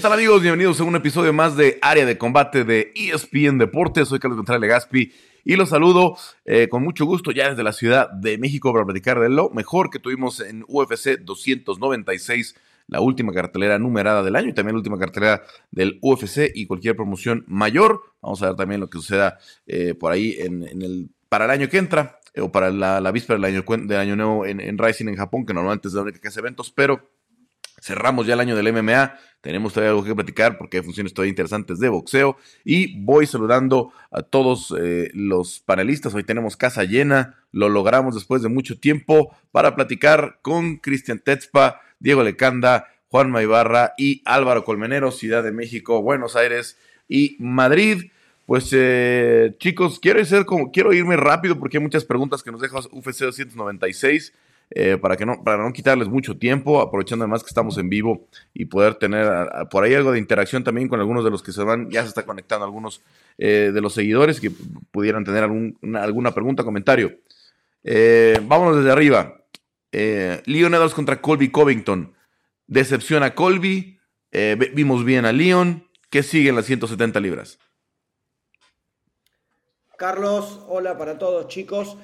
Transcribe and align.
¿Qué 0.00 0.04
tal 0.04 0.14
amigos? 0.14 0.40
Bienvenidos 0.40 0.80
a 0.80 0.84
un 0.84 0.96
episodio 0.96 1.34
más 1.34 1.58
de 1.58 1.78
Área 1.82 2.06
de 2.06 2.16
Combate 2.16 2.64
de 2.64 2.90
ESPN 2.96 3.58
Deportes. 3.58 4.08
Soy 4.08 4.18
Carlos 4.18 4.38
Contreras 4.38 4.62
Legaspi 4.62 5.12
y 5.44 5.56
los 5.56 5.68
saludo 5.68 6.16
eh, 6.46 6.68
con 6.70 6.82
mucho 6.82 7.04
gusto 7.04 7.32
ya 7.32 7.50
desde 7.50 7.62
la 7.62 7.74
Ciudad 7.74 8.10
de 8.10 8.38
México 8.38 8.72
para 8.72 8.86
platicar 8.86 9.20
de 9.20 9.28
lo 9.28 9.50
mejor 9.50 9.90
que 9.90 9.98
tuvimos 9.98 10.40
en 10.40 10.64
UFC 10.68 11.18
296, 11.20 12.56
la 12.86 13.02
última 13.02 13.34
cartelera 13.34 13.78
numerada 13.78 14.22
del 14.22 14.36
año 14.36 14.48
y 14.48 14.52
también 14.54 14.74
la 14.74 14.78
última 14.78 14.98
cartelera 14.98 15.42
del 15.70 15.98
UFC 16.00 16.50
y 16.54 16.64
cualquier 16.64 16.96
promoción 16.96 17.44
mayor. 17.46 18.00
Vamos 18.22 18.42
a 18.42 18.46
ver 18.46 18.56
también 18.56 18.80
lo 18.80 18.88
que 18.88 18.96
suceda 18.96 19.38
eh, 19.66 19.92
por 19.92 20.12
ahí 20.12 20.34
en, 20.38 20.62
el, 20.62 21.10
para 21.28 21.44
el 21.44 21.50
año 21.50 21.68
que 21.68 21.76
entra 21.76 22.20
eh, 22.32 22.40
o 22.40 22.50
para 22.50 22.70
la, 22.70 23.12
víspera 23.12 23.38
del 23.38 23.44
año, 23.44 23.62
del 23.86 23.98
año 23.98 24.16
nuevo 24.16 24.46
en, 24.46 24.62
en 24.62 24.78
Rising 24.78 25.08
en 25.08 25.16
Japón, 25.16 25.44
que 25.44 25.52
normalmente 25.52 25.88
es 25.88 25.94
la 25.94 26.00
única 26.00 26.20
que 26.20 26.28
hace 26.28 26.40
eventos, 26.40 26.70
pero 26.70 27.02
Cerramos 27.80 28.26
ya 28.26 28.34
el 28.34 28.40
año 28.40 28.56
del 28.56 28.72
MMA, 28.72 29.18
tenemos 29.40 29.72
todavía 29.72 29.90
algo 29.90 30.04
que 30.04 30.14
platicar 30.14 30.58
porque 30.58 30.78
hay 30.78 30.82
funciones 30.82 31.14
todavía 31.14 31.30
interesantes 31.30 31.78
de 31.78 31.88
boxeo 31.88 32.36
y 32.64 32.98
voy 33.00 33.26
saludando 33.26 33.92
a 34.10 34.22
todos 34.22 34.74
eh, 34.78 35.10
los 35.14 35.60
panelistas. 35.60 36.14
Hoy 36.14 36.24
tenemos 36.24 36.56
casa 36.56 36.84
llena, 36.84 37.36
lo 37.52 37.68
logramos 37.68 38.14
después 38.14 38.42
de 38.42 38.48
mucho 38.48 38.78
tiempo 38.78 39.34
para 39.50 39.74
platicar 39.74 40.38
con 40.42 40.76
Cristian 40.76 41.20
Tetzpa, 41.20 41.80
Diego 41.98 42.22
Lecanda, 42.22 42.88
Juan 43.08 43.30
Maibarra 43.30 43.94
y 43.96 44.22
Álvaro 44.24 44.64
Colmenero, 44.64 45.10
Ciudad 45.10 45.42
de 45.42 45.52
México, 45.52 46.02
Buenos 46.02 46.36
Aires 46.36 46.78
y 47.08 47.36
Madrid. 47.40 48.10
Pues 48.46 48.68
eh, 48.72 49.54
chicos, 49.58 50.00
quiero, 50.00 50.24
ser 50.24 50.44
como, 50.44 50.70
quiero 50.70 50.92
irme 50.92 51.16
rápido 51.16 51.58
porque 51.58 51.78
hay 51.78 51.82
muchas 51.82 52.04
preguntas 52.04 52.42
que 52.42 52.52
nos 52.52 52.60
deja 52.60 52.78
UFC 52.78 53.20
296. 53.20 54.32
Eh, 54.72 54.98
para, 54.98 55.16
que 55.16 55.26
no, 55.26 55.42
para 55.42 55.64
no 55.64 55.72
quitarles 55.72 56.08
mucho 56.08 56.38
tiempo, 56.38 56.80
aprovechando 56.80 57.24
además 57.24 57.42
que 57.42 57.48
estamos 57.48 57.76
en 57.78 57.88
vivo 57.88 58.28
y 58.54 58.66
poder 58.66 58.94
tener 58.94 59.28
por 59.68 59.82
ahí 59.82 59.94
algo 59.94 60.12
de 60.12 60.20
interacción 60.20 60.62
también 60.62 60.86
con 60.86 61.00
algunos 61.00 61.24
de 61.24 61.30
los 61.30 61.42
que 61.42 61.50
se 61.50 61.64
van, 61.64 61.90
ya 61.90 62.02
se 62.02 62.08
está 62.08 62.24
conectando 62.24 62.64
algunos 62.64 63.02
eh, 63.36 63.72
de 63.74 63.80
los 63.80 63.94
seguidores 63.94 64.40
que 64.40 64.52
pudieran 64.92 65.24
tener 65.24 65.42
algún, 65.42 65.76
alguna 65.96 66.32
pregunta, 66.32 66.62
comentario. 66.62 67.18
Eh, 67.82 68.38
vámonos 68.44 68.76
desde 68.76 68.92
arriba. 68.92 69.36
Leon 69.92 70.74
Edwards 70.74 70.94
contra 70.94 71.20
Colby 71.20 71.50
Covington. 71.50 72.14
Decepción 72.68 73.24
a 73.24 73.34
Colby. 73.34 73.98
vimos 74.72 75.04
bien 75.04 75.24
a 75.24 75.32
Leon. 75.32 75.88
¿Qué 76.10 76.22
sigue 76.22 76.50
en 76.50 76.56
las 76.56 76.66
170 76.66 77.18
libras? 77.18 77.58
Carlos, 79.98 80.64
hola 80.68 80.96
para 80.96 81.18
todos 81.18 81.48
chicos. 81.48 81.96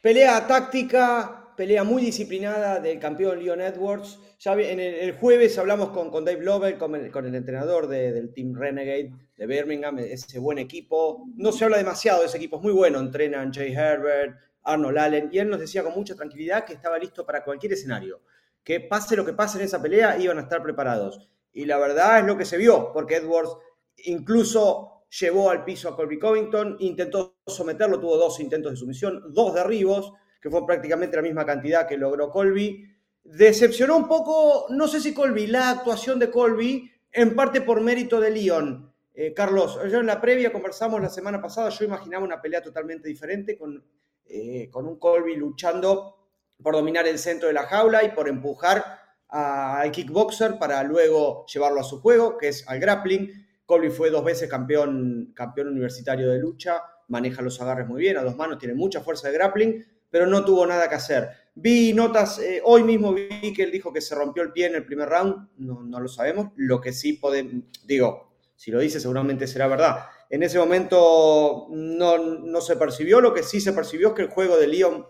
Pelea 0.00 0.46
táctica, 0.46 1.41
pelea 1.56 1.84
muy 1.84 2.02
disciplinada 2.02 2.80
del 2.80 2.98
campeón 2.98 3.42
Leon 3.42 3.60
Edwards. 3.60 4.18
Ya 4.38 4.54
en 4.54 4.80
el, 4.80 5.12
jueves 5.12 5.58
hablamos 5.58 5.90
con, 5.90 6.10
con 6.10 6.24
Dave 6.24 6.42
Lovell, 6.42 6.78
con 6.78 6.94
el, 6.94 7.34
entrenador 7.34 7.86
del 7.86 8.32
Team 8.32 8.54
Renegade 8.54 9.12
de 9.36 9.46
Birmingham, 9.46 9.98
ese 9.98 10.38
buen 10.38 10.58
equipo. 10.58 11.26
No 11.36 11.52
se 11.52 11.64
habla 11.64 11.78
demasiado 11.78 12.20
de 12.20 12.26
ese 12.26 12.36
equipo, 12.36 12.56
es 12.56 12.62
muy 12.62 12.72
bueno. 12.72 12.98
Entrenan 12.98 13.52
Jay 13.52 13.72
Herbert, 13.72 14.36
Arnold 14.64 14.98
Allen, 14.98 15.28
y 15.32 15.38
él 15.38 15.48
nos 15.48 15.60
decía 15.60 15.82
con 15.82 15.94
mucha 15.94 16.14
tranquilidad 16.14 16.64
que 16.64 16.74
estaba 16.74 16.98
listo 16.98 17.24
para 17.24 17.44
cualquier 17.44 17.72
escenario. 17.72 18.20
Que 18.64 18.80
pase 18.80 19.16
lo 19.16 19.24
que 19.24 19.32
pase 19.32 19.58
en 19.58 19.64
esa 19.64 19.82
pelea, 19.82 20.18
iban 20.18 20.38
a 20.38 20.42
estar 20.42 20.62
preparados. 20.62 21.28
Y 21.52 21.66
la 21.66 21.78
verdad 21.78 22.20
es 22.20 22.26
lo 22.26 22.36
que 22.36 22.44
se 22.44 22.56
vio, 22.56 22.92
porque 22.92 23.16
Edwards 23.16 23.56
incluso 24.04 25.04
llevó 25.20 25.50
al 25.50 25.64
piso 25.64 25.88
a 25.88 25.96
Colby 25.96 26.18
Covington, 26.18 26.76
intentó 26.80 27.36
someterlo, 27.46 28.00
tuvo 28.00 28.16
dos 28.16 28.40
intentos 28.40 28.72
de 28.72 28.76
sumisión, 28.76 29.22
dos 29.34 29.54
derribos, 29.54 30.12
que 30.42 30.50
fue 30.50 30.66
prácticamente 30.66 31.16
la 31.16 31.22
misma 31.22 31.46
cantidad 31.46 31.86
que 31.86 31.96
logró 31.96 32.28
Colby. 32.28 32.84
Decepcionó 33.22 33.96
un 33.96 34.08
poco, 34.08 34.66
no 34.70 34.88
sé 34.88 35.00
si 35.00 35.14
Colby, 35.14 35.46
la 35.46 35.70
actuación 35.70 36.18
de 36.18 36.30
Colby, 36.30 36.90
en 37.12 37.36
parte 37.36 37.60
por 37.60 37.80
mérito 37.80 38.20
de 38.20 38.32
Leon. 38.32 38.92
Eh, 39.14 39.32
Carlos, 39.32 39.78
yo 39.88 40.00
en 40.00 40.06
la 40.06 40.20
previa 40.20 40.52
conversamos 40.52 41.00
la 41.00 41.10
semana 41.10 41.40
pasada, 41.40 41.68
yo 41.68 41.84
imaginaba 41.84 42.24
una 42.24 42.42
pelea 42.42 42.60
totalmente 42.60 43.08
diferente 43.08 43.56
con, 43.56 43.84
eh, 44.26 44.68
con 44.70 44.86
un 44.86 44.98
Colby 44.98 45.36
luchando 45.36 46.16
por 46.60 46.74
dominar 46.74 47.06
el 47.06 47.18
centro 47.18 47.46
de 47.46 47.54
la 47.54 47.64
jaula 47.64 48.02
y 48.02 48.10
por 48.10 48.28
empujar 48.28 49.00
al 49.28 49.90
kickboxer 49.92 50.58
para 50.58 50.82
luego 50.82 51.46
llevarlo 51.46 51.80
a 51.80 51.84
su 51.84 52.00
juego, 52.00 52.36
que 52.36 52.48
es 52.48 52.68
al 52.68 52.80
grappling. 52.80 53.30
Colby 53.64 53.90
fue 53.90 54.10
dos 54.10 54.24
veces 54.24 54.50
campeón, 54.50 55.32
campeón 55.34 55.68
universitario 55.68 56.30
de 56.30 56.38
lucha, 56.38 56.82
maneja 57.08 57.42
los 57.42 57.60
agarres 57.60 57.86
muy 57.86 58.00
bien, 58.00 58.16
a 58.16 58.22
dos 58.22 58.36
manos, 58.36 58.58
tiene 58.58 58.74
mucha 58.74 59.00
fuerza 59.00 59.28
de 59.28 59.34
grappling, 59.34 59.86
pero 60.12 60.26
no 60.26 60.44
tuvo 60.44 60.66
nada 60.66 60.88
que 60.90 60.94
hacer. 60.94 61.30
Vi 61.54 61.94
notas, 61.94 62.38
eh, 62.38 62.60
hoy 62.64 62.84
mismo 62.84 63.14
vi 63.14 63.52
que 63.52 63.62
él 63.62 63.72
dijo 63.72 63.92
que 63.92 64.02
se 64.02 64.14
rompió 64.14 64.42
el 64.42 64.52
pie 64.52 64.66
en 64.66 64.74
el 64.74 64.84
primer 64.84 65.08
round, 65.08 65.48
no, 65.56 65.82
no 65.82 66.00
lo 66.00 66.08
sabemos, 66.08 66.52
lo 66.56 66.80
que 66.80 66.92
sí 66.92 67.14
podemos, 67.14 67.64
digo, 67.84 68.34
si 68.54 68.70
lo 68.70 68.78
dice 68.78 69.00
seguramente 69.00 69.46
será 69.46 69.66
verdad. 69.66 70.04
En 70.28 70.42
ese 70.42 70.58
momento 70.58 71.66
no, 71.70 72.18
no 72.18 72.60
se 72.60 72.76
percibió, 72.76 73.20
lo 73.20 73.32
que 73.32 73.42
sí 73.42 73.60
se 73.60 73.72
percibió 73.72 74.08
es 74.08 74.14
que 74.14 74.22
el 74.22 74.28
juego 74.28 74.56
de 74.58 74.66
Leon 74.66 75.06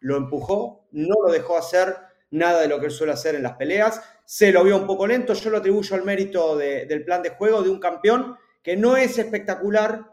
lo 0.00 0.16
empujó, 0.16 0.88
no 0.90 1.14
lo 1.24 1.30
dejó 1.30 1.58
hacer 1.58 1.96
nada 2.30 2.62
de 2.62 2.68
lo 2.68 2.80
que 2.80 2.86
él 2.86 2.92
suele 2.92 3.12
hacer 3.12 3.34
en 3.34 3.42
las 3.42 3.56
peleas, 3.56 4.00
se 4.24 4.52
lo 4.52 4.64
vio 4.64 4.76
un 4.76 4.86
poco 4.86 5.06
lento, 5.06 5.34
yo 5.34 5.50
lo 5.50 5.58
atribuyo 5.58 5.96
al 5.96 6.04
mérito 6.04 6.56
del 6.56 7.04
plan 7.04 7.22
de 7.22 7.30
juego 7.30 7.62
de 7.62 7.68
un 7.68 7.78
campeón 7.78 8.36
que 8.62 8.76
no 8.76 8.96
es 8.96 9.18
espectacular, 9.18 10.04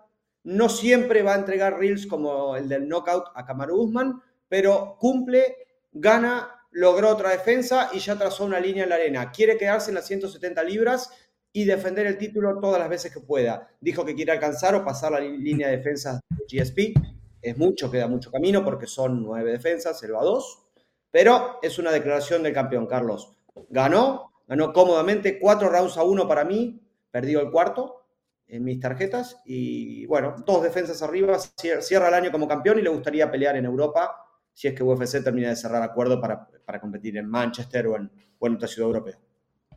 no 0.47 0.69
siempre 0.69 1.24
va 1.24 1.34
a 1.34 1.40
entregar 1.40 1.78
reels 1.78 2.08
como 2.08 2.56
el 2.56 2.69
del 2.69 2.88
knockout 2.88 3.25
a 3.35 3.46
Kamaru 3.46 3.81
Usman, 3.81 4.22
pero 4.47 4.96
cumple, 4.97 5.44
gana, 5.91 6.66
logró 6.72 7.09
otra 7.09 7.31
defensa 7.31 7.90
y 7.91 8.00
ya 8.00 8.18
trazó 8.18 8.46
una 8.46 8.57
línea 8.57 8.84
en 8.84 8.90
la 8.90 8.96
arena. 8.96 9.30
Quiere 9.30 9.57
quedarse 9.57 9.91
en 9.91 9.96
las 9.96 10.07
170 10.07 10.63
libras 10.63 11.12
y 11.52 11.66
defender 11.66 12.07
el 12.07 12.18
título 12.18 12.59
todas 12.62 12.80
las 12.80 12.88
veces 12.88 13.13
que 13.13 13.19
pueda. 13.19 13.68
Dijo 13.81 14.06
que 14.06 14.16
quiere 14.16 14.31
alcanzar 14.31 14.74
o 14.75 14.86
pasar 14.86 15.12
la 15.12 15.19
línea 15.19 15.68
de 15.68 15.78
defensa 15.78 16.22
de 16.30 16.46
GSP. 16.50 16.97
Es 17.41 17.57
mucho, 17.57 17.91
queda 17.91 18.07
mucho 18.07 18.31
camino 18.31 18.63
porque 18.63 18.88
son 18.88 19.22
nueve 19.22 19.52
defensas, 19.52 20.02
él 20.03 20.16
va 20.16 20.22
a 20.22 20.24
dos. 20.24 20.63
Pero 21.12 21.59
es 21.62 21.78
una 21.78 21.91
declaración 21.91 22.41
del 22.41 22.53
campeón, 22.53 22.88
Carlos. 22.88 23.38
Ganó, 23.68 24.31
ganó 24.47 24.72
cómodamente, 24.72 25.40
cuatro 25.40 25.68
rounds 25.68 25.97
a 25.97 26.03
uno 26.03 26.25
para 26.25 26.46
mí, 26.46 26.80
perdió 27.12 27.41
el 27.41 27.52
cuarto 27.52 28.06
en 28.47 28.63
mis 28.63 28.80
tarjetas 28.80 29.38
y 29.46 30.06
bueno, 30.06 30.35
dos 30.46 30.63
defensas 30.63 31.02
arriba, 31.02 31.38
cierra 31.40 32.08
el 32.08 32.13
año 32.13 32.31
como 32.31 32.47
campeón 32.47 32.80
y 32.80 32.81
le 32.81 32.90
gustaría 32.90 33.30
pelear 33.30 33.58
en 33.58 33.66
Europa 33.66 34.24
si 34.53 34.68
es 34.68 34.74
que 34.74 34.84
UFC 34.84 35.24
termina 35.24 35.50
de 35.50 35.56
cerrar 35.56 35.84
acuerdo 35.84 36.19
para, 36.19 36.47
competir 36.81 37.16
en 37.18 37.30
Manchester 37.30 37.86
o 37.88 37.96
en, 37.96 38.09
otra 38.40 38.68
ciudad 38.68 38.88
europea. 38.88 39.16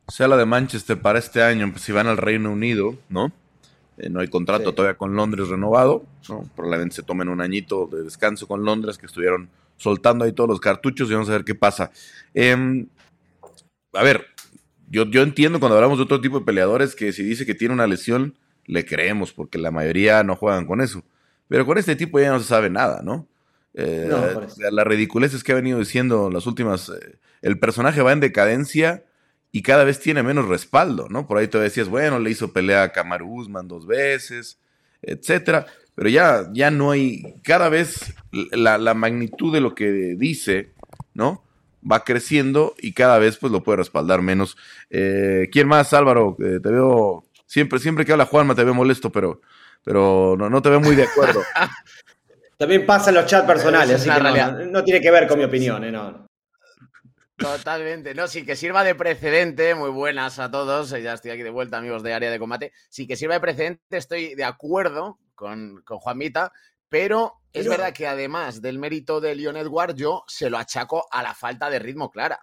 Se 0.09 0.25
habla 0.25 0.39
de 0.39 0.47
Manchester 0.47 0.99
para 0.99 1.19
este 1.19 1.43
año, 1.43 1.71
pues, 1.71 1.83
si 1.83 1.93
van 1.93 2.07
al 2.07 2.17
Reino 2.17 2.51
Unido, 2.51 2.95
¿no? 3.11 3.31
Eh, 3.99 4.09
no 4.09 4.21
hay 4.21 4.29
contrato 4.29 4.73
todavía 4.73 4.97
con 4.97 5.15
Londres 5.15 5.49
renovado, 5.49 6.05
¿no? 6.31 6.49
Probablemente 6.57 6.97
se 6.97 7.03
tomen 7.03 7.29
un 7.29 7.43
añito 7.43 7.87
de 7.93 8.05
descanso 8.05 8.49
con 8.49 8.65
Londres, 8.65 8.97
que 8.97 9.05
estuvieron 9.05 9.51
soltando 9.77 10.25
ahí 10.25 10.33
todos 10.33 10.49
los 10.49 10.61
cartuchos 10.61 11.11
y 11.11 11.13
vamos 11.13 11.29
a 11.29 11.33
ver 11.33 11.45
qué 11.45 11.55
pasa. 11.55 11.91
Em, 12.33 12.87
a 13.93 14.03
ver, 14.03 14.29
yo, 14.89 15.05
yo 15.05 15.21
entiendo 15.23 15.61
cuando 15.61 15.77
hablamos 15.77 15.99
de 15.99 16.05
otro 16.05 16.23
tipo 16.23 16.39
de 16.39 16.47
peleadores 16.47 16.95
que 16.95 17.13
si 17.13 17.23
dice 17.23 17.45
que 17.45 17.55
tiene 17.55 17.75
una 17.75 17.87
lesión, 17.87 18.35
le 18.71 18.85
creemos, 18.85 19.33
porque 19.33 19.59
la 19.59 19.71
mayoría 19.71 20.23
no 20.23 20.37
juegan 20.37 20.67
con 20.67 20.81
eso. 20.81 21.03
Pero 21.49 21.67
con 21.67 21.79
este 21.79 21.97
tipo 21.97 22.21
ya 22.21 22.31
no 22.31 22.39
se 22.39 22.47
sabe 22.47 22.71
nada, 22.71 23.03
¿no? 23.03 23.27
Eh, 23.75 24.11
la 24.71 24.85
ridiculez 24.85 25.35
es 25.35 25.43
que 25.43 25.53
ha 25.53 25.57
venido 25.57 25.79
diciendo 25.79 26.31
las 26.31 26.47
últimas. 26.47 26.89
Eh, 26.89 27.19
el 27.43 27.59
personaje 27.59 28.03
va 28.03 28.13
en 28.13 28.21
decadencia 28.21 29.05
y 29.51 29.63
cada 29.63 29.83
vez 29.83 29.99
tiene 29.99 30.23
menos 30.23 30.47
respaldo, 30.47 31.09
¿no? 31.09 31.27
Por 31.27 31.39
ahí 31.39 31.49
te 31.49 31.59
decías, 31.59 31.89
bueno, 31.89 32.21
le 32.21 32.31
hizo 32.31 32.53
pelea 32.53 32.85
a 32.85 32.93
Kamaru 32.93 33.41
Usman 33.41 33.67
dos 33.67 33.87
veces, 33.87 34.59
etcétera. 35.03 35.67
Pero 35.97 36.09
ya, 36.09 36.49
ya 36.53 36.71
no 36.71 36.93
hay. 36.93 37.35
Cada 37.43 37.69
vez 37.69 38.15
la, 38.53 38.95
magnitud 38.95 39.53
de 39.53 39.61
lo 39.61 39.75
que 39.75 40.15
dice, 40.17 40.71
¿no? 41.15 41.43
Va 41.91 42.05
creciendo 42.05 42.75
y 42.79 42.93
cada 42.93 43.19
vez 43.19 43.39
pues 43.39 43.53
lo 43.53 43.65
puede 43.65 43.79
respaldar 43.79 44.23
menos. 44.23 44.57
Eh, 44.91 45.49
¿Quién 45.51 45.67
más, 45.67 45.93
Álvaro? 45.93 46.37
te 46.39 46.59
veo 46.59 47.25
Siempre, 47.51 47.81
siempre 47.81 48.05
que 48.05 48.13
habla 48.13 48.27
Juanma 48.27 48.55
te 48.55 48.63
veo 48.63 48.75
molesto, 48.75 49.11
pero, 49.11 49.41
pero 49.83 50.37
no, 50.39 50.49
no 50.49 50.63
te 50.63 50.69
veo 50.69 50.79
muy 50.79 50.95
de 50.95 51.03
acuerdo. 51.03 51.43
También 52.57 52.87
pasa 52.87 53.11
en 53.11 53.17
los 53.17 53.27
chats 53.27 53.45
personales, 53.45 53.97
así 53.97 54.09
que 54.09 54.67
no, 54.67 54.85
tiene 54.85 55.01
que 55.01 55.11
ver 55.11 55.27
con 55.27 55.37
mi 55.37 55.45
opinión, 55.47 55.83
¿eh? 55.83 55.91
no. 55.91 56.29
Totalmente, 57.37 58.15
no, 58.15 58.29
sí 58.29 58.47
que 58.47 58.55
sirva 58.55 58.85
de 58.85 58.95
precedente, 58.95 59.75
muy 59.75 59.91
buenas 59.91 60.39
a 60.39 60.49
todos, 60.49 60.91
ya 60.91 61.15
estoy 61.15 61.33
aquí 61.33 61.43
de 61.43 61.51
vuelta, 61.51 61.79
amigos 61.79 62.05
de 62.05 62.15
área 62.15 62.31
de 62.31 62.39
combate, 62.39 62.73
sí 62.89 63.09
que 63.09 63.17
sirva 63.17 63.35
de 63.35 63.41
precedente, 63.41 63.97
estoy 63.97 64.37
de 64.37 64.45
acuerdo 64.45 65.19
con, 65.35 65.83
con 65.85 65.99
Juanmita, 65.99 66.53
pero 66.89 67.41
es 67.53 67.69
verdad 67.69 67.93
que 67.93 68.07
además 68.07 68.63
del 68.63 68.79
mérito 68.79 69.21
de 69.21 69.35
Leon 69.35 69.57
Edward, 69.57 69.97
yo 69.97 70.23
se 70.29 70.51
lo 70.51 70.57
achaco 70.57 71.09
a 71.11 71.21
la 71.25 71.35
falta 71.35 71.69
de 71.69 71.81
ritmo 71.81 72.13
clara. 72.13 72.39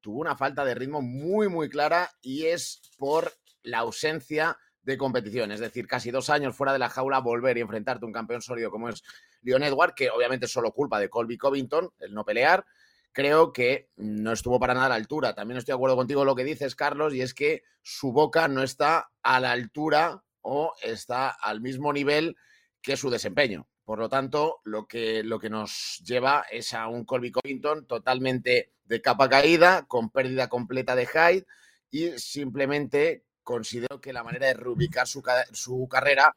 Tuvo 0.00 0.20
una 0.20 0.36
falta 0.36 0.64
de 0.64 0.74
ritmo 0.74 1.02
muy, 1.02 1.48
muy 1.48 1.68
clara 1.68 2.10
y 2.20 2.46
es 2.46 2.80
por 2.96 3.32
la 3.62 3.78
ausencia 3.78 4.58
de 4.82 4.98
competición. 4.98 5.52
Es 5.52 5.60
decir, 5.60 5.86
casi 5.86 6.10
dos 6.10 6.30
años 6.30 6.56
fuera 6.56 6.72
de 6.72 6.78
la 6.78 6.88
jaula, 6.88 7.20
volver 7.20 7.56
y 7.56 7.60
enfrentarte 7.60 8.04
a 8.04 8.06
un 8.06 8.12
campeón 8.12 8.42
sólido 8.42 8.70
como 8.70 8.88
es 8.88 9.02
Leon 9.42 9.62
Edward, 9.62 9.94
que 9.94 10.10
obviamente 10.10 10.46
es 10.46 10.52
solo 10.52 10.72
culpa 10.72 10.98
de 10.98 11.08
Colby 11.08 11.38
Covington, 11.38 11.90
el 12.00 12.14
no 12.14 12.24
pelear, 12.24 12.64
creo 13.12 13.52
que 13.52 13.90
no 13.96 14.32
estuvo 14.32 14.58
para 14.58 14.74
nada 14.74 14.86
a 14.86 14.90
la 14.90 14.94
altura. 14.96 15.34
También 15.34 15.58
estoy 15.58 15.72
de 15.72 15.76
acuerdo 15.76 15.96
contigo 15.96 16.22
en 16.22 16.26
lo 16.26 16.34
que 16.34 16.44
dices, 16.44 16.74
Carlos, 16.74 17.14
y 17.14 17.20
es 17.20 17.34
que 17.34 17.62
su 17.82 18.12
boca 18.12 18.48
no 18.48 18.62
está 18.62 19.10
a 19.22 19.40
la 19.40 19.52
altura 19.52 20.24
o 20.40 20.74
está 20.82 21.28
al 21.28 21.60
mismo 21.60 21.92
nivel 21.92 22.36
que 22.80 22.96
su 22.96 23.10
desempeño. 23.10 23.68
Por 23.84 23.98
lo 23.98 24.08
tanto, 24.08 24.60
lo 24.64 24.86
que, 24.86 25.22
lo 25.22 25.38
que 25.38 25.50
nos 25.50 26.02
lleva 26.04 26.44
es 26.50 26.72
a 26.72 26.88
un 26.88 27.04
Colby 27.04 27.32
Covington 27.32 27.86
totalmente 27.86 28.72
de 28.84 29.02
capa 29.02 29.28
caída, 29.28 29.86
con 29.86 30.10
pérdida 30.10 30.48
completa 30.48 30.94
de 30.96 31.06
Hyde, 31.06 31.46
y 31.90 32.18
simplemente 32.18 33.24
considero 33.42 34.00
que 34.00 34.12
la 34.12 34.22
manera 34.22 34.46
de 34.46 34.54
reubicar 34.54 35.06
su, 35.06 35.22
su 35.52 35.88
carrera 35.88 36.36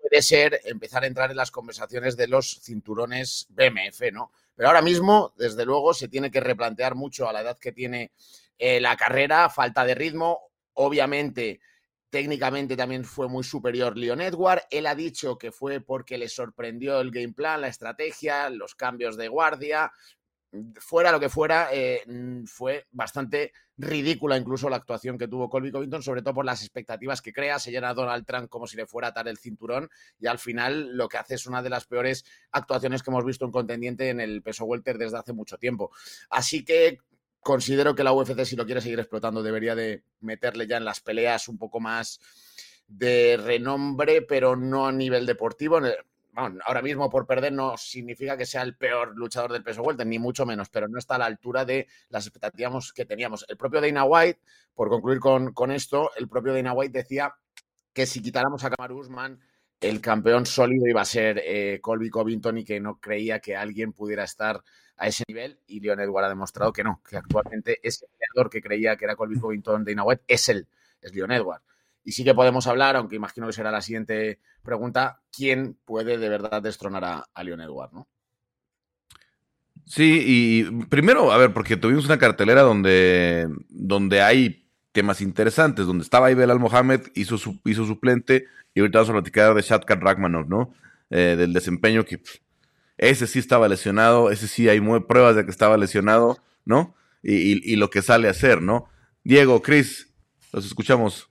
puede 0.00 0.22
ser 0.22 0.60
empezar 0.64 1.04
a 1.04 1.06
entrar 1.06 1.30
en 1.30 1.36
las 1.36 1.50
conversaciones 1.50 2.16
de 2.16 2.28
los 2.28 2.60
cinturones 2.62 3.46
BMF, 3.50 4.12
¿no? 4.12 4.32
Pero 4.54 4.68
ahora 4.68 4.82
mismo, 4.82 5.34
desde 5.36 5.64
luego, 5.64 5.92
se 5.92 6.08
tiene 6.08 6.30
que 6.30 6.40
replantear 6.40 6.94
mucho 6.94 7.28
a 7.28 7.32
la 7.32 7.42
edad 7.42 7.58
que 7.58 7.72
tiene 7.72 8.12
eh, 8.58 8.80
la 8.80 8.96
carrera, 8.96 9.50
falta 9.50 9.84
de 9.84 9.94
ritmo, 9.94 10.40
obviamente 10.74 11.60
Técnicamente 12.16 12.76
también 12.76 13.04
fue 13.04 13.28
muy 13.28 13.42
superior 13.42 13.96
Leon 13.96 14.20
Edward. 14.20 14.62
Él 14.70 14.86
ha 14.86 14.94
dicho 14.94 15.36
que 15.36 15.50
fue 15.50 15.80
porque 15.80 16.16
le 16.16 16.28
sorprendió 16.28 17.00
el 17.00 17.10
game 17.10 17.32
plan, 17.32 17.60
la 17.60 17.68
estrategia, 17.68 18.48
los 18.48 18.74
cambios 18.74 19.16
de 19.16 19.28
guardia. 19.28 19.92
Fuera 20.78 21.12
lo 21.12 21.20
que 21.20 21.28
fuera, 21.28 21.68
eh, 21.72 22.02
mm, 22.06 22.44
fue 22.44 22.86
bastante 22.92 23.52
ridícula 23.76 24.36
incluso 24.36 24.70
la 24.70 24.76
actuación 24.76 25.18
que 25.18 25.28
tuvo 25.28 25.50
Colby 25.50 25.70
Covington, 25.70 26.02
sobre 26.02 26.22
todo 26.22 26.34
por 26.34 26.44
las 26.44 26.62
expectativas 26.62 27.20
que 27.20 27.32
crea. 27.32 27.58
Se 27.58 27.70
llena 27.70 27.90
a 27.90 27.94
Donald 27.94 28.24
Trump 28.24 28.48
como 28.48 28.66
si 28.66 28.76
le 28.76 28.86
fuera 28.86 29.08
a 29.08 29.10
atar 29.10 29.28
el 29.28 29.38
cinturón 29.38 29.90
y 30.18 30.26
al 30.26 30.38
final 30.38 30.96
lo 30.96 31.08
que 31.08 31.18
hace 31.18 31.34
es 31.34 31.46
una 31.46 31.62
de 31.62 31.70
las 31.70 31.86
peores 31.86 32.24
actuaciones 32.52 33.02
que 33.02 33.10
hemos 33.10 33.24
visto 33.24 33.44
en 33.44 33.52
contendiente 33.52 34.08
en 34.08 34.20
el 34.20 34.42
peso 34.42 34.64
welter 34.64 34.98
desde 34.98 35.18
hace 35.18 35.32
mucho 35.32 35.58
tiempo. 35.58 35.90
Así 36.30 36.64
que 36.64 36.98
considero 37.40 37.94
que 37.94 38.04
la 38.04 38.12
UFC, 38.12 38.44
si 38.44 38.56
lo 38.56 38.66
quiere 38.66 38.80
seguir 38.80 38.98
explotando, 38.98 39.42
debería 39.42 39.74
de 39.74 40.02
meterle 40.20 40.66
ya 40.66 40.78
en 40.78 40.84
las 40.84 41.00
peleas 41.00 41.48
un 41.48 41.58
poco 41.58 41.80
más 41.80 42.20
de 42.88 43.36
renombre, 43.36 44.22
pero 44.22 44.56
no 44.56 44.86
a 44.86 44.92
nivel 44.92 45.26
deportivo. 45.26 45.80
Ahora 46.36 46.82
mismo 46.82 47.08
por 47.08 47.26
perder 47.26 47.52
no 47.52 47.76
significa 47.76 48.36
que 48.36 48.46
sea 48.46 48.62
el 48.62 48.76
peor 48.76 49.16
luchador 49.16 49.52
del 49.52 49.62
peso 49.62 49.82
welter, 49.82 50.06
ni 50.06 50.18
mucho 50.18 50.44
menos, 50.44 50.68
pero 50.68 50.88
no 50.88 50.98
está 50.98 51.16
a 51.16 51.18
la 51.18 51.26
altura 51.26 51.64
de 51.64 51.86
las 52.10 52.26
expectativas 52.26 52.92
que 52.92 53.06
teníamos. 53.06 53.44
El 53.48 53.56
propio 53.56 53.80
Dana 53.80 54.04
White, 54.04 54.40
por 54.74 54.88
concluir 54.88 55.18
con, 55.20 55.70
esto, 55.70 56.10
el 56.16 56.28
propio 56.28 56.54
Dana 56.54 56.72
White 56.72 56.98
decía 56.98 57.34
que 57.92 58.06
si 58.06 58.20
quitáramos 58.20 58.62
a 58.64 58.70
Kamaru 58.70 59.00
Usman, 59.00 59.40
el 59.80 60.00
campeón 60.00 60.46
sólido 60.46 60.86
iba 60.86 61.00
a 61.00 61.06
ser 61.06 61.40
eh, 61.44 61.80
Colby 61.80 62.10
Covington 62.10 62.58
y 62.58 62.64
que 62.64 62.80
no 62.80 62.98
creía 62.98 63.40
que 63.40 63.56
alguien 63.56 63.92
pudiera 63.92 64.24
estar 64.24 64.62
a 64.96 65.08
ese 65.08 65.24
nivel 65.28 65.60
y 65.66 65.80
Leon 65.80 66.00
Edward 66.00 66.24
ha 66.24 66.28
demostrado 66.28 66.72
que 66.72 66.82
no, 66.82 67.02
que 67.08 67.16
actualmente 67.16 67.80
ese 67.82 68.06
peleador 68.06 68.50
que 68.50 68.62
creía 68.62 68.96
que 68.96 69.04
era 69.04 69.16
Colby 69.16 69.38
Covington 69.38 69.84
de 69.84 69.94
White 69.94 70.24
es 70.26 70.48
él, 70.48 70.66
es 71.00 71.14
Leon 71.14 71.32
Edward. 71.32 71.62
Y 72.06 72.12
sí 72.12 72.24
que 72.24 72.34
podemos 72.34 72.66
hablar, 72.66 72.96
aunque 72.96 73.16
imagino 73.16 73.46
que 73.46 73.52
será 73.52 73.70
la 73.70 73.82
siguiente 73.82 74.40
pregunta, 74.62 75.20
¿quién 75.30 75.76
puede 75.84 76.16
de 76.16 76.28
verdad 76.30 76.62
destronar 76.62 77.04
a, 77.04 77.24
a 77.34 77.44
Leon 77.44 77.60
Edward, 77.60 77.92
no? 77.92 78.08
Sí, 79.84 80.22
y 80.24 80.84
primero, 80.86 81.30
a 81.30 81.36
ver, 81.36 81.52
porque 81.52 81.76
tuvimos 81.76 82.06
una 82.06 82.18
cartelera 82.18 82.62
donde, 82.62 83.48
donde 83.68 84.22
hay 84.22 84.68
temas 84.92 85.20
interesantes, 85.20 85.84
donde 85.86 86.04
estaba 86.04 86.30
Ibel 86.30 86.50
Al 86.50 86.58
Mohamed, 86.58 87.02
hizo, 87.14 87.36
hizo 87.64 87.86
suplente, 87.86 88.46
y 88.72 88.80
ahorita 88.80 89.00
vamos 89.00 89.10
a 89.10 89.12
platicar 89.14 89.54
de 89.54 89.62
Shatkat 89.62 90.00
Rachmanov, 90.00 90.48
¿no? 90.48 90.72
Eh, 91.10 91.36
del 91.36 91.52
desempeño 91.52 92.04
que 92.04 92.20
ese 92.98 93.26
sí 93.26 93.38
estaba 93.38 93.68
lesionado, 93.68 94.30
ese 94.30 94.48
sí 94.48 94.68
hay 94.68 94.80
pruebas 95.06 95.36
de 95.36 95.44
que 95.44 95.50
estaba 95.50 95.76
lesionado, 95.76 96.38
¿no? 96.64 96.94
Y, 97.22 97.76
lo 97.76 97.90
que 97.90 98.02
sale 98.02 98.28
a 98.28 98.30
hacer, 98.30 98.62
¿no? 98.62 98.88
Diego, 99.24 99.60
Cris, 99.60 100.14
los 100.52 100.64
escuchamos. 100.64 101.28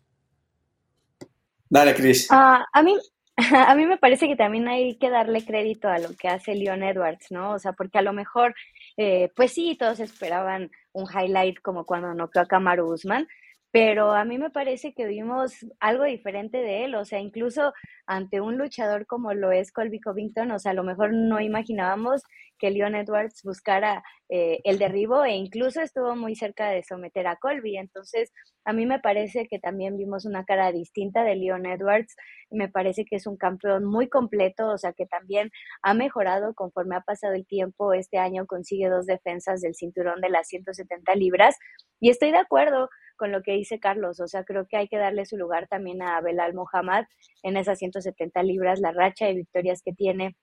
Dale, 1.70 1.94
Cris. 1.96 2.28
Ah, 2.32 2.66
a, 2.72 2.84
mí, 2.84 2.96
a 3.68 3.76
mí 3.76 3.86
me 3.86 3.98
parece 3.98 4.28
que 4.28 4.36
también 4.36 4.68
hay 4.68 4.98
que 4.98 5.10
darle 5.10 5.46
crédito 5.46 5.88
a 5.90 6.00
lo 6.00 6.16
que 6.16 6.28
hace 6.28 6.56
Leon 6.56 6.84
Edwards, 6.84 7.32
¿no? 7.32 7.52
O 7.52 7.60
sea, 7.60 7.74
porque 7.74 7.98
a 7.98 8.02
lo 8.04 8.14
mejor, 8.14 8.56
eh, 8.98 9.32
pues 9.36 9.54
sí, 9.54 9.76
todos 9.80 10.00
esperaban 10.00 10.72
un 10.94 11.08
highlight 11.10 11.60
como 11.62 11.86
cuando 11.86 12.14
noqueó 12.14 12.44
a 12.44 12.48
Kamaru 12.48 12.94
Usman, 12.94 13.28
pero 13.76 14.14
a 14.14 14.24
mí 14.24 14.38
me 14.38 14.52
parece 14.52 14.94
que 14.94 15.06
vimos 15.06 15.66
algo 15.82 16.06
diferente 16.06 16.60
de 16.60 16.86
él, 16.86 16.96
o 16.96 17.04
sea, 17.04 17.20
incluso 17.20 17.74
ante 18.08 18.40
un 18.40 18.58
luchador 18.58 19.06
como 19.06 19.34
lo 19.34 19.52
es 19.52 19.74
Colby 19.74 20.00
Covington, 20.00 20.50
o 20.52 20.60
sea, 20.60 20.72
a 20.72 20.76
lo 20.76 20.86
mejor 20.86 21.12
no 21.14 21.42
imaginábamos 21.42 22.24
que 22.58 22.72
Leon 22.72 22.96
Edwards 22.96 23.42
buscara 23.44 24.02
eh, 24.30 24.62
el 24.64 24.78
derribo 24.78 25.26
e 25.26 25.34
incluso 25.34 25.82
estuvo 25.82 26.16
muy 26.16 26.36
cerca 26.36 26.70
de 26.70 26.84
someter 26.84 27.28
a 27.28 27.36
Colby, 27.36 27.76
entonces 27.76 28.32
a 28.64 28.72
mí 28.72 28.86
me 28.86 29.02
parece 29.02 29.46
que 29.50 29.60
también 29.60 29.98
vimos 29.98 30.24
una 30.24 30.46
cara 30.46 30.72
distinta 30.72 31.26
de 31.26 31.36
Leon 31.36 31.66
Edwards, 31.66 32.16
me 32.52 32.70
parece 32.70 33.04
que 33.04 33.18
es 33.18 33.28
un 33.28 33.36
campeón 33.36 33.84
muy 33.84 34.08
completo, 34.08 34.70
o 34.70 34.78
sea, 34.78 34.94
que 34.94 35.06
también 35.06 35.52
ha 35.82 35.94
mejorado 35.94 36.54
conforme 36.54 36.96
ha 36.96 37.02
pasado 37.02 37.34
el 37.34 37.46
tiempo, 37.46 37.92
este 37.92 38.20
año 38.20 38.46
consigue 38.48 38.88
dos 38.88 39.06
defensas 39.06 39.60
del 39.60 39.76
cinturón 39.76 40.22
de 40.22 40.30
las 40.30 40.48
170 40.48 41.14
libras 41.16 41.58
y 42.00 42.10
estoy 42.10 42.32
de 42.32 42.38
acuerdo 42.38 42.88
con 43.16 43.32
lo 43.32 43.42
que 43.42 43.54
dice 43.54 43.80
Carlos. 43.80 44.20
O 44.20 44.28
sea, 44.28 44.44
creo 44.44 44.68
que 44.68 44.78
hay 44.78 44.88
que 44.88 44.98
darle 44.98 45.26
su 45.26 45.38
lugar 45.38 45.68
también 45.68 46.02
a 46.02 46.20
Belal 46.22 46.54
Mohamed 46.54 47.06
en 47.44 47.58
esas 47.58 47.80
170 47.80 48.44
libras, 48.44 48.80
la 48.80 48.92
racha 48.92 49.26
de 49.26 49.34
victorias 49.34 49.82
que 49.84 49.94
tiene. 49.94 50.36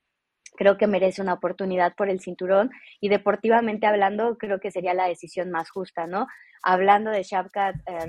Creo 0.57 0.77
que 0.77 0.87
merece 0.87 1.23
una 1.23 1.35
oportunidad 1.35 1.95
por 1.97 2.11
el 2.11 2.21
cinturón 2.21 2.71
y 3.01 3.09
deportivamente 3.09 3.87
hablando, 3.87 4.37
creo 4.37 4.61
que 4.61 4.71
sería 4.71 4.93
la 4.95 5.09
decisión 5.09 5.51
más 5.51 5.71
justa, 5.71 6.07
¿no? 6.07 6.27
Hablando 6.63 7.11
de 7.11 7.23
Shavkat 7.23 7.77
eh, 7.87 8.07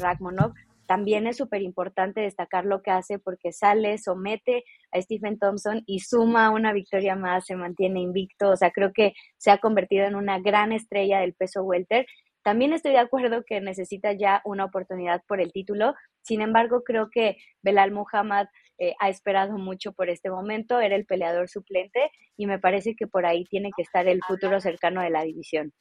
también 0.88 1.28
es 1.28 1.38
súper 1.38 1.62
importante 1.62 2.22
destacar 2.22 2.66
lo 2.66 2.82
que 2.82 2.92
hace 2.92 3.18
porque 3.18 3.52
sale, 3.52 3.98
somete 3.98 4.64
a 4.92 5.02
Stephen 5.02 5.40
Thompson 5.40 5.82
y 5.86 6.00
suma 6.00 6.50
una 6.50 6.74
victoria 6.74 7.16
más, 7.16 7.46
se 7.46 7.56
mantiene 7.56 8.02
invicto, 8.02 8.50
o 8.50 8.58
sea, 8.58 8.72
creo 8.72 8.92
que 8.94 9.14
se 9.38 9.52
ha 9.52 9.60
convertido 9.60 10.06
en 10.06 10.16
una 10.16 10.40
gran 10.40 10.72
estrella 10.72 11.20
del 11.20 11.34
peso 11.34 11.64
welter 11.64 12.06
también 12.44 12.74
estoy 12.74 12.92
de 12.92 13.00
acuerdo 13.00 13.44
que 13.46 13.62
necesita 13.62 14.14
ya 14.14 14.42
una 14.46 14.66
oportunidad 14.66 15.24
por 15.28 15.40
el 15.40 15.52
título. 15.52 15.96
Sin 16.22 16.42
embargo, 16.42 16.84
creo 16.84 17.10
que 17.10 17.38
Belal 17.62 17.92
Muhammad 17.92 18.48
eh, 18.78 18.94
ha 19.00 19.10
esperado 19.10 19.58
mucho 19.58 19.94
por 19.94 20.10
este 20.10 20.30
momento, 20.30 20.80
era 20.80 20.96
el 20.96 21.06
peleador 21.06 21.50
suplente 21.50 22.12
y 22.36 22.48
me 22.48 22.60
parece 22.60 22.96
que 22.96 23.08
por 23.08 23.26
ahí 23.26 23.46
tiene 23.46 23.72
que 23.76 23.84
estar 23.84 24.08
el 24.08 24.22
futuro 24.28 24.60
cercano 24.60 25.02
de 25.02 25.10
la 25.10 25.24
división. 25.24 25.74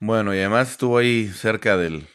Bueno, 0.00 0.34
y 0.34 0.38
además 0.38 0.72
estuvo 0.72 0.98
ahí 0.98 1.28
cerca 1.28 1.76
del, 1.76 2.06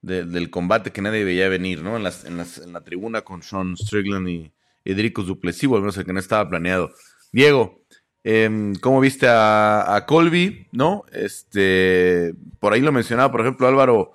del 0.00 0.50
combate 0.50 0.92
que 0.92 1.02
nadie 1.02 1.24
veía 1.24 1.48
venir, 1.48 1.82
¿no? 1.82 1.96
En, 1.96 2.02
las, 2.02 2.24
en, 2.24 2.36
las, 2.36 2.58
en 2.58 2.72
la 2.72 2.82
tribuna 2.82 3.22
con 3.22 3.42
Sean 3.42 3.76
Strickland 3.76 4.28
y 4.28 4.52
Edrico 4.84 5.22
Duplessis, 5.22 5.70
al 5.70 5.80
menos 5.80 5.96
el 5.98 6.06
que 6.06 6.12
no 6.12 6.20
estaba 6.20 6.48
planeado. 6.48 6.90
Diego, 7.32 7.82
eh, 8.28 8.72
¿Cómo 8.80 8.98
viste 8.98 9.28
a, 9.30 10.04
Colby? 10.08 10.66
¿No? 10.72 11.04
Este, 11.12 12.34
por 12.58 12.72
ahí 12.72 12.80
lo 12.80 12.90
mencionaba, 12.90 13.30
por 13.30 13.40
ejemplo, 13.40 13.68
Álvaro, 13.68 14.14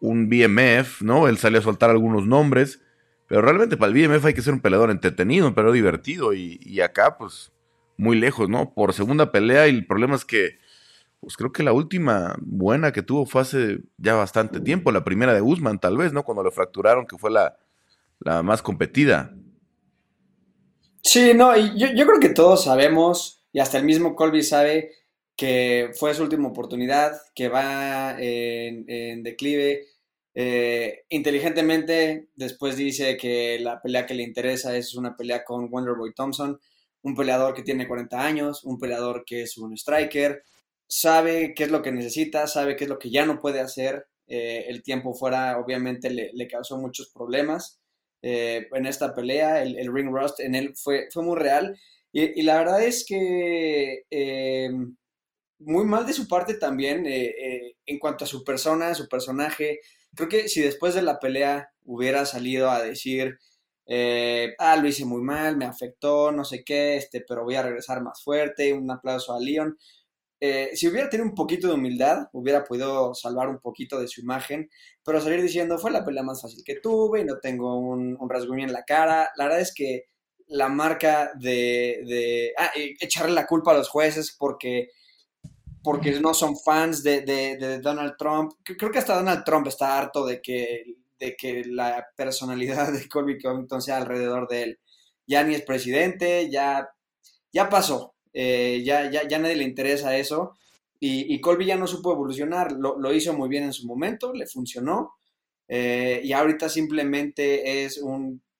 un 0.00 0.28
BMF, 0.28 1.02
¿no? 1.02 1.26
Él 1.26 1.38
salió 1.38 1.58
a 1.58 1.62
soltar 1.62 1.90
algunos 1.90 2.24
nombres, 2.24 2.80
pero 3.26 3.42
realmente 3.42 3.76
para 3.76 3.90
el 3.90 4.08
BMF 4.08 4.26
hay 4.26 4.34
que 4.34 4.42
ser 4.42 4.54
un 4.54 4.60
peleador 4.60 4.92
entretenido, 4.92 5.48
un 5.48 5.54
peleador 5.54 5.74
divertido, 5.74 6.34
y, 6.34 6.80
acá, 6.80 7.18
pues, 7.18 7.50
muy 7.96 8.16
lejos, 8.16 8.48
¿no? 8.48 8.72
Por 8.74 8.92
segunda 8.92 9.32
pelea, 9.32 9.66
y 9.66 9.70
el 9.70 9.86
problema 9.88 10.14
es 10.14 10.24
que, 10.24 10.60
pues 11.18 11.36
creo 11.36 11.50
que 11.50 11.64
la 11.64 11.72
última 11.72 12.36
buena 12.40 12.92
que 12.92 13.02
tuvo 13.02 13.26
fue 13.26 13.40
hace 13.40 13.80
ya 13.96 14.14
bastante 14.14 14.60
tiempo, 14.60 14.92
la 14.92 15.02
primera 15.02 15.34
de 15.34 15.40
Guzmán, 15.40 15.80
tal 15.80 15.96
vez, 15.96 16.12
¿no? 16.12 16.22
Cuando 16.22 16.44
lo 16.44 16.52
fracturaron, 16.52 17.08
que 17.08 17.18
fue 17.18 17.32
la, 17.32 17.58
la 18.20 18.44
más 18.44 18.62
competida. 18.62 19.34
Sí, 21.02 21.32
no, 21.34 21.56
y 21.56 21.76
yo, 21.76 21.88
yo 21.88 22.06
creo 22.06 22.20
que 22.20 22.28
todos 22.28 22.62
sabemos 22.62 23.37
y 23.58 23.60
hasta 23.60 23.76
el 23.76 23.84
mismo 23.84 24.14
Colby 24.14 24.44
sabe 24.44 24.92
que 25.36 25.90
fue 25.98 26.14
su 26.14 26.22
última 26.22 26.46
oportunidad, 26.46 27.20
que 27.34 27.48
va 27.48 28.14
en, 28.16 29.24
declive. 29.24 29.84
Eh, 30.32 31.02
inteligentemente, 31.08 32.28
después 32.36 32.76
dice 32.76 33.16
que 33.16 33.58
la 33.58 33.82
pelea 33.82 34.06
que 34.06 34.14
le 34.14 34.22
interesa 34.22 34.76
es 34.76 34.94
una 34.94 35.16
pelea 35.16 35.42
con 35.42 35.66
Wonderboy 35.72 36.14
Thompson, 36.14 36.60
un 37.02 37.16
peleador 37.16 37.52
que 37.52 37.64
tiene 37.64 37.88
40 37.88 38.24
años, 38.24 38.62
un 38.62 38.78
peleador 38.78 39.24
que 39.26 39.42
es 39.42 39.58
un 39.58 39.76
striker, 39.76 40.44
sabe 40.86 41.52
qué 41.52 41.64
es 41.64 41.72
lo 41.72 41.82
que 41.82 41.90
necesita, 41.90 42.46
sabe 42.46 42.76
qué 42.76 42.84
es 42.84 42.90
lo 42.90 43.00
que 43.00 43.10
ya 43.10 43.26
no 43.26 43.40
puede 43.40 43.58
hacer. 43.58 44.06
Eh, 44.28 44.66
el 44.68 44.84
tiempo 44.84 45.14
fuera, 45.14 45.58
obviamente, 45.58 46.10
le, 46.10 46.46
causó 46.46 46.78
muchos 46.78 47.08
problemas. 47.08 47.80
Eh, 48.22 48.68
en 48.70 48.86
esta 48.86 49.16
pelea, 49.16 49.62
el, 49.64 49.76
el, 49.80 49.92
ring 49.92 50.12
rust 50.12 50.38
en 50.38 50.54
él 50.54 50.76
fue, 50.76 51.08
fue 51.10 51.24
muy 51.24 51.36
real 51.36 51.76
y, 52.12 52.42
la 52.42 52.58
verdad 52.58 52.82
es 52.82 53.04
que 53.06 54.04
eh, 54.10 54.70
muy 55.58 55.84
mal 55.84 56.06
de 56.06 56.12
su 56.12 56.28
parte 56.28 56.54
también 56.54 57.06
eh, 57.06 57.26
eh, 57.26 57.76
en 57.86 57.98
cuanto 57.98 58.24
a 58.24 58.28
su 58.28 58.44
persona, 58.44 58.94
su 58.94 59.08
personaje. 59.08 59.80
Creo 60.14 60.28
que 60.28 60.48
si 60.48 60.60
después 60.62 60.94
de 60.94 61.02
la 61.02 61.18
pelea 61.18 61.70
hubiera 61.84 62.24
salido 62.26 62.70
a 62.70 62.82
decir, 62.82 63.38
ah, 64.58 64.76
lo 64.76 64.88
hice 64.88 65.04
muy 65.04 65.22
mal, 65.22 65.56
me 65.56 65.64
afectó, 65.66 66.32
no 66.32 66.44
sé 66.44 66.62
qué, 66.64 66.96
este, 66.96 67.24
pero 67.26 67.44
voy 67.44 67.56
a 67.56 67.62
regresar 67.62 68.02
más 68.02 68.22
fuerte, 68.22 68.72
un 68.72 68.90
aplauso 68.90 69.34
a 69.34 69.40
Leon. 69.40 69.76
eh, 70.40 70.70
si 70.74 70.88
hubiera 70.88 71.10
tenido 71.10 71.28
un 71.28 71.34
poquito 71.34 71.68
de 71.68 71.74
humildad, 71.74 72.28
hubiera 72.32 72.64
podido 72.64 73.14
salvar 73.14 73.48
un 73.48 73.60
poquito 73.60 74.00
de 74.00 74.08
su 74.08 74.20
imagen, 74.20 74.70
pero 75.04 75.20
salir 75.20 75.42
diciendo 75.42 75.78
fue 75.78 75.90
la 75.90 76.04
pelea 76.04 76.22
más 76.22 76.42
fácil 76.42 76.62
que 76.64 76.76
tuve 76.80 77.22
y 77.22 77.24
no 77.24 77.38
tengo 77.40 77.78
un, 77.78 78.16
un 78.20 78.30
rasguño 78.30 78.64
en 78.64 78.72
la 78.72 78.84
cara. 78.84 79.30
La 79.36 79.44
verdad 79.44 79.60
es 79.60 79.74
que 79.74 80.04
la 80.48 80.68
marca 80.68 81.32
de, 81.34 82.02
de 82.06 82.52
ah, 82.56 82.70
echarle 83.00 83.34
la 83.34 83.46
culpa 83.46 83.72
a 83.72 83.76
los 83.76 83.88
jueces 83.88 84.34
porque, 84.38 84.90
porque 85.82 86.18
no 86.20 86.34
son 86.34 86.56
fans 86.56 87.02
de, 87.02 87.22
de, 87.22 87.80
Donald 87.80 88.14
Trump. 88.18 88.52
Creo 88.62 88.90
que 88.90 88.98
hasta 88.98 89.16
Donald 89.16 89.44
Trump 89.44 89.66
está 89.66 89.98
harto 89.98 90.24
de 90.24 90.40
que, 90.40 90.96
de 91.18 91.36
que 91.36 91.64
la 91.64 92.06
personalidad 92.16 92.92
de 92.92 93.08
Colby 93.08 93.38
Covington 93.40 93.82
sea 93.82 93.98
alrededor 93.98 94.48
de 94.48 94.62
él. 94.62 94.80
Ya 95.26 95.44
ni 95.44 95.54
es 95.54 95.62
presidente, 95.62 96.50
ya, 96.50 96.88
ya 97.52 97.68
pasó. 97.68 98.14
Eh, 98.32 98.82
ya, 98.84 99.10
ya, 99.10 99.38
nadie 99.38 99.56
le 99.56 99.64
interesa 99.64 100.16
eso. 100.16 100.56
Y, 101.00 101.40
Colby 101.40 101.66
ya 101.66 101.76
no 101.76 101.86
supo 101.86 102.12
evolucionar, 102.12 102.72
lo, 102.72 103.12
hizo 103.12 103.32
muy 103.32 103.48
bien 103.48 103.64
en 103.64 103.72
su 103.72 103.86
momento, 103.86 104.32
le 104.32 104.46
funcionó. 104.46 105.14
Eh, 105.68 106.22
y 106.24 106.32
ahorita 106.32 106.68
simplemente 106.68 107.84
es 107.84 108.00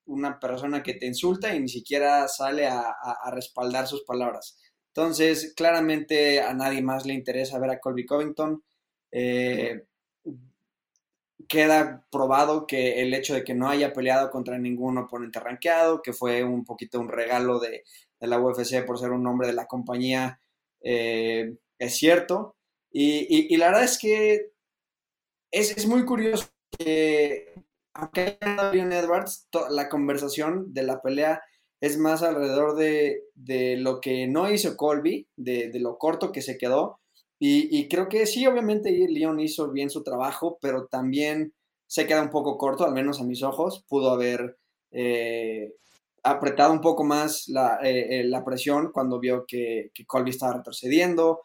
una 0.09 0.39
persona 0.39 0.83
que 0.83 0.95
te 0.95 1.05
insulta 1.05 1.55
y 1.55 1.59
ni 1.59 1.69
siquiera 1.69 2.27
sale 2.27 2.67
a, 2.67 2.95
respaldar 3.31 3.87
sus 3.87 4.03
palabras. 4.03 4.59
Entonces, 4.87 5.53
claramente 5.55 6.41
a 6.41 6.53
nadie 6.53 6.81
más 6.81 7.05
le 7.05 7.13
interesa 7.13 7.59
ver 7.59 7.71
a 7.71 7.79
Colby 7.79 8.05
Covington. 8.05 8.63
Eh, 9.11 9.85
queda 11.47 12.05
probado 12.11 12.67
que 12.67 13.01
el 13.01 13.13
hecho 13.13 13.33
de 13.33 13.43
que 13.43 13.55
no 13.55 13.69
haya 13.69 13.93
peleado 13.93 14.29
contra 14.29 14.57
ningún 14.57 14.97
oponente 14.97 15.39
rankeado, 15.39 16.01
que 16.01 16.13
fue 16.13 16.43
un 16.43 16.65
poquito 16.65 16.99
un 16.99 17.09
regalo 17.09 17.59
de, 17.59 17.83
de 18.19 18.27
la 18.27 18.39
UFC 18.39 18.85
por 18.85 18.99
ser 18.99 19.11
un 19.11 19.23
nombre 19.23 19.47
de 19.47 19.53
la 19.53 19.65
compañía 19.65 20.39
eh, 20.81 21.55
es 21.77 21.95
cierto. 21.95 22.55
Y, 22.91 23.55
la 23.57 23.67
verdad 23.67 23.83
es 23.83 23.97
que 23.99 24.51
es, 25.51 25.85
muy 25.85 26.05
curioso 26.05 26.47
que, 26.77 27.53
aunque 27.93 28.37
haya 28.41 28.71
Leon 28.71 28.91
Edwards, 28.91 29.47
la 29.69 29.89
conversación 29.89 30.73
de 30.73 30.83
la 30.83 31.01
pelea 31.01 31.41
es 31.81 31.97
más 31.97 32.23
alrededor 32.23 32.75
de, 32.75 33.23
lo 33.77 34.01
que 34.01 34.27
no 34.27 34.51
hizo 34.51 34.75
Colby, 34.75 35.27
de, 35.35 35.71
lo 35.79 35.97
corto 35.97 36.31
que 36.31 36.41
se 36.41 36.57
quedó. 36.57 36.99
Y, 37.41 37.87
creo 37.87 38.09
que 38.09 38.25
sí, 38.25 38.45
obviamente 38.45 38.91
Leon 38.91 39.39
hizo 39.39 39.71
bien 39.71 39.89
su 39.89 40.03
trabajo, 40.03 40.57
pero 40.61 40.87
también 40.87 41.53
se 41.87 42.05
queda 42.05 42.21
un 42.21 42.29
poco 42.29 42.57
corto, 42.57 42.85
al 42.85 42.93
menos 42.93 43.21
a 43.21 43.23
mis 43.23 43.43
ojos. 43.43 43.85
Pudo 43.87 44.11
haber 44.11 44.57
eh, 44.91 45.73
apretado 46.23 46.73
un 46.73 46.81
poco 46.81 47.05
más 47.05 47.47
la, 47.47 47.79
eh, 47.81 48.21
eh, 48.21 48.41
presión 48.45 48.91
cuando 48.91 49.19
vio 49.19 49.45
que, 49.47 49.91
Colby 50.05 50.31
estaba 50.31 50.57
retrocediendo, 50.57 51.43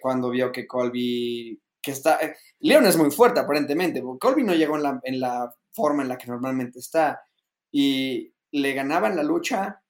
cuando 0.00 0.30
vio 0.30 0.50
que 0.50 0.66
Colby, 0.66 1.60
que 1.82 1.90
está, 1.90 2.18
Leon 2.60 2.86
es 2.86 2.96
muy 2.96 3.10
fuerte 3.10 3.40
aparentemente, 3.40 4.02
Colby 4.18 4.42
no 4.42 4.54
llegó 4.54 4.76
en 4.78 5.20
la, 5.20 5.54
forma 5.72 6.02
en 6.02 6.08
la 6.08 6.18
que 6.18 6.26
normalmente 6.26 6.78
está 6.78 7.22
y 7.70 8.32
le 8.52 8.72
ganaba 8.72 9.08
en 9.08 9.16
la 9.16 9.22
lucha 9.22 9.82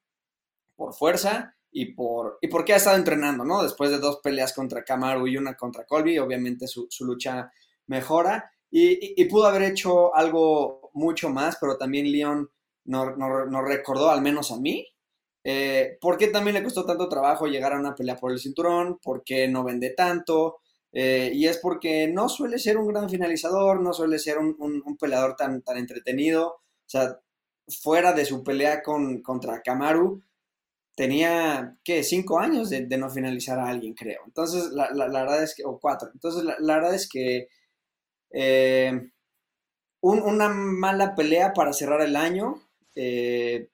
por 0.76 0.94
fuerza 0.94 1.56
y 1.70 1.94
por 1.94 2.38
y 2.40 2.48
porque 2.48 2.72
ha 2.72 2.76
estado 2.76 2.96
entrenando, 2.96 3.44
¿no? 3.44 3.62
Después 3.62 3.90
de 3.90 3.98
dos 3.98 4.20
peleas 4.22 4.52
contra 4.52 4.84
Kamaru 4.84 5.26
y 5.26 5.36
una 5.36 5.54
contra 5.54 5.84
Colby, 5.84 6.18
obviamente 6.18 6.66
su, 6.66 6.88
lucha 7.00 7.52
mejora 7.86 8.50
y, 8.70 9.20
y, 9.20 9.24
pudo 9.26 9.46
haber 9.46 9.62
hecho 9.62 10.14
algo 10.14 10.90
mucho 10.94 11.28
más, 11.30 11.56
pero 11.60 11.76
también 11.76 12.10
Leon 12.10 12.48
nos 12.84 13.64
recordó, 13.64 14.10
al 14.10 14.22
menos 14.22 14.50
a 14.52 14.58
mí, 14.58 14.86
eh, 15.42 15.98
por 16.00 16.18
qué 16.18 16.28
también 16.28 16.54
le 16.54 16.62
costó 16.62 16.84
tanto 16.84 17.08
trabajo 17.08 17.46
llegar 17.46 17.72
a 17.72 17.78
una 17.78 17.94
pelea 17.94 18.16
por 18.16 18.32
el 18.32 18.38
cinturón, 18.38 18.98
por 19.02 19.24
qué 19.24 19.48
no 19.48 19.64
vende 19.64 19.90
tanto, 19.90 20.60
eh, 20.92 21.30
y 21.34 21.46
es 21.46 21.58
porque 21.58 22.08
no 22.08 22.28
suele 22.28 22.58
ser 22.58 22.78
un 22.78 22.88
gran 22.88 23.08
finalizador, 23.08 23.80
no 23.80 23.92
suele 23.92 24.18
ser 24.18 24.38
un, 24.38 24.96
peleador 24.98 25.36
tan, 25.36 25.62
tan 25.62 25.78
entretenido, 25.78 26.48
o 26.48 26.60
sea, 26.86 27.20
fuera 27.68 28.12
de 28.12 28.24
su 28.24 28.42
pelea 28.42 28.82
con, 28.82 29.22
contra 29.22 29.62
Kamaru, 29.62 30.22
tenía, 31.00 31.78
¿qué? 31.84 32.02
Cinco 32.02 32.38
años 32.38 32.68
de, 32.70 32.82
no 32.98 33.08
finalizar 33.10 33.58
a 33.58 33.68
alguien, 33.68 33.94
creo. 33.94 34.20
Entonces, 34.26 34.70
la, 34.72 34.90
verdad 34.92 35.42
es 35.42 35.54
que, 35.54 35.64
o 35.64 35.78
cuatro. 35.78 36.10
Entonces, 36.12 36.44
la, 36.44 36.74
verdad 36.74 36.94
es 36.94 37.08
que 37.08 37.48
eh, 38.32 39.10
una 40.02 40.48
mala 40.48 41.14
pelea 41.14 41.52
para 41.52 41.72
cerrar 41.72 42.02
el 42.02 42.16
año, 42.16 42.62
eh, 42.94 43.70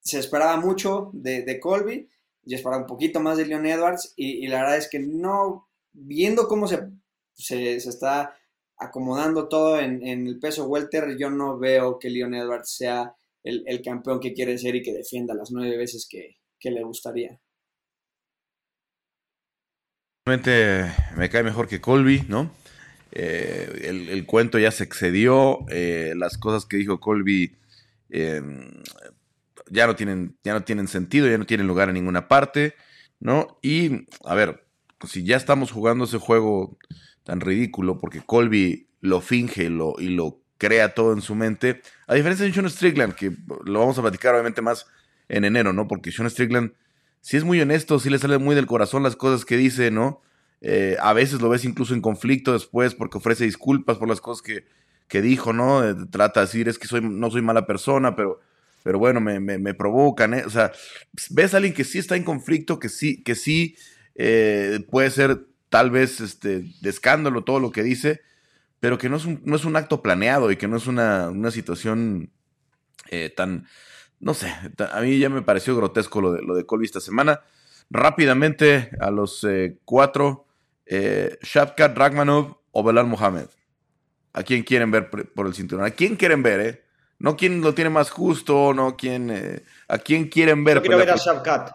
se 0.00 0.18
esperaba 0.18 0.56
mucho 0.58 1.10
de, 1.12 1.58
Colby, 1.60 2.08
yo 2.42 2.56
esperaba 2.56 2.82
un 2.82 2.86
poquito 2.86 3.20
más 3.20 3.38
de 3.38 3.46
Leon 3.46 3.66
Edwards 3.66 4.12
y, 4.16 4.46
la 4.46 4.60
verdad 4.60 4.76
es 4.76 4.88
que 4.88 4.98
no, 4.98 5.68
viendo 5.94 6.46
cómo 6.46 6.68
se, 6.68 6.90
se, 7.32 7.76
está 7.76 8.36
acomodando 8.76 9.48
todo 9.48 9.80
en, 9.80 10.06
el 10.06 10.38
peso 10.38 10.66
welter, 10.66 11.16
yo 11.16 11.30
no 11.30 11.58
veo 11.58 11.98
que 11.98 12.10
Leon 12.10 12.34
Edwards 12.34 12.76
sea 12.76 13.14
el, 13.42 13.80
campeón 13.82 14.20
que 14.20 14.34
quiere 14.34 14.58
ser 14.58 14.74
y 14.74 14.82
que 14.82 14.92
defienda 14.92 15.34
las 15.34 15.50
nueve 15.50 15.76
veces 15.76 16.06
que, 16.10 16.36
le 16.70 16.82
gustaría. 16.82 17.38
Realmente 20.26 20.90
me 21.14 21.28
cae 21.28 21.42
mejor 21.42 21.68
que 21.68 21.80
Colby, 21.80 22.22
¿no? 22.28 22.50
Eh, 23.12 23.82
el, 23.84 24.24
cuento 24.24 24.58
ya 24.58 24.70
se 24.70 24.84
excedió, 24.84 25.58
eh, 25.68 26.14
las 26.16 26.38
cosas 26.38 26.64
que 26.64 26.78
dijo 26.78 27.00
Colby 27.00 27.54
Em, 28.16 28.70
ya, 29.70 29.88
no 29.88 29.96
tienen, 29.96 30.38
ya 30.44 30.52
no 30.52 30.62
tienen 30.62 30.86
sentido, 30.86 31.28
ya 31.28 31.36
no 31.36 31.46
tienen 31.46 31.66
lugar 31.66 31.88
en 31.88 31.94
ninguna 31.94 32.28
parte, 32.28 32.74
¿no? 33.18 33.58
Y, 33.60 34.06
a 34.24 34.34
ver, 34.36 34.63
si 35.06 35.24
ya 35.24 35.36
estamos 35.36 35.72
jugando 35.72 36.04
ese 36.04 36.18
juego 36.18 36.78
tan 37.24 37.40
ridículo, 37.40 37.98
porque 37.98 38.20
Colby 38.20 38.88
lo 39.00 39.20
finge 39.20 39.68
lo, 39.70 39.94
y 39.98 40.08
lo 40.08 40.40
crea 40.58 40.94
todo 40.94 41.12
en 41.12 41.20
su 41.20 41.34
mente, 41.34 41.82
a 42.06 42.14
diferencia 42.14 42.46
de 42.46 42.52
Sean 42.52 42.70
Strickland, 42.70 43.14
que 43.14 43.32
lo 43.64 43.80
vamos 43.80 43.98
a 43.98 44.02
platicar 44.02 44.34
obviamente 44.34 44.62
más 44.62 44.86
en 45.28 45.44
enero, 45.44 45.72
¿no? 45.72 45.88
Porque 45.88 46.12
Sean 46.12 46.30
Strickland, 46.30 46.72
si 47.20 47.36
es 47.36 47.44
muy 47.44 47.60
honesto, 47.60 47.98
si 47.98 48.10
le 48.10 48.18
sale 48.18 48.38
muy 48.38 48.54
del 48.54 48.66
corazón 48.66 49.02
las 49.02 49.16
cosas 49.16 49.44
que 49.44 49.56
dice, 49.56 49.90
¿no? 49.90 50.22
Eh, 50.60 50.96
a 51.00 51.12
veces 51.12 51.42
lo 51.42 51.50
ves 51.50 51.64
incluso 51.64 51.92
en 51.92 52.00
conflicto 52.00 52.54
después 52.54 52.94
porque 52.94 53.18
ofrece 53.18 53.44
disculpas 53.44 53.98
por 53.98 54.08
las 54.08 54.22
cosas 54.22 54.42
que, 54.42 54.64
que 55.08 55.20
dijo, 55.20 55.52
¿no? 55.52 55.86
Eh, 55.86 55.94
trata 56.10 56.40
de 56.40 56.46
decir, 56.46 56.68
es 56.68 56.78
que 56.78 56.86
soy, 56.86 57.02
no 57.02 57.30
soy 57.30 57.42
mala 57.42 57.66
persona, 57.66 58.16
pero, 58.16 58.40
pero 58.82 58.98
bueno, 58.98 59.20
me, 59.20 59.40
me, 59.40 59.74
provocan, 59.74 60.34
¿eh? 60.34 60.44
O 60.46 60.50
sea, 60.50 60.72
ves 61.30 61.52
a 61.52 61.58
alguien 61.58 61.74
que 61.74 61.84
sí 61.84 61.98
está 61.98 62.16
en 62.16 62.24
conflicto, 62.24 62.78
que 62.78 62.88
sí, 62.88 63.22
que 63.22 63.34
sí 63.34 63.76
eh, 64.14 64.84
puede 64.90 65.10
ser 65.10 65.46
tal 65.68 65.90
vez 65.90 66.20
este, 66.20 66.64
de 66.80 66.90
escándalo 66.90 67.44
todo 67.44 67.60
lo 67.60 67.70
que 67.70 67.82
dice, 67.82 68.20
pero 68.80 68.98
que 68.98 69.08
no 69.08 69.16
es 69.16 69.24
un, 69.24 69.40
no 69.44 69.56
es 69.56 69.64
un 69.64 69.76
acto 69.76 70.02
planeado 70.02 70.50
y 70.50 70.56
que 70.56 70.68
no 70.68 70.76
es 70.76 70.86
una, 70.86 71.30
una 71.30 71.50
situación 71.50 72.30
eh, 73.10 73.30
tan, 73.34 73.66
no 74.20 74.34
sé, 74.34 74.54
a 74.92 75.00
mí 75.00 75.18
ya 75.18 75.28
me 75.28 75.42
pareció 75.42 75.76
grotesco 75.76 76.20
lo 76.20 76.32
de, 76.32 76.42
lo 76.42 76.54
de 76.54 76.66
Colby 76.66 76.84
esta 76.84 77.00
semana. 77.00 77.40
Rápidamente, 77.90 78.90
a 78.98 79.10
los 79.10 79.46
cuatro, 79.84 80.46
eh, 80.86 81.38
Shavkat 81.42 81.96
Ragmanov 81.96 82.58
o 82.72 82.82
Belal 82.82 83.06
Mohamed. 83.06 83.46
¿A 84.32 84.42
quién 84.42 84.62
quieren 84.62 84.90
ver 84.90 85.10
por 85.10 85.46
el 85.46 85.54
cinturón? 85.54 85.84
¿A 85.84 85.90
quién 85.90 86.16
quieren 86.16 86.42
ver, 86.42 86.60
eh? 86.60 86.84
No 87.18 87.36
quién 87.36 87.60
lo 87.60 87.74
tiene 87.74 87.90
más 87.90 88.10
justo, 88.10 88.74
no 88.74 88.96
quién. 88.96 89.30
Eh, 89.30 89.62
¿A 89.88 89.98
quién 89.98 90.28
quieren 90.28 90.64
ver? 90.64 90.78
Yo 90.78 90.82
quiero 90.82 90.98
ver 90.98 91.10
a 91.10 91.16
Shavkat. 91.16 91.70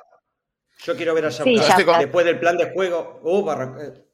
Yo 0.84 0.96
quiero 0.96 1.14
ver 1.14 1.26
a 1.26 1.30
Shavkat. 1.30 2.00
Después 2.00 2.26
del 2.26 2.40
plan 2.40 2.58
de 2.58 2.72
juego. 2.72 3.20
Uh, 3.24 3.46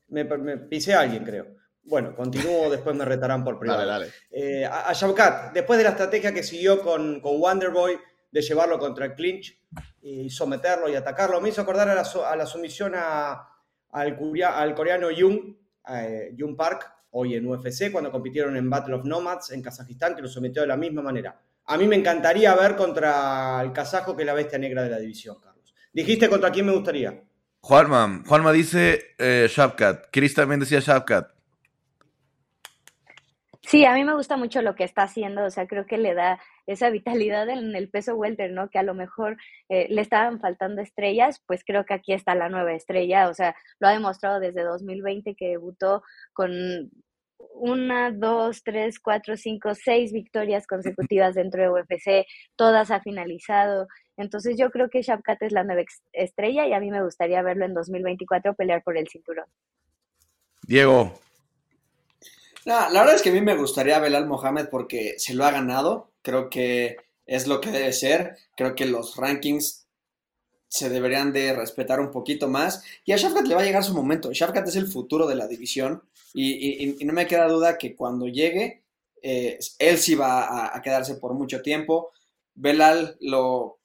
me, 0.10 0.26
pisé 0.58 0.94
a 0.94 1.02
alguien, 1.02 1.24
creo. 1.24 1.48
Bueno, 1.84 2.16
continúo, 2.16 2.70
después 2.72 2.96
me 2.96 3.06
retarán 3.06 3.44
por 3.44 3.60
privado. 3.60 3.86
Dale, 3.86 3.92
dale. 3.92 4.14
Eh, 4.32 4.66
a, 4.66 4.90
a 4.90 5.52
después 5.54 5.78
de 5.78 5.84
la 5.84 5.92
estrategia 5.92 6.34
que 6.34 6.44
siguió 6.44 6.82
con, 6.82 7.20
con 7.22 7.40
Wonderboy 7.40 7.98
de 8.32 8.42
llevarlo 8.42 8.78
contra 8.80 9.06
el 9.06 9.14
clinch 9.14 9.58
y 10.02 10.30
someterlo 10.30 10.90
y 10.90 10.96
atacarlo, 10.96 11.40
me 11.40 11.50
hizo 11.50 11.62
acordar 11.62 11.88
a 11.88 11.96
la, 11.96 12.02
a 12.02 12.36
la 12.36 12.46
sumisión 12.46 12.94
a, 12.96 13.48
al, 13.92 14.18
al, 14.44 14.76
coreano 14.76 15.08
Jung, 15.18 15.56
eh, 15.88 16.36
Jung 16.38 16.58
Park, 16.58 16.92
hoy 17.12 17.36
en 17.36 17.48
UFC, 17.48 17.92
cuando 17.92 18.12
compitieron 18.12 18.58
en 18.58 18.70
Battle 18.70 18.96
of 18.96 19.06
Nomads 19.06 19.52
en 19.52 19.62
Kazajistán, 19.62 20.16
que 20.16 20.22
lo 20.22 20.28
sometió 20.28 20.64
de 20.64 20.68
la 20.68 20.76
misma 20.76 21.02
manera. 21.02 21.40
A 21.68 21.78
mí 21.78 21.88
me 21.88 21.96
encantaría 21.96 22.54
ver 22.56 22.76
contra 22.76 23.62
el 23.62 23.72
kazajo, 23.72 24.16
que 24.16 24.24
es 24.24 24.28
la 24.28 24.34
bestia 24.34 24.60
negra 24.60 24.84
de 24.84 24.90
la 24.90 25.00
división, 25.00 25.38
Carlos. 25.40 25.55
¿Dijiste 25.96 26.28
contra 26.28 26.52
quién 26.52 26.66
me 26.66 26.74
gustaría? 26.74 27.24
Juanma, 27.62 28.22
Juanma 28.28 28.52
dice 28.52 29.16
eh, 29.18 29.48
Shavkat. 29.50 30.08
Chris 30.12 30.34
también 30.34 30.60
decía 30.60 30.82
Shavkat. 30.82 31.30
Sí, 33.62 33.86
a 33.86 33.94
mí 33.94 34.04
me 34.04 34.14
gusta 34.14 34.36
mucho 34.36 34.62
lo 34.62 34.76
que 34.76 34.84
está 34.84 35.04
haciendo, 35.04 35.46
o 35.46 35.50
sea, 35.50 35.68
creo 35.68 35.86
que 35.86 35.98
le 35.98 36.14
da 36.14 36.38
esa 36.68 36.90
vitalidad 36.90 37.48
en 37.48 37.74
el 37.78 37.90
peso 37.90 38.14
welter, 38.16 38.52
¿no? 38.52 38.70
Que 38.70 38.78
a 38.78 38.84
lo 38.84 38.94
mejor 38.94 39.38
eh, 39.70 39.88
le 39.90 40.02
estaban 40.02 40.42
faltando 40.42 40.82
estrellas, 40.82 41.42
pues 41.48 41.64
creo 41.66 41.86
que 41.86 41.94
aquí 41.94 42.12
está 42.12 42.36
la 42.36 42.50
nueva 42.50 42.74
estrella, 42.74 43.30
o 43.30 43.34
sea, 43.34 43.56
lo 43.80 43.88
ha 43.88 43.94
demostrado 43.94 44.42
desde 44.42 44.64
2020 44.64 45.34
que 45.36 45.48
debutó 45.48 46.04
con 46.34 46.52
una, 47.54 48.12
dos, 48.12 48.64
tres, 48.64 49.00
cuatro, 49.00 49.38
cinco, 49.38 49.74
seis 49.76 50.12
victorias 50.12 50.68
consecutivas 50.68 51.36
dentro 51.36 51.62
de 51.62 51.70
UFC, 51.70 52.28
todas 52.56 52.92
ha 52.92 53.00
finalizado. 53.00 53.88
Entonces 54.18 54.58
yo 54.58 54.72
creo 54.72 54.90
que 54.90 55.02
Shavkat 55.02 55.42
es 55.44 55.52
la 55.52 55.64
nueva 55.64 55.84
estrella 56.14 56.68
y 56.68 56.74
a 56.74 56.80
mí 56.80 56.90
me 56.92 57.04
gustaría 57.04 57.42
verlo 57.42 57.66
en 57.66 57.74
2024 57.74 58.54
pelear 58.54 58.84
por 58.84 58.98
el 58.98 59.08
cinturón. 59.08 59.46
Diego. 60.64 61.20
la 62.66 62.90
verdad 62.90 63.16
es 63.16 63.22
que 63.22 63.30
a 63.30 63.34
mí 63.34 63.42
me 63.42 63.56
gustaría 63.56 64.00
ver 64.00 64.16
al 64.16 64.28
Mohamed 64.28 64.70
porque 64.70 65.16
se 65.18 65.34
lo 65.34 65.46
ha 65.46 65.52
ganado. 65.52 66.12
Creo 66.22 66.50
que 66.50 66.98
es 67.26 67.48
lo 67.48 67.62
que 67.62 67.72
debe 67.72 67.94
ser. 67.94 68.38
Creo 68.56 68.76
que 68.76 68.86
los 68.86 69.18
rankings 69.18 69.86
se 70.68 70.90
deberían 70.90 71.32
de 71.32 71.54
respetar 71.54 72.00
un 72.00 72.12
poquito 72.12 72.48
más. 72.48 72.84
Y 73.06 73.12
a 73.12 73.18
Shafkat 73.18 73.48
le 73.48 73.56
va 73.56 73.62
a 73.62 73.66
llegar 73.66 73.84
su 73.84 73.94
momento. 73.94 74.34
Shafkat 74.34 74.68
es 74.68 74.76
el 74.76 74.88
futuro 74.88 75.28
de 75.28 75.36
la 75.36 75.48
división 75.48 76.04
y, 76.34 76.98
no 77.06 77.14
me 77.14 77.28
queda 77.28 77.48
duda 77.48 77.78
que 77.78 77.96
cuando 77.96 78.28
llegue, 78.28 78.84
eh, 79.22 79.58
él 79.80 79.98
sí 79.98 80.16
va 80.16 80.76
a, 80.76 80.82
quedarse 80.82 81.16
por 81.16 81.34
mucho 81.34 81.62
tiempo. 81.62 82.12
Belal 82.54 83.16
lo, 83.22 83.80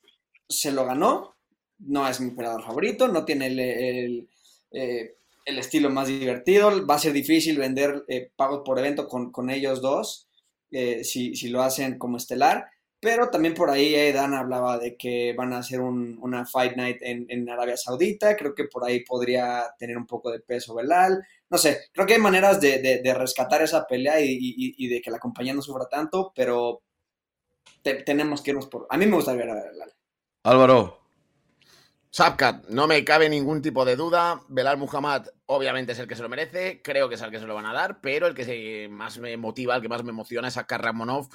se 0.51 0.71
lo 0.71 0.85
ganó, 0.85 1.37
no 1.79 2.07
es 2.07 2.21
mi 2.21 2.33
peleador 2.33 2.63
favorito, 2.63 3.09
no 3.09 3.25
tiene 3.25 3.47
el, 3.47 4.29
eh, 4.73 5.15
estilo 5.47 5.89
más 5.89 6.09
divertido, 6.09 6.87
va 6.87 6.97
a 6.97 6.99
ser 6.99 7.13
difícil 7.13 7.57
vender 7.57 8.05
eh, 8.09 8.31
pagos 8.37 8.61
por 8.65 8.79
evento 8.79 9.09
con, 9.09 9.49
ellos 9.49 9.81
dos, 9.81 10.29
si, 10.71 11.35
si 11.35 11.49
lo 11.49 11.63
hacen 11.63 11.99
como 11.99 12.19
estelar 12.19 12.69
pero 13.01 13.31
también 13.31 13.55
por 13.55 13.71
ahí 13.71 13.95
eh, 13.95 14.13
Dan 14.13 14.35
hablaba 14.35 14.79
de 14.79 14.97
que 14.97 15.33
van 15.33 15.55
a 15.55 15.59
hacer 15.59 15.81
una 15.81 16.45
Fight 16.47 16.77
Night 16.77 16.99
en, 17.01 17.49
Arabia 17.49 17.77
Saudita. 17.77 18.37
Creo 18.37 18.55
que 18.55 18.65
por 18.65 18.85
ahí 18.85 19.05
podría 19.05 19.65
tener 19.79 19.97
un 19.97 20.07
poco 20.07 20.31
de 20.31 20.41
peso 20.41 20.75
Belal. 20.75 21.25
No 21.49 21.57
sé, 21.59 21.89
creo 21.93 22.07
que 22.07 22.15
hay 22.15 22.21
maneras 22.21 22.61
de, 22.61 23.03
rescatar 23.17 23.63
esa 23.63 23.87
pelea 23.87 24.21
y, 24.21 24.89
de 24.89 25.01
que 25.01 25.11
la 25.11 25.19
compañía 25.19 25.55
no 25.55 25.63
sufra 25.63 25.87
tanto, 25.89 26.33
pero 26.35 26.83
tenemos 27.83 28.43
que 28.43 28.51
irnos 28.51 28.67
por. 28.67 28.87
A 28.91 28.99
mí 28.99 29.07
me 29.07 29.17
gusta 29.17 29.35
ver 29.35 29.49
a 29.51 29.55
Belal. 29.55 29.93
Álvaro. 30.43 30.99
Sapkat, 32.11 32.69
no 32.69 32.87
me 32.87 33.05
cabe 33.05 33.29
ningún 33.29 33.63
tipo 33.63 33.85
de 33.85 33.97
duda. 33.97 34.41
Belal 34.49 34.79
Muhammad, 34.79 35.27
obviamente, 35.47 35.93
es 35.93 35.99
el 35.99 36.09
que 36.09 36.17
se 36.17 36.23
lo 36.23 36.29
merece. 36.29 36.83
Creo 36.83 37.09
que 37.09 37.15
es 37.15 37.23
el 37.23 37.31
que 37.31 37.39
se 37.39 37.47
lo 37.47 37.55
van 37.55 37.67
a 37.67 37.73
dar, 37.73 38.01
pero 38.01 38.27
el 38.27 38.35
que 38.35 38.89
más 38.91 39.19
me 39.19 39.37
motiva, 39.37 39.77
el 39.77 39.83
que 39.83 39.89
más 39.89 40.03
me 40.03 40.11
emociona 40.11 40.49
es 40.49 40.57
a 40.57 40.67
Ramonov 40.69 41.29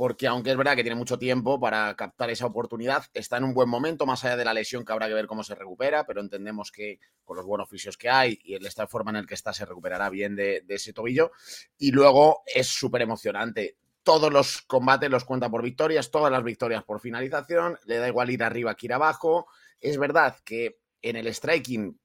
porque 0.00 0.26
aunque 0.26 0.50
es 0.50 0.56
verdad 0.56 0.76
que 0.76 0.82
tiene 0.82 0.96
mucho 0.96 1.18
tiempo 1.18 1.60
para 1.60 1.94
captar 1.94 2.30
esa 2.30 2.46
oportunidad, 2.46 3.04
está 3.12 3.36
en 3.36 3.44
un 3.44 3.52
buen 3.52 3.68
momento, 3.68 4.06
más 4.06 4.24
allá 4.24 4.36
de 4.36 4.46
la 4.46 4.54
lesión 4.54 4.82
que 4.82 4.92
habrá 4.92 5.08
que 5.08 5.12
ver 5.12 5.26
cómo 5.26 5.44
se 5.44 5.54
recupera, 5.54 6.06
pero 6.06 6.22
entendemos 6.22 6.72
que 6.72 6.98
con 7.22 7.36
los 7.36 7.44
buenos 7.44 7.66
oficios 7.66 7.98
que 7.98 8.08
hay 8.08 8.38
y 8.42 8.54
el 8.54 8.64
esta 8.64 8.86
forma 8.86 9.10
en 9.10 9.18
el 9.18 9.26
que 9.26 9.34
está 9.34 9.52
se 9.52 9.66
recuperará 9.66 10.08
bien 10.08 10.36
de, 10.36 10.64
ese 10.68 10.94
tobillo. 10.94 11.32
Y 11.76 11.90
luego 11.90 12.42
es 12.46 12.68
súper 12.68 13.02
emocionante. 13.02 13.76
Todos 14.10 14.32
los 14.32 14.62
combates 14.62 15.08
los 15.08 15.24
cuenta 15.24 15.48
por 15.48 15.62
victorias, 15.62 16.10
todas 16.10 16.32
las 16.32 16.42
victorias 16.42 16.82
por 16.82 16.98
finalización, 16.98 17.78
le 17.84 17.98
da 17.98 18.08
igual 18.08 18.28
ir 18.30 18.42
arriba 18.42 18.74
que 18.74 18.86
ir 18.86 18.92
abajo. 18.92 19.46
Es 19.78 19.98
verdad 19.98 20.34
que 20.44 20.80
en 21.00 21.14
el 21.14 21.32
striking 21.32 21.96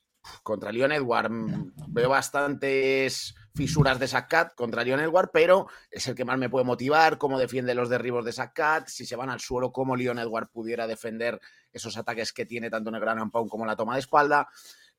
contra 0.44 0.72
Leon 0.72 0.92
Edward 0.92 1.32
mm, 1.32 1.72
veo 1.88 2.10
bastantes 2.10 3.34
fisuras 3.56 3.98
de 3.98 4.08
Sakat 4.08 4.54
contra 4.54 4.84
Leon 4.84 5.00
Edward, 5.00 5.32
pero 5.34 5.66
es 5.90 6.08
el 6.08 6.14
que 6.14 6.26
más 6.26 6.38
me 6.38 6.48
puede 6.48 6.64
motivar, 6.64 7.18
cómo 7.18 7.40
defiende 7.40 7.74
los 7.74 7.90
derribos 7.90 8.24
de 8.24 8.34
Sakat, 8.34 8.88
si 8.88 9.08
se 9.08 9.16
van 9.16 9.32
al 9.32 9.40
suelo, 9.40 9.72
cómo 9.72 9.96
Leon 9.96 10.20
Edward 10.20 10.50
pudiera 10.52 10.86
defender 10.86 11.42
esos 11.74 11.98
ataques 11.98 12.32
que 12.32 12.46
tiene 12.46 12.70
tanto 12.70 12.90
en 12.90 12.98
el 12.98 13.02
Gran 13.02 13.32
Pound 13.32 13.50
como 13.50 13.66
la 13.66 13.76
toma 13.76 13.96
de 13.96 14.02
espalda. 14.02 14.48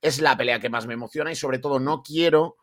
Es 0.00 0.20
la 0.20 0.36
pelea 0.36 0.58
que 0.58 0.70
más 0.70 0.88
me 0.88 0.94
emociona 0.94 1.30
y 1.30 1.36
sobre 1.36 1.60
todo 1.60 1.78
no 1.78 2.02
quiero 2.02 2.56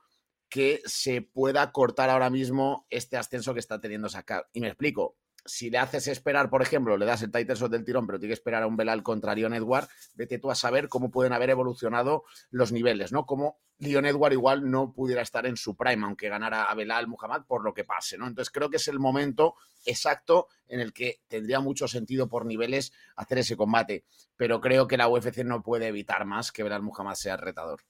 que 0.54 0.84
se 0.86 1.24
pueda 1.24 1.72
cortar 1.72 2.12
ahora 2.12 2.30
mismo 2.30 2.86
este 2.92 3.18
ascenso 3.18 3.56
que 3.56 3.60
está 3.60 3.82
teniendo 3.82 4.08
Sakat. 4.08 4.46
Y 4.54 4.62
me 4.62 4.68
explico, 4.68 5.18
si 5.44 5.72
le 5.72 5.80
haces 5.80 6.08
esperar, 6.08 6.52
por 6.52 6.62
ejemplo, 6.62 6.96
le 6.96 7.08
das 7.08 7.24
el 7.24 7.32
title 7.32 7.56
shot 7.56 7.72
del 7.72 7.84
tirón, 7.84 8.06
pero 8.06 8.20
tiene 8.20 8.30
que 8.30 8.36
esperar 8.36 8.62
a 8.62 8.68
un 8.68 8.78
Belal 8.78 9.02
contra 9.02 9.34
Leon 9.34 9.56
Edward, 9.56 9.88
vete 10.14 10.38
tú 10.38 10.52
a 10.52 10.56
saber 10.56 10.90
cómo 10.90 11.10
pueden 11.10 11.34
haber 11.34 11.50
evolucionado 11.50 12.24
los 12.52 12.72
niveles, 12.72 13.12
¿no? 13.12 13.26
Como 13.26 13.62
Leon 13.80 14.06
Edward 14.06 14.34
igual 14.34 14.70
no 14.70 14.94
pudiera 14.94 15.24
estar 15.24 15.48
en 15.48 15.58
su 15.58 15.76
prime, 15.76 16.06
aunque 16.06 16.30
ganara 16.30 16.66
a 16.66 16.76
Belal 16.76 17.08
Muhammad 17.08 17.48
por 17.48 17.64
lo 17.64 17.74
que 17.74 17.84
pase, 17.84 18.20
¿no? 18.20 18.28
Entonces 18.28 18.52
creo 18.52 18.70
que 18.70 18.78
es 18.78 18.88
el 18.88 19.00
momento 19.00 19.56
exacto 19.86 20.50
en 20.68 20.82
el 20.82 20.94
que 20.94 21.24
tendría 21.28 21.62
mucho 21.62 21.88
sentido 21.88 22.30
por 22.30 22.46
niveles 22.46 22.94
hacer 23.16 23.40
ese 23.40 23.58
combate, 23.58 24.06
pero 24.38 24.62
creo 24.62 24.88
que 24.88 24.98
la 24.98 25.08
UFC 25.08 25.40
no 25.44 25.64
puede 25.64 25.88
evitar 25.88 26.26
más 26.26 26.52
que 26.52 26.62
Belal 26.62 26.84
Muhammad 26.84 27.16
sea 27.16 27.38
retador. 27.38 27.82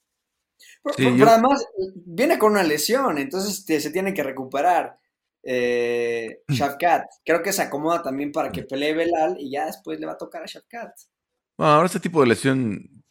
Pero, 0.98 1.30
además 1.30 1.66
viene 2.06 2.38
con 2.38 2.54
una 2.54 2.64
lesión, 2.64 3.18
entonces 3.18 3.64
se 3.66 3.92
tiene 3.92 4.14
que 4.14 4.24
recuperar 4.24 4.98
eh, 5.44 6.42
mm. 6.48 6.54
Shafkat. 6.54 7.06
Creo 7.26 7.42
que 7.42 7.54
se 7.54 7.62
acomoda 7.62 8.02
también 8.02 8.32
para 8.32 8.52
que 8.52 8.64
pelee 8.64 8.94
Belal 8.94 9.38
y 9.40 9.52
ya 9.52 9.66
después 9.66 10.00
le 10.00 10.06
va 10.06 10.14
a 10.14 10.18
tocar 10.18 10.44
a 10.44 10.46
Shafkat. 10.46 10.92
Bueno, 11.58 11.74
ahora 11.74 11.86
este 11.86 12.00
tipo 12.00 12.22
de 12.22 12.28
lesión 12.28 13.04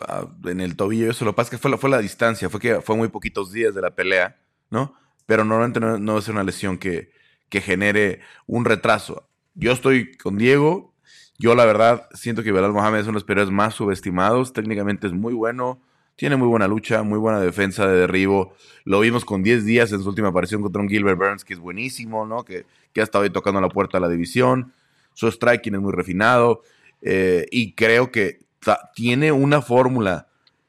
en 0.45 0.61
el 0.61 0.77
tobillo, 0.77 1.11
eso 1.11 1.25
lo 1.25 1.35
pasa 1.35 1.51
que 1.51 1.59
fue 1.59 1.71
la, 1.71 1.79
fue 1.79 1.91
la 1.91 1.99
distancia, 1.99 2.51
fue 2.51 2.61
que 2.61 2.81
fue 2.81 2.97
muy 2.97 3.09
poquitos 3.09 3.53
días 3.53 3.75
de 3.75 3.83
la 3.83 3.95
pelea, 3.95 4.37
¿no? 4.71 4.95
Pero 5.27 5.45
normalmente 5.45 5.79
no, 5.79 5.99
no 5.99 6.19
es 6.19 6.29
una 6.29 6.43
lesión 6.43 6.79
que, 6.79 7.12
que 7.49 7.61
genere 7.61 8.21
un 8.47 8.65
retraso. 8.65 9.29
Yo 9.55 9.73
estoy 9.73 10.17
con 10.17 10.38
Diego, 10.38 10.95
yo 11.38 11.55
la 11.55 11.65
verdad 11.65 12.09
siento 12.15 12.43
que 12.43 12.53
Belal 12.53 12.73
Mohamed 12.73 13.01
es 13.01 13.05
uno 13.05 13.12
de 13.12 13.17
los 13.17 13.25
peleadores 13.25 13.55
más 13.55 13.75
subestimados, 13.75 14.53
técnicamente 14.53 15.07
es 15.07 15.12
muy 15.12 15.35
bueno, 15.35 15.81
tiene 16.16 16.37
muy 16.37 16.48
buena 16.48 16.68
lucha, 16.68 17.03
muy 17.03 17.18
buena 17.18 17.40
defensa 17.40 17.87
de 17.87 18.01
derribo. 18.01 18.55
Lo 18.85 19.01
vimos 19.01 19.25
con 19.25 19.42
10 19.42 19.64
días 19.64 19.92
en 19.92 20.03
su 20.03 20.09
última 20.09 20.29
aparición 20.29 20.62
contra 20.62 20.81
un 20.83 20.88
Gilbert 20.88 21.18
Burns, 21.18 21.44
que 21.44 21.55
es 21.55 21.59
buenísimo, 21.59 22.27
¿no? 22.27 22.44
Que, 22.44 22.66
que 22.92 23.01
ha 23.01 23.05
estado 23.05 23.25
ahí 23.25 23.31
tocando 23.31 23.61
la 23.61 23.68
puerta 23.68 23.98
de 23.98 24.03
la 24.03 24.09
división. 24.09 24.72
Su 25.14 25.31
striking 25.31 25.75
es 25.75 25.81
muy 25.81 25.92
refinado. 25.92 26.62
Eh, 27.01 27.46
y 27.51 27.72
creo 27.72 28.11
que 28.11 28.40
tiene 28.94 29.33
una 29.33 29.62
fórmula. 29.62 30.29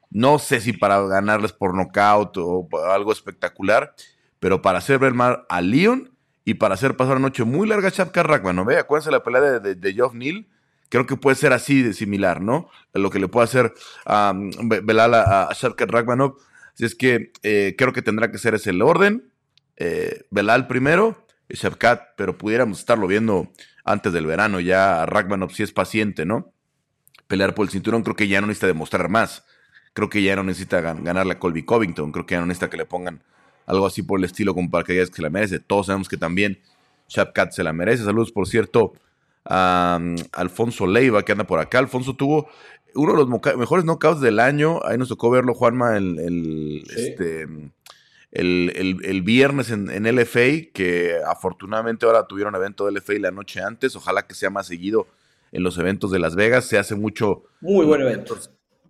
No 0.09 0.39
sé 0.39 0.61
si 0.61 0.73
para 0.73 1.01
ganarles 1.07 1.53
por 1.53 1.75
nocaut 1.75 2.35
o 2.37 2.67
algo 2.91 3.11
espectacular, 3.11 3.95
pero 4.39 4.61
para 4.61 4.77
hacer 4.77 4.99
ver 4.99 5.13
mal 5.13 5.45
a 5.49 5.61
Leon 5.61 6.11
y 6.45 6.55
para 6.55 6.75
hacer 6.75 6.97
pasar 6.97 7.17
una 7.17 7.27
noche 7.27 7.43
muy 7.43 7.67
larga 7.67 7.87
a 7.87 7.91
Chapka 7.91 8.23
¿no? 8.53 8.65
Ve, 8.65 8.77
acuérdense 8.77 9.11
la 9.11 9.23
pelea 9.23 9.41
de, 9.41 9.59
de, 9.59 9.75
de 9.75 9.93
Geoff 9.93 10.13
Neal 10.13 10.45
creo 10.93 11.07
que 11.07 11.17
puede 11.17 11.35
ser 11.35 11.53
así 11.53 11.81
de 11.81 11.91
similar, 11.91 12.39
¿no? 12.39 12.69
Lo 12.93 13.09
que 13.09 13.17
le 13.17 13.27
puede 13.27 13.45
hacer 13.45 13.73
a 14.05 14.31
Belal 14.83 15.15
a, 15.15 15.45
a 15.45 15.51
Shavkat 15.51 15.89
Ragmanov. 15.89 16.35
Así 16.75 16.85
es 16.85 16.93
que 16.93 17.31
eh, 17.41 17.73
creo 17.79 17.93
que 17.93 18.03
tendrá 18.03 18.29
que 18.29 18.37
ser 18.37 18.53
ese 18.53 18.69
el 18.69 18.83
orden. 18.83 19.33
Eh, 19.75 20.21
Belal 20.29 20.67
primero 20.67 21.25
y 21.49 21.55
Shavkat, 21.55 22.09
pero 22.15 22.37
pudiéramos 22.37 22.77
estarlo 22.77 23.07
viendo 23.07 23.51
antes 23.83 24.13
del 24.13 24.27
verano 24.27 24.59
ya 24.59 25.01
a 25.01 25.07
Ragmanov 25.07 25.51
si 25.51 25.63
es 25.63 25.71
paciente, 25.71 26.27
¿no? 26.27 26.53
Pelear 27.27 27.55
por 27.55 27.65
el 27.65 27.71
cinturón 27.71 28.03
creo 28.03 28.15
que 28.15 28.27
ya 28.27 28.39
no 28.39 28.45
necesita 28.45 28.67
demostrar 28.67 29.09
más. 29.09 29.45
Creo 29.93 30.09
que 30.11 30.21
ya 30.21 30.35
no 30.35 30.43
necesita 30.43 30.79
ganarle 30.79 31.33
a 31.33 31.39
Colby 31.39 31.63
Covington. 31.63 32.11
Creo 32.11 32.27
que 32.27 32.35
ya 32.35 32.39
no 32.39 32.45
necesita 32.45 32.69
que 32.69 32.77
le 32.77 32.85
pongan 32.85 33.23
algo 33.65 33.87
así 33.87 34.03
por 34.03 34.19
el 34.19 34.25
estilo 34.25 34.53
como 34.53 34.69
para 34.69 34.83
que 34.83 34.93
digas 34.93 35.09
que 35.09 35.15
se 35.15 35.21
la 35.23 35.31
merece. 35.31 35.59
Todos 35.59 35.87
sabemos 35.87 36.07
que 36.07 36.17
también 36.17 36.61
Shavkat 37.07 37.51
se 37.51 37.63
la 37.63 37.73
merece. 37.73 38.03
Saludos, 38.03 38.31
por 38.31 38.47
cierto, 38.47 38.93
a 39.45 39.99
Alfonso 40.31 40.87
Leiva, 40.87 41.23
que 41.23 41.31
anda 41.31 41.45
por 41.45 41.59
acá. 41.59 41.79
Alfonso 41.79 42.15
tuvo 42.15 42.47
uno 42.95 43.13
de 43.13 43.17
los 43.17 43.57
mejores 43.57 43.85
knockouts 43.85 44.21
del 44.21 44.39
año. 44.39 44.79
Ahí 44.83 44.97
nos 44.97 45.09
tocó 45.09 45.29
verlo, 45.29 45.53
Juanma, 45.53 45.97
el, 45.97 46.19
el, 46.19 46.83
este, 46.95 47.47
el, 48.31 49.21
viernes 49.23 49.71
en, 49.71 49.89
en, 49.89 50.15
LFA, 50.15 50.71
que 50.73 51.17
afortunadamente 51.25 52.05
ahora 52.05 52.27
tuvieron 52.27 52.55
evento 52.55 52.85
de 52.85 52.93
LFA 52.93 53.13
la 53.19 53.31
noche 53.31 53.61
antes. 53.61 53.95
Ojalá 53.95 54.27
que 54.27 54.33
sea 54.33 54.49
más 54.49 54.67
seguido 54.67 55.07
en 55.51 55.63
los 55.63 55.77
eventos 55.77 56.11
de 56.11 56.19
Las 56.19 56.35
Vegas. 56.35 56.65
Se 56.65 56.77
hace 56.77 56.95
mucho. 56.95 57.43
Muy 57.61 57.85
buen 57.85 58.01
evento. 58.01 58.37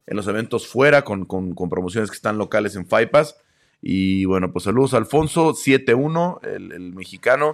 En 0.05 0.17
los 0.17 0.27
eventos 0.27 0.67
fuera, 0.67 1.03
con, 1.03 1.25
con, 1.25 1.55
con 1.55 1.69
promociones 1.69 2.09
que 2.11 2.15
están 2.15 2.37
locales 2.37 2.75
en 2.75 2.85
Faipas. 2.85 3.37
Y 3.81 4.25
bueno, 4.25 4.51
pues 4.51 4.63
saludos 4.63 4.93
a 4.93 4.97
Alfonso, 4.97 5.53
7-1, 5.53 6.45
el 6.45 6.93
mexicano 6.93 7.53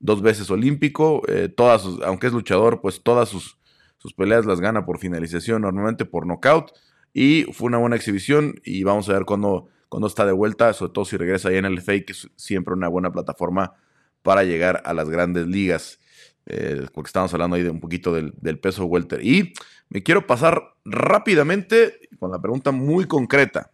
dos 0.00 0.22
veces 0.22 0.50
olímpico, 0.50 1.22
eh, 1.28 1.48
todas 1.48 1.84
aunque 2.04 2.26
es 2.26 2.32
luchador, 2.32 2.80
pues 2.80 3.02
todas 3.02 3.28
sus, 3.28 3.58
sus 3.98 4.14
peleas 4.14 4.46
las 4.46 4.60
gana 4.60 4.84
por 4.84 4.98
finalización, 4.98 5.62
normalmente 5.62 6.04
por 6.04 6.26
knockout. 6.26 6.72
Y 7.12 7.44
fue 7.52 7.66
una 7.66 7.78
buena 7.78 7.96
exhibición 7.96 8.60
y 8.64 8.82
vamos 8.82 9.08
a 9.08 9.12
ver 9.12 9.24
cuándo, 9.24 9.68
está 10.06 10.24
de 10.24 10.32
vuelta, 10.32 10.72
sobre 10.72 10.92
todo 10.92 11.04
si 11.04 11.16
regresa 11.16 11.50
ahí 11.50 11.56
en 11.56 11.66
el 11.66 11.80
fake, 11.80 12.06
que 12.06 12.12
es 12.12 12.30
siempre 12.36 12.74
una 12.74 12.88
buena 12.88 13.12
plataforma 13.12 13.74
para 14.22 14.44
llegar 14.44 14.82
a 14.84 14.94
las 14.94 15.08
grandes 15.08 15.46
ligas. 15.46 15.98
Eh, 16.46 16.86
porque 16.94 17.08
estamos 17.08 17.32
hablando 17.34 17.56
ahí 17.56 17.62
de 17.62 17.70
un 17.70 17.80
poquito 17.80 18.14
del, 18.14 18.32
del, 18.40 18.58
peso 18.58 18.86
welter. 18.86 19.24
Y 19.24 19.52
me 19.88 20.02
quiero 20.02 20.26
pasar 20.26 20.74
rápidamente 20.84 22.08
con 22.18 22.30
la 22.30 22.40
pregunta 22.40 22.70
muy 22.70 23.04
concreta. 23.04 23.70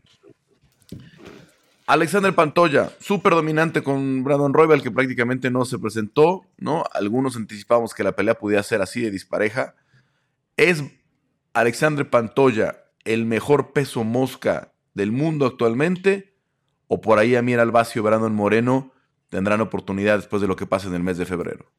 Alexander 1.86 2.34
Pantoya, 2.34 2.90
súper 2.98 3.34
dominante 3.34 3.82
con 3.82 4.24
Brandon 4.24 4.52
Royal, 4.52 4.82
que 4.82 4.90
prácticamente 4.90 5.50
no 5.50 5.64
se 5.64 5.78
presentó, 5.78 6.42
¿no? 6.56 6.84
Algunos 6.92 7.36
anticipamos 7.36 7.94
que 7.94 8.02
la 8.02 8.16
pelea 8.16 8.34
pudiera 8.34 8.62
ser 8.64 8.82
así 8.82 9.02
de 9.02 9.12
dispareja. 9.12 9.76
¿Es 10.56 10.82
Alexander 11.54 12.10
Pantoya 12.10 12.84
el 13.04 13.24
mejor 13.24 13.72
peso 13.72 14.02
mosca 14.02 14.72
del 14.94 15.12
mundo 15.12 15.46
actualmente? 15.46 16.34
¿O 16.88 17.00
por 17.00 17.20
ahí 17.20 17.36
Amir 17.36 17.60
Albacio 17.60 18.00
y 18.00 18.04
Brandon 18.04 18.34
Moreno 18.34 18.92
tendrán 19.28 19.60
oportunidad 19.60 20.16
después 20.16 20.42
de 20.42 20.48
lo 20.48 20.56
que 20.56 20.66
pase 20.66 20.88
en 20.88 20.94
el 20.94 21.04
mes 21.04 21.18
de 21.18 21.26
febrero? 21.26 21.70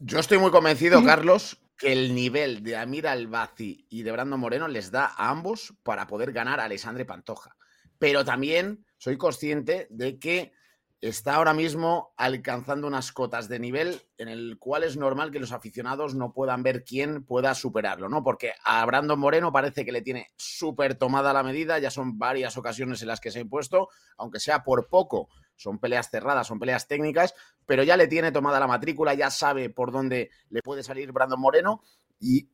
Yo 0.00 0.18
estoy 0.18 0.38
muy 0.38 0.50
convencido, 0.50 1.02
Carlos, 1.02 1.58
que 1.78 1.92
el 1.92 2.14
nivel 2.14 2.62
de 2.62 2.76
Amir 2.76 3.06
Albazi 3.06 3.86
y 3.88 4.02
de 4.02 4.12
Brando 4.12 4.36
Moreno 4.36 4.66
les 4.66 4.90
da 4.90 5.06
a 5.06 5.30
ambos 5.30 5.74
para 5.84 6.06
poder 6.08 6.32
ganar 6.32 6.58
a 6.60 6.64
Alessandre 6.64 7.04
Pantoja. 7.04 7.56
Pero 7.98 8.24
también 8.24 8.84
soy 8.98 9.16
consciente 9.16 9.86
de 9.90 10.18
que 10.18 10.52
está 11.00 11.36
ahora 11.36 11.54
mismo 11.54 12.12
alcanzando 12.16 12.88
unas 12.88 13.12
cotas 13.12 13.48
de 13.48 13.60
nivel 13.60 14.02
en 14.16 14.28
el 14.28 14.58
cual 14.58 14.82
es 14.82 14.96
normal 14.96 15.30
que 15.30 15.38
los 15.38 15.52
aficionados 15.52 16.16
no 16.16 16.32
puedan 16.32 16.64
ver 16.64 16.82
quién 16.82 17.24
pueda 17.24 17.54
superarlo, 17.54 18.08
¿no? 18.08 18.24
Porque 18.24 18.52
a 18.64 18.84
Brandon 18.84 19.18
Moreno 19.18 19.52
parece 19.52 19.84
que 19.84 19.92
le 19.92 20.02
tiene 20.02 20.32
súper 20.36 20.96
tomada 20.96 21.32
la 21.32 21.44
medida, 21.44 21.78
ya 21.78 21.92
son 21.92 22.18
varias 22.18 22.56
ocasiones 22.56 23.00
en 23.02 23.08
las 23.08 23.20
que 23.20 23.30
se 23.30 23.38
ha 23.38 23.42
impuesto, 23.42 23.88
aunque 24.16 24.40
sea 24.40 24.64
por 24.64 24.88
poco, 24.88 25.28
son 25.54 25.78
peleas 25.78 26.10
cerradas, 26.10 26.48
son 26.48 26.58
peleas 26.58 26.88
técnicas, 26.88 27.34
pero 27.68 27.82
ya 27.82 27.98
le 27.98 28.08
tiene 28.08 28.32
tomada 28.32 28.58
la 28.58 28.66
matrícula, 28.66 29.12
ya 29.12 29.30
sabe 29.30 29.68
por 29.68 29.92
dónde 29.92 30.30
le 30.48 30.62
puede 30.62 30.82
salir 30.82 31.12
Brandon 31.12 31.38
Moreno 31.38 31.82
y 32.18 32.48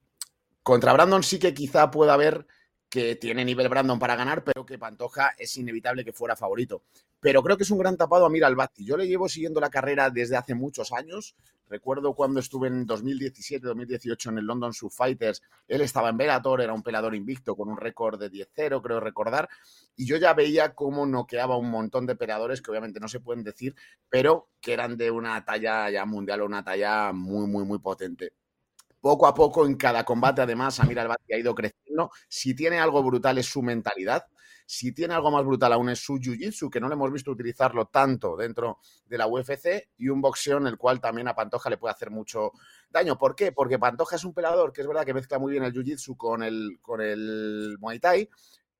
contra 0.64 0.92
Brandon 0.92 1.22
sí 1.22 1.38
que 1.38 1.54
quizá 1.54 1.92
pueda 1.92 2.14
haber 2.14 2.48
que 2.94 3.16
tiene 3.16 3.44
nivel 3.44 3.68
Brandon 3.68 3.98
para 3.98 4.14
ganar, 4.14 4.44
pero 4.44 4.64
que 4.64 4.78
Pantoja 4.78 5.34
es 5.36 5.56
inevitable 5.56 6.04
que 6.04 6.12
fuera 6.12 6.36
favorito. 6.36 6.84
Pero 7.18 7.42
creo 7.42 7.56
que 7.56 7.64
es 7.64 7.70
un 7.72 7.78
gran 7.78 7.96
tapado 7.96 8.24
a 8.24 8.30
Mira 8.30 8.46
Albati. 8.46 8.84
Yo 8.84 8.96
le 8.96 9.08
llevo 9.08 9.28
siguiendo 9.28 9.60
la 9.60 9.68
carrera 9.68 10.10
desde 10.10 10.36
hace 10.36 10.54
muchos 10.54 10.92
años. 10.92 11.34
Recuerdo 11.68 12.14
cuando 12.14 12.38
estuve 12.38 12.68
en 12.68 12.86
2017-2018 12.86 14.28
en 14.28 14.38
el 14.38 14.44
London 14.44 14.72
Sub 14.72 14.92
Fighters, 14.92 15.42
él 15.66 15.80
estaba 15.80 16.10
en 16.10 16.18
Bellator, 16.18 16.60
era 16.60 16.72
un 16.72 16.84
pelador 16.84 17.16
invicto 17.16 17.56
con 17.56 17.68
un 17.68 17.78
récord 17.78 18.16
de 18.16 18.30
10-0, 18.30 18.80
creo 18.80 19.00
recordar, 19.00 19.48
y 19.96 20.06
yo 20.06 20.16
ya 20.16 20.32
veía 20.32 20.76
cómo 20.76 21.04
noqueaba 21.04 21.56
un 21.56 21.70
montón 21.70 22.06
de 22.06 22.14
peleadores 22.14 22.62
que 22.62 22.70
obviamente 22.70 23.00
no 23.00 23.08
se 23.08 23.18
pueden 23.18 23.42
decir, 23.42 23.74
pero 24.08 24.50
que 24.60 24.72
eran 24.72 24.96
de 24.96 25.10
una 25.10 25.44
talla 25.44 25.90
ya 25.90 26.04
mundial 26.04 26.42
o 26.42 26.46
una 26.46 26.62
talla 26.62 27.12
muy, 27.12 27.48
muy, 27.48 27.64
muy 27.64 27.80
potente 27.80 28.34
poco 29.04 29.26
a 29.26 29.34
poco 29.34 29.66
en 29.66 29.74
cada 29.74 30.02
combate, 30.02 30.40
además, 30.40 30.80
Amir 30.80 30.98
Albati 30.98 31.34
ha 31.34 31.38
ido 31.38 31.54
creciendo. 31.54 32.10
Si 32.26 32.56
tiene 32.56 32.78
algo 32.78 33.02
brutal 33.02 33.36
es 33.36 33.44
su 33.44 33.60
mentalidad. 33.60 34.24
Si 34.64 34.94
tiene 34.94 35.12
algo 35.12 35.30
más 35.30 35.44
brutal 35.44 35.74
aún 35.74 35.90
es 35.90 35.98
su 35.98 36.14
jiu-jitsu, 36.14 36.70
que 36.70 36.80
no 36.80 36.88
le 36.88 36.94
hemos 36.94 37.12
visto 37.12 37.30
utilizarlo 37.30 37.84
tanto 37.88 38.34
dentro 38.34 38.78
de 39.04 39.18
la 39.18 39.26
UFC, 39.26 39.90
y 39.98 40.08
un 40.08 40.22
boxeo 40.22 40.56
en 40.56 40.68
el 40.68 40.78
cual 40.78 41.02
también 41.02 41.28
a 41.28 41.34
Pantoja 41.34 41.68
le 41.68 41.76
puede 41.76 41.92
hacer 41.92 42.10
mucho 42.10 42.52
daño. 42.88 43.18
¿Por 43.18 43.36
qué? 43.36 43.52
Porque 43.52 43.78
Pantoja 43.78 44.16
es 44.16 44.24
un 44.24 44.32
pelador 44.32 44.72
que 44.72 44.80
es 44.80 44.86
verdad 44.86 45.04
que 45.04 45.12
mezcla 45.12 45.38
muy 45.38 45.52
bien 45.52 45.64
el 45.64 45.74
jiu-jitsu 45.74 46.16
con 46.16 46.42
el, 46.42 47.76
Muay 47.78 47.98
Thai 48.00 48.30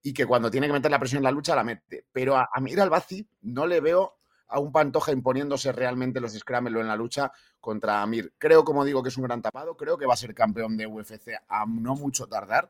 y 0.01 0.15
que 0.15 0.25
cuando 0.25 0.51
tiene 0.51 0.69
que 0.69 0.73
meter 0.73 0.91
la 0.91 0.99
presión 0.99 1.19
en 1.19 1.25
la 1.25 1.33
lucha 1.33 1.55
la 1.55 1.65
mete. 1.65 2.07
Pero 2.11 2.35
a 2.35 2.49
Amir 2.51 2.81
Albazi 2.81 3.29
no 3.43 3.67
le 3.67 3.83
veo 3.83 4.21
a 4.55 4.61
un 4.61 4.71
Pantoja 4.71 5.11
imponiéndose 5.11 5.73
realmente 5.73 6.21
los 6.21 6.33
scrambles 6.33 6.81
en 6.81 6.87
la 6.87 6.95
lucha 6.95 7.33
contra 7.61 8.03
Amir. 8.03 8.33
Creo, 8.39 8.65
como 8.65 8.85
digo, 8.85 9.03
que 9.03 9.09
es 9.09 9.17
un 9.17 9.25
gran 9.25 9.43
tapado, 9.43 9.77
creo 9.77 9.99
que 9.99 10.07
va 10.07 10.15
a 10.15 10.17
ser 10.17 10.33
campeón 10.33 10.77
de 10.77 10.87
UFC 10.87 11.33
a 11.49 11.67
no 11.67 11.97
mucho 11.97 12.29
tardar, 12.29 12.69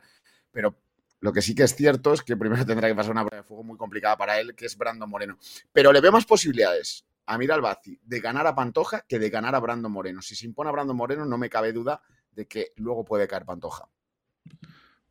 pero 0.50 0.74
lo 1.20 1.30
que 1.30 1.42
sí 1.42 1.54
que 1.54 1.64
es 1.64 1.74
cierto 1.74 2.14
es 2.14 2.22
que 2.22 2.38
primero 2.38 2.64
tendrá 2.66 2.88
que 2.88 2.94
pasar 2.94 3.12
una 3.12 3.22
prueba 3.22 3.42
de 3.42 3.46
fuego 3.46 3.64
muy 3.64 3.76
complicada 3.76 4.16
para 4.16 4.40
él, 4.40 4.54
que 4.54 4.64
es 4.64 4.78
Brandon 4.78 5.10
Moreno. 5.10 5.36
Pero 5.74 5.92
le 5.92 6.00
veo 6.00 6.10
más 6.10 6.24
posibilidades 6.24 7.04
a 7.26 7.34
Amir 7.34 7.52
Albazi 7.52 8.00
de 8.02 8.20
ganar 8.20 8.46
a 8.46 8.54
Pantoja 8.54 9.04
que 9.06 9.18
de 9.18 9.28
ganar 9.28 9.54
a 9.54 9.60
Brandon 9.60 9.92
Moreno. 9.92 10.22
Si 10.22 10.34
se 10.34 10.46
impone 10.46 10.70
a 10.70 10.72
Brandon 10.72 10.96
Moreno, 10.96 11.26
no 11.26 11.36
me 11.36 11.50
cabe 11.50 11.74
duda 11.74 12.00
de 12.32 12.46
que 12.46 12.72
luego 12.76 13.04
puede 13.04 13.28
caer 13.28 13.44
Pantoja. 13.44 13.90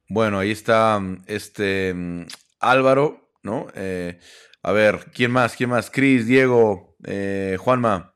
Bueno, 0.10 0.40
ahí 0.40 0.50
está 0.50 1.00
este 1.28 1.94
mm, 1.94 2.26
Álvaro, 2.62 3.30
¿no? 3.44 3.68
Eh, 3.76 4.20
a 4.64 4.72
ver, 4.72 5.12
¿quién 5.14 5.32
más? 5.32 5.56
¿Quién 5.56 5.70
más? 5.70 5.92
Cris, 5.92 6.26
Diego, 6.26 6.96
eh, 7.06 7.58
Juanma. 7.60 8.16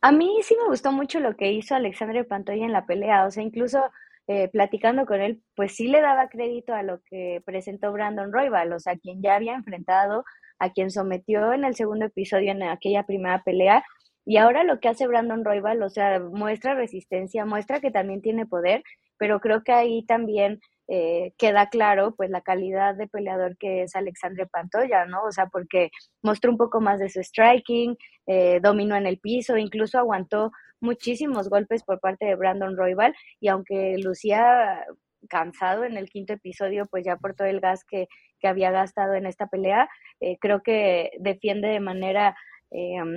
A 0.00 0.12
mí 0.12 0.38
sí 0.42 0.56
me 0.60 0.68
gustó 0.68 0.92
mucho 0.92 1.20
lo 1.20 1.36
que 1.36 1.52
hizo 1.52 1.74
Alexandre 1.74 2.24
Pantoya 2.24 2.66
en 2.66 2.72
la 2.72 2.84
pelea, 2.84 3.24
o 3.24 3.30
sea, 3.30 3.42
incluso 3.42 3.80
eh, 4.26 4.48
platicando 4.48 5.06
con 5.06 5.20
él, 5.20 5.42
pues 5.54 5.76
sí 5.76 5.86
le 5.86 6.00
daba 6.00 6.28
crédito 6.28 6.74
a 6.74 6.82
lo 6.82 7.00
que 7.04 7.40
presentó 7.46 7.92
Brandon 7.92 8.32
Royval, 8.32 8.72
o 8.72 8.80
sea, 8.80 8.96
quien 8.96 9.22
ya 9.22 9.36
había 9.36 9.54
enfrentado, 9.54 10.24
a 10.58 10.72
quien 10.72 10.90
sometió 10.90 11.52
en 11.52 11.64
el 11.64 11.74
segundo 11.76 12.06
episodio 12.06 12.50
en 12.50 12.64
aquella 12.64 13.04
primera 13.04 13.42
pelea, 13.44 13.84
y 14.26 14.38
ahora 14.38 14.64
lo 14.64 14.80
que 14.80 14.88
hace 14.88 15.06
Brandon 15.06 15.44
Royval, 15.44 15.82
o 15.82 15.88
sea, 15.88 16.18
muestra 16.18 16.74
resistencia, 16.74 17.44
muestra 17.44 17.80
que 17.80 17.90
también 17.90 18.22
tiene 18.22 18.44
poder, 18.44 18.82
pero 19.18 19.40
creo 19.40 19.62
que 19.62 19.72
ahí 19.72 20.04
también 20.04 20.60
eh, 20.86 21.32
queda 21.38 21.68
claro 21.70 22.14
pues 22.14 22.28
la 22.30 22.42
calidad 22.42 22.94
de 22.94 23.08
peleador 23.08 23.56
que 23.56 23.82
es 23.82 23.96
Alexandre 23.96 24.46
Pantoya, 24.46 25.06
¿no? 25.06 25.22
O 25.24 25.32
sea, 25.32 25.46
porque 25.46 25.90
mostró 26.22 26.50
un 26.50 26.58
poco 26.58 26.80
más 26.80 26.98
de 26.98 27.08
su 27.08 27.22
striking, 27.22 27.96
eh, 28.26 28.60
dominó 28.62 28.96
en 28.96 29.06
el 29.06 29.18
piso, 29.18 29.56
incluso 29.56 29.98
aguantó 29.98 30.50
muchísimos 30.80 31.48
golpes 31.48 31.82
por 31.84 32.00
parte 32.00 32.26
de 32.26 32.34
Brandon 32.34 32.76
Royval 32.76 33.14
y 33.40 33.48
aunque 33.48 33.96
lucía 33.98 34.84
cansado 35.30 35.84
en 35.84 35.96
el 35.96 36.10
quinto 36.10 36.34
episodio, 36.34 36.86
pues 36.90 37.04
ya 37.04 37.16
por 37.16 37.34
todo 37.34 37.48
el 37.48 37.60
gas 37.60 37.82
que, 37.84 38.06
que 38.38 38.48
había 38.48 38.70
gastado 38.70 39.14
en 39.14 39.24
esta 39.24 39.46
pelea, 39.46 39.88
eh, 40.20 40.36
creo 40.38 40.62
que 40.62 41.12
defiende 41.18 41.68
de 41.68 41.80
manera 41.80 42.36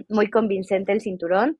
muy 0.10 0.30
convincente 0.30 0.92
el 0.92 1.02
cinturón 1.02 1.58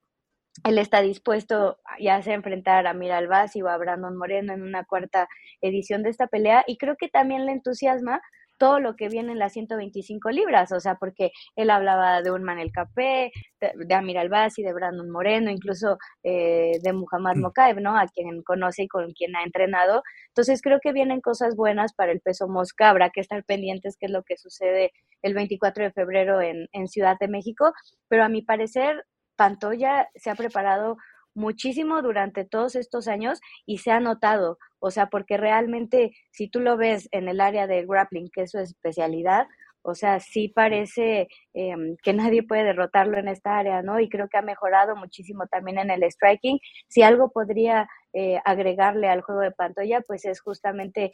él 0.64 0.78
está 0.78 1.02
dispuesto 1.02 1.80
ya 2.00 2.22
sea 2.22 2.34
a 2.34 2.38
enfrentar 2.38 2.88
a 2.88 2.94
Mira 2.94 3.18
Albasi 3.18 3.62
o 3.62 3.70
a 3.70 3.78
Brandon 3.78 4.18
Moreno 4.18 4.54
en 4.54 4.62
una 4.62 4.84
cuarta 4.86 5.28
edición 5.62 6.04
de 6.04 6.10
esta 6.10 6.28
pelea 6.28 6.64
y 6.68 6.78
creo 6.78 6.96
que 6.98 7.10
también 7.10 7.46
le 7.46 7.54
entusiasma 7.54 8.22
todo 8.58 8.80
lo 8.80 8.96
que 8.96 9.08
viene 9.10 9.32
en 9.32 9.40
las 9.40 9.54
125 9.54 10.30
libras, 10.32 10.72
o 10.72 10.80
sea, 10.80 10.96
porque 10.96 11.32
él 11.56 11.70
hablaba 11.70 12.22
de 12.22 12.32
un 12.32 12.44
Manel 12.44 12.72
Capé, 12.72 13.32
de, 13.62 13.94
Amir 13.96 14.18
Albasi, 14.18 14.64
de 14.64 14.74
Brandon 14.74 15.10
Moreno, 15.10 15.52
incluso 15.52 15.98
eh, 16.24 16.80
de 16.82 16.94
Muhammad 16.94 17.36
mm. 17.36 17.42
Mokaev, 17.42 17.82
¿no? 17.82 17.98
A 17.98 18.08
quien 18.08 18.42
conoce 18.44 18.84
y 18.84 18.88
con 18.88 19.12
quien 19.14 19.36
ha 19.36 19.44
entrenado. 19.44 20.04
Entonces 20.30 20.62
creo 20.62 20.80
que 20.82 20.92
vienen 20.92 21.22
cosas 21.22 21.56
buenas 21.56 21.94
para 21.94 22.12
el 22.12 22.20
peso 22.22 22.48
mosca, 22.48 22.90
habrá 22.90 23.10
que 23.12 23.22
estar 23.22 23.44
pendientes 23.44 23.96
qué 24.00 24.08
es 24.08 24.12
lo 24.12 24.24
que 24.24 24.38
sucede 24.38 24.92
el 25.22 25.34
24 25.34 25.84
de 25.86 25.92
febrero 25.92 26.42
en, 26.42 26.68
en 26.72 26.88
Ciudad 26.88 27.18
de 27.20 27.28
México, 27.28 27.74
pero 28.08 28.24
a 28.24 28.30
mi 28.30 28.42
parecer 28.42 29.04
Pantoya 29.38 30.10
se 30.16 30.30
ha 30.30 30.36
preparado 30.36 30.98
muchísimo 31.34 32.02
durante 32.02 32.44
todos 32.44 32.76
estos 32.76 33.08
años 33.08 33.40
y 33.66 33.78
se 33.78 33.92
ha 33.92 34.00
notado, 34.00 34.58
o 34.80 34.92
sea, 34.92 35.08
porque 35.08 35.38
realmente 35.38 36.12
si 36.32 36.50
tú 36.50 36.60
lo 36.60 36.76
ves 36.78 37.08
en 37.12 37.30
el 37.30 37.40
área 37.40 37.68
del 37.68 37.88
grappling, 37.88 38.30
que 38.34 38.42
es 38.42 38.52
su 38.52 38.60
especialidad, 38.60 39.48
o 39.84 39.96
sea, 39.96 40.20
sí 40.20 40.50
parece 40.50 41.30
em, 41.54 41.96
que 42.04 42.12
nadie 42.14 42.44
puede 42.44 42.66
derrotarlo 42.66 43.18
en 43.18 43.30
esta 43.30 43.58
área, 43.58 43.82
¿no? 43.82 44.02
Y 44.02 44.10
creo 44.10 44.28
que 44.28 44.38
ha 44.38 44.42
mejorado 44.42 44.98
muchísimo 44.98 45.48
también 45.48 45.78
en 45.78 45.92
el 45.92 46.04
striking. 46.12 46.60
Si 46.90 47.04
algo 47.04 47.32
podría 47.32 47.88
eh, 48.12 48.42
agregarle 48.44 49.08
al 49.08 49.22
juego 49.22 49.42
de 49.42 49.52
Pantoya, 49.52 50.02
pues 50.02 50.26
es 50.26 50.42
justamente 50.42 51.14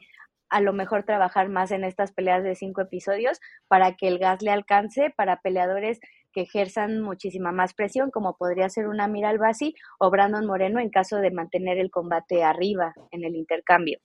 a 0.50 0.62
lo 0.62 0.74
mejor 0.74 1.04
trabajar 1.04 1.50
más 1.50 1.72
en 1.72 1.84
estas 1.84 2.14
peleas 2.14 2.44
de 2.44 2.56
cinco 2.56 2.82
episodios 2.82 3.40
para 3.68 3.96
que 3.96 4.08
el 4.08 4.20
gas 4.20 4.42
le 4.42 4.52
alcance 4.52 5.12
para 5.16 5.42
peleadores 5.42 6.00
que 6.34 6.42
ejerzan 6.42 7.02
muchísima 7.02 7.52
más 7.52 7.74
presión, 7.74 8.12
como 8.12 8.36
podría 8.36 8.70
ser 8.70 8.88
una 8.88 9.08
Mira 9.08 9.30
Albasi 9.30 9.76
o 10.00 10.10
Brandon 10.10 10.46
Moreno 10.46 10.80
en 10.80 10.90
caso 10.90 11.18
de 11.18 11.32
mantener 11.32 11.78
el 11.78 11.92
combate 11.92 12.44
arriba 12.44 12.94
en 13.12 13.24
el 13.24 13.36
intercambio. 13.36 14.00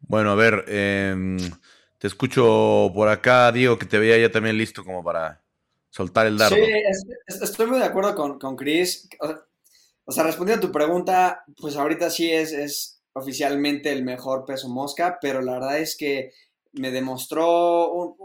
Bueno, 0.00 0.30
a 0.30 0.34
ver, 0.36 0.64
em, 0.68 1.38
te 1.98 2.06
escucho 2.06 2.90
por 2.94 3.08
acá, 3.08 3.50
Diego, 3.50 3.78
que 3.78 3.86
te 3.86 3.98
veía 3.98 4.18
ya 4.18 4.30
también 4.30 4.56
listo 4.56 4.84
como 4.84 5.02
para 5.02 5.42
soltar 5.90 6.26
el 6.26 6.38
dardo. 6.38 6.56
Sí, 6.56 7.42
estoy 7.42 7.66
muy 7.66 7.78
de 7.80 7.86
acuerdo 7.86 8.14
con, 8.14 8.38
con 8.38 8.54
Chris. 8.54 9.08
O 10.04 10.12
sea, 10.12 10.22
respondiendo 10.22 10.64
a 10.64 10.68
tu 10.68 10.72
pregunta, 10.72 11.44
pues 11.60 11.76
ahorita 11.76 12.10
sí 12.10 12.30
es, 12.30 12.52
es 12.52 13.02
oficialmente 13.14 13.90
el 13.92 14.04
mejor 14.04 14.44
peso 14.44 14.68
mosca, 14.68 15.18
pero 15.20 15.40
la 15.40 15.54
verdad 15.54 15.78
es 15.78 15.96
que 15.96 16.32
me 16.72 16.90
demostró 16.90 17.92
un, 17.92 18.16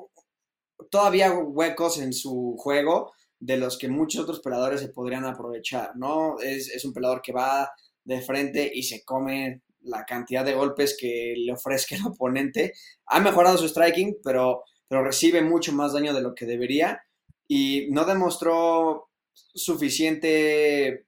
todavía 0.90 1.34
huecos 1.34 2.00
en 2.00 2.14
su 2.14 2.56
juego 2.58 3.14
de 3.42 3.58
los 3.58 3.78
que 3.78 3.90
muchos 3.90 4.22
otros 4.22 4.40
peladores 4.40 4.82
se 4.82 4.90
podrían 4.90 5.26
aprovechar, 5.26 5.96
¿no? 5.96 6.40
Es, 6.40 6.86
un 6.86 6.94
pelador 6.94 7.22
que 7.22 7.34
va 7.34 7.72
de 8.04 8.22
frente 8.22 8.72
y 8.74 8.84
se 8.84 9.04
come 9.04 9.62
la 9.82 10.06
cantidad 10.06 10.46
de 10.46 10.54
golpes 10.54 10.96
que 10.98 11.34
le 11.36 11.52
ofrezca 11.52 11.96
el 11.96 12.06
oponente. 12.06 12.74
Ha 13.08 13.20
mejorado 13.20 13.58
su 13.58 13.68
striking, 13.68 14.18
pero, 14.24 14.64
pero 14.88 15.04
recibe 15.04 15.42
mucho 15.42 15.74
más 15.74 15.94
daño 15.94 16.14
de 16.14 16.22
lo 16.22 16.36
que 16.36 16.46
debería 16.46 17.02
y 17.48 17.88
no 17.90 18.06
demostró 18.06 19.10
suficiente 19.34 21.06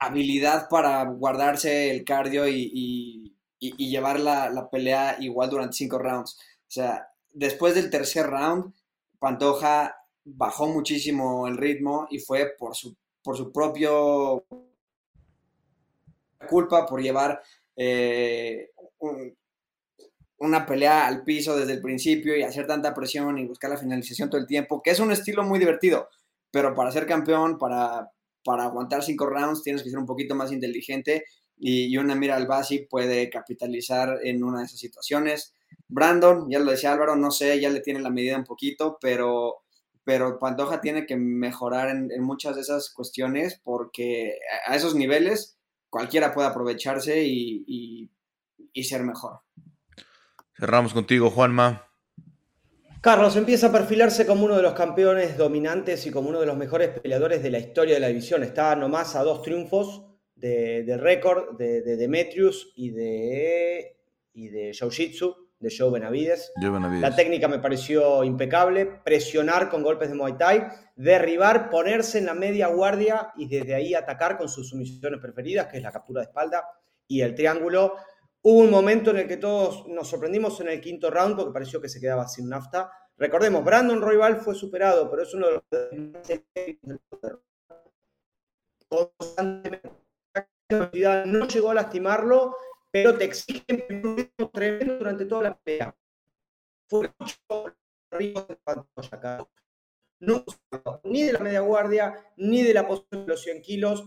habilidad 0.00 0.68
para 0.68 1.04
guardarse 1.04 1.90
el 1.90 2.04
cardio 2.04 2.48
y, 2.48 3.36
llevar 3.60 4.18
la, 4.18 4.50
la, 4.50 4.68
pelea 4.68 5.16
igual 5.20 5.48
durante 5.48 5.76
cinco 5.76 5.98
rounds. 5.98 6.36
O 6.62 6.70
sea, 6.74 7.11
después 7.32 7.74
del 7.74 7.90
tercer 7.90 8.26
round, 8.26 8.72
Pantoja 9.18 9.96
bajó 10.24 10.66
muchísimo 10.68 11.46
el 11.48 11.56
ritmo 11.56 12.06
y 12.10 12.18
fue 12.18 12.54
por 12.58 12.76
su, 12.76 12.96
por 13.22 13.36
su 13.36 13.52
propio 13.52 14.44
culpa, 16.48 16.86
por 16.86 17.00
llevar 17.00 17.40
eh, 17.76 18.70
una 20.38 20.66
pelea 20.66 21.06
al 21.06 21.24
piso 21.24 21.56
desde 21.56 21.74
el 21.74 21.80
principio 21.80 22.36
y 22.36 22.42
hacer 22.42 22.66
tanta 22.66 22.92
presión 22.92 23.38
y 23.38 23.46
buscar 23.46 23.70
la 23.70 23.76
finalización 23.76 24.28
todo 24.28 24.40
el 24.40 24.46
tiempo, 24.46 24.82
que 24.82 24.90
es 24.90 25.00
un 25.00 25.12
estilo 25.12 25.44
muy 25.44 25.58
divertido, 25.58 26.08
pero 26.50 26.74
para 26.74 26.90
ser 26.90 27.06
campeón, 27.06 27.58
para 27.58 28.10
para 28.44 28.64
aguantar 28.64 29.02
cinco 29.02 29.26
rounds 29.26 29.62
tienes 29.62 29.82
que 29.82 29.90
ser 29.90 29.98
un 29.98 30.06
poquito 30.06 30.34
más 30.34 30.52
inteligente 30.52 31.24
y, 31.58 31.96
una 31.96 32.14
mira 32.14 32.36
al 32.36 32.46
Basi 32.46 32.80
puede 32.80 33.30
capitalizar 33.30 34.18
en 34.24 34.42
una 34.42 34.60
de 34.60 34.64
esas 34.64 34.80
situaciones. 34.80 35.54
Brandon, 35.88 36.48
ya 36.50 36.58
lo 36.58 36.70
decía 36.70 36.92
Álvaro, 36.92 37.16
no 37.16 37.30
sé, 37.30 37.60
ya 37.60 37.70
le 37.70 37.80
tiene 37.80 38.00
la 38.00 38.10
medida 38.10 38.36
un 38.36 38.44
poquito, 38.44 38.98
pero, 39.00 39.62
pero 40.04 40.38
Pantoja 40.38 40.80
tiene 40.80 41.06
que 41.06 41.16
mejorar 41.16 41.88
en, 41.90 42.22
muchas 42.22 42.56
de 42.56 42.62
esas 42.62 42.90
cuestiones 42.90 43.60
porque 43.62 44.38
a 44.66 44.74
esos 44.76 44.94
niveles 44.94 45.58
cualquiera 45.90 46.32
puede 46.32 46.48
aprovecharse 46.48 47.22
y, 47.24 48.10
y 48.72 48.84
ser 48.84 49.02
mejor. 49.02 49.40
Cerramos 50.56 50.94
contigo, 50.94 51.30
Juanma. 51.30 51.88
Carlos 53.02 53.34
empieza 53.34 53.66
a 53.66 53.72
perfilarse 53.72 54.26
como 54.26 54.44
uno 54.44 54.56
de 54.56 54.62
los 54.62 54.74
campeones 54.74 55.36
dominantes 55.36 56.06
y 56.06 56.12
como 56.12 56.28
uno 56.28 56.38
de 56.38 56.46
los 56.46 56.56
mejores 56.56 57.00
peleadores 57.00 57.42
de 57.42 57.50
la 57.50 57.58
historia 57.58 57.94
de 57.94 58.00
la 58.00 58.06
división. 58.06 58.44
Está 58.44 58.76
nomás 58.76 59.16
a 59.16 59.24
dos 59.24 59.42
triunfos 59.42 60.04
de, 60.36 60.96
récord 61.00 61.56
de, 61.56 61.82
Demetrius 61.82 62.72
y 62.76 62.90
de, 62.90 63.96
y 64.34 64.50
de 64.50 64.70
Jiu-Jitsu, 64.70 65.41
de 65.62 65.74
Joe 65.74 65.90
Benavides. 65.90 66.52
La 67.00 67.14
técnica 67.14 67.48
me 67.48 67.60
pareció 67.60 68.24
impecable. 68.24 69.00
Presionar 69.04 69.70
con 69.70 69.82
golpes 69.82 70.08
de 70.10 70.16
Muay 70.16 70.36
Thai, 70.36 70.66
derribar, 70.96 71.70
ponerse 71.70 72.18
en 72.18 72.26
la 72.26 72.34
media 72.34 72.66
guardia 72.66 73.32
y 73.36 73.48
desde 73.48 73.74
ahí 73.74 73.94
atacar 73.94 74.36
con 74.36 74.48
sus 74.48 74.68
sumisiones 74.68 75.20
preferidas, 75.20 75.68
que 75.68 75.78
es 75.78 75.82
la 75.82 75.92
captura 75.92 76.20
de 76.20 76.26
espalda 76.26 76.66
y 77.06 77.22
el 77.22 77.34
triángulo. 77.34 77.94
Hubo 78.42 78.58
un 78.58 78.70
momento 78.70 79.12
en 79.12 79.18
el 79.18 79.28
que 79.28 79.36
todos 79.36 79.86
nos 79.86 80.08
sorprendimos 80.08 80.60
en 80.60 80.68
el 80.68 80.80
quinto 80.80 81.10
round 81.10 81.36
porque 81.36 81.52
pareció 81.52 81.80
que 81.80 81.88
se 81.88 82.00
quedaba 82.00 82.26
sin 82.26 82.48
nafta. 82.48 82.90
Recordemos, 83.16 83.64
Brandon 83.64 84.00
Royval 84.00 84.38
fue 84.38 84.54
superado, 84.54 85.08
pero 85.08 85.22
es 85.22 85.32
uno 85.32 85.46
de 85.46 85.52
los 85.52 85.62
no 91.26 91.46
llegó 91.46 91.70
a 91.70 91.74
lastimarlo, 91.74 92.56
pero 92.92 93.16
te 93.16 93.24
exigen 93.24 93.84
tremendo 94.52 94.98
durante 94.98 95.24
toda 95.24 95.42
la 95.42 95.58
pelea. 95.58 95.96
Fue 96.88 97.10
mucho 97.18 97.74
acá. 99.10 99.48
No 100.20 100.44
ni 101.04 101.24
de 101.24 101.32
la 101.32 101.40
media 101.40 101.60
guardia, 101.60 102.14
ni 102.36 102.62
de 102.62 102.74
la 102.74 102.86
posición 102.86 103.22
de 103.22 103.28
los 103.28 103.42
100 103.42 103.62
kilos, 103.62 104.04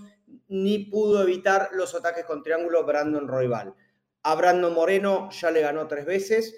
ni 0.47 0.85
pudo 0.85 1.23
evitar 1.23 1.69
los 1.73 1.93
ataques 1.95 2.25
con 2.25 2.43
triángulo 2.43 2.85
Brandon 2.85 3.27
Royval. 3.27 3.73
A 4.23 4.35
Brandon 4.35 4.73
Moreno 4.73 5.29
ya 5.31 5.51
le 5.51 5.61
ganó 5.61 5.87
tres 5.87 6.05
veces. 6.05 6.55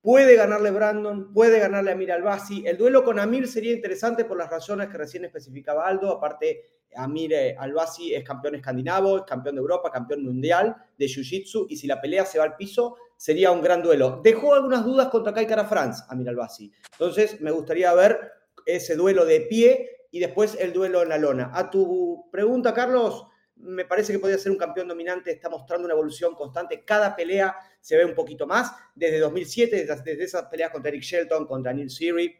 Puede 0.00 0.36
ganarle 0.36 0.70
Brandon, 0.70 1.32
puede 1.32 1.58
ganarle 1.58 1.90
Amir 1.90 2.12
Albasi. 2.12 2.64
El 2.66 2.76
duelo 2.76 3.02
con 3.02 3.18
Amir 3.18 3.48
sería 3.48 3.72
interesante 3.72 4.24
por 4.24 4.36
las 4.36 4.50
razones 4.50 4.88
que 4.88 4.98
recién 4.98 5.24
especificaba 5.24 5.88
Aldo. 5.88 6.12
Aparte, 6.12 6.62
Amir 6.94 7.34
Albasi 7.58 8.14
es 8.14 8.24
campeón 8.24 8.54
escandinavo, 8.54 9.18
es 9.18 9.22
campeón 9.24 9.56
de 9.56 9.60
Europa, 9.60 9.90
campeón 9.90 10.24
mundial 10.24 10.76
de 10.98 11.06
Jiu-Jitsu. 11.06 11.66
Y 11.68 11.76
si 11.76 11.86
la 11.86 12.00
pelea 12.00 12.24
se 12.24 12.38
va 12.38 12.44
al 12.44 12.56
piso, 12.56 12.96
sería 13.16 13.50
un 13.50 13.60
gran 13.60 13.82
duelo. 13.82 14.20
Dejó 14.22 14.54
algunas 14.54 14.84
dudas 14.84 15.08
contra 15.08 15.32
Kai 15.32 15.46
Kara 15.46 15.64
France, 15.64 16.04
Amir 16.08 16.28
Albasi. 16.28 16.72
Entonces, 16.92 17.40
me 17.40 17.50
gustaría 17.50 17.92
ver 17.94 18.18
ese 18.64 18.96
duelo 18.96 19.24
de 19.24 19.40
pie 19.42 19.90
y 20.10 20.20
después 20.20 20.56
el 20.60 20.72
duelo 20.72 21.02
en 21.02 21.08
la 21.08 21.18
lona. 21.18 21.50
A 21.52 21.70
tu 21.70 22.28
pregunta, 22.30 22.72
Carlos 22.72 23.26
me 23.56 23.84
parece 23.84 24.12
que 24.12 24.18
podría 24.18 24.38
ser 24.38 24.52
un 24.52 24.58
campeón 24.58 24.88
dominante, 24.88 25.30
está 25.30 25.48
mostrando 25.48 25.86
una 25.86 25.94
evolución 25.94 26.34
constante, 26.34 26.84
cada 26.84 27.16
pelea 27.16 27.56
se 27.80 27.96
ve 27.96 28.04
un 28.04 28.14
poquito 28.14 28.46
más, 28.46 28.72
desde 28.94 29.18
2007, 29.18 29.86
desde, 29.86 30.22
esas 30.22 30.44
peleas 30.44 30.70
contra 30.70 30.90
Eric 30.90 31.02
Shelton, 31.02 31.46
contra 31.46 31.72
Neil 31.72 31.90
Siri, 31.90 32.34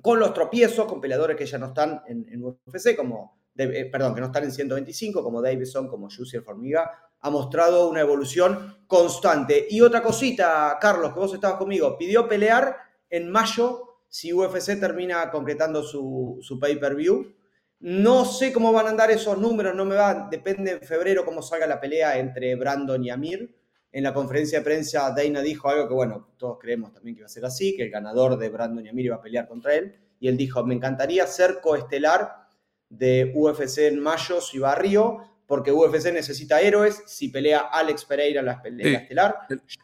con 0.00 0.20
los 0.20 0.32
tropiezos, 0.34 0.86
con 0.86 1.00
peleadores 1.00 1.36
que 1.36 1.46
ya 1.46 1.58
no 1.58 1.66
están 1.66 2.02
en, 2.06 2.44
UFC, 2.44 2.94
como, 2.94 3.37
eh, 3.64 3.86
perdón, 3.86 4.14
que 4.14 4.20
no 4.20 4.26
están 4.28 4.44
en 4.44 4.52
125, 4.52 5.22
como 5.22 5.42
Davidson, 5.42 5.88
como 5.88 6.08
Jussier 6.08 6.42
Formiga, 6.42 6.90
ha 7.20 7.30
mostrado 7.30 7.88
una 7.88 8.00
evolución 8.00 8.78
constante. 8.86 9.66
Y 9.68 9.80
otra 9.80 10.02
cosita, 10.02 10.78
Carlos, 10.80 11.12
que 11.12 11.20
vos 11.20 11.34
estabas 11.34 11.58
conmigo, 11.58 11.98
pidió 11.98 12.28
pelear 12.28 12.76
en 13.10 13.30
mayo 13.30 14.00
si 14.08 14.32
UFC 14.32 14.78
termina 14.80 15.30
concretando 15.30 15.82
su, 15.82 16.38
su 16.40 16.58
pay-per-view 16.58 17.34
no 17.80 18.24
sé 18.24 18.52
cómo 18.52 18.72
van 18.72 18.86
a 18.86 18.90
andar 18.90 19.10
esos 19.12 19.38
números, 19.38 19.72
no 19.72 19.84
me 19.84 19.94
va, 19.94 20.28
depende 20.28 20.72
en 20.72 20.80
febrero 20.80 21.24
cómo 21.24 21.42
salga 21.42 21.64
la 21.64 21.80
pelea 21.80 22.18
entre 22.18 22.56
Brandon 22.56 23.04
y 23.04 23.10
Amir. 23.10 23.54
En 23.92 24.02
la 24.02 24.12
conferencia 24.12 24.58
de 24.58 24.64
prensa, 24.64 25.14
Dana 25.16 25.40
dijo 25.40 25.68
algo 25.68 25.86
que, 25.86 25.94
bueno, 25.94 26.30
todos 26.36 26.58
creemos 26.60 26.92
también 26.92 27.14
que 27.14 27.20
iba 27.20 27.26
a 27.26 27.30
ser 27.30 27.44
así, 27.44 27.76
que 27.76 27.84
el 27.84 27.90
ganador 27.90 28.36
de 28.36 28.48
Brandon 28.48 28.84
y 28.84 28.88
Amir 28.88 29.06
iba 29.06 29.16
a 29.16 29.22
pelear 29.22 29.46
contra 29.46 29.76
él. 29.76 29.94
Y 30.18 30.26
él 30.26 30.36
dijo, 30.36 30.64
me 30.64 30.74
encantaría 30.74 31.24
ser 31.28 31.60
coestelar 31.60 32.47
de 32.88 33.32
UFC 33.34 33.78
en 33.78 34.00
mayo 34.00 34.40
si 34.40 34.58
va 34.58 34.72
a 34.72 34.74
Río, 34.74 35.18
porque 35.46 35.72
UFC 35.72 36.12
necesita 36.12 36.60
héroes. 36.60 37.02
Si 37.06 37.28
pelea 37.28 37.60
Alex 37.72 38.04
Pereira 38.04 38.40
en 38.40 38.46
la 38.46 38.60
pelea 38.60 39.00
estelar, 39.00 39.36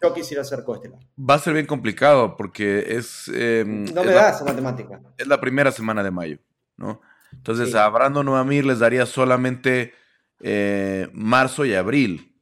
yo 0.03 0.12
quisiera 0.14 0.45
ser 0.45 0.62
coestelar. 0.64 1.01
Va 1.19 1.35
a 1.35 1.38
ser 1.38 1.55
bien 1.55 1.67
complicado 1.67 2.37
porque 2.37 2.97
es... 2.97 3.29
Em, 3.29 3.85
no 3.93 4.05
me 4.05 4.12
da 4.12 4.31
esa 4.31 4.45
matemática. 4.45 5.01
Es 5.17 5.27
la 5.27 5.40
primera 5.40 5.73
semana 5.73 6.03
de 6.03 6.11
mayo, 6.11 6.38
¿no? 6.77 7.01
Entonces 7.33 7.75
a 7.75 7.88
Brandon 7.88 8.29
o 8.29 8.37
Amir 8.37 8.64
les 8.64 8.79
daría 8.79 9.07
solamente 9.07 9.93
eh, 10.40 11.09
marzo 11.12 11.64
y 11.64 11.75
abril, 11.75 12.35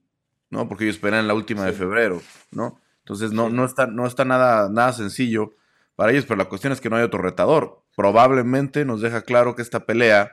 ¿no? 0.51 0.69
Porque 0.69 0.85
ellos 0.85 0.97
esperan 0.97 1.29
la 1.29 1.35
última 1.35 1.65
de 1.65 1.73
febrero, 1.73 2.21
¿no? 2.51 2.81
Entonces 2.99 3.33
no, 3.33 3.49
no, 3.49 3.65
está, 3.65 3.87
no 3.87 4.07
está 4.07 4.25
nada, 4.25 4.69
nada 4.69 4.93
sencillo 4.93 5.55
para 5.97 6.13
ellos, 6.13 6.25
pero 6.27 6.39
la 6.39 6.49
cuestión 6.49 6.73
es 6.73 6.81
que 6.81 6.91
no 6.91 6.97
hay 6.97 7.03
otro 7.03 7.21
retador. 7.21 7.83
Probablemente 7.97 8.85
nos 8.85 9.01
deja 9.01 9.23
claro 9.23 9.55
que 9.55 9.63
esta 9.63 9.87
pelea, 9.87 10.31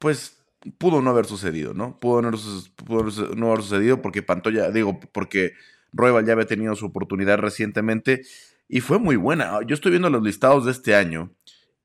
pues, 0.00 0.42
pudo 0.78 1.00
no 1.00 1.10
haber 1.10 1.26
sucedido, 1.26 1.72
¿no? 1.74 2.00
Pudo 2.00 2.22
no, 2.22 2.30
no 2.30 3.46
haber 3.52 3.62
sucedido 3.62 4.02
porque 4.02 4.22
Pantoya, 4.22 4.70
digo, 4.70 4.98
porque 5.12 5.52
Royal 5.92 6.26
ya 6.26 6.32
había 6.32 6.46
tenido 6.46 6.74
su 6.74 6.86
oportunidad 6.86 7.38
recientemente 7.38 8.22
y 8.68 8.80
fue 8.80 8.98
muy 8.98 9.16
buena. 9.16 9.60
Yo 9.66 9.74
estoy 9.74 9.90
viendo 9.90 10.10
los 10.10 10.22
listados 10.22 10.64
de 10.64 10.72
este 10.72 10.94
año 10.94 11.32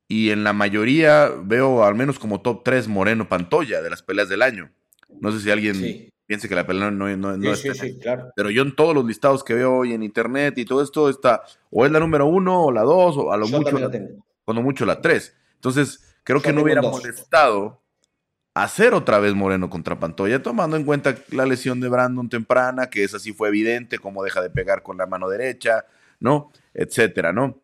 y 0.07 0.29
en 0.29 0.43
la 0.43 0.53
mayoría 0.53 1.31
veo 1.43 1.83
al 1.83 1.95
menos 1.95 2.19
como 2.19 2.41
top 2.41 2.63
3 2.63 2.87
Moreno 2.87 3.27
Pantoya 3.27 3.81
de 3.81 3.89
las 3.89 4.01
peleas 4.01 4.29
del 4.29 4.41
año. 4.41 4.71
No 5.19 5.31
sé 5.31 5.39
si 5.39 5.51
alguien 5.51 6.11
piense 6.25 6.47
que 6.47 6.55
la 6.55 6.65
pelea 6.65 6.91
no, 6.91 7.15
no, 7.17 7.37
no 7.37 7.55
sí, 7.55 7.73
sí, 7.73 7.97
claro. 7.99 8.31
Pero 8.35 8.49
yo 8.49 8.61
en 8.61 8.75
todos 8.75 8.93
los 8.93 9.05
listados 9.05 9.43
que 9.43 9.53
veo 9.53 9.73
hoy 9.73 9.93
en 9.93 10.03
internet 10.03 10.57
y 10.57 10.65
todo 10.65 10.81
esto 10.81 11.09
está 11.09 11.43
o 11.71 11.85
es 11.85 11.91
la 11.91 11.99
número 11.99 12.25
uno 12.27 12.65
o 12.65 12.71
la 12.71 12.81
dos 12.81 13.17
o 13.17 13.31
a 13.31 13.37
lo 13.37 13.47
mucho 13.47 13.77
la, 13.77 13.89
cuando 14.43 14.61
mucho 14.61 14.85
la 14.85 15.01
tres. 15.01 15.35
Entonces 15.55 16.15
creo 16.23 16.41
que 16.41 16.53
no 16.53 16.61
hubiera 16.61 16.81
molestado 16.81 17.81
hacer 18.55 18.95
otra 18.95 19.19
vez 19.19 19.35
Moreno 19.35 19.69
contra 19.69 19.99
Pantoya, 19.99 20.41
tomando 20.41 20.75
en 20.75 20.85
cuenta 20.85 21.15
la 21.29 21.45
lesión 21.45 21.79
de 21.79 21.89
Brandon 21.89 22.29
temprana, 22.29 22.89
que 22.89 23.03
esa 23.03 23.19
sí 23.19 23.31
fue 23.31 23.49
evidente, 23.49 23.99
cómo 23.99 24.23
deja 24.23 24.41
de 24.41 24.49
pegar 24.49 24.81
con 24.81 24.97
la 24.97 25.05
mano 25.05 25.29
derecha, 25.29 25.85
¿no? 26.19 26.51
Etcétera, 26.73 27.31
¿no? 27.31 27.61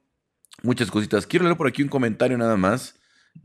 muchas 0.64 0.92
cositas. 0.92 1.28
Quiero 1.28 1.46
leer 1.46 1.58
por 1.58 1.68
aquí 1.68 1.84
un 1.84 1.90
comentario 1.90 2.38
nada 2.38 2.58
más 2.58 2.96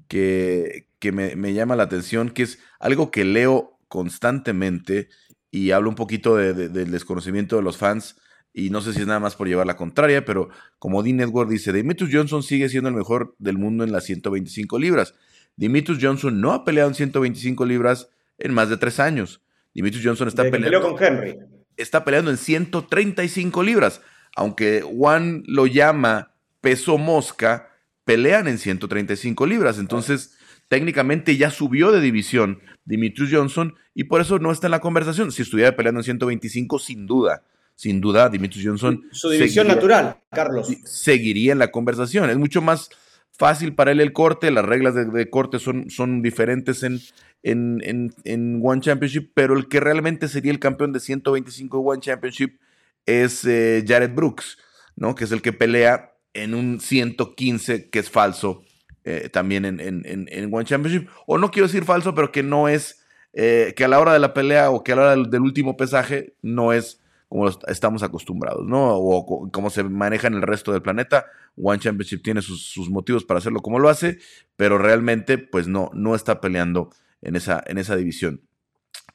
que, 0.08 0.88
que 0.98 1.12
me, 1.12 1.54
llama 1.54 1.76
la 1.76 1.84
atención, 1.84 2.30
que 2.30 2.42
es 2.42 2.58
algo 2.78 3.10
que 3.10 3.24
leo 3.24 3.78
constantemente 3.88 5.08
y 5.50 5.70
hablo 5.70 5.88
un 5.88 5.94
poquito 5.94 6.36
del 6.36 6.90
desconocimiento 6.90 7.56
de 7.56 7.62
los 7.62 7.76
fans. 7.76 8.16
Y 8.52 8.70
no 8.70 8.80
sé 8.80 8.94
si 8.94 9.02
es 9.02 9.06
nada 9.06 9.20
más 9.20 9.36
por 9.36 9.48
llevar 9.48 9.66
la 9.66 9.76
contraria, 9.76 10.24
pero 10.24 10.48
como 10.78 11.02
Dean 11.02 11.20
Edward 11.20 11.48
dice, 11.48 11.72
Dimitrius 11.72 12.10
Johnson 12.12 12.42
sigue 12.42 12.70
siendo 12.70 12.88
el 12.88 12.94
mejor 12.94 13.34
del 13.38 13.58
mundo 13.58 13.84
en 13.84 13.92
las 13.92 14.04
125 14.04 14.78
libras. 14.78 15.14
Dimitrius 15.56 15.98
Johnson 16.00 16.40
no 16.40 16.52
ha 16.52 16.64
peleado 16.64 16.88
en 16.88 16.94
125 16.94 17.64
libras 17.64 18.08
en 18.38 18.52
más 18.54 18.68
de 18.68 18.76
tres 18.76 19.00
años. 19.00 19.40
Dimitrius 19.74 20.04
Johnson 20.04 20.28
está 20.28 20.42
peleando. 20.50 20.80
con 20.80 21.02
Henry. 21.02 21.38
Está 21.76 22.04
peleando 22.04 22.30
en 22.30 22.36
135 22.36 23.62
libras. 23.62 24.00
Aunque 24.34 24.82
Juan 24.82 25.42
lo 25.46 25.66
llama 25.66 26.32
peso 26.60 26.98
mosca 26.98 27.70
pelean 28.04 28.48
en 28.48 28.58
135 28.58 29.46
libras. 29.46 29.78
Entonces, 29.78 30.36
técnicamente 30.68 31.36
ya 31.36 31.50
subió 31.50 31.92
de 31.92 32.00
división 32.00 32.60
Dimitrius 32.84 33.30
Johnson 33.32 33.74
y 33.94 34.04
por 34.04 34.20
eso 34.20 34.38
no 34.38 34.52
está 34.52 34.66
en 34.66 34.72
la 34.72 34.80
conversación. 34.80 35.32
Si 35.32 35.42
estuviera 35.42 35.76
peleando 35.76 36.00
en 36.00 36.04
125, 36.04 36.78
sin 36.78 37.06
duda, 37.06 37.42
sin 37.74 38.00
duda, 38.00 38.28
Dimitrius 38.28 38.64
Johnson. 38.64 39.04
Su 39.10 39.30
división 39.30 39.68
natural, 39.68 40.16
Carlos. 40.30 40.68
Seguiría 40.84 41.52
en 41.52 41.58
la 41.58 41.70
conversación. 41.70 42.30
Es 42.30 42.38
mucho 42.38 42.62
más 42.62 42.90
fácil 43.36 43.74
para 43.74 43.92
él 43.92 44.00
el 44.00 44.12
corte, 44.12 44.50
las 44.50 44.64
reglas 44.64 44.94
de, 44.94 45.30
corte 45.30 45.58
son, 45.58 45.90
son 45.90 46.22
diferentes 46.22 46.82
en, 46.82 47.00
en, 47.42 48.12
en, 48.24 48.60
One 48.62 48.80
Championship, 48.80 49.30
pero 49.34 49.56
el 49.56 49.68
que 49.68 49.80
realmente 49.80 50.28
sería 50.28 50.52
el 50.52 50.58
campeón 50.58 50.92
de 50.92 51.00
125 51.00 51.78
One 51.78 52.00
Championship 52.00 52.58
es 53.04 53.44
eh, 53.44 53.84
Jared 53.86 54.14
Brooks, 54.14 54.58
¿no? 54.96 55.14
Que 55.14 55.24
es 55.24 55.32
el 55.32 55.42
que 55.42 55.52
pelea 55.52 56.12
en 56.34 56.54
un 56.54 56.80
115 56.80 57.88
que 57.88 57.98
es 57.98 58.10
falso 58.10 58.62
eh, 59.04 59.28
también 59.28 59.64
en, 59.64 59.80
en, 59.80 60.54
One 60.54 60.64
Championship. 60.64 61.08
O 61.26 61.38
no 61.38 61.52
quiero 61.52 61.68
decir 61.68 61.84
falso, 61.84 62.14
pero 62.14 62.32
que 62.32 62.42
no 62.42 62.68
es, 62.68 63.04
eh, 63.32 63.72
que 63.76 63.84
a 63.84 63.88
la 63.88 64.00
hora 64.00 64.12
de 64.12 64.18
la 64.18 64.34
pelea 64.34 64.70
o 64.70 64.82
que 64.82 64.92
a 64.92 64.96
la 64.96 65.02
hora 65.02 65.16
del, 65.16 65.42
último 65.42 65.76
pesaje 65.76 66.34
no 66.42 66.72
es 66.72 67.00
como 67.28 67.48
estamos 67.48 68.02
acostumbrados, 68.02 68.66
¿no? 68.66 68.94
O 68.96 69.50
como 69.50 69.70
se 69.70 69.82
maneja 69.84 70.28
en 70.28 70.34
el 70.34 70.42
resto 70.42 70.72
del 70.72 70.82
planeta. 70.82 71.26
One 71.56 71.78
Championship 71.78 72.22
tiene 72.22 72.42
sus, 72.42 72.88
motivos 72.90 73.24
para 73.24 73.38
hacerlo 73.38 73.60
como 73.60 73.78
lo 73.78 73.88
hace, 73.88 74.18
pero 74.56 74.78
realmente 74.78 75.38
pues 75.38 75.66
no, 75.66 75.90
no 75.94 76.14
está 76.14 76.40
peleando 76.40 76.90
en 77.22 77.36
esa, 77.36 77.62
en 77.66 77.78
esa 77.78 77.96
división. 77.96 78.42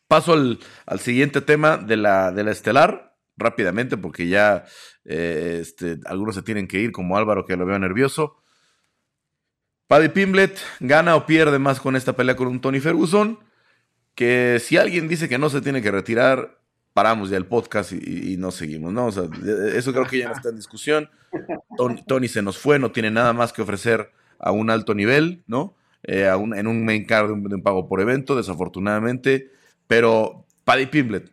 Paso 0.08 0.34
al, 0.34 0.60
siguiente 1.00 1.42
tema 1.42 1.78
de 1.78 1.96
la, 1.96 2.32
de 2.32 2.44
la 2.44 2.52
estelar, 2.52 3.16
rápidamente, 3.38 3.98
porque 3.98 4.28
ya 4.28 4.66
eh, 5.06 5.60
este, 5.62 6.00
algunos 6.06 6.36
se 6.36 6.42
tienen 6.42 6.68
que 6.68 6.80
ir, 6.80 6.92
como 6.92 7.18
Álvaro, 7.18 7.46
que 7.46 7.56
lo 7.56 7.66
veo 7.66 7.80
nervioso. 7.80 8.42
Paddy 9.88 10.10
Pimblet 10.10 10.58
gana 10.80 11.16
o 11.16 11.26
pierde 11.26 11.60
más 11.60 11.80
con 11.80 11.96
esta 11.96 12.14
pelea 12.16 12.36
con 12.36 12.48
un 12.48 12.62
Tony 12.62 12.80
Ferguson, 12.80 13.40
que 14.16 14.60
si 14.60 14.78
alguien 14.78 15.08
dice 15.08 15.30
que 15.30 15.38
no 15.38 15.50
se 15.50 15.62
tiene 15.62 15.82
que 15.82 15.92
retirar, 15.92 16.61
paramos 16.94 17.30
ya 17.30 17.38
el 17.38 17.46
podcast 17.46 17.94
y, 17.94 18.36
no 18.38 18.52
seguimos, 18.52 18.92
¿no? 18.92 19.08
O 19.08 19.12
sea, 19.12 19.24
eso 19.74 19.94
creo 19.94 20.06
que 20.06 20.20
ya 20.20 20.28
no 20.28 20.36
está 20.36 20.50
en 20.50 20.56
discusión. 20.56 21.10
Tony, 22.08 22.28
se 22.28 22.42
nos 22.42 22.58
fue, 22.58 22.80
no 22.80 22.92
tiene 22.92 23.12
nada 23.12 23.34
más 23.34 23.54
que 23.54 23.62
ofrecer 23.62 24.12
a 24.40 24.52
un 24.52 24.70
alto 24.70 24.94
nivel, 24.94 25.44
¿no? 25.48 25.76
Eh, 26.04 26.28
en 26.28 26.68
un 26.68 26.84
main 26.84 27.06
card 27.06 27.28
de 27.28 27.56
un, 27.56 27.64
pago 27.64 27.88
por 27.88 28.02
evento, 28.02 28.36
desafortunadamente. 28.36 29.52
Pero 29.88 30.46
Paddy 30.64 30.88
Pimblet, 30.88 31.32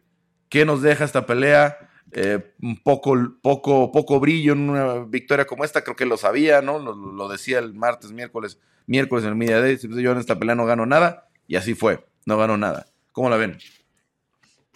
¿qué 0.49 0.64
nos 0.64 0.83
deja 0.83 1.05
esta 1.05 1.27
pelea? 1.27 1.77
Eh, 2.12 2.55
un 2.62 2.83
poco, 2.83 3.14
poco, 3.42 3.92
poco 3.92 4.21
brillo 4.21 4.53
en 4.53 4.71
una 4.71 5.05
victoria 5.05 5.47
como 5.47 5.64
esta, 5.64 5.83
creo 5.83 5.97
que 5.97 6.07
lo 6.07 6.16
sabía, 6.16 6.62
¿no? 6.62 6.79
Lo, 6.79 7.29
decía 7.29 7.59
el 7.59 7.75
martes, 7.75 8.12
miércoles, 8.12 8.59
miércoles 8.87 9.25
en 9.25 9.31
el 9.31 9.37
Media 9.37 9.61
Day, 9.61 9.79
yo 9.79 10.12
en 10.12 10.18
esta 10.18 10.38
pelea 10.38 10.55
no 10.55 10.64
gano 10.64 10.87
nada, 10.87 11.29
y 11.47 11.57
así 11.57 11.75
fue, 11.75 12.07
no 12.25 12.38
ganó 12.38 12.57
nada. 12.57 12.87
¿Cómo 13.12 13.29
la 13.29 13.37
ven? 13.37 13.59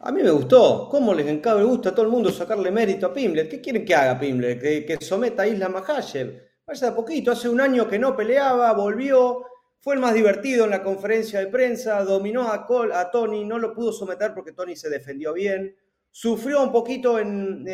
A 0.04 0.10
mí 0.10 0.20
me 0.20 0.32
gustó. 0.32 0.88
¿Cómo 0.90 1.14
les 1.14 1.28
encaba? 1.28 1.60
Me 1.60 1.64
gusta 1.64 1.90
a 1.90 1.92
todo 1.94 2.04
el 2.04 2.10
mundo 2.10 2.32
sacarle 2.32 2.72
mérito 2.72 3.06
a 3.06 3.12
Pimblet. 3.12 3.48
¿Qué 3.48 3.60
quieren 3.60 3.84
que 3.84 3.94
haga 3.94 4.18
Pimblet? 4.18 4.60
Que, 4.60 4.98
someta 5.00 5.44
a 5.44 5.46
Isla 5.46 5.68
Mahayev. 5.68 6.42
Vaya 6.66 6.90
de 6.90 6.92
poquito. 6.92 7.30
Hace 7.30 7.48
un 7.48 7.60
año 7.60 7.88
que 7.88 8.00
no 8.00 8.16
peleaba, 8.16 8.72
volvió. 8.72 9.44
Fue 9.78 9.94
el 9.94 10.00
más 10.00 10.12
divertido 10.12 10.64
en 10.64 10.70
la 10.70 10.82
conferencia 10.82 11.38
de 11.38 11.46
prensa. 11.46 12.02
Dominó 12.02 12.50
a, 12.50 13.10
Tony. 13.12 13.44
No 13.44 13.60
lo 13.60 13.72
pudo 13.72 13.92
someter 13.92 14.34
porque 14.34 14.50
Tony 14.50 14.74
se 14.74 14.90
defendió 14.90 15.32
bien. 15.32 15.76
Sufrió 16.10 16.64
un 16.64 16.72
poquito 16.72 17.20
en, 17.20 17.64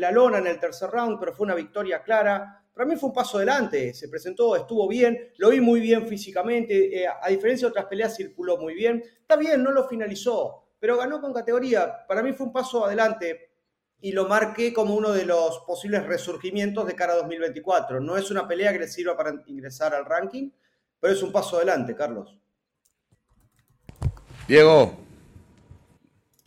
la 0.00 0.10
lona 0.10 0.38
en 0.38 0.46
el 0.46 0.58
tercer 0.58 0.88
round, 0.88 1.20
pero 1.20 1.34
fue 1.34 1.44
una 1.44 1.54
victoria 1.54 2.02
clara. 2.02 2.64
Para 2.72 2.86
mí 2.86 2.96
fue 2.96 3.10
un 3.10 3.14
paso 3.14 3.36
adelante. 3.36 3.92
Se 3.92 4.08
presentó, 4.08 4.56
estuvo 4.56 4.88
bien. 4.88 5.32
Lo 5.36 5.50
vi 5.50 5.60
muy 5.60 5.80
bien 5.80 6.08
físicamente. 6.08 7.02
Eh, 7.02 7.06
a 7.06 7.28
diferencia 7.28 7.68
de 7.68 7.72
otras 7.72 7.86
peleas, 7.86 8.16
circuló 8.16 8.56
muy 8.56 8.72
bien. 8.72 9.02
Está 9.20 9.36
bien, 9.36 9.62
no 9.62 9.70
lo 9.70 9.86
finalizó 9.86 10.63
pero 10.84 10.98
ganó 10.98 11.18
con 11.18 11.32
categoría. 11.32 12.06
Para 12.06 12.22
mí 12.22 12.34
fue 12.34 12.44
un 12.44 12.52
paso 12.52 12.84
adelante 12.84 13.48
y 14.02 14.12
lo 14.12 14.28
marqué 14.28 14.70
como 14.74 14.94
uno 14.94 15.12
de 15.12 15.24
los 15.24 15.60
posibles 15.60 16.04
resurgimientos 16.04 16.86
de 16.86 16.94
cara 16.94 17.14
a 17.14 17.16
2024. 17.16 18.00
No 18.00 18.18
es 18.18 18.30
una 18.30 18.46
pelea 18.46 18.70
que 18.70 18.80
le 18.80 18.88
sirva 18.88 19.16
para 19.16 19.32
ingresar 19.46 19.94
al 19.94 20.04
ranking, 20.04 20.50
pero 21.00 21.14
es 21.14 21.22
un 21.22 21.32
paso 21.32 21.56
adelante, 21.56 21.96
Carlos. 21.96 22.36
Diego. 24.46 24.94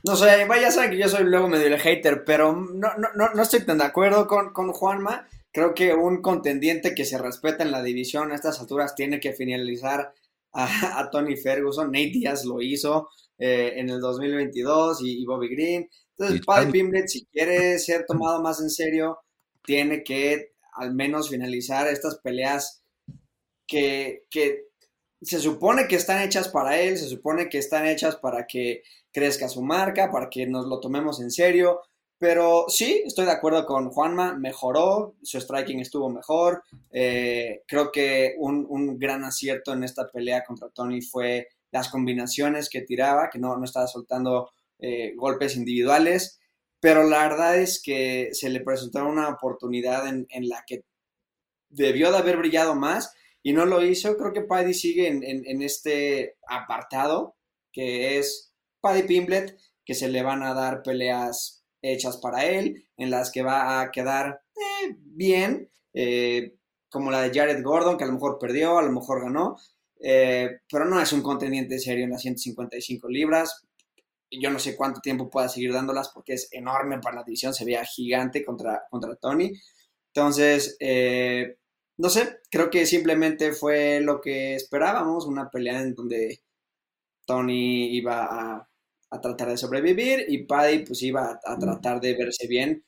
No 0.04 0.16
sé, 0.16 0.46
vaya 0.46 0.68
a 0.68 0.72
ser 0.72 0.92
que 0.92 1.00
yo 1.00 1.10
soy 1.10 1.24
luego 1.24 1.48
medio 1.48 1.66
el 1.66 1.80
hater, 1.80 2.24
pero 2.24 2.54
no, 2.54 2.90
no, 2.96 3.30
no 3.34 3.42
estoy 3.42 3.66
tan 3.66 3.80
de 3.80 3.86
acuerdo 3.86 4.28
con, 4.28 4.54
con 4.54 4.72
Juanma. 4.72 5.28
Creo 5.52 5.74
que 5.74 5.96
un 5.96 6.22
contendiente 6.22 6.94
que 6.94 7.06
se 7.06 7.18
respeta 7.18 7.64
en 7.64 7.72
la 7.72 7.82
división 7.82 8.32
a 8.32 8.36
estas 8.36 8.60
alturas 8.60 8.94
tiene 8.94 9.20
que 9.20 9.34
finalizar 9.34 10.14
a, 10.54 11.00
a 11.00 11.10
Tony 11.10 11.36
Ferguson. 11.38 11.88
Nate 11.88 12.12
Díaz 12.12 12.46
lo 12.46 12.62
hizo. 12.62 13.10
Eh, 13.40 13.74
en 13.80 13.90
el 13.90 14.00
2022 14.00 15.02
y, 15.04 15.24
Bobby 15.26 15.50
Green. 15.50 15.88
Entonces, 16.18 16.44
Paddy 16.44 16.72
Pimblet, 16.72 17.08
si 17.08 17.26
quiere 17.26 17.78
ser 17.78 18.06
tomado 18.08 18.42
más 18.42 18.60
en 18.60 18.72
serio, 18.72 19.20
tiene 19.64 20.04
que 20.04 20.54
al 20.74 20.96
menos 20.96 21.30
finalizar 21.30 21.88
estas 21.88 22.18
peleas 22.18 22.82
que, 23.68 24.24
que 24.32 24.66
se 25.22 25.40
supone 25.40 25.88
que 25.88 25.98
están 25.98 26.24
hechas 26.24 26.50
para 26.50 26.80
él, 26.80 26.98
se 26.98 27.08
supone 27.08 27.48
que 27.48 27.60
están 27.60 27.86
hechas 27.86 28.16
para 28.16 28.48
que 28.48 28.82
crezca 29.12 29.50
su 29.50 29.62
marca, 29.62 30.10
para 30.12 30.30
que 30.30 30.48
nos 30.48 30.66
lo 30.66 30.80
tomemos 30.80 31.20
en 31.20 31.30
serio. 31.30 31.82
Pero 32.20 32.66
sí, 32.68 33.04
estoy 33.06 33.26
de 33.26 33.32
acuerdo 33.32 33.68
con 33.68 33.92
Juanma, 33.92 34.34
mejoró, 34.34 35.16
su 35.22 35.40
striking 35.40 35.80
estuvo 35.80 36.10
mejor. 36.10 36.64
Eh, 36.92 37.62
creo 37.68 37.92
que 37.92 38.34
un, 38.40 38.66
un, 38.68 38.98
gran 38.98 39.24
acierto 39.24 39.74
en 39.74 39.84
esta 39.84 40.10
pelea 40.10 40.44
contra 40.44 40.70
Tony 40.70 41.02
fue 41.02 41.48
las 41.72 41.90
combinaciones 41.90 42.70
que 42.70 42.82
tiraba, 42.82 43.30
que 43.30 43.40
no, 43.40 43.58
no 43.58 43.66
estaba 43.66 43.88
soltando 43.88 44.52
eh, 44.80 45.14
golpes 45.16 45.56
individuales, 45.56 46.40
pero 46.80 47.04
la 47.04 47.28
verdad 47.28 47.58
es 47.58 47.82
que 47.82 48.30
se 48.34 48.50
le 48.50 48.62
presentó 48.62 49.06
una 49.06 49.30
oportunidad 49.30 50.08
en, 50.08 50.28
la 50.48 50.64
que 50.68 50.84
debió 51.70 52.12
de 52.12 52.18
haber 52.18 52.38
brillado 52.38 52.76
más 52.76 53.12
y 53.42 53.54
no 53.54 53.66
lo 53.66 53.84
hizo. 53.84 54.16
Creo 54.18 54.34
que 54.34 54.42
Paddy 54.42 54.74
sigue 54.74 55.08
en, 55.08 55.62
este 55.64 56.38
apartado, 56.48 57.36
que 57.72 58.20
es 58.20 58.54
Paddy 58.80 59.04
Pimblet, 59.04 59.58
que 59.84 59.96
se 59.96 60.10
le 60.10 60.22
van 60.22 60.44
a 60.44 60.54
dar 60.54 60.84
peleas 60.84 61.66
hechas 61.82 62.18
para 62.18 62.46
él, 62.46 62.86
en 62.98 63.10
las 63.10 63.32
que 63.32 63.42
va 63.42 63.82
a 63.82 63.92
quedar 63.92 64.42
eh, 64.56 64.96
bien, 65.00 65.72
eh, 65.94 66.56
como 66.90 67.10
la 67.10 67.22
de 67.22 67.38
Jared 67.38 67.64
Gordon, 67.64 67.98
que 67.98 68.04
a 68.04 68.08
lo 68.08 68.14
mejor 68.14 68.38
perdió, 68.40 68.78
a 68.78 68.84
lo 68.84 68.92
mejor 68.92 69.24
ganó, 69.24 69.58
eh, 70.02 70.60
pero 70.72 70.86
no 70.86 71.00
es 71.00 71.14
un 71.14 71.22
contendiente 71.22 71.80
serio 71.80 72.06
en 72.06 72.12
las 72.12 72.22
155 72.22 73.10
libras. 73.10 73.66
Yo 74.30 74.50
no 74.52 74.60
sé 74.60 74.76
cuánto 74.76 75.02
tiempo 75.02 75.30
pueda 75.30 75.50
seguir 75.50 75.74
dándolas 75.74 76.10
porque 76.10 76.34
es 76.34 76.50
enorme 76.52 77.00
para 77.00 77.18
la 77.18 77.24
división, 77.24 77.54
se 77.54 77.66
veía 77.66 77.86
gigante 77.86 78.44
contra, 78.44 78.84
contra 78.90 79.16
Tony. 79.16 79.52
Entonces, 80.14 80.78
eh, 80.80 81.58
no 81.98 82.10
sé, 82.10 82.40
creo 82.52 82.70
que 82.70 82.86
simplemente 82.86 83.54
fue 83.54 84.02
lo 84.02 84.22
que 84.22 84.56
esperábamos, 84.56 85.26
una 85.26 85.50
pelea 85.50 85.82
en 85.82 85.96
donde 85.96 86.42
Tony 87.26 87.96
iba 87.96 88.26
a, 88.26 88.70
a 89.10 89.22
tratar 89.22 89.50
de 89.50 89.58
sobrevivir 89.58 90.26
y 90.28 90.44
Paddy 90.46 90.80
pues 90.80 91.02
iba 91.04 91.40
a, 91.44 91.58
tratar 91.60 92.02
de 92.02 92.16
verse 92.16 92.48
bien 92.48 92.84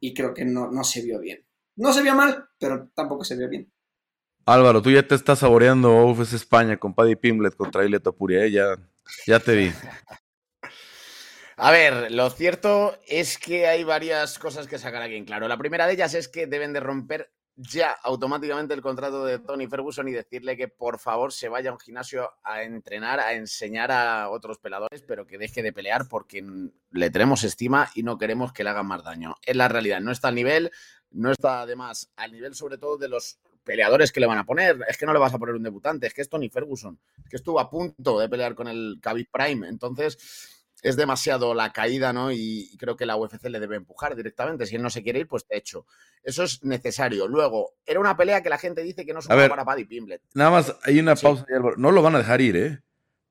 y 0.00 0.14
creo 0.14 0.34
que 0.34 0.44
no, 0.44 0.70
no 0.70 0.84
se 0.84 1.02
vio 1.02 1.20
bien. 1.20 1.44
No 1.76 1.92
se 1.92 2.02
vio 2.02 2.14
mal, 2.14 2.48
pero 2.58 2.90
tampoco 2.94 3.24
se 3.24 3.36
vio 3.36 3.48
bien. 3.48 3.72
Álvaro, 4.44 4.82
tú 4.82 4.90
ya 4.90 5.06
te 5.06 5.14
estás 5.14 5.38
saboreando 5.38 6.04
UFC 6.04 6.34
España 6.34 6.76
con 6.76 6.94
Paddy 6.94 7.14
Pimblet 7.14 7.54
contra 7.54 7.84
Ileto 7.84 8.12
Puria, 8.12 8.44
¿eh? 8.44 8.50
ya, 8.50 8.76
ya 9.24 9.38
te 9.38 9.54
vi. 9.54 9.72
A 11.56 11.70
ver, 11.70 12.10
lo 12.10 12.28
cierto 12.28 12.98
es 13.06 13.38
que 13.38 13.68
hay 13.68 13.84
varias 13.84 14.40
cosas 14.40 14.66
que 14.66 14.78
sacar 14.78 15.00
aquí 15.00 15.14
en 15.14 15.26
claro. 15.26 15.46
La 15.46 15.58
primera 15.58 15.86
de 15.86 15.92
ellas 15.92 16.14
es 16.14 16.26
que 16.26 16.48
deben 16.48 16.72
de 16.72 16.80
romper 16.80 17.30
ya 17.54 17.92
automáticamente 18.02 18.74
el 18.74 18.82
contrato 18.82 19.24
de 19.24 19.38
Tony 19.38 19.68
Ferguson 19.68 20.08
y 20.08 20.12
decirle 20.12 20.56
que 20.56 20.66
por 20.66 20.98
favor 20.98 21.32
se 21.32 21.48
vaya 21.48 21.70
a 21.70 21.74
un 21.74 21.78
gimnasio 21.78 22.28
a 22.42 22.64
entrenar, 22.64 23.20
a 23.20 23.34
enseñar 23.34 23.92
a 23.92 24.28
otros 24.30 24.58
peladores, 24.58 25.02
pero 25.02 25.24
que 25.24 25.38
deje 25.38 25.62
de 25.62 25.72
pelear 25.72 26.08
porque 26.08 26.44
le 26.90 27.10
tenemos 27.10 27.44
estima 27.44 27.90
y 27.94 28.02
no 28.02 28.18
queremos 28.18 28.52
que 28.52 28.64
le 28.64 28.70
hagan 28.70 28.86
más 28.86 29.04
daño. 29.04 29.36
Es 29.42 29.54
la 29.54 29.68
realidad, 29.68 30.00
no 30.00 30.10
está 30.10 30.28
al 30.28 30.34
nivel, 30.34 30.72
no 31.10 31.30
está 31.30 31.60
además 31.60 32.10
al 32.16 32.32
nivel 32.32 32.56
sobre 32.56 32.78
todo 32.78 32.96
de 32.96 33.08
los 33.08 33.38
peleadores 33.64 34.12
que 34.12 34.20
le 34.20 34.26
van 34.26 34.38
a 34.38 34.44
poner. 34.44 34.78
Es 34.88 34.96
que 34.96 35.06
no 35.06 35.12
le 35.12 35.18
vas 35.18 35.34
a 35.34 35.38
poner 35.38 35.54
un 35.54 35.62
debutante, 35.62 36.06
es 36.06 36.14
que 36.14 36.22
es 36.22 36.28
Tony 36.28 36.48
Ferguson, 36.48 36.98
es 37.22 37.30
que 37.30 37.36
estuvo 37.36 37.60
a 37.60 37.70
punto 37.70 38.18
de 38.18 38.28
pelear 38.28 38.54
con 38.54 38.68
el 38.68 38.98
Khabib 39.00 39.28
Prime. 39.30 39.68
Entonces, 39.68 40.18
es 40.82 40.96
demasiado 40.96 41.54
la 41.54 41.72
caída, 41.72 42.12
¿no? 42.12 42.32
Y 42.32 42.76
creo 42.78 42.96
que 42.96 43.06
la 43.06 43.16
UFC 43.16 43.44
le 43.44 43.60
debe 43.60 43.76
empujar 43.76 44.16
directamente. 44.16 44.66
Si 44.66 44.76
él 44.76 44.82
no 44.82 44.90
se 44.90 45.02
quiere 45.02 45.20
ir, 45.20 45.28
pues 45.28 45.46
te 45.46 45.56
hecho. 45.56 45.86
Eso 46.22 46.42
es 46.42 46.62
necesario. 46.64 47.28
Luego, 47.28 47.74
era 47.86 48.00
una 48.00 48.16
pelea 48.16 48.42
que 48.42 48.50
la 48.50 48.58
gente 48.58 48.82
dice 48.82 49.06
que 49.06 49.12
no 49.12 49.20
es 49.20 49.28
para 49.28 49.64
Paddy 49.64 49.84
Pimblet. 49.84 50.22
Nada 50.34 50.50
más, 50.50 50.76
hay 50.82 50.98
una 50.98 51.14
pausa. 51.14 51.46
No 51.76 51.92
lo 51.92 52.02
van 52.02 52.16
a 52.16 52.18
dejar 52.18 52.40
ir, 52.40 52.56
¿eh? 52.56 52.80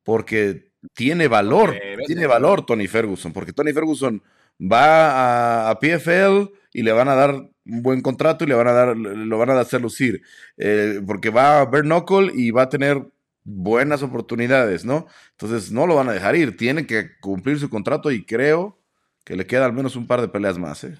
Porque 0.03 0.71
tiene 0.93 1.27
valor, 1.27 1.75
tiene 2.07 2.25
valor 2.25 2.65
Tony 2.65 2.87
Ferguson, 2.87 3.33
porque 3.33 3.53
Tony 3.53 3.73
Ferguson 3.73 4.23
va 4.59 5.69
a, 5.69 5.79
PFL 5.79 6.53
y 6.73 6.83
le 6.83 6.91
van 6.91 7.09
a 7.09 7.15
dar 7.15 7.31
un 7.65 7.83
buen 7.83 8.01
contrato 8.01 8.43
y 8.43 8.47
le 8.47 8.55
van 8.55 8.67
a 8.67 8.71
dar, 8.71 8.97
lo 8.97 9.37
van 9.37 9.49
a 9.49 9.59
hacer 9.59 9.81
lucir, 9.81 10.21
eh, 10.57 11.01
porque 11.05 11.29
va 11.29 11.61
a 11.61 11.65
ver 11.65 11.83
knuckle 11.83 12.31
y 12.33 12.51
va 12.51 12.63
a 12.63 12.69
tener 12.69 13.05
buenas 13.43 14.03
oportunidades, 14.03 14.85
¿no? 14.85 15.07
Entonces 15.31 15.71
no 15.71 15.87
lo 15.87 15.95
van 15.95 16.09
a 16.09 16.13
dejar 16.13 16.35
ir, 16.35 16.57
tiene 16.57 16.85
que 16.85 17.17
cumplir 17.19 17.59
su 17.59 17.69
contrato 17.69 18.11
y 18.11 18.25
creo 18.25 18.77
que 19.23 19.35
le 19.35 19.45
queda 19.45 19.65
al 19.65 19.73
menos 19.73 19.95
un 19.95 20.07
par 20.07 20.21
de 20.21 20.27
peleas 20.27 20.57
más, 20.57 20.83
¿eh? 20.83 20.97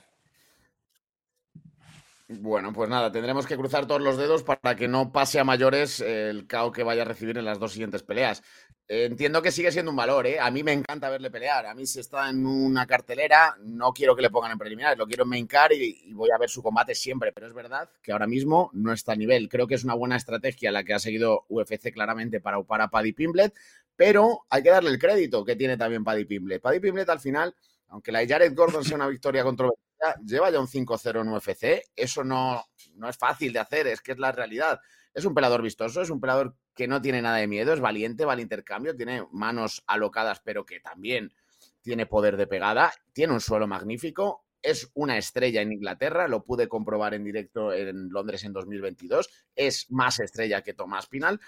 Bueno, 2.40 2.72
pues 2.72 2.90
nada, 2.90 3.12
tendremos 3.12 3.46
que 3.46 3.58
cruzar 3.58 3.88
todos 3.88 4.00
los 4.00 4.16
dedos 4.16 4.44
para 4.44 4.76
que 4.78 4.88
no 4.88 5.12
pase 5.12 5.38
a 5.38 5.44
mayores 5.44 6.00
el 6.00 6.48
caos 6.48 6.72
que 6.72 6.84
vaya 6.84 7.02
a 7.02 7.06
recibir 7.06 7.38
en 7.38 7.44
las 7.44 7.60
dos 7.60 7.74
siguientes 7.74 8.04
peleas. 8.04 8.42
entiendo 8.88 9.42
que 9.42 9.52
sigue 9.52 9.70
siendo 9.70 9.92
un 9.92 9.98
valor, 9.98 10.26
¿eh? 10.28 10.40
A 10.40 10.50
mí 10.50 10.64
me 10.64 10.72
encanta 10.72 11.10
verle 11.10 11.30
pelear. 11.30 11.66
A 11.66 11.74
mí 11.74 11.86
si 11.86 12.00
está 12.00 12.30
en 12.30 12.46
una 12.46 12.88
cartelera, 12.88 13.58
no 13.60 13.92
quiero 13.92 14.16
que 14.16 14.22
le 14.22 14.30
pongan 14.30 14.54
en 14.54 14.58
preliminares, 14.58 14.98
lo 14.98 15.08
quiero 15.08 15.24
en 15.24 15.30
main 15.30 15.46
car 15.46 15.74
y, 15.74 16.14
voy 16.14 16.30
a 16.34 16.38
ver 16.38 16.50
su 16.50 16.64
combate 16.64 16.96
siempre. 16.96 17.34
Pero 17.34 17.48
es 17.48 17.54
verdad 17.54 17.90
que 18.02 18.14
ahora 18.14 18.28
mismo 18.28 18.70
no 18.74 18.94
está 18.94 19.12
a 19.12 19.18
nivel. 19.18 19.50
Creo 19.50 19.68
que 19.68 19.76
es 19.76 19.84
una 19.84 19.96
buena 19.96 20.16
estrategia 20.16 20.72
la 20.72 20.86
que 20.86 20.94
ha 20.94 21.00
seguido 21.00 21.46
UFC 21.50 21.92
claramente 21.92 22.40
para 22.40 22.60
upar 22.60 22.80
a 22.80 22.88
Paddy 22.88 23.12
Pimblet, 23.12 23.54
pero 23.98 24.46
hay 24.50 24.64
que 24.64 24.70
darle 24.70 24.90
el 24.92 25.00
crédito 25.00 25.44
que 25.44 25.58
tiene 25.58 25.76
también 25.76 26.06
Paddy 26.06 26.24
Pimblet. 26.24 26.62
Paddy 26.62 26.80
Pimblet 26.80 27.10
al 27.10 27.20
final, 27.20 27.54
aunque 27.90 28.14
la 28.14 28.20
de 28.20 28.28
Jared 28.30 28.56
Gordon 28.56 28.86
sea 28.86 28.96
una 28.96 29.08
victoria 29.08 29.44
controvertida, 29.44 29.91
lleva 30.26 30.50
ya 30.50 30.60
un 30.60 30.68
5-0 30.68 31.22
en 31.22 31.30
UFC. 31.30 31.92
Eso 31.96 32.24
no, 32.24 32.64
no 32.96 33.10
es 33.10 33.18
fácil 33.18 33.54
de 33.54 33.60
hacer, 33.60 33.88
es 33.88 34.02
que 34.02 34.14
es 34.14 34.20
la 34.20 34.32
realidad. 34.32 34.80
Es 35.14 35.26
un 35.26 35.34
pelador 35.34 35.62
vistoso, 35.62 36.02
es 36.02 36.10
un 36.10 36.22
pelador 36.22 36.56
que 36.74 36.88
no 36.88 37.02
tiene 37.02 37.22
nada 37.22 37.38
de 37.38 37.48
miedo, 37.48 37.74
es 37.74 37.80
valiente, 37.80 38.26
va 38.26 38.34
al 38.34 38.40
intercambio, 38.40 38.96
tiene 38.96 39.26
manos 39.32 39.84
alocadas, 39.88 40.42
pero 40.44 40.66
que 40.66 40.80
también 40.80 41.34
tiene 41.82 42.06
poder 42.06 42.38
de 42.38 42.48
pegada, 42.48 42.94
tiene 43.14 43.34
un 43.34 43.42
suelo 43.42 43.68
magnífico, 43.68 44.46
es 44.62 44.92
una 44.94 45.18
estrella 45.18 45.62
en 45.62 45.74
Inglaterra, 45.74 46.28
lo 46.28 46.44
pude 46.44 46.68
comprobar 46.68 47.14
en 47.14 47.24
directo 47.24 47.74
en 47.74 48.10
Londres 48.10 48.44
en 48.44 48.54
2022, 48.54 49.30
es 49.56 49.90
más 49.90 50.20
estrella 50.20 50.62
que 50.62 50.74
Tomás 50.74 51.08
Pinal, 51.08 51.40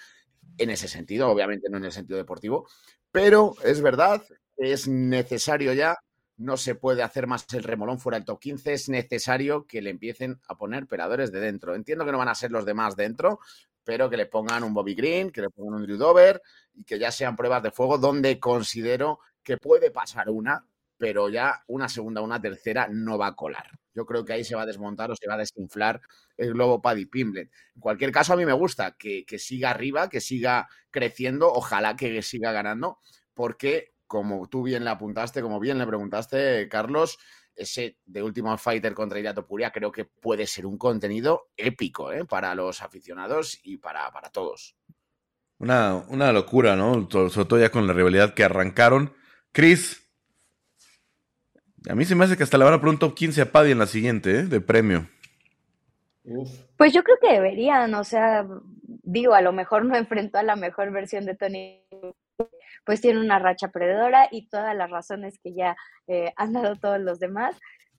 en 0.57 0.69
ese 0.69 0.87
sentido, 0.87 1.29
obviamente 1.29 1.69
no 1.69 1.77
en 1.77 1.85
el 1.85 1.91
sentido 1.91 2.17
deportivo, 2.17 2.67
pero 3.11 3.55
es 3.63 3.81
verdad, 3.81 4.23
es 4.57 4.87
necesario 4.87 5.73
ya, 5.73 5.97
no 6.37 6.57
se 6.57 6.75
puede 6.75 7.03
hacer 7.03 7.27
más 7.27 7.45
el 7.53 7.63
remolón 7.63 7.99
fuera 7.99 8.17
del 8.17 8.25
top 8.25 8.39
15, 8.39 8.73
es 8.73 8.89
necesario 8.89 9.65
que 9.65 9.81
le 9.81 9.89
empiecen 9.91 10.39
a 10.47 10.55
poner 10.55 10.87
peladores 10.87 11.31
de 11.31 11.39
dentro. 11.39 11.75
Entiendo 11.75 12.05
que 12.05 12.11
no 12.11 12.17
van 12.17 12.29
a 12.29 12.35
ser 12.35 12.51
los 12.51 12.65
demás 12.65 12.95
dentro, 12.95 13.39
pero 13.83 14.09
que 14.09 14.17
le 14.17 14.25
pongan 14.25 14.63
un 14.63 14.73
Bobby 14.73 14.95
Green, 14.95 15.31
que 15.31 15.41
le 15.41 15.49
pongan 15.49 15.75
un 15.75 15.83
Drew 15.83 15.97
Dover 15.97 16.41
y 16.73 16.83
que 16.83 16.97
ya 16.97 17.11
sean 17.11 17.35
pruebas 17.35 17.63
de 17.63 17.71
fuego 17.71 17.97
donde 17.97 18.39
considero 18.39 19.19
que 19.43 19.57
puede 19.57 19.91
pasar 19.91 20.29
una, 20.29 20.65
pero 20.97 21.29
ya 21.29 21.63
una 21.67 21.89
segunda, 21.89 22.21
una 22.21 22.41
tercera 22.41 22.87
no 22.89 23.17
va 23.17 23.27
a 23.27 23.35
colar. 23.35 23.69
Yo 23.93 24.05
creo 24.05 24.25
que 24.25 24.33
ahí 24.33 24.43
se 24.43 24.55
va 24.55 24.63
a 24.63 24.65
desmontar 24.65 25.11
o 25.11 25.15
se 25.15 25.27
va 25.27 25.35
a 25.35 25.37
desinflar 25.37 26.01
el 26.37 26.53
globo 26.53 26.81
Paddy 26.81 27.05
Pimblet. 27.05 27.51
En 27.75 27.81
cualquier 27.81 28.11
caso, 28.11 28.33
a 28.33 28.35
mí 28.35 28.45
me 28.45 28.53
gusta 28.53 28.95
que, 28.97 29.25
siga 29.37 29.69
arriba, 29.69 30.09
que 30.09 30.21
siga 30.21 30.67
creciendo, 30.89 31.51
ojalá 31.51 31.95
que 31.95 32.21
siga 32.21 32.51
ganando, 32.51 32.99
porque 33.33 33.92
como 34.13 34.47
tú 34.47 34.61
bien 34.61 34.83
le 34.83 34.91
apuntaste, 34.91 35.41
como 35.41 35.59
bien 35.59 35.79
le 35.79 35.87
preguntaste, 35.87 36.69
Carlos, 36.69 37.17
ese 37.55 37.97
de 38.05 38.21
Último 38.21 38.55
Fighter 38.59 38.93
contra 38.93 39.19
Irato 39.19 39.47
Puria 39.47 39.71
creo 39.71 39.91
que 39.91 40.05
puede 40.05 40.45
ser 40.45 40.67
un 40.67 40.77
contenido 40.77 41.47
épico 41.57 42.13
¿eh? 42.13 42.23
para 42.23 42.53
los 42.53 42.83
aficionados 42.83 43.59
y 43.63 43.77
para, 43.77 44.11
para 44.11 44.29
todos. 44.29 44.75
Una, 45.57 45.95
una, 46.09 46.31
locura, 46.31 46.75
¿no? 46.75 47.09
Sobre 47.09 47.45
todo 47.45 47.59
ya 47.59 47.71
con 47.71 47.87
la 47.87 47.93
rivalidad 47.93 48.35
que 48.35 48.43
arrancaron. 48.43 49.15
Chris, 49.51 50.07
a 51.89 51.95
mí 51.95 52.05
se 52.05 52.13
me 52.13 52.25
hace 52.25 52.37
que 52.37 52.43
hasta 52.43 52.59
le 52.59 52.65
van 52.65 52.75
a 52.75 52.79
poner 52.79 52.93
un 52.93 52.99
top 52.99 53.15
15 53.15 53.41
a 53.41 53.51
Paddy 53.51 53.71
en 53.71 53.79
la 53.79 53.87
siguiente, 53.87 54.41
¿eh? 54.41 54.43
De 54.43 54.61
premio. 54.61 55.09
Pues 56.77 56.93
yo 56.93 57.03
creo 57.03 57.17
que 57.19 57.33
deberían, 57.33 57.95
o 57.95 58.03
sea, 58.03 58.45
digo, 59.03 59.33
a 59.33 59.41
lo 59.41 59.53
mejor 59.53 59.85
no 59.85 59.95
enfrentó 59.95 60.37
a 60.37 60.43
la 60.43 60.55
mejor 60.55 60.91
versión 60.91 61.25
de 61.25 61.35
Tony, 61.35 61.82
pues 62.85 63.01
tiene 63.01 63.19
una 63.19 63.39
racha 63.39 63.69
perdedora 63.69 64.27
y 64.31 64.47
todas 64.49 64.75
las 64.75 64.89
razones 64.89 65.39
que 65.43 65.53
ya 65.53 65.75
eh, 66.07 66.31
han 66.35 66.53
dado 66.53 66.75
todos 66.75 66.99
los 66.99 67.19
demás, 67.19 67.57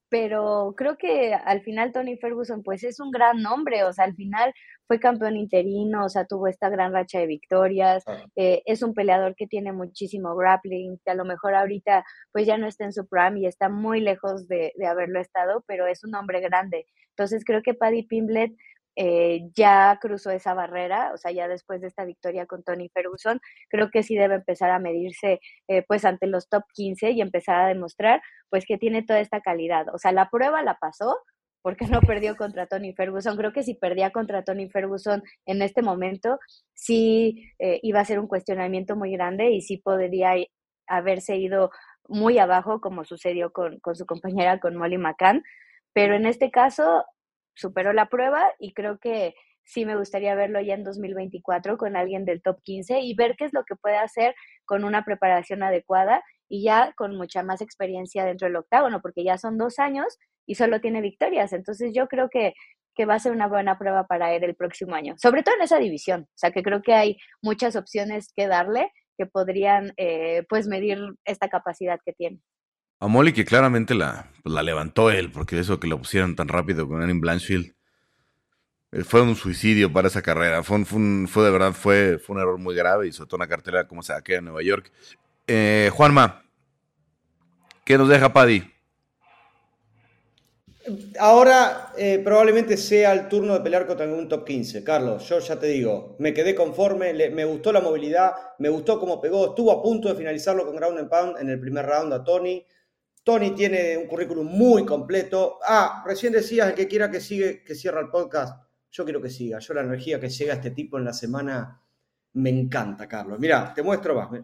pero 0.09 0.75
creo 0.77 0.97
que 0.97 1.35
al 1.35 1.63
final 1.63 1.93
Tony 1.93 2.17
Ferguson 2.17 2.63
pues 2.63 2.85
es 2.85 3.01
un 3.01 3.11
gran 3.11 3.43
nombre, 3.43 3.85
o 3.85 3.93
sea, 3.93 4.05
al 4.05 4.15
final 4.15 4.53
fue 4.87 5.01
campeón 5.01 5.37
interino, 5.37 6.05
o 6.05 6.09
sea, 6.09 6.27
tuvo 6.27 6.47
esta 6.47 6.69
gran 6.69 6.93
racha 6.93 7.19
de 7.19 7.27
victorias, 7.27 8.05
eh, 8.37 8.63
es 8.67 8.83
un 8.83 8.95
peleador 8.95 9.35
que 9.35 9.47
tiene 9.47 9.73
muchísimo 9.73 10.37
grappling, 10.37 11.01
que 11.05 11.11
a 11.11 11.15
lo 11.15 11.25
mejor 11.25 11.55
ahorita 11.55 12.05
pues 12.33 12.47
ya 12.47 12.59
no 12.59 12.67
está 12.67 12.85
en 12.85 12.93
su 12.93 13.09
prime 13.09 13.41
y 13.41 13.47
está 13.47 13.69
muy 13.69 14.01
lejos 14.01 14.47
de, 14.47 14.73
de 14.77 14.87
haberlo 14.87 15.21
estado, 15.21 15.65
pero 15.67 15.87
es 15.87 16.05
un 16.05 16.15
hombre 16.15 16.41
grande. 16.41 16.87
Entonces 17.11 17.45
creo 17.45 17.63
que 17.63 17.75
Paddy 17.75 18.05
Pimblet 18.05 18.53
eh, 18.97 19.51
ya 19.55 19.99
cruzó 20.01 20.31
esa 20.31 20.55
barrera, 20.55 21.13
o 21.13 21.17
sea, 21.19 21.33
ya 21.33 21.49
después 21.49 21.81
de 21.81 21.89
esta 21.89 22.05
victoria 22.05 22.47
con 22.47 22.63
Tony 22.63 22.89
Ferguson, 22.89 23.41
creo 23.69 23.91
que 23.91 24.03
sí 24.03 24.15
debe 24.15 24.37
empezar 24.37 24.71
a 24.71 24.79
medirse 24.79 25.41
eh, 25.69 25.85
pues 25.87 26.05
ante 26.05 26.27
los 26.27 26.49
top 26.49 26.65
15 26.75 27.11
y 27.11 27.21
empezar 27.21 27.61
a 27.61 27.69
demostrar 27.69 28.23
pues 28.51 28.65
que 28.67 28.79
tiene 28.79 29.03
toda 29.03 29.21
esta 29.21 29.41
calidad. 29.41 29.87
O 29.93 29.99
sea, 29.99 30.13
la 30.13 30.31
prueba 30.31 30.63
la 30.63 30.79
pasó 30.79 31.17
porque 31.63 31.87
no 31.87 32.01
perdió 32.03 32.37
contra 32.37 32.67
Tony 32.67 32.93
Ferguson. 32.93 33.37
Creo 33.37 33.53
que 33.53 33.63
si 33.65 33.75
perdía 33.75 34.11
contra 34.11 34.45
Tony 34.45 34.69
Ferguson 34.69 35.23
en 35.47 35.63
este 35.63 35.83
momento, 35.83 36.39
sí 36.75 37.53
eh, 37.59 37.81
iba 37.83 38.01
a 38.01 38.05
ser 38.05 38.21
un 38.21 38.29
cuestionamiento 38.29 38.97
muy 38.97 39.13
grande 39.13 39.51
y 39.51 39.63
sí 39.63 39.79
podría 39.79 40.35
haberse 40.87 41.37
ido 41.37 41.71
muy 42.07 42.39
abajo 42.39 42.81
como 42.81 43.05
sucedió 43.05 43.51
con, 43.51 43.81
con 43.81 43.97
su 43.97 44.07
compañera, 44.07 44.61
con 44.61 44.77
Molly 44.77 44.99
McCann. 44.99 45.43
Pero 45.95 46.15
en 46.15 46.27
este 46.27 46.51
caso, 46.51 47.05
superó 47.55 47.93
la 47.93 48.09
prueba 48.09 48.51
y 48.59 48.73
creo 48.73 48.99
que 48.99 49.35
sí 49.65 49.85
me 49.85 49.97
gustaría 49.97 50.35
verlo 50.35 50.61
ya 50.61 50.75
en 50.75 50.85
2024 50.85 51.79
con 51.79 51.97
alguien 51.97 52.25
del 52.25 52.43
top 52.43 52.61
15 52.63 53.01
y 53.01 53.15
ver 53.15 53.35
qué 53.37 53.47
es 53.47 53.53
lo 53.53 53.65
que 53.65 53.77
puede 53.77 53.97
hacer 53.97 54.35
con 54.65 54.85
una 54.85 55.05
preparación 55.05 55.63
adecuada 55.63 56.23
y 56.49 56.63
ya 56.63 56.93
con 56.97 57.17
mucha 57.17 57.43
más 57.43 57.61
experiencia 57.61 58.25
dentro 58.25 58.47
del 58.47 58.57
octágono, 58.57 59.01
porque 59.01 59.25
ya 59.25 59.39
son 59.39 59.59
dos 59.59 59.79
años 59.79 60.19
y 60.47 60.57
solo 60.57 60.81
tiene 60.81 61.01
victorias. 61.01 61.53
Entonces 61.53 61.93
yo 61.95 62.07
creo 62.07 62.29
que, 62.29 62.53
que 62.95 63.07
va 63.07 63.15
a 63.15 63.19
ser 63.19 63.33
una 63.33 63.49
buena 63.49 63.79
prueba 63.79 64.07
para 64.07 64.35
él 64.35 64.45
el 64.45 64.55
próximo 64.55 64.95
año, 64.95 65.15
sobre 65.17 65.43
todo 65.43 65.55
en 65.57 65.63
esa 65.63 65.79
división. 65.79 66.23
O 66.23 66.37
sea 66.37 66.51
que 66.51 66.63
creo 66.63 66.83
que 66.83 66.95
hay 66.95 67.17
muchas 67.43 67.77
opciones 67.77 68.33
que 68.35 68.47
darle 68.47 68.93
que 69.17 69.27
podrían 69.27 69.93
eh, 69.97 70.45
pues 70.49 70.67
medir 70.67 70.99
esta 71.25 71.49
capacidad 71.49 71.99
que 72.05 72.13
tiene. 72.13 72.41
A 73.05 73.07
Molly 73.07 73.35
que 73.35 73.45
claramente 73.45 73.95
la, 73.95 74.31
pues, 74.43 74.55
la 74.55 74.63
levantó 74.63 75.11
él, 75.11 75.31
porque 75.31 75.59
eso 75.59 75.79
que 75.79 75.87
lo 75.87 75.99
pusieron 75.99 76.35
tan 76.37 76.49
rápido 76.49 76.89
con 76.89 77.03
Erin 77.03 77.21
Blanchfield 77.21 77.75
eh, 78.93 79.05
fue 79.05 79.21
un 79.21 79.37
suicidio 79.37 79.93
para 79.93 80.09
esa 80.09 80.23
carrera. 80.23 80.63
Fue, 80.63 80.83
fue, 80.87 81.45
de 81.45 81.51
verdad, 81.51 81.73
fue, 81.75 82.19
fue 82.19 82.37
un 82.37 82.41
error 82.41 82.57
muy 82.57 82.75
grave 82.75 83.07
y 83.07 83.13
soltó 83.13 83.37
una 83.37 83.47
cartera 83.47 83.87
como 83.87 84.03
se 84.03 84.15
queda 84.25 84.39
en 84.39 84.47
Nueva 84.47 84.63
York. 84.63 84.91
Eh, 85.47 85.91
Juanma, 85.93 86.47
¿qué 87.85 87.99
nos 87.99 88.09
deja 88.09 88.33
Paddy? 88.33 88.73
Ahora 91.21 91.93
eh, 91.99 92.23
probablemente 92.25 92.79
sea 92.79 93.13
el 93.13 93.29
turno 93.29 93.53
de 93.53 93.61
pelear 93.61 93.87
contra 93.87 94.07
un 94.07 94.31
top 94.31 94.47
15. 94.47 94.83
Carlos, 94.83 95.29
yo 95.29 95.41
ya 95.41 95.59
te 95.59 95.67
digo, 95.67 96.17
me 96.21 96.33
quedé 96.33 96.55
conforme, 96.55 97.13
me 97.13 97.45
gustó 97.45 97.71
la 97.71 97.83
movilidad, 97.83 98.33
me 98.61 98.71
gustó 98.71 98.99
cómo 98.99 99.21
pegó, 99.21 99.49
estuvo 99.49 99.73
a 99.73 99.83
punto 99.83 100.09
de 100.09 100.15
finalizarlo 100.15 100.65
con 100.65 100.77
ground 100.77 100.99
and 101.01 101.11
pound 101.11 101.37
en 101.39 101.51
el 101.51 101.61
primer 101.61 101.85
round 101.85 102.11
a 102.15 102.25
Tony. 102.25 102.65
Tony 103.25 103.53
tiene 103.53 103.97
un 103.97 104.07
currículum 104.07 104.47
muy 104.47 104.85
completo. 104.85 105.59
Ah, 105.67 106.05
recién 106.07 106.33
decías, 106.33 106.69
el 106.69 106.75
que 106.75 106.87
quiera 106.87 107.11
que 107.11 107.21
sigue, 107.21 107.65
que 107.65 107.75
cierra 107.75 108.01
el 108.01 108.11
podcast, 108.11 108.63
yo 108.91 109.05
quiero 109.05 109.21
que 109.21 109.31
siga. 109.31 109.59
Yo 109.59 109.73
la 109.73 109.81
energía 109.81 110.21
que 110.21 110.29
llega 110.29 110.53
a 110.53 110.57
este 110.57 110.71
tipo 110.71 110.99
en 110.99 111.05
la 111.05 111.15
semana 111.15 111.83
me 112.35 112.51
encanta, 112.51 113.09
Carlos. 113.09 113.39
Mira, 113.41 113.73
te 113.75 113.83
muestro 113.83 114.15
más. 114.15 114.43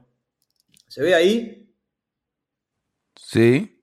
¿Se 0.88 1.02
ve 1.02 1.14
ahí? 1.14 1.70
Sí. 3.14 3.82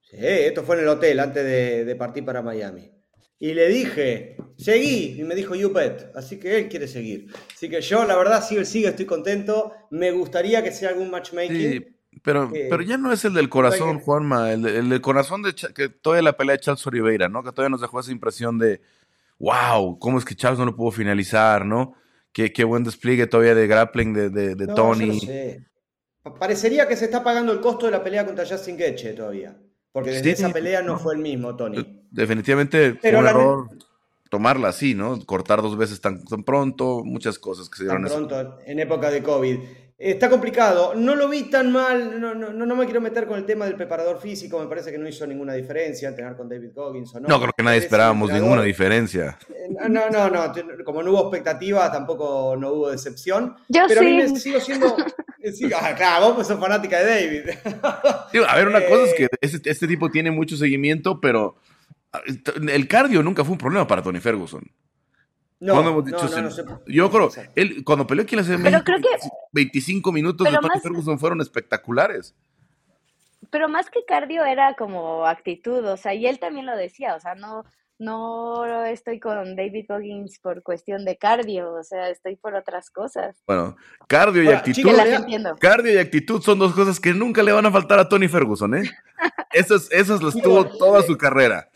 Sí, 0.00 0.16
esto 0.16 0.64
fue 0.64 0.76
en 0.76 0.82
el 0.82 0.88
hotel 0.88 1.20
antes 1.20 1.44
de, 1.44 1.96
partir 1.96 2.24
para 2.24 2.40
Miami. 2.40 2.90
Y 3.38 3.52
le 3.52 3.68
dije, 3.68 4.36
seguí, 4.56 5.20
y 5.20 5.22
me 5.22 5.34
dijo, 5.34 5.54
you 5.54 5.70
bet. 5.70 6.10
Así 6.16 6.40
que 6.40 6.56
él 6.56 6.68
quiere 6.68 6.88
seguir. 6.88 7.30
Así 7.54 7.68
que 7.68 7.82
yo, 7.82 8.04
la 8.06 8.16
verdad, 8.16 8.42
sigue, 8.42 8.64
sigue, 8.64 8.88
estoy 8.88 9.04
contento. 9.04 9.74
Me 9.90 10.10
gustaría 10.12 10.62
que 10.64 10.72
sea 10.72 10.88
algún 10.88 11.10
matchmaking. 11.10 11.97
Pero, 12.22 12.50
pero 12.50 12.82
ya 12.82 12.96
no 12.96 13.12
es 13.12 13.24
el 13.24 13.34
del 13.34 13.48
corazón, 13.48 14.00
Juanma, 14.00 14.52
el, 14.52 14.62
del 14.62 15.00
corazón 15.00 15.42
de 15.42 15.54
que 15.54 15.88
toda 15.88 16.20
la 16.22 16.36
pelea 16.36 16.56
de 16.56 16.60
Charles 16.60 16.86
Oliveira, 16.86 17.28
¿no? 17.28 17.42
Que 17.42 17.52
todavía 17.52 17.70
nos 17.70 17.80
dejó 17.80 18.00
esa 18.00 18.12
impresión 18.12 18.58
de, 18.58 18.80
wow, 19.38 19.98
¿cómo 19.98 20.18
es 20.18 20.24
que 20.24 20.34
Charles 20.34 20.58
no 20.58 20.66
lo 20.66 20.76
pudo 20.76 20.90
finalizar, 20.90 21.64
¿no? 21.64 21.94
Qué, 22.32 22.52
qué 22.52 22.64
buen 22.64 22.84
despliegue 22.84 23.26
todavía 23.26 23.54
de 23.54 23.66
grappling 23.66 24.12
de, 24.14 24.30
de, 24.30 24.66
Tony. 24.68 25.20
Parecería 26.38 26.86
que 26.86 26.96
se 26.96 27.06
está 27.06 27.22
pagando 27.22 27.52
el 27.52 27.60
costo 27.60 27.86
de 27.86 27.92
la 27.92 28.04
pelea 28.04 28.26
contra 28.26 28.46
Justin 28.46 28.76
Gaethje 28.76 29.12
todavía. 29.14 29.56
Porque 29.92 30.10
desde 30.10 30.32
esa 30.32 30.52
pelea 30.52 30.82
no, 30.82 30.98
fue 30.98 31.14
el 31.14 31.20
mismo, 31.20 31.56
Tony. 31.56 32.04
Definitivamente 32.10 32.94
fue 32.94 33.16
un 33.16 33.26
error 33.26 33.68
tomarla 34.28 34.68
así, 34.68 34.94
¿no? 34.94 35.24
Cortar 35.24 35.62
dos 35.62 35.76
veces 35.76 36.00
tan, 36.00 36.24
tan 36.24 36.42
pronto, 36.44 37.02
muchas 37.04 37.38
cosas 37.38 37.68
que 37.68 37.78
se 37.78 37.84
dieron. 37.84 38.04
Tan 38.04 38.28
pronto, 38.28 38.58
en 38.66 38.78
época 38.78 39.10
de 39.10 39.22
COVID. 39.22 39.58
Está 39.98 40.30
complicado. 40.30 40.94
No 40.94 41.16
lo 41.16 41.28
vi 41.28 41.50
tan 41.50 41.72
mal. 41.72 42.20
No, 42.20 42.32
no, 42.32 42.52
no, 42.52 42.76
me 42.76 42.84
quiero 42.84 43.00
meter 43.00 43.26
con 43.26 43.36
el 43.36 43.44
tema 43.44 43.64
del 43.64 43.74
preparador 43.74 44.20
físico. 44.20 44.60
Me 44.60 44.68
parece 44.68 44.92
que 44.92 44.98
no 44.98 45.08
hizo 45.08 45.26
ninguna 45.26 45.54
diferencia 45.54 46.08
entrenar 46.08 46.36
con 46.36 46.48
David 46.48 46.70
Goggins 46.72 47.12
o 47.16 47.20
no. 47.20 47.26
No, 47.26 47.40
creo 47.40 47.52
que 47.56 47.64
nadie 47.64 47.78
esperábamos 47.78 48.30
ninguna 48.32 48.62
diferencia. 48.62 49.36
Eh, 49.48 49.74
no, 49.88 50.08
no, 50.08 50.30
no. 50.30 50.52
Como 50.84 51.02
no 51.02 51.10
hubo 51.10 51.22
expectativa, 51.22 51.90
tampoco 51.90 52.54
no 52.56 52.72
hubo 52.74 52.90
decepción. 52.90 53.56
Yo 53.68 53.86
pero 53.88 54.00
sí. 54.00 54.06
a 54.06 54.10
mí 54.10 54.32
me 54.32 54.38
sigo 54.38 54.60
siendo. 54.60 54.96
Ah, 55.80 55.94
claro, 55.96 56.26
vos 56.26 56.34
pues 56.34 56.46
sos 56.46 56.60
fanática 56.60 56.98
de 56.98 57.06
David. 57.06 57.50
a 58.46 58.56
ver, 58.56 58.68
una 58.68 58.84
cosa 58.84 59.04
es 59.04 59.14
que 59.14 59.28
este, 59.40 59.70
este 59.70 59.88
tipo 59.88 60.10
tiene 60.10 60.30
mucho 60.30 60.56
seguimiento, 60.56 61.20
pero 61.20 61.56
el 62.70 62.88
cardio 62.88 63.22
nunca 63.22 63.44
fue 63.44 63.52
un 63.52 63.58
problema 63.58 63.86
para 63.86 64.02
Tony 64.02 64.20
Ferguson. 64.20 64.62
No, 65.60 65.80
hemos 65.80 66.04
dicho 66.04 66.28
no, 66.40 66.84
yo 66.86 67.10
creo, 67.10 67.30
él, 67.56 67.82
cuando 67.84 68.06
peleó 68.06 68.22
aquí 68.22 68.36
en 68.36 68.38
la 68.38 68.44
Ciudad 68.44 68.58
de 68.58 68.70
México, 68.70 68.92
25 69.52 70.12
minutos 70.12 70.48
de 70.48 70.56
Tony 70.56 70.80
Ferguson 70.80 71.18
fueron 71.18 71.40
espectaculares. 71.40 72.34
Pero 73.50 73.68
más 73.68 73.90
que 73.90 74.04
cardio 74.04 74.44
era 74.44 74.74
como 74.74 75.26
actitud, 75.26 75.84
o 75.84 75.96
sea, 75.96 76.14
y 76.14 76.26
él 76.26 76.38
también 76.38 76.66
lo 76.66 76.76
decía, 76.76 77.16
o 77.16 77.20
sea, 77.20 77.34
no, 77.34 77.64
no 77.98 78.84
estoy 78.84 79.18
con 79.18 79.56
David 79.56 79.86
Goggins 79.88 80.38
por 80.38 80.62
cuestión 80.62 81.04
de 81.04 81.16
cardio, 81.16 81.72
o 81.72 81.82
sea, 81.82 82.08
estoy 82.08 82.36
por 82.36 82.54
otras 82.54 82.90
cosas. 82.90 83.36
Bueno, 83.44 83.76
cardio 84.06 84.44
y 84.44 84.48
actitud. 84.48 84.88
cardio 85.58 85.92
y 85.92 85.98
actitud 85.98 86.40
son 86.40 86.60
dos 86.60 86.72
cosas 86.72 87.00
que 87.00 87.12
nunca 87.12 87.42
le 87.42 87.50
van 87.50 87.66
a 87.66 87.72
faltar 87.72 87.98
a 87.98 88.08
Tony 88.08 88.28
Ferguson, 88.28 88.76
¿eh? 88.76 88.90
esas, 89.52 89.90
esas 89.90 90.22
las 90.22 90.34
tuvo 90.34 90.66
toda 90.66 91.02
su 91.02 91.16
carrera. 91.18 91.68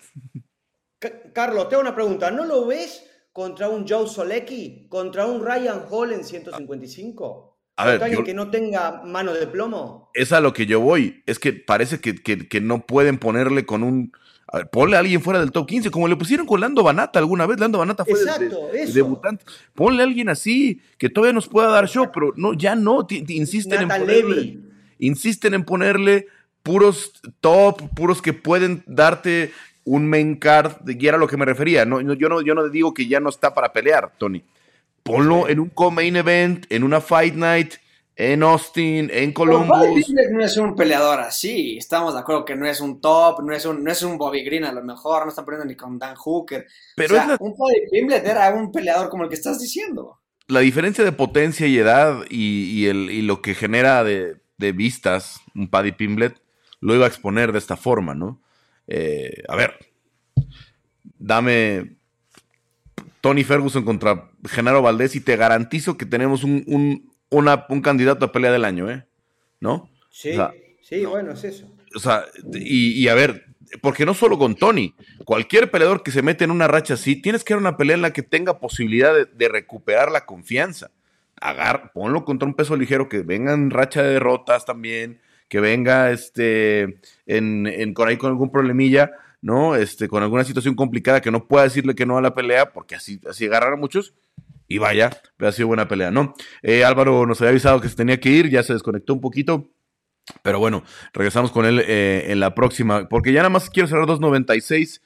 Carlos, 1.32 1.68
te 1.68 1.74
hago 1.74 1.82
una 1.82 1.94
pregunta. 1.94 2.30
¿No 2.30 2.44
lo 2.44 2.66
ves 2.66 3.11
contra 3.32 3.68
un 3.68 3.86
Joe 3.88 4.06
Solecki, 4.08 4.86
contra 4.88 5.26
un 5.26 5.44
Ryan 5.44 5.82
Hall 5.90 6.12
en 6.12 6.24
155. 6.24 7.58
A 7.76 7.86
ver, 7.86 7.94
¿Contra 7.94 8.06
alguien 8.06 8.20
yo- 8.20 8.24
que 8.26 8.34
no 8.34 8.50
tenga 8.50 9.02
mano 9.04 9.32
de 9.32 9.46
plomo. 9.46 10.10
es 10.14 10.32
a 10.32 10.40
lo 10.40 10.52
que 10.52 10.66
yo 10.66 10.80
voy. 10.80 11.22
Es 11.26 11.38
que 11.38 11.52
parece 11.52 12.00
que, 12.00 12.14
que- 12.16 12.46
que 12.48 12.60
no 12.60 12.86
pueden 12.86 13.18
ponerle 13.18 13.64
con 13.64 13.82
un. 13.82 14.12
A 14.46 14.58
ver, 14.58 14.68
ponle 14.68 14.96
a 14.96 15.00
alguien 15.00 15.22
fuera 15.22 15.40
del 15.40 15.50
top 15.50 15.66
15, 15.66 15.90
como 15.90 16.06
le 16.08 16.16
pusieron 16.16 16.46
con 16.46 16.60
Lando 16.60 16.82
Banata 16.82 17.18
alguna 17.18 17.46
vez. 17.46 17.58
Lando 17.58 17.78
Banata 17.78 18.04
fue 18.04 18.20
Exacto, 18.20 18.68
de- 18.70 18.86
debutante. 18.92 19.42
Ponle 19.74 20.02
a 20.02 20.04
alguien 20.04 20.28
así, 20.28 20.82
que 20.98 21.08
todavía 21.08 21.32
nos 21.32 21.48
pueda 21.48 21.68
dar 21.68 21.88
show, 21.88 22.10
pero 22.12 22.34
no, 22.36 22.52
ya 22.52 22.74
no. 22.74 23.06
insisten 23.08 23.80
en 23.80 23.88
ponerle. 23.88 24.36
Levy. 24.36 24.60
Insisten 24.98 25.54
en 25.54 25.64
ponerle 25.64 26.26
puros 26.62 27.12
top, 27.40 27.80
puros 27.94 28.20
que 28.20 28.34
pueden 28.34 28.84
darte 28.86 29.50
un 29.84 30.08
main 30.08 30.36
card, 30.36 30.88
y 30.88 31.06
era 31.06 31.18
lo 31.18 31.26
que 31.26 31.36
me 31.36 31.44
refería. 31.44 31.84
No, 31.84 32.02
no, 32.02 32.14
yo, 32.14 32.28
no, 32.28 32.40
yo 32.40 32.54
no 32.54 32.68
digo 32.68 32.94
que 32.94 33.06
ya 33.06 33.20
no 33.20 33.28
está 33.28 33.52
para 33.52 33.72
pelear, 33.72 34.12
Tony. 34.18 34.44
Ponlo 35.02 35.48
en 35.48 35.58
un 35.58 35.70
co-main 35.70 36.16
event, 36.16 36.66
en 36.70 36.84
una 36.84 37.00
fight 37.00 37.34
night, 37.34 37.74
en 38.14 38.42
Austin, 38.42 39.10
en 39.12 39.32
Columbus. 39.32 40.04
Pimblett 40.06 40.30
no 40.30 40.44
es 40.44 40.56
un 40.56 40.76
peleador 40.76 41.18
así. 41.20 41.76
Estamos 41.76 42.14
de 42.14 42.20
acuerdo 42.20 42.44
que 42.44 42.54
no 42.54 42.66
es 42.66 42.80
un 42.80 43.00
top, 43.00 43.42
no 43.42 43.54
es 43.54 43.64
un, 43.64 43.82
no 43.82 43.90
es 43.90 44.02
un 44.02 44.18
Bobby 44.18 44.44
Green 44.44 44.64
a 44.64 44.72
lo 44.72 44.84
mejor, 44.84 45.24
no 45.24 45.30
están 45.30 45.44
poniendo 45.44 45.66
ni 45.66 45.74
con 45.74 45.98
Dan 45.98 46.14
Hooker. 46.14 46.66
Pero 46.94 47.14
o 47.14 47.16
sea, 47.16 47.22
es 47.22 47.28
la, 47.30 47.36
un 47.40 47.54
Bobby 47.56 47.82
Pimblett 47.90 48.24
era 48.26 48.54
un 48.54 48.70
peleador 48.70 49.08
como 49.08 49.24
el 49.24 49.28
que 49.28 49.34
estás 49.34 49.58
diciendo. 49.58 50.20
la 50.48 50.60
diferencia 50.60 51.04
de 51.04 51.12
potencia 51.12 51.66
y 51.66 51.78
edad 51.78 52.24
y, 52.28 52.64
y 52.70 52.86
el, 52.86 53.10
y 53.10 53.22
lo 53.22 53.42
que 53.42 53.54
genera 53.54 54.04
de, 54.04 54.36
de 54.58 54.72
vistas 54.72 55.40
un 55.54 55.68
Paddy 55.68 55.92
Pimblet 55.92 56.40
lo 56.80 56.94
iba 56.94 57.04
a 57.06 57.08
exponer 57.08 57.52
de 57.52 57.58
esta 57.58 57.76
forma, 57.76 58.14
¿no? 58.14 58.41
Eh, 58.88 59.42
a 59.48 59.56
ver, 59.56 59.74
dame 61.18 61.96
Tony 63.20 63.44
Ferguson 63.44 63.84
contra 63.84 64.30
Genaro 64.48 64.82
Valdés 64.82 65.14
y 65.16 65.20
te 65.20 65.36
garantizo 65.36 65.96
que 65.96 66.06
tenemos 66.06 66.44
un, 66.44 66.64
un, 66.66 67.12
una- 67.30 67.66
un 67.68 67.80
candidato 67.80 68.24
a 68.26 68.32
pelea 68.32 68.52
del 68.52 68.64
año, 68.64 68.90
¿eh? 68.90 69.06
¿No? 69.60 69.88
Sí, 70.10 70.30
O 70.32 70.34
sea, 70.34 70.52
sí, 70.82 71.04
bueno, 71.04 71.32
es 71.32 71.44
eso. 71.44 71.68
O 71.94 71.98
sea, 71.98 72.24
y, 72.54 72.92
y 73.02 73.08
a 73.08 73.14
ver, 73.14 73.46
porque 73.80 74.04
no 74.04 74.14
solo 74.14 74.38
con 74.38 74.56
Tony, 74.56 74.94
cualquier 75.24 75.70
peleador 75.70 76.02
que 76.02 76.10
se 76.10 76.22
mete 76.22 76.44
en 76.44 76.50
una 76.50 76.68
racha 76.68 76.94
así, 76.94 77.16
tienes 77.20 77.44
que 77.44 77.54
dar 77.54 77.60
una 77.60 77.76
pelea 77.76 77.96
en 77.96 78.02
la 78.02 78.12
que 78.12 78.22
tenga 78.22 78.58
posibilidad 78.58 79.14
de, 79.14 79.26
de 79.26 79.48
recuperar 79.48 80.10
la 80.10 80.26
confianza. 80.26 80.90
Agar, 81.40 81.92
ponlo 81.92 82.24
contra 82.24 82.46
un 82.46 82.54
peso 82.54 82.76
ligero 82.76 83.08
que 83.08 83.22
venga 83.22 83.52
en 83.52 83.70
racha 83.70 84.02
de 84.02 84.12
derrotas 84.14 84.64
también, 84.64 85.20
que 85.52 85.60
venga 85.60 86.10
este, 86.12 86.98
en, 87.26 87.92
con 87.92 88.08
ahí 88.08 88.16
con 88.16 88.30
algún 88.30 88.50
problemilla, 88.50 89.10
¿no? 89.42 89.76
Este, 89.76 90.08
con 90.08 90.22
alguna 90.22 90.44
situación 90.44 90.74
complicada 90.74 91.20
que 91.20 91.30
no 91.30 91.46
pueda 91.46 91.64
decirle 91.64 91.94
que 91.94 92.06
no 92.06 92.16
a 92.16 92.22
la 92.22 92.34
pelea, 92.34 92.72
porque 92.72 92.94
así, 92.94 93.20
así 93.28 93.44
agarrar 93.44 93.74
a 93.74 93.76
muchos. 93.76 94.14
Y 94.66 94.78
vaya, 94.78 95.10
pero 95.36 95.50
ha 95.50 95.52
sido 95.52 95.68
buena 95.68 95.88
pelea, 95.88 96.10
¿no? 96.10 96.34
Eh, 96.62 96.86
Álvaro 96.86 97.26
nos 97.26 97.38
había 97.42 97.50
avisado 97.50 97.82
que 97.82 97.90
se 97.90 97.96
tenía 97.96 98.18
que 98.18 98.30
ir, 98.30 98.48
ya 98.48 98.62
se 98.62 98.72
desconectó 98.72 99.12
un 99.12 99.20
poquito. 99.20 99.68
Pero 100.42 100.58
bueno, 100.58 100.84
regresamos 101.12 101.52
con 101.52 101.66
él 101.66 101.84
eh, 101.86 102.28
en 102.28 102.40
la 102.40 102.54
próxima, 102.54 103.06
porque 103.10 103.34
ya 103.34 103.40
nada 103.40 103.50
más 103.50 103.68
quiero 103.68 103.88
cerrar 103.90 104.06
2.96 104.06 105.02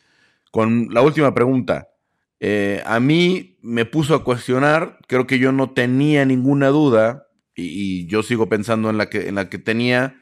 con 0.53 0.91
la 0.93 1.03
última 1.03 1.35
pregunta. 1.35 1.89
Eh, 2.39 2.85
a 2.87 3.01
mí 3.01 3.59
me 3.63 3.85
puso 3.85 4.15
a 4.15 4.23
cuestionar, 4.23 5.01
creo 5.09 5.27
que 5.27 5.41
yo 5.41 5.51
no 5.51 5.73
tenía 5.73 6.25
ninguna 6.25 6.69
duda 6.69 7.27
y, 7.57 7.65
y 7.65 8.07
yo 8.07 8.23
sigo 8.23 8.49
pensando 8.49 8.91
en 8.91 8.97
la, 8.97 9.11
que, 9.11 9.27
en 9.27 9.35
la 9.35 9.49
que 9.49 9.59
tenía, 9.59 10.15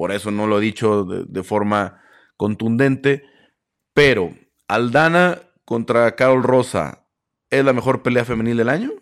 por 0.00 0.12
eso 0.12 0.30
no 0.30 0.46
lo 0.46 0.56
he 0.56 0.62
dicho 0.62 1.04
de, 1.04 1.24
de 1.28 1.42
forma 1.42 2.02
contundente, 2.38 3.22
pero 3.92 4.34
Aldana 4.66 5.42
contra 5.66 6.16
Carol 6.16 6.42
Rosa, 6.42 7.06
¿es 7.50 7.62
la 7.62 7.74
mejor 7.74 8.02
pelea 8.02 8.24
femenil 8.24 8.56
del 8.56 8.70
año? 8.70 8.92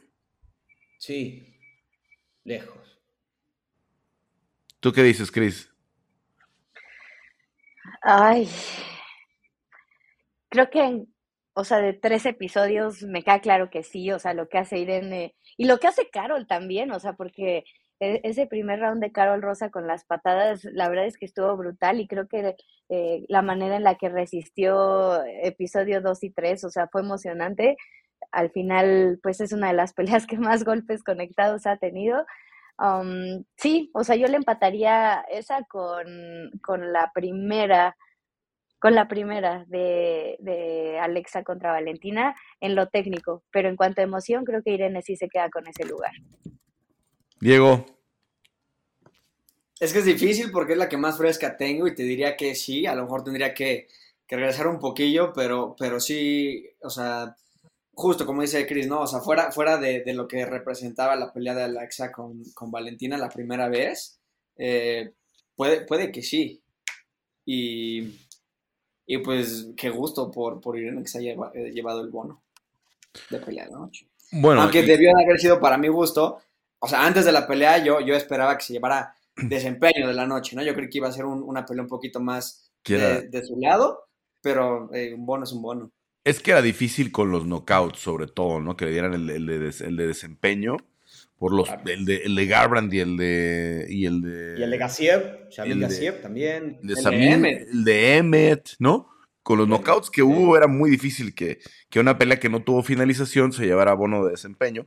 Sí, 0.99 1.57
lejos. 2.43 3.01
¿Tú 4.81 4.91
qué 4.93 5.05
dices, 5.05 5.31
Chris? 5.31 5.73
Ay, 8.03 8.49
creo 10.49 10.69
que, 10.69 10.83
en- 10.83 11.15
o 11.55 11.63
sea, 11.63 11.79
de 11.79 11.93
tres 11.93 12.27
episodios 12.27 13.05
me 13.05 13.23
queda 13.23 13.41
claro 13.41 13.71
que 13.71 13.85
sí, 13.85 14.11
o 14.11 14.19
sea, 14.19 14.35
lo 14.35 14.49
que 14.49 14.59
hace 14.59 14.79
Irene 14.79 15.37
y 15.57 15.67
lo 15.67 15.79
que 15.79 15.87
hace 15.87 16.11
Carol 16.11 16.49
también, 16.49 16.91
o 16.91 16.99
sea, 16.99 17.13
porque 17.13 17.63
ese 18.01 18.47
primer 18.47 18.81
round 18.81 19.03
de 19.03 19.13
Carol 19.13 19.43
Rosa 19.43 19.71
con 19.71 19.87
las 19.87 20.05
patadas, 20.05 20.65
la 20.65 20.89
verdad 20.89 21.07
es 21.07 21.19
que 21.19 21.27
estuvo 21.27 21.57
brutal 21.57 22.01
y 22.01 22.07
creo 22.07 22.29
que 22.29 22.57
eh, 22.89 23.25
la 23.29 23.43
manera 23.43 23.77
en 23.77 23.85
la 23.85 23.97
que 23.97 24.09
resistió 24.09 25.25
episodio 25.25 26.01
2 26.01 26.25
y 26.25 26.31
3, 26.31 26.65
o 26.65 26.71
sea, 26.71 26.89
fue 26.89 27.03
emocionante. 27.03 27.77
Al 28.33 28.51
final, 28.51 29.19
pues 29.23 29.41
es 29.41 29.53
una 29.53 29.69
de 29.69 29.75
las 29.75 29.93
peleas 29.95 30.27
que 30.27 30.39
más 30.39 30.65
golpes 30.65 31.03
conectados 31.03 31.67
ha 31.67 31.77
tenido. 31.79 32.25
Um, 32.79 33.45
sí, 33.57 33.91
o 33.95 34.05
sea, 34.05 34.17
yo 34.17 34.29
le 34.29 34.37
empataría 34.37 35.25
esa 35.31 35.65
con, 35.65 36.51
con 36.63 36.93
la 36.93 37.11
primera, 37.13 37.97
con 38.79 38.95
la 38.95 39.09
primera 39.09 39.65
de, 39.67 40.37
de 40.41 40.99
Alexa 41.01 41.43
contra 41.43 41.73
Valentina 41.73 42.37
en 42.61 42.77
lo 42.77 42.89
técnico, 42.89 43.43
pero 43.51 43.69
en 43.69 43.77
cuanto 43.77 44.01
a 44.01 44.05
emoción, 44.05 44.45
creo 44.45 44.63
que 44.63 44.71
Irene 44.73 45.03
sí 45.03 45.17
se 45.17 45.29
queda 45.29 45.51
con 45.51 45.67
ese 45.67 45.85
lugar. 45.87 46.13
Diego, 47.41 47.85
Es 49.81 49.93
que 49.93 50.01
es 50.01 50.05
difícil 50.05 50.51
porque 50.51 50.73
es 50.73 50.79
la 50.79 50.89
que 50.89 50.97
más 50.97 51.17
fresca 51.17 51.57
tengo 51.57 51.87
y 51.87 51.95
te 51.95 52.03
diría 52.03 52.37
que 52.37 52.55
sí, 52.55 52.85
a 52.87 52.95
lo 52.95 53.03
mejor 53.05 53.23
tendría 53.23 53.55
que, 53.55 53.87
que 54.27 54.37
regresar 54.37 54.67
un 54.67 54.81
poquillo, 54.81 55.33
pero, 55.33 55.77
pero 55.79 56.01
sí, 56.01 56.69
o 56.83 56.91
sea, 56.91 57.37
justo 57.95 58.27
como 58.27 58.43
dice 58.43 58.67
Chris, 58.67 58.89
¿no? 58.89 59.03
O 59.03 59.07
sea, 59.07 59.21
fuera, 59.21 59.53
fuera 59.53 59.79
de, 59.79 60.03
de 60.03 60.15
lo 60.15 60.27
que 60.29 60.45
representaba 60.47 61.15
la 61.17 61.33
pelea 61.33 61.55
de 61.55 61.65
Alexa 61.65 62.11
con, 62.13 62.43
con 62.55 62.71
Valentina 62.73 63.17
la 63.19 63.29
primera 63.31 63.69
vez, 63.69 64.21
eh, 64.57 65.13
puede, 65.57 65.83
puede 65.83 66.11
que 66.13 66.23
sí. 66.23 66.61
Y, 67.47 68.13
y 69.07 69.19
pues 69.19 69.69
qué 69.77 69.91
gusto 69.91 70.31
por, 70.31 70.61
por 70.61 70.79
Irene 70.79 71.03
que 71.03 71.09
se 71.09 71.19
haya 71.19 71.33
eh, 71.55 71.71
llevado 71.73 72.01
el 72.03 72.11
bono 72.11 72.43
de 73.31 73.39
pelea 73.41 73.67
de 73.67 73.73
noche. 73.73 74.09
bueno, 74.33 74.63
Aunque 74.63 74.81
y- 74.81 74.87
debió 74.87 75.13
de 75.17 75.25
haber 75.25 75.39
sido 75.41 75.61
para 75.61 75.79
mi 75.79 75.89
gusto. 75.89 76.41
O 76.81 76.89
sea, 76.89 77.05
antes 77.07 77.25
de 77.25 77.33
la 77.33 77.47
pelea 77.47 77.83
yo, 77.85 78.01
yo 78.01 78.15
esperaba 78.15 78.57
que 78.57 78.65
se 78.65 78.73
llevara 78.75 79.15
desempeño 79.37 80.07
de 80.09 80.15
la 80.15 80.27
noche, 80.27 80.55
¿no? 80.57 80.63
Yo 80.63 80.75
creí 80.75 80.89
que 80.89 80.99
iba 80.99 81.09
a 81.09 81.13
ser 81.13 81.25
un- 81.25 81.43
una 81.43 81.65
pelea 81.65 81.83
un 81.83 81.89
poquito 81.89 82.21
más 82.21 82.71
de, 82.87 83.29
de 83.29 83.45
su 83.45 83.59
lado, 83.61 84.05
pero 84.41 84.93
eh, 84.95 85.15
un 85.15 85.27
bono 85.27 85.45
es 85.45 85.53
un 85.53 85.63
bono. 85.63 85.91
Es 86.25 86.41
que 86.41 86.51
era 86.51 86.63
difícil 86.63 87.11
con 87.13 87.31
los 87.31 87.45
knockouts, 87.45 87.99
sobre 88.01 88.27
todo, 88.27 88.61
¿no? 88.61 88.77
Que 88.77 88.85
le 88.87 88.91
dieran 88.93 89.15
el, 89.15 89.31
el 89.31 89.47
de, 89.47 89.59
des- 89.59 89.81
el 89.81 89.97
de 89.97 90.07
desempeño. 90.07 90.77
Por 91.39 91.55
los, 91.55 91.69
Claro. 91.69 91.83
el, 91.87 92.05
de, 92.05 92.17
el 92.17 92.35
de 92.35 92.47
Garbrand 92.47 92.93
y 92.93 92.99
el 93.01 93.17
de. 93.17 93.87
Y 93.89 94.07
el 94.07 94.21
de. 94.23 94.57
Y 94.59 94.63
el 94.63 94.71
de 94.71 94.77
Gassiev, 94.79 96.21
también. 96.21 96.79
el 96.83 96.89
de 96.89 96.95
el 96.95 96.95
de 96.95 96.97
Samir, 96.97 97.33
Emmett. 97.33 97.69
el 97.71 97.85
de 97.85 98.17
Emmet, 98.17 98.71
¿no? 98.81 99.09
Con 99.43 99.59
los 99.59 99.69
knockouts 99.69 100.11
que 100.11 100.21
sí. 100.21 100.27
hubo 100.27 100.57
era 100.57 100.67
muy 100.67 100.91
difícil 100.91 101.35
que, 101.35 101.61
que 101.89 102.01
una 102.01 102.19
pelea 102.19 102.39
que 102.41 102.49
no 102.51 102.63
tuvo 102.63 102.83
finalización 102.83 103.53
se 103.53 103.65
llevara 103.65 103.95
bono 103.95 104.25
de 104.25 104.33
desempeño. 104.33 104.87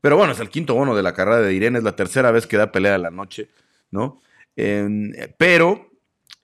Pero 0.00 0.16
bueno, 0.16 0.32
es 0.32 0.40
el 0.40 0.48
quinto 0.48 0.74
bono 0.74 0.96
de 0.96 1.02
la 1.02 1.14
carrera 1.14 1.40
de 1.40 1.54
Irene, 1.54 1.78
es 1.78 1.84
la 1.84 1.96
tercera 1.96 2.30
vez 2.30 2.46
que 2.46 2.56
da 2.56 2.72
pelea 2.72 2.92
de 2.92 2.98
la 2.98 3.10
noche, 3.10 3.50
¿no? 3.90 4.20
Pero 5.36 5.90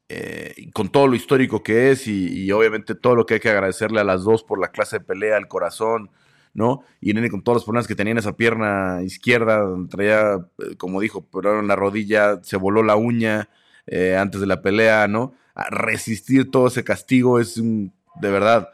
eh, 0.09 0.71
con 0.73 0.91
todo 0.91 1.09
lo 1.09 1.17
histórico 1.17 1.65
que 1.65 1.91
es 1.91 2.07
y, 2.07 2.51
obviamente 2.53 2.95
todo 2.95 3.17
lo 3.17 3.27
que 3.27 3.35
hay 3.35 3.41
que 3.41 3.51
agradecerle 3.51 4.01
a 4.01 4.05
las 4.05 4.23
dos 4.23 4.45
por 4.45 4.61
la 4.61 4.69
clase 4.69 4.99
de 5.01 5.05
pelea, 5.05 5.37
el 5.37 5.49
corazón, 5.49 6.11
¿no? 6.55 6.85
Y 7.01 7.11
Irene 7.11 7.29
con 7.29 7.43
todos 7.43 7.57
los 7.57 7.65
problemas 7.65 7.89
que 7.89 7.97
tenía 7.97 8.13
en 8.13 8.19
esa 8.19 8.37
pierna 8.37 9.03
izquierda, 9.03 9.67
traía, 9.91 10.35
eh, 10.59 10.77
como 10.77 11.01
dijo, 11.01 11.27
pero 11.33 11.59
en 11.59 11.67
la 11.67 11.75
rodilla, 11.75 12.41
se 12.45 12.57
voló 12.57 12.85
la 12.85 12.95
uña 12.95 13.49
eh, 13.87 14.17
antes 14.17 14.41
de 14.41 14.47
la 14.47 14.63
pelea, 14.63 15.09
¿no? 15.09 15.35
A 15.57 15.71
resistir 15.71 16.53
todo 16.53 16.69
ese 16.69 16.85
castigo 16.85 17.41
es 17.41 17.57
un, 17.57 17.93
de 18.21 18.31
verdad, 18.31 18.69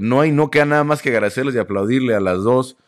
no 0.00 0.22
hay, 0.22 0.32
no 0.32 0.50
queda 0.50 0.64
nada 0.64 0.84
más 0.84 1.02
que 1.02 1.10
agradecerles 1.10 1.54
y 1.56 1.58
aplaudirle 1.58 2.14
a 2.14 2.20
las 2.20 2.38
dos. 2.38 2.78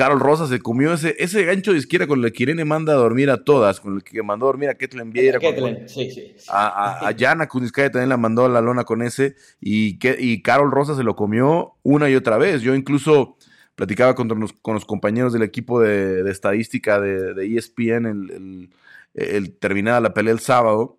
Carol 0.00 0.20
Rosa 0.20 0.46
se 0.46 0.60
comió 0.60 0.92
ese, 0.94 1.14
ese 1.18 1.44
gancho 1.44 1.72
de 1.72 1.78
izquierda 1.78 2.06
con 2.06 2.24
el 2.24 2.32
que 2.32 2.44
Irene 2.44 2.64
manda 2.64 2.92
a 2.94 2.96
dormir 2.96 3.28
a 3.30 3.44
todas, 3.44 3.80
con 3.80 3.96
el 3.96 4.02
que 4.02 4.22
mandó 4.22 4.46
a 4.46 4.48
dormir 4.48 4.70
a 4.70 4.74
Ketlen 4.74 5.10
Vieira, 5.12 5.38
con- 5.38 5.54
Ketlen, 5.54 5.88
sí, 5.88 6.10
sí. 6.10 6.34
sí. 6.38 6.46
a, 6.48 6.66
a, 7.04 7.08
a 7.08 7.10
Yana 7.12 7.46
Kuniskaya 7.48 7.90
también 7.90 8.08
la 8.08 8.16
mandó 8.16 8.44
a 8.44 8.48
la 8.48 8.60
lona 8.60 8.84
con 8.84 9.02
ese. 9.02 9.34
Y, 9.60 9.98
que, 9.98 10.16
y 10.18 10.40
Carol 10.42 10.70
Rosa 10.70 10.96
se 10.96 11.02
lo 11.02 11.14
comió 11.16 11.74
una 11.82 12.08
y 12.08 12.14
otra 12.14 12.38
vez. 12.38 12.62
Yo 12.62 12.74
incluso 12.74 13.36
platicaba 13.74 14.14
con 14.14 14.28
los, 14.28 14.52
con 14.54 14.74
los 14.74 14.84
compañeros 14.86 15.32
del 15.32 15.42
equipo 15.42 15.80
de, 15.80 16.22
de 16.22 16.30
estadística 16.30 17.00
de, 17.00 17.34
de 17.34 17.56
ESPN 17.58 18.06
el, 18.06 18.30
el- 18.30 18.70
el- 19.14 19.56
terminada 19.58 20.00
la 20.00 20.14
pelea 20.14 20.32
el 20.32 20.40
sábado. 20.40 20.98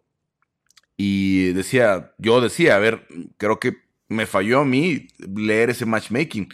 Y 0.97 1.53
decía, 1.53 2.13
yo 2.17 2.41
decía, 2.41 2.75
a 2.75 2.79
ver, 2.79 3.07
creo 3.37 3.59
que 3.59 3.73
me 4.07 4.25
falló 4.25 4.59
a 4.59 4.65
mí 4.65 5.07
leer 5.35 5.69
ese 5.71 5.85
matchmaking. 5.85 6.49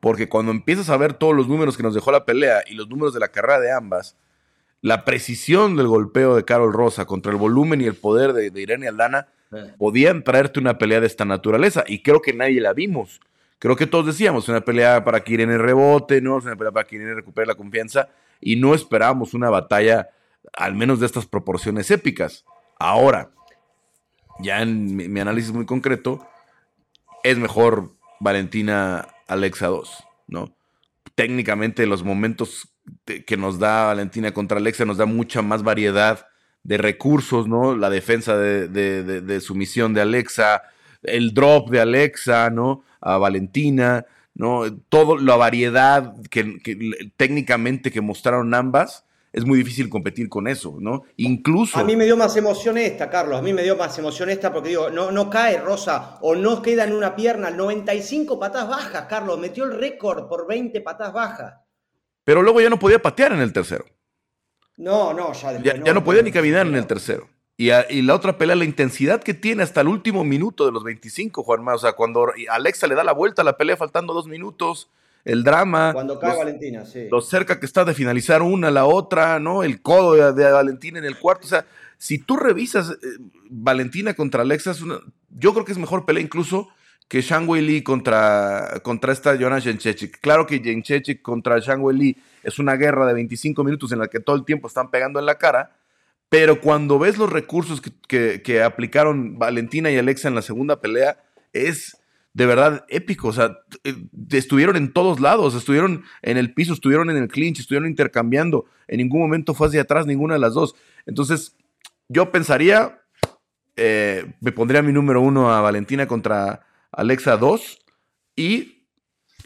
Porque 0.00 0.28
cuando 0.28 0.52
empiezas 0.52 0.90
a 0.90 0.96
ver 0.96 1.14
todos 1.14 1.34
los 1.34 1.48
números 1.48 1.76
que 1.76 1.82
nos 1.82 1.94
dejó 1.94 2.10
la 2.10 2.24
pelea 2.24 2.62
y 2.66 2.74
los 2.74 2.88
números 2.88 3.14
de 3.14 3.20
la 3.20 3.28
carrera 3.28 3.60
de 3.60 3.72
ambas, 3.72 4.16
la 4.80 5.04
precisión 5.04 5.76
del 5.76 5.86
golpeo 5.86 6.34
de 6.34 6.44
Carol 6.44 6.72
Rosa 6.72 7.04
contra 7.04 7.32
el 7.32 7.38
volumen 7.38 7.80
y 7.80 7.84
el 7.84 7.94
poder 7.94 8.32
de, 8.32 8.50
de 8.50 8.60
Irene 8.62 8.88
Aldana 8.88 9.28
Eh. 9.52 9.74
podían 9.78 10.22
traerte 10.22 10.60
una 10.60 10.78
pelea 10.78 11.00
de 11.00 11.06
esta 11.06 11.24
naturaleza. 11.24 11.84
Y 11.86 12.02
creo 12.02 12.22
que 12.22 12.32
nadie 12.32 12.60
la 12.60 12.72
vimos. 12.72 13.20
Creo 13.58 13.76
que 13.76 13.86
todos 13.86 14.06
decíamos, 14.06 14.48
una 14.48 14.62
pelea 14.62 15.04
para 15.04 15.20
que 15.20 15.34
Irene 15.34 15.58
rebote, 15.58 16.20
¿no? 16.20 16.36
Una 16.36 16.56
pelea 16.56 16.72
para 16.72 16.86
que 16.86 16.96
Irene 16.96 17.14
recupere 17.14 17.46
la 17.46 17.54
confianza 17.54 18.08
y 18.40 18.56
no 18.56 18.74
esperábamos 18.74 19.34
una 19.34 19.50
batalla, 19.50 20.08
al 20.54 20.74
menos 20.74 21.00
de 21.00 21.06
estas 21.06 21.26
proporciones 21.26 21.90
épicas. 21.90 22.44
Ahora, 22.78 23.30
ya 24.38 24.62
en 24.62 24.96
mi, 24.96 25.20
análisis 25.20 25.52
muy 25.52 25.66
concreto, 25.66 26.26
es 27.22 27.36
mejor 27.36 27.90
Valentina 28.18 29.08
Alexa 29.30 29.68
2, 29.68 30.04
¿no? 30.28 30.54
Técnicamente 31.14 31.86
los 31.86 32.02
momentos 32.02 32.68
que 33.04 33.36
nos 33.36 33.58
da 33.58 33.86
Valentina 33.86 34.32
contra 34.32 34.58
Alexa 34.58 34.84
nos 34.84 34.96
da 34.96 35.06
mucha 35.06 35.42
más 35.42 35.62
variedad 35.62 36.26
de 36.62 36.76
recursos, 36.76 37.48
¿no? 37.48 37.76
La 37.76 37.90
defensa 37.90 38.36
de, 38.36 38.68
de 38.68 39.40
sumisión 39.40 39.94
de 39.94 40.00
Alexa, 40.02 40.62
el 41.02 41.32
drop 41.32 41.70
de 41.70 41.80
Alexa, 41.80 42.50
¿no? 42.50 42.84
A 43.00 43.16
Valentina, 43.16 44.04
¿no? 44.34 44.62
Todo 44.88 45.18
la 45.18 45.36
variedad 45.36 46.14
que, 46.30 46.58
técnicamente 47.16 47.90
que 47.90 48.00
mostraron 48.00 48.54
ambas, 48.54 49.04
es 49.32 49.44
muy 49.44 49.58
difícil 49.58 49.88
competir 49.88 50.28
con 50.28 50.48
eso, 50.48 50.76
¿no? 50.80 51.04
Incluso... 51.16 51.78
A 51.78 51.84
mí 51.84 51.96
me 51.96 52.04
dio 52.04 52.16
más 52.16 52.36
emoción 52.36 52.78
esta, 52.78 53.08
Carlos, 53.08 53.38
a 53.38 53.42
mí 53.42 53.52
me 53.52 53.62
dio 53.62 53.76
más 53.76 53.96
emoción 53.98 54.30
esta 54.30 54.52
porque 54.52 54.70
digo, 54.70 54.90
no, 54.90 55.10
no 55.10 55.30
cae 55.30 55.58
Rosa 55.58 56.18
o 56.20 56.34
no 56.34 56.62
queda 56.62 56.84
en 56.84 56.92
una 56.92 57.14
pierna, 57.14 57.50
95 57.50 58.38
patas 58.38 58.68
bajas, 58.68 59.06
Carlos, 59.08 59.38
metió 59.38 59.64
el 59.64 59.78
récord 59.78 60.28
por 60.28 60.46
20 60.46 60.80
patas 60.80 61.12
bajas. 61.12 61.54
Pero 62.24 62.42
luego 62.42 62.60
ya 62.60 62.70
no 62.70 62.78
podía 62.78 63.00
patear 63.00 63.32
en 63.32 63.40
el 63.40 63.52
tercero. 63.52 63.84
No, 64.76 65.12
no, 65.12 65.32
ya, 65.32 65.60
ya, 65.60 65.74
no, 65.74 65.84
ya 65.84 65.94
no 65.94 66.04
podía 66.04 66.22
ni 66.22 66.32
caminar 66.32 66.66
en 66.66 66.74
el 66.74 66.86
tercero. 66.86 67.28
Y, 67.60 68.00
la 68.00 68.14
otra 68.14 68.38
pelea, 68.38 68.56
la 68.56 68.64
intensidad 68.64 69.22
que 69.22 69.34
tiene 69.34 69.62
hasta 69.62 69.82
el 69.82 69.88
último 69.88 70.24
minuto 70.24 70.64
de 70.64 70.72
los 70.72 70.82
25, 70.82 71.42
Juanma. 71.42 71.74
O 71.74 71.78
sea, 71.78 71.92
cuando 71.92 72.32
Alexa 72.48 72.86
le 72.86 72.94
da 72.94 73.04
la 73.04 73.12
vuelta 73.12 73.42
a 73.42 73.44
la 73.44 73.58
pelea 73.58 73.76
faltando 73.76 74.14
dos 74.14 74.26
minutos, 74.26 74.88
el 75.24 75.44
drama. 75.44 75.92
Cuando 75.92 76.18
cae 76.18 76.36
Valentina, 76.36 76.84
sí. 76.84 77.08
Lo 77.10 77.20
cerca 77.20 77.60
que 77.60 77.66
está 77.66 77.84
de 77.84 77.94
finalizar 77.94 78.42
una, 78.42 78.70
la 78.70 78.84
otra, 78.84 79.38
¿no? 79.38 79.62
El 79.62 79.82
codo 79.82 80.32
de, 80.32 80.50
Valentina 80.50 80.98
en 80.98 81.04
el 81.04 81.18
cuarto. 81.18 81.46
O 81.46 81.50
sea, 81.50 81.66
si 81.98 82.18
tú 82.18 82.36
revisas 82.36 82.90
eh, 82.90 82.96
Valentina 83.48 84.14
contra 84.14 84.42
Alexa, 84.42 84.74
yo 85.30 85.52
creo 85.52 85.64
que 85.64 85.72
es 85.72 85.78
mejor 85.78 86.04
pelea 86.04 86.22
incluso 86.22 86.68
que 87.08 87.22
Shang 87.22 87.48
Wei 87.48 87.62
Li 87.62 87.82
contra, 87.82 88.80
contra 88.82 89.12
esta 89.12 89.34
Jonas 89.34 89.64
Jenchechik. 89.64 90.20
Claro 90.20 90.46
que 90.46 90.60
Jenchechik 90.60 91.22
contra 91.22 91.58
Shang 91.58 91.82
Wei 91.82 91.96
Li 91.96 92.16
es 92.42 92.58
una 92.58 92.76
guerra 92.76 93.06
de 93.06 93.14
25 93.14 93.64
minutos 93.64 93.92
en 93.92 93.98
la 93.98 94.08
que 94.08 94.20
todo 94.20 94.36
el 94.36 94.44
tiempo 94.44 94.68
están 94.68 94.90
pegando 94.90 95.18
en 95.18 95.26
la 95.26 95.36
cara 95.36 95.72
pero 96.30 96.60
cuando 96.60 97.00
ves 97.00 97.18
los 97.18 97.30
recursos 97.30 97.82
que, 98.08 98.62
aplicaron 98.62 99.36
Valentina 99.38 99.90
y 99.90 99.98
Alexa 99.98 100.28
en 100.28 100.36
la 100.36 100.42
segunda 100.42 100.80
pelea, 100.80 101.20
es 101.52 101.99
de 102.32 102.46
verdad 102.46 102.84
épico. 102.88 103.28
O 103.28 103.32
sea, 103.32 103.58
eh, 103.84 103.94
estuvieron 104.30 104.76
en 104.76 104.92
todos 104.92 105.20
lados, 105.20 105.54
estuvieron 105.54 106.04
en 106.22 106.36
el 106.36 106.54
piso, 106.54 106.72
estuvieron 106.72 107.10
en 107.10 107.16
el 107.16 107.28
clinch, 107.28 107.60
estuvieron 107.60 107.88
intercambiando. 107.88 108.66
En 108.88 108.98
ningún 108.98 109.20
momento 109.20 109.54
fue 109.54 109.68
hacia 109.68 109.82
atrás 109.82 110.06
ninguna 110.06 110.34
de 110.34 110.40
las 110.40 110.54
dos. 110.54 110.74
Entonces, 111.06 111.56
yo 112.08 112.30
pensaría, 112.30 113.02
eh, 113.76 114.32
me 114.40 114.52
pondría 114.52 114.82
mi 114.82 114.92
número 114.92 115.20
uno 115.20 115.52
a 115.52 115.60
Valentina 115.60 116.06
contra 116.06 116.66
Alexa 116.92 117.36
2 117.36 117.78
y 118.36 118.86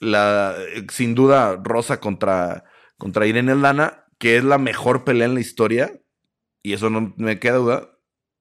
la, 0.01 0.55
sin 0.91 1.14
duda, 1.14 1.61
Rosa 1.62 2.01
contra, 2.01 2.64
contra 2.99 3.26
Irene 3.26 3.55
Lana, 3.55 4.05
que 4.18 4.37
es 4.37 4.45
la 4.45 4.59
mejor 4.59 5.05
pelea 5.05 5.26
en 5.26 5.35
la 5.35 5.41
historia 5.41 5.93
y 6.64 6.72
eso 6.72 6.91
no 6.91 7.14
me 7.16 7.39
queda 7.39 7.57
duda, 7.57 7.91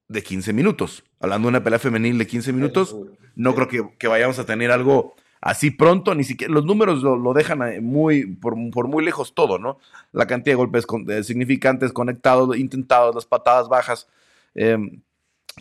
de 0.08 0.24
15 0.24 0.54
minutos. 0.54 1.04
Hablando 1.24 1.46
de 1.46 1.50
una 1.52 1.64
pelea 1.64 1.80
femenil 1.80 2.18
de 2.18 2.28
15 2.28 2.52
minutos, 2.52 2.98
no 3.38 3.56
creo 3.56 3.94
que, 3.98 4.08
vayamos 4.10 4.40
a 4.40 4.46
tener 4.46 4.72
algo 4.72 5.16
así 5.40 5.72
pronto, 5.72 6.14
ni 6.16 6.26
siquiera 6.26 6.54
los 6.54 6.66
números 6.66 7.02
lo, 7.02 7.34
dejan 7.34 7.62
eh, 7.64 7.80
muy, 7.80 8.26
por, 8.26 8.58
muy 8.58 9.06
lejos 9.06 9.34
todo, 9.34 9.58
¿no? 9.58 9.80
La 10.12 10.28
cantidad 10.28 10.52
de 10.52 10.58
golpes 10.58 10.86
eh, 11.08 11.24
significantes, 11.24 11.94
conectados, 11.94 12.58
intentados, 12.58 13.16
las 13.16 13.26
patadas 13.26 13.70
bajas, 13.70 14.10
em, 14.54 15.02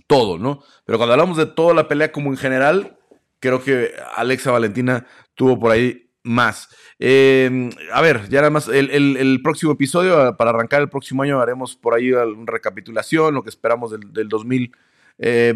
todo, 0.09 0.37
¿no? 0.37 0.65
Pero 0.85 0.99
cuando 0.99 1.13
hablamos 1.13 1.37
de 1.37 1.47
toda 1.47 1.75
la 1.75 1.87
pelea 1.87 2.11
como 2.11 2.31
en 2.31 2.39
general, 2.39 2.99
creo 3.39 3.63
que 3.63 3.93
Alexa 4.17 4.51
Valentina 4.51 5.07
tuvo 5.37 5.61
por 5.61 5.71
ahí 5.71 6.09
más. 6.25 6.71
Em, 6.99 7.71
a 7.93 8.01
ver, 8.01 8.29
ya 8.29 8.41
nada 8.41 8.51
más, 8.51 8.67
el, 8.67 9.41
próximo 9.45 9.71
episodio, 9.71 10.37
para 10.37 10.51
arrancar 10.51 10.83
el 10.83 10.89
próximo 10.89 11.23
año, 11.23 11.41
haremos 11.41 11.77
por 11.77 11.95
ahí 11.95 12.11
una 12.11 12.51
recapitulación, 12.51 13.33
lo 13.33 13.45
que 13.45 13.51
esperamos 13.51 13.93
del, 13.93 14.29
2024, 14.29 14.83
eh, 15.19 15.55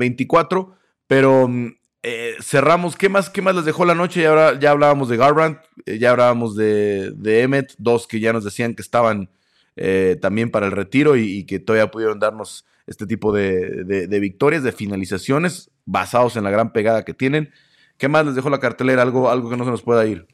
pero 1.07 1.49
mm, 1.49 1.69
eh, 2.03 2.35
cerramos, 2.41 2.97
¿qué 2.97 3.09
más, 3.09 3.31
¿qué 3.31 3.43
más 3.43 3.55
les 3.55 3.65
dejó 3.65 3.85
la 3.85 3.95
noche? 3.95 4.23
Ya, 4.23 4.31
ahora, 4.31 4.59
ya 4.59 4.71
hablábamos 4.71 5.09
de 5.09 5.17
Garbrandt, 5.17 5.61
eh, 5.85 5.99
ya 5.99 6.11
hablábamos 6.11 6.57
de, 6.57 7.13
de 7.13 7.43
Emmet, 7.43 7.75
dos 7.79 8.07
que 8.07 8.21
ya 8.21 8.33
nos 8.33 8.45
decían 8.45 8.75
que 8.75 8.83
estaban 8.83 9.31
también 10.23 10.51
para 10.51 10.65
el 10.65 10.73
retiro 10.73 11.17
y, 11.17 11.45
que 11.45 11.59
todavía 11.59 11.91
pudieron 11.91 12.19
darnos 12.19 12.65
este 12.87 13.07
tipo 13.07 13.31
de, 13.31 13.85
de 13.85 14.21
victorias, 14.21 14.63
de 14.63 14.73
finalizaciones, 14.73 15.71
basados 15.85 16.35
en 16.37 16.45
la 16.45 16.51
gran 16.51 16.73
pegada 16.73 17.05
que 17.05 17.13
tienen. 17.13 17.53
¿Qué 17.99 18.09
más 18.09 18.27
les 18.27 18.35
dejó 18.35 18.51
la 18.51 18.61
cartelera? 18.61 19.03
Algo, 19.03 19.31
algo 19.31 19.49
que 19.49 19.57
no 19.57 19.65
se 19.65 19.71
nos 19.71 19.83
pueda 19.83 20.07
ir. 20.07 20.27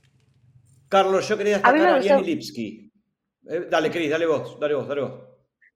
Carlos, 0.88 1.28
yo 1.28 1.38
quería 1.38 1.54
destacar 1.54 1.80
a, 1.80 1.94
Ariane 1.96 2.22
Lipski. 2.22 2.92
Eh, 3.48 3.66
dale, 3.70 3.90
Cris, 3.90 4.10
dale 4.10 4.26
vos, 4.26 4.58
dale 4.58 4.74
vos, 4.74 4.88
dale 4.88 5.00
vos. 5.00 5.12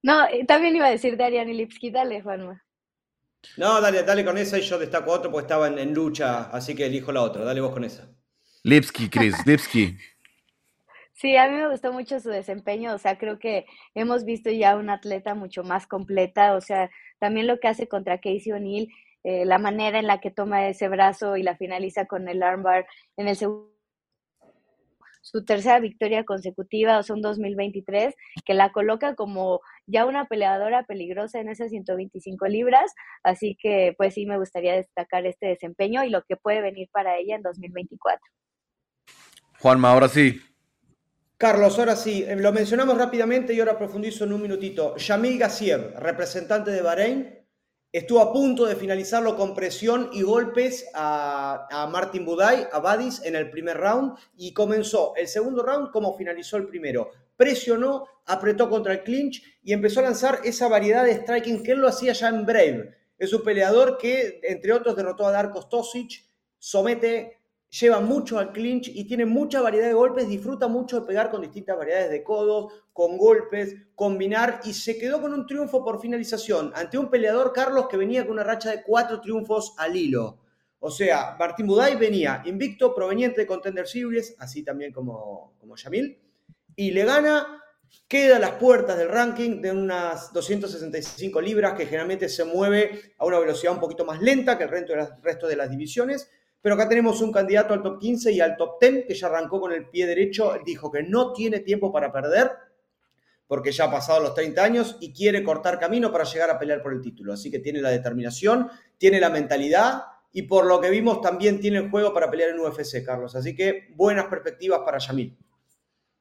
No, 0.02 0.24
también 0.46 0.76
iba 0.76 0.86
a 0.86 0.90
decir 0.90 1.16
de 1.16 1.24
Ariane 1.24 1.54
Lipski, 1.54 1.90
dale, 1.90 2.20
Juanma. 2.22 2.62
No, 3.56 3.80
dale, 3.80 4.02
dale 4.02 4.24
con 4.24 4.38
esa 4.38 4.58
y 4.58 4.62
yo 4.62 4.78
destaco 4.78 5.10
otro 5.12 5.30
porque 5.30 5.44
estaba 5.44 5.68
en, 5.68 5.94
lucha, 5.94 6.50
así 6.50 6.74
que 6.74 6.86
elijo 6.86 7.12
la 7.12 7.22
otra. 7.22 7.44
Dale 7.44 7.60
vos 7.60 7.72
con 7.72 7.84
esa. 7.84 8.08
Lipski, 8.64 9.08
Cris, 9.08 9.46
Lipski. 9.46 9.96
Sí, 11.18 11.34
a 11.34 11.48
mí 11.48 11.56
me 11.56 11.70
gustó 11.70 11.94
mucho 11.94 12.20
su 12.20 12.28
desempeño, 12.28 12.94
o 12.94 12.98
sea, 12.98 13.16
creo 13.16 13.38
que 13.38 13.64
hemos 13.94 14.26
visto 14.26 14.50
ya 14.50 14.76
una 14.76 14.94
atleta 14.94 15.34
mucho 15.34 15.64
más 15.64 15.86
completa, 15.86 16.54
o 16.54 16.60
sea, 16.60 16.90
también 17.18 17.46
lo 17.46 17.58
que 17.58 17.68
hace 17.68 17.88
contra 17.88 18.18
Casey 18.18 18.52
O'Neill, 18.52 18.90
eh, 19.24 19.46
la 19.46 19.56
manera 19.56 19.98
en 19.98 20.06
la 20.06 20.20
que 20.20 20.30
toma 20.30 20.68
ese 20.68 20.88
brazo 20.88 21.38
y 21.38 21.42
la 21.42 21.56
finaliza 21.56 22.04
con 22.04 22.28
el 22.28 22.42
armbar 22.42 22.86
en 23.16 23.28
el 23.28 23.36
segundo 23.36 23.75
su 25.26 25.44
tercera 25.44 25.80
victoria 25.80 26.24
consecutiva, 26.24 26.98
o 26.98 27.02
sea, 27.02 27.16
un 27.16 27.20
2023, 27.20 28.14
que 28.44 28.54
la 28.54 28.70
coloca 28.70 29.16
como 29.16 29.60
ya 29.86 30.06
una 30.06 30.26
peleadora 30.26 30.84
peligrosa 30.84 31.40
en 31.40 31.48
esas 31.48 31.70
125 31.70 32.46
libras. 32.46 32.92
Así 33.24 33.56
que, 33.60 33.92
pues 33.98 34.14
sí, 34.14 34.24
me 34.24 34.38
gustaría 34.38 34.74
destacar 34.74 35.26
este 35.26 35.46
desempeño 35.46 36.04
y 36.04 36.10
lo 36.10 36.22
que 36.22 36.36
puede 36.36 36.60
venir 36.60 36.88
para 36.92 37.18
ella 37.18 37.34
en 37.34 37.42
2024. 37.42 38.20
Juanma, 39.58 39.90
ahora 39.90 40.08
sí. 40.08 40.40
Carlos, 41.36 41.76
ahora 41.80 41.96
sí, 41.96 42.24
eh, 42.24 42.36
lo 42.36 42.52
mencionamos 42.52 42.96
rápidamente 42.96 43.52
y 43.52 43.58
ahora 43.58 43.76
profundizo 43.76 44.24
en 44.24 44.32
un 44.32 44.42
minutito. 44.42 44.96
Yamil 44.96 45.38
Gassiev, 45.38 45.98
representante 45.98 46.70
de 46.70 46.82
Bahrein, 46.82 47.45
Estuvo 47.96 48.20
a 48.20 48.30
punto 48.30 48.66
de 48.66 48.76
finalizarlo 48.76 49.38
con 49.38 49.54
presión 49.54 50.10
y 50.12 50.20
golpes 50.20 50.86
a, 50.92 51.88
Martin 51.90 52.26
Buday, 52.26 52.66
a 52.70 52.78
Badis, 52.78 53.22
en 53.24 53.36
el 53.36 53.48
primer 53.48 53.78
round 53.78 54.18
y 54.36 54.52
comenzó 54.52 55.14
el 55.16 55.26
segundo 55.28 55.62
round 55.62 55.90
como 55.92 56.14
finalizó 56.14 56.58
el 56.58 56.66
primero. 56.66 57.10
Presionó, 57.38 58.06
apretó 58.26 58.68
contra 58.68 58.92
el 58.92 59.02
clinch 59.02 59.42
y 59.62 59.72
empezó 59.72 60.00
a 60.00 60.02
lanzar 60.02 60.40
esa 60.44 60.68
variedad 60.68 61.04
de 61.04 61.14
striking 61.14 61.62
que 61.62 61.72
él 61.72 61.78
lo 61.78 61.88
hacía 61.88 62.12
ya 62.12 62.28
en 62.28 62.44
Brave. 62.44 62.94
Es 63.18 63.32
un 63.32 63.42
peleador 63.42 63.96
que, 63.96 64.40
entre 64.42 64.74
otros, 64.74 64.94
derrotó 64.94 65.26
a 65.26 65.30
Darko 65.30 65.62
Stosic, 65.62 66.22
somete 66.58 67.38
lleva 67.68 68.00
mucho 68.00 68.38
al 68.38 68.52
clinch 68.52 68.88
y 68.88 69.04
tiene 69.04 69.26
mucha 69.26 69.60
variedad 69.60 69.86
de 69.86 69.94
golpes, 69.94 70.28
disfruta 70.28 70.68
mucho 70.68 71.00
de 71.00 71.06
pegar 71.06 71.30
con 71.30 71.42
distintas 71.42 71.76
variedades 71.76 72.10
de 72.10 72.22
codos, 72.22 72.72
con 72.92 73.18
golpes, 73.18 73.74
combinar 73.94 74.60
y 74.64 74.72
se 74.72 74.98
quedó 74.98 75.20
con 75.20 75.32
un 75.32 75.46
triunfo 75.46 75.84
por 75.84 76.00
finalización 76.00 76.72
ante 76.74 76.98
un 76.98 77.10
peleador 77.10 77.52
Carlos 77.52 77.88
que 77.88 77.96
venía 77.96 78.24
con 78.24 78.32
una 78.32 78.44
racha 78.44 78.70
de 78.70 78.82
cuatro 78.82 79.20
triunfos 79.20 79.74
al 79.78 79.96
hilo. 79.96 80.38
O 80.78 80.90
sea, 80.90 81.36
Martín 81.38 81.66
Buday 81.66 81.96
venía 81.96 82.42
invicto, 82.44 82.94
proveniente 82.94 83.40
de 83.40 83.46
Contender 83.46 83.86
Series, 83.88 84.36
así 84.38 84.62
también 84.62 84.92
como, 84.92 85.54
como 85.58 85.74
Yamil, 85.74 86.18
y 86.76 86.90
le 86.90 87.04
gana, 87.04 87.62
queda 88.06 88.36
a 88.36 88.38
las 88.38 88.52
puertas 88.52 88.96
del 88.96 89.08
ranking 89.08 89.60
de 89.60 89.72
unas 89.72 90.32
265 90.32 91.40
libras, 91.40 91.74
que 91.74 91.86
generalmente 91.86 92.28
se 92.28 92.44
mueve 92.44 93.14
a 93.18 93.24
una 93.24 93.38
velocidad 93.38 93.72
un 93.72 93.80
poquito 93.80 94.04
más 94.04 94.20
lenta 94.20 94.56
que 94.56 94.64
el 94.64 94.70
resto 95.22 95.46
de 95.48 95.56
las 95.56 95.70
divisiones, 95.70 96.30
pero 96.60 96.74
acá 96.74 96.88
tenemos 96.88 97.20
un 97.22 97.32
candidato 97.32 97.74
al 97.74 97.82
top 97.82 97.98
15 98.00 98.32
y 98.32 98.40
al 98.40 98.56
top 98.56 98.80
10 98.80 99.06
que 99.06 99.14
ya 99.14 99.26
arrancó 99.28 99.60
con 99.60 99.72
el 99.72 99.88
pie 99.88 100.06
derecho, 100.06 100.58
dijo 100.64 100.90
que 100.90 101.02
no 101.02 101.32
tiene 101.32 101.60
tiempo 101.60 101.92
para 101.92 102.12
perder 102.12 102.50
porque 103.46 103.72
ya 103.72 103.84
ha 103.84 103.90
pasado 103.90 104.20
los 104.20 104.34
30 104.34 104.62
años 104.62 104.96
y 105.00 105.12
quiere 105.12 105.42
cortar 105.42 105.78
camino 105.78 106.10
para 106.10 106.24
llegar 106.24 106.50
a 106.50 106.58
pelear 106.58 106.82
por 106.82 106.92
el 106.92 107.00
título. 107.00 107.32
Así 107.32 107.50
que 107.50 107.60
tiene 107.60 107.80
la 107.80 107.90
determinación, 107.90 108.68
tiene 108.98 109.20
la 109.20 109.30
mentalidad 109.30 110.02
y 110.32 110.42
por 110.42 110.66
lo 110.66 110.80
que 110.80 110.90
vimos 110.90 111.20
también 111.20 111.60
tiene 111.60 111.78
el 111.78 111.90
juego 111.90 112.12
para 112.12 112.30
pelear 112.30 112.50
en 112.50 112.60
UFC, 112.60 113.04
Carlos. 113.04 113.36
Así 113.36 113.54
que 113.54 113.88
buenas 113.94 114.26
perspectivas 114.26 114.80
para 114.84 114.98
Yamil. 114.98 115.36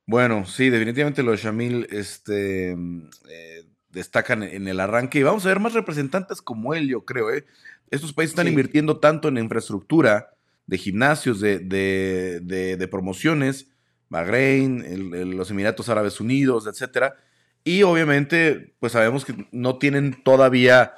Bueno, 0.08 0.46
sí, 0.46 0.70
definitivamente 0.70 1.24
los 1.24 1.42
Yamil 1.42 1.88
este, 1.90 2.72
eh, 2.72 3.64
destacan 3.90 4.44
en 4.44 4.68
el 4.68 4.80
arranque 4.80 5.20
y 5.20 5.24
vamos 5.24 5.46
a 5.46 5.50
ver 5.50 5.60
más 5.60 5.74
representantes 5.74 6.44
como 6.44 6.76
él, 6.76 6.88
yo 6.88 7.06
creo. 7.06 7.34
¿eh? 7.34 7.46
Estos 7.92 8.14
países 8.14 8.32
están 8.32 8.48
invirtiendo 8.48 8.98
tanto 9.00 9.28
en 9.28 9.38
infraestructura 9.38 10.32
de 10.68 10.78
gimnasios, 10.78 11.40
de, 11.40 11.60
de, 11.60 12.40
de, 12.78 12.88
promociones, 12.88 13.70
Bahrein, 14.10 15.38
los 15.38 15.52
Emiratos 15.52 15.90
Árabes 15.90 16.20
Unidos, 16.20 16.68
etcétera. 16.68 17.16
Y 17.64 17.84
obviamente, 17.84 18.76
pues 18.80 18.94
sabemos 18.94 19.26
que 19.26 19.48
no 19.52 19.78
tienen 19.78 20.22
todavía 20.24 20.94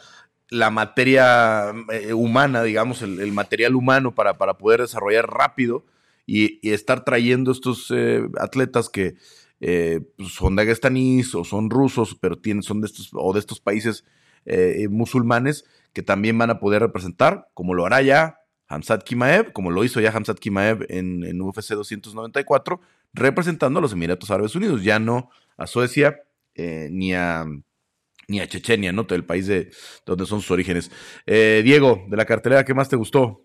la 0.50 0.70
materia 0.70 1.74
eh, 1.92 2.14
humana, 2.14 2.64
digamos, 2.64 3.02
el, 3.02 3.32
material 3.32 3.76
humano 3.76 4.16
para, 4.16 4.38
para, 4.38 4.58
poder 4.58 4.82
desarrollar 4.82 5.28
rápido 5.30 5.86
y, 6.26 6.60
estar 6.70 7.04
trayendo 7.04 7.52
estos 7.52 7.92
eh, 7.92 8.28
atletas 8.40 8.90
que 8.90 9.16
eh, 9.60 10.02
pues, 10.16 10.34
son 10.34 10.58
o 10.60 11.44
son 11.44 11.70
rusos, 11.70 12.18
pero 12.20 12.38
tienen, 12.38 12.64
son 12.64 12.82
de 12.82 12.88
estos, 12.88 13.10
o 13.14 13.34
de 13.34 13.40
estos 13.40 13.60
países 13.60 14.06
musulmanes 14.90 15.66
que 15.98 16.04
también 16.04 16.38
van 16.38 16.52
a 16.52 16.60
poder 16.60 16.84
representar, 16.84 17.50
como 17.56 17.74
lo 17.74 17.84
hará 17.84 18.04
ya 18.04 18.42
Hamzat 18.68 19.02
Kimaev, 19.02 19.52
como 19.52 19.72
lo 19.72 19.84
hizo 19.84 20.00
ya 20.00 20.12
Hamzat 20.12 20.38
Kimaev 20.38 20.86
en, 20.90 21.24
en 21.24 21.42
UFC 21.42 21.72
294, 21.72 22.80
representando 23.14 23.80
a 23.80 23.82
los 23.82 23.94
Emiratos 23.94 24.30
Árabes 24.30 24.54
Unidos, 24.54 24.84
ya 24.84 25.00
no 25.00 25.32
a 25.58 25.66
Suecia 25.66 26.22
ni 26.56 27.16
a 27.16 27.48
ni 28.28 28.40
a 28.40 28.48
Chechenia, 28.48 28.92
¿no? 28.92 29.08
El 29.10 29.26
país 29.26 29.48
de 29.48 29.72
donde 30.06 30.28
son 30.28 30.40
sus 30.42 30.52
orígenes. 30.52 30.92
Eh, 31.26 31.64
Diego, 31.64 32.06
de 32.08 32.16
la 32.16 32.26
cartelera, 32.26 32.64
¿qué 32.64 32.76
más 32.76 32.90
te 32.90 32.96
gustó? 32.96 33.42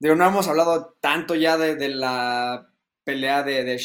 No 0.00 0.26
hemos 0.26 0.46
hablado 0.46 0.94
tanto 1.00 1.36
ya 1.36 1.56
de, 1.56 1.88
la 1.88 2.68
pelea 3.02 3.42
de, 3.44 3.64
de 3.64 3.80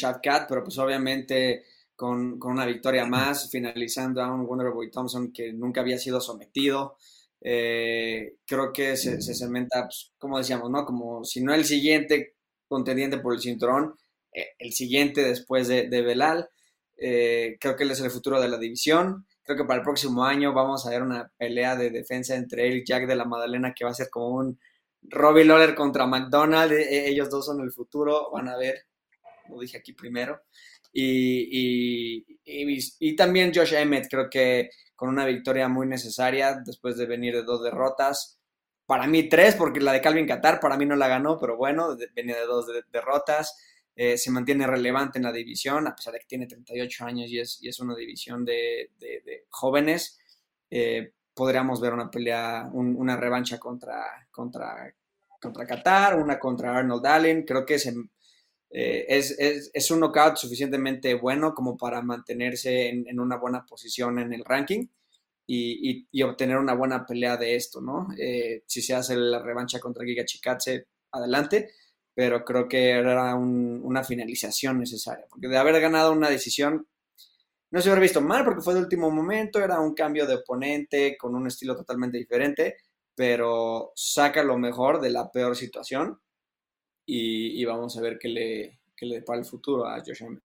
pero 0.46 0.62
pues 0.62 0.76
obviamente 0.76 1.64
con, 1.96 2.38
una 2.42 2.66
victoria 2.66 3.06
más, 3.06 3.50
finalizando 3.50 4.22
a 4.22 4.32
un 4.32 4.46
Wonderboy 4.46 4.90
Thompson 4.90 5.32
que 5.32 5.52
nunca 5.52 5.80
había 5.80 5.98
sido 5.98 6.20
sometido. 6.20 6.96
Eh, 7.40 8.36
creo 8.46 8.72
que 8.72 8.96
se, 8.96 9.20
se 9.20 9.34
cementa, 9.34 9.84
pues, 9.84 10.12
como 10.18 10.38
decíamos, 10.38 10.70
¿no? 10.70 10.84
Como 10.84 11.24
si 11.24 11.42
no 11.42 11.54
el 11.54 11.64
siguiente 11.64 12.36
contendiente 12.68 13.18
por 13.18 13.34
el 13.34 13.40
cinturón, 13.40 13.94
eh, 14.32 14.48
el 14.58 14.72
siguiente 14.72 15.22
después 15.22 15.68
de, 15.68 15.88
de 15.88 16.02
Belal. 16.02 16.48
Eh, 16.96 17.56
creo 17.60 17.76
que 17.76 17.84
él 17.84 17.90
es 17.90 18.00
el 18.00 18.10
futuro 18.10 18.40
de 18.40 18.48
la 18.48 18.58
división. 18.58 19.26
Creo 19.42 19.58
que 19.58 19.64
para 19.64 19.78
el 19.78 19.84
próximo 19.84 20.24
año 20.24 20.52
vamos 20.52 20.86
a 20.86 20.90
ver 20.90 21.02
una 21.02 21.30
pelea 21.36 21.76
de 21.76 21.90
defensa 21.90 22.34
entre 22.34 22.68
él 22.68 22.78
y 22.78 22.84
Jack 22.84 23.06
de 23.06 23.16
la 23.16 23.24
Madalena 23.24 23.74
que 23.74 23.84
va 23.84 23.90
a 23.90 23.94
ser 23.94 24.08
como 24.10 24.28
un 24.28 24.58
Robbie 25.02 25.44
Lawler 25.44 25.74
contra 25.74 26.06
McDonald. 26.06 26.72
E, 26.72 26.82
e, 26.82 27.08
ellos 27.08 27.30
dos 27.30 27.46
son 27.46 27.60
el 27.60 27.72
futuro, 27.72 28.30
van 28.32 28.48
a 28.48 28.56
ver. 28.56 28.86
Lo 29.48 29.60
dije 29.60 29.78
aquí 29.78 29.92
primero. 29.92 30.40
Y, 30.96 32.24
y, 32.44 33.16
también 33.16 33.52
Josh 33.52 33.74
Emmett, 33.74 34.06
creo 34.08 34.30
que 34.30 34.70
con 34.94 35.08
una 35.08 35.26
victoria 35.26 35.68
muy 35.68 35.88
necesaria 35.88 36.62
después 36.64 36.96
de 36.96 37.06
venir 37.06 37.34
de 37.34 37.42
dos 37.42 37.64
derrotas. 37.64 38.38
Para 38.86 39.06
mí 39.08 39.28
tres, 39.28 39.56
porque 39.56 39.80
la 39.80 39.92
de 39.92 40.00
Calvin 40.00 40.26
Qatar 40.26 40.60
para 40.60 40.76
mí 40.76 40.86
no 40.86 40.94
la 40.94 41.08
ganó, 41.08 41.38
pero 41.38 41.56
bueno, 41.56 41.96
venía 42.14 42.36
de 42.36 42.46
dos 42.46 42.66
derrotas. 42.92 43.58
Eh, 43.96 44.16
se 44.18 44.30
mantiene 44.30 44.66
relevante 44.66 45.18
en 45.18 45.24
la 45.24 45.32
división, 45.32 45.86
a 45.86 45.96
pesar 45.96 46.12
de 46.12 46.20
que 46.20 46.26
tiene 46.26 46.46
38 46.46 47.04
años 47.04 47.30
y 47.30 47.40
es, 47.40 47.58
y 47.60 47.68
es 47.68 47.80
una 47.80 47.96
división 47.96 48.44
de, 48.44 48.90
jóvenes. 49.50 50.18
Eh, 50.70 51.12
podríamos 51.34 51.80
ver 51.80 51.92
una 51.92 52.10
pelea, 52.10 52.70
una 52.72 53.16
revancha 53.16 53.58
contra, 53.58 54.28
contra, 54.30 54.94
contra 55.40 55.66
Qatar, 55.66 56.16
una 56.16 56.38
contra 56.38 56.76
Arnold 56.76 57.06
Allen. 57.06 57.44
Creo 57.44 57.66
que 57.66 57.78
eh, 58.74 59.06
es, 59.08 59.36
es, 59.38 59.70
es, 59.72 59.90
un 59.90 60.00
knockout 60.00 60.36
suficientemente 60.36 61.14
bueno 61.14 61.54
como 61.54 61.76
para 61.76 62.02
mantenerse 62.02 62.88
en, 62.88 63.20
una 63.20 63.36
buena 63.36 63.64
posición 63.64 64.18
en 64.18 64.32
el 64.32 64.44
ranking. 64.44 64.86
Y, 65.46 66.08
y, 66.10 66.22
obtener 66.22 66.56
una 66.56 66.72
buena 66.72 67.04
pelea 67.04 67.36
de 67.36 67.54
esto, 67.54 67.82
¿no? 67.82 68.08
si 68.66 68.80
se 68.80 68.94
hace 68.94 69.14
la 69.14 69.42
revancha 69.42 69.78
contra 69.78 70.02
Giga 70.06 70.24
Chikatse, 70.24 70.86
adelante 71.12 71.68
pero 72.14 72.44
creo 72.44 72.68
que 72.68 72.90
era 72.90 73.34
una 73.34 74.04
finalización 74.04 74.78
necesaria, 74.78 75.26
porque 75.28 75.48
de 75.48 75.58
haber 75.58 75.80
ganado 75.80 76.12
una 76.12 76.30
decisión 76.30 76.86
no 77.70 77.80
se 77.80 77.88
hubiera 77.88 78.02
visto 78.02 78.20
mal 78.20 78.44
porque 78.44 78.60
fue 78.60 78.74
de 78.74 78.80
último 78.80 79.10
momento, 79.10 79.58
era 79.58 79.80
un 79.80 79.94
cambio 79.94 80.26
de 80.26 80.36
oponente 80.36 81.16
con 81.18 81.34
un 81.34 81.48
estilo 81.48 81.74
totalmente 81.74 82.16
diferente, 82.16 82.76
pero 83.16 83.92
saca 83.96 84.44
lo 84.44 84.56
mejor 84.58 85.00
de 85.00 85.10
la 85.10 85.28
peor 85.32 85.56
situación 85.56 86.20
y, 87.06 87.64
vamos 87.64 87.96
a 87.96 88.00
ver 88.00 88.18
qué 88.18 88.28
le, 88.28 88.80
qué 88.96 89.06
le 89.06 89.16
depara 89.16 89.38
el 89.38 89.44
futuro 89.44 89.86
a 89.86 89.98
Josh 89.98 90.22
Emmett. 90.22 90.42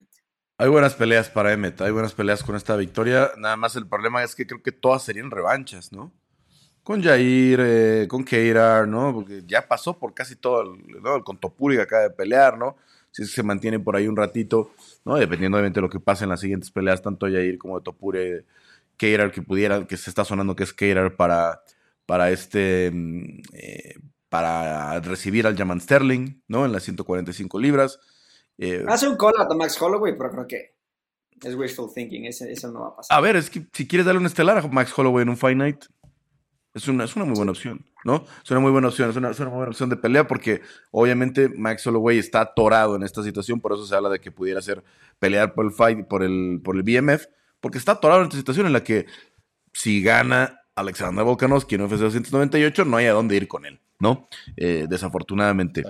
Hay 0.57 0.67
buenas 0.69 0.93
peleas 0.95 1.29
para 1.29 1.53
Emmett, 1.53 1.79
hay 1.81 1.91
buenas 1.91 2.13
peleas 2.13 2.43
con 2.43 2.55
esta 2.55 2.75
victoria, 2.75 3.31
nada 3.37 3.55
más 3.55 3.75
el 3.75 3.87
problema 3.87 4.23
es 4.23 4.35
que 4.35 4.45
creo 4.45 4.61
que 4.61 4.73
todas 4.73 5.03
serían 5.03 5.31
revanchas, 5.31 5.91
¿no? 5.91 6.11
con 6.89 7.03
Jair, 7.03 7.59
eh, 7.61 8.07
con 8.07 8.23
Keirar, 8.23 8.87
¿no? 8.87 9.13
Porque 9.13 9.43
ya 9.45 9.67
pasó 9.67 9.99
por 9.99 10.15
casi 10.15 10.35
todo, 10.35 10.75
¿no? 11.03 11.23
con 11.23 11.39
Topuri 11.39 11.75
que 11.75 11.83
acaba 11.83 12.01
de 12.01 12.09
pelear, 12.09 12.57
¿no? 12.57 12.77
Si 13.11 13.25
se 13.25 13.43
mantiene 13.43 13.79
por 13.79 13.95
ahí 13.95 14.07
un 14.07 14.15
ratito, 14.15 14.71
¿no? 15.05 15.15
Dependiendo 15.15 15.57
obviamente 15.57 15.77
de 15.79 15.83
lo 15.83 15.89
que 15.89 15.99
pase 15.99 16.23
en 16.23 16.31
las 16.31 16.39
siguientes 16.39 16.71
peleas, 16.71 17.03
tanto 17.03 17.27
Jair 17.27 17.59
como 17.59 17.77
de 17.77 17.83
Topuri, 17.83 18.45
Keirar, 18.97 19.31
que 19.31 19.43
pudiera, 19.43 19.85
que 19.85 19.97
se 19.97 20.09
está 20.09 20.25
sonando 20.25 20.55
que 20.55 20.63
es 20.63 20.73
Keirar 20.73 21.15
para, 21.15 21.61
para 22.07 22.31
este, 22.31 22.89
mm, 22.91 23.41
eh, 23.53 23.95
para 24.29 24.99
recibir 25.01 25.47
al 25.47 25.57
Jaman 25.57 25.81
Sterling, 25.81 26.41
¿no? 26.47 26.65
En 26.65 26.71
las 26.71 26.83
145 26.83 27.59
libras. 27.59 27.99
Eh, 28.57 28.85
Hace 28.87 29.07
un 29.07 29.17
call 29.17 29.33
a 29.37 29.53
Max 29.55 29.81
Holloway, 29.81 30.15
pero 30.17 30.31
creo 30.31 30.47
que 30.47 30.75
es 31.41 31.55
wishful 31.55 31.91
thinking, 31.93 32.25
eso, 32.25 32.45
eso 32.45 32.71
no 32.71 32.81
va 32.81 32.87
a 32.89 32.95
pasar. 32.97 33.17
A 33.17 33.21
ver, 33.21 33.35
es 33.35 33.49
que 33.49 33.65
si 33.73 33.87
quieres 33.87 34.05
darle 34.05 34.19
un 34.19 34.25
estelar 34.25 34.57
a 34.57 34.67
Max 34.67 34.93
Holloway 34.95 35.23
en 35.23 35.29
un 35.29 35.37
Fight 35.37 35.57
Night, 35.57 35.85
es 36.73 36.87
una, 36.87 37.05
es 37.05 37.15
una 37.15 37.25
muy 37.25 37.35
buena 37.35 37.51
opción, 37.51 37.85
¿no? 38.05 38.25
Es 38.43 38.51
una 38.51 38.59
muy 38.59 38.71
buena 38.71 38.89
opción, 38.89 39.09
es 39.09 39.15
una, 39.15 39.29
muy 39.29 39.55
buena 39.55 39.69
opción 39.69 39.89
de 39.89 39.95
pelea 39.95 40.27
porque 40.27 40.61
obviamente 40.91 41.49
Max 41.49 41.85
Holloway 41.87 42.19
está 42.19 42.41
atorado 42.41 42.95
en 42.95 43.03
esta 43.03 43.23
situación, 43.23 43.59
por 43.59 43.73
eso 43.73 43.85
se 43.87 43.95
habla 43.95 44.09
de 44.09 44.19
que 44.19 44.31
pudiera 44.31 44.61
ser 44.61 44.83
pelear 45.17 45.53
por 45.53 45.65
el 45.65 45.71
fight, 45.71 46.07
por 46.07 46.21
el, 46.21 46.61
por 46.63 46.75
el 46.75 46.83
BMF, 46.83 47.25
porque 47.59 47.79
está 47.79 47.93
atorado 47.93 48.21
en 48.21 48.27
esta 48.27 48.37
situación 48.37 48.67
en 48.67 48.73
la 48.73 48.83
que 48.83 49.07
si 49.73 50.03
gana 50.03 50.58
Alexander 50.79 51.23
Volkanovski 51.23 51.75
en 51.75 51.81
UFC 51.81 51.99
298 51.99 52.85
no 52.85 52.97
hay 52.97 53.07
a 53.07 53.13
dónde 53.13 53.35
ir 53.35 53.47
con 53.47 53.65
él, 53.65 53.79
¿no? 53.99 54.27
Eh, 54.57 54.85
desafortunadamente. 54.89 55.83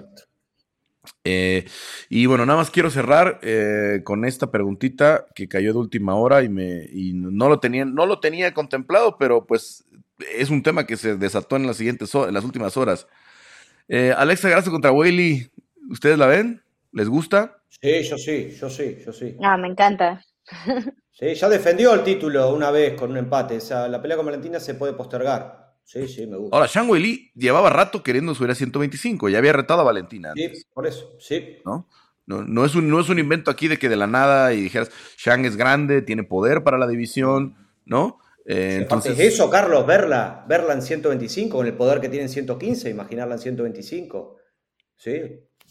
Eh, 1.24 1.66
y 2.10 2.26
bueno, 2.26 2.46
nada 2.46 2.58
más 2.60 2.70
quiero 2.70 2.90
cerrar 2.90 3.40
eh, 3.42 4.02
con 4.04 4.26
esta 4.26 4.52
preguntita 4.52 5.26
que 5.36 5.48
cayó 5.48 5.74
de 5.74 5.80
última 5.80 6.16
hora 6.16 6.44
y 6.44 6.50
me 6.50 6.86
y 6.92 7.14
no 7.14 7.50
lo 7.50 7.60
tenía, 7.60 7.86
no 7.86 8.06
lo 8.06 8.20
tenía 8.20 8.54
contemplado, 8.54 9.18
pero 9.18 9.46
pues 9.46 9.86
es 10.36 10.50
un 10.50 10.64
tema 10.64 10.86
que 10.86 10.98
se 10.98 11.16
desató 11.16 11.56
en 11.56 11.68
las 11.68 11.78
siguientes 11.78 12.14
en 12.14 12.34
las 12.34 12.44
últimas 12.44 12.78
horas. 12.78 13.08
Eh, 13.88 14.14
Alexa 14.16 14.50
Grasso 14.50 14.72
contra 14.72 14.92
Whaley, 14.92 15.50
¿ustedes 15.90 16.18
la 16.18 16.28
ven? 16.28 16.62
¿Les 16.92 17.08
gusta? 17.08 17.62
Sí, 17.82 18.04
yo 18.04 18.18
sí, 18.18 18.56
yo 18.60 18.70
sí, 18.70 18.98
yo 19.06 19.14
sí. 19.14 19.36
Ah, 19.42 19.58
me 19.58 19.68
encanta. 19.68 20.24
Sí, 21.20 21.34
ya 21.36 21.50
defendió 21.50 21.94
el 21.94 22.04
título 22.04 22.54
una 22.54 22.72
vez 22.72 22.94
con 22.94 23.12
un 23.12 23.18
empate. 23.18 23.58
O 23.58 23.62
sea, 23.62 23.90
la 23.90 24.02
pelea 24.02 24.16
con 24.16 24.26
Valentina 24.26 24.58
se 24.60 24.76
puede 24.76 24.94
postergar. 24.94 25.76
Sí, 25.84 26.08
sí, 26.08 26.26
me 26.26 26.38
gusta. 26.38 26.56
Ahora, 26.56 26.70
Shang 26.72 26.90
Wei 26.90 27.32
llevaba 27.36 27.70
rato 27.70 28.04
queriendo 28.04 28.34
subir 28.34 28.52
a 28.52 28.56
125, 28.56 29.28
ya 29.28 29.40
había 29.40 29.52
retado 29.52 29.82
a 29.82 29.84
Valentina. 29.84 30.32
Sí, 30.34 30.50
por 30.74 30.88
eso, 30.88 31.18
sí. 31.20 31.58
¿No? 31.66 31.90
No, 32.26 32.64
es 32.64 32.76
un, 32.76 32.88
no 32.90 33.00
es 33.00 33.10
un 33.10 33.18
invento 33.18 33.50
aquí 33.50 33.68
de 33.68 33.78
que 33.78 33.90
de 33.90 33.96
la 33.96 34.06
nada 34.06 34.54
y 34.54 34.62
dijeras, 34.62 34.92
Shang 35.18 35.46
es 35.46 35.58
grande, 35.58 36.04
tiene 36.04 36.24
poder 36.24 36.64
para 36.64 36.78
la 36.78 36.88
división, 36.88 37.56
¿no? 37.86 38.20
Eh, 38.46 38.78
entonces... 38.82 39.20
Eso, 39.20 39.50
Carlos, 39.50 39.86
verla, 39.88 40.46
verla 40.48 40.74
en 40.74 40.84
125, 40.84 41.58
con 41.58 41.66
el 41.66 41.74
poder 41.74 42.00
que 42.00 42.08
tiene 42.08 42.26
en 42.26 42.30
115, 42.30 42.88
imaginarla 42.88 43.34
en 43.34 43.42
125. 43.42 44.38
Sí. 44.96 45.22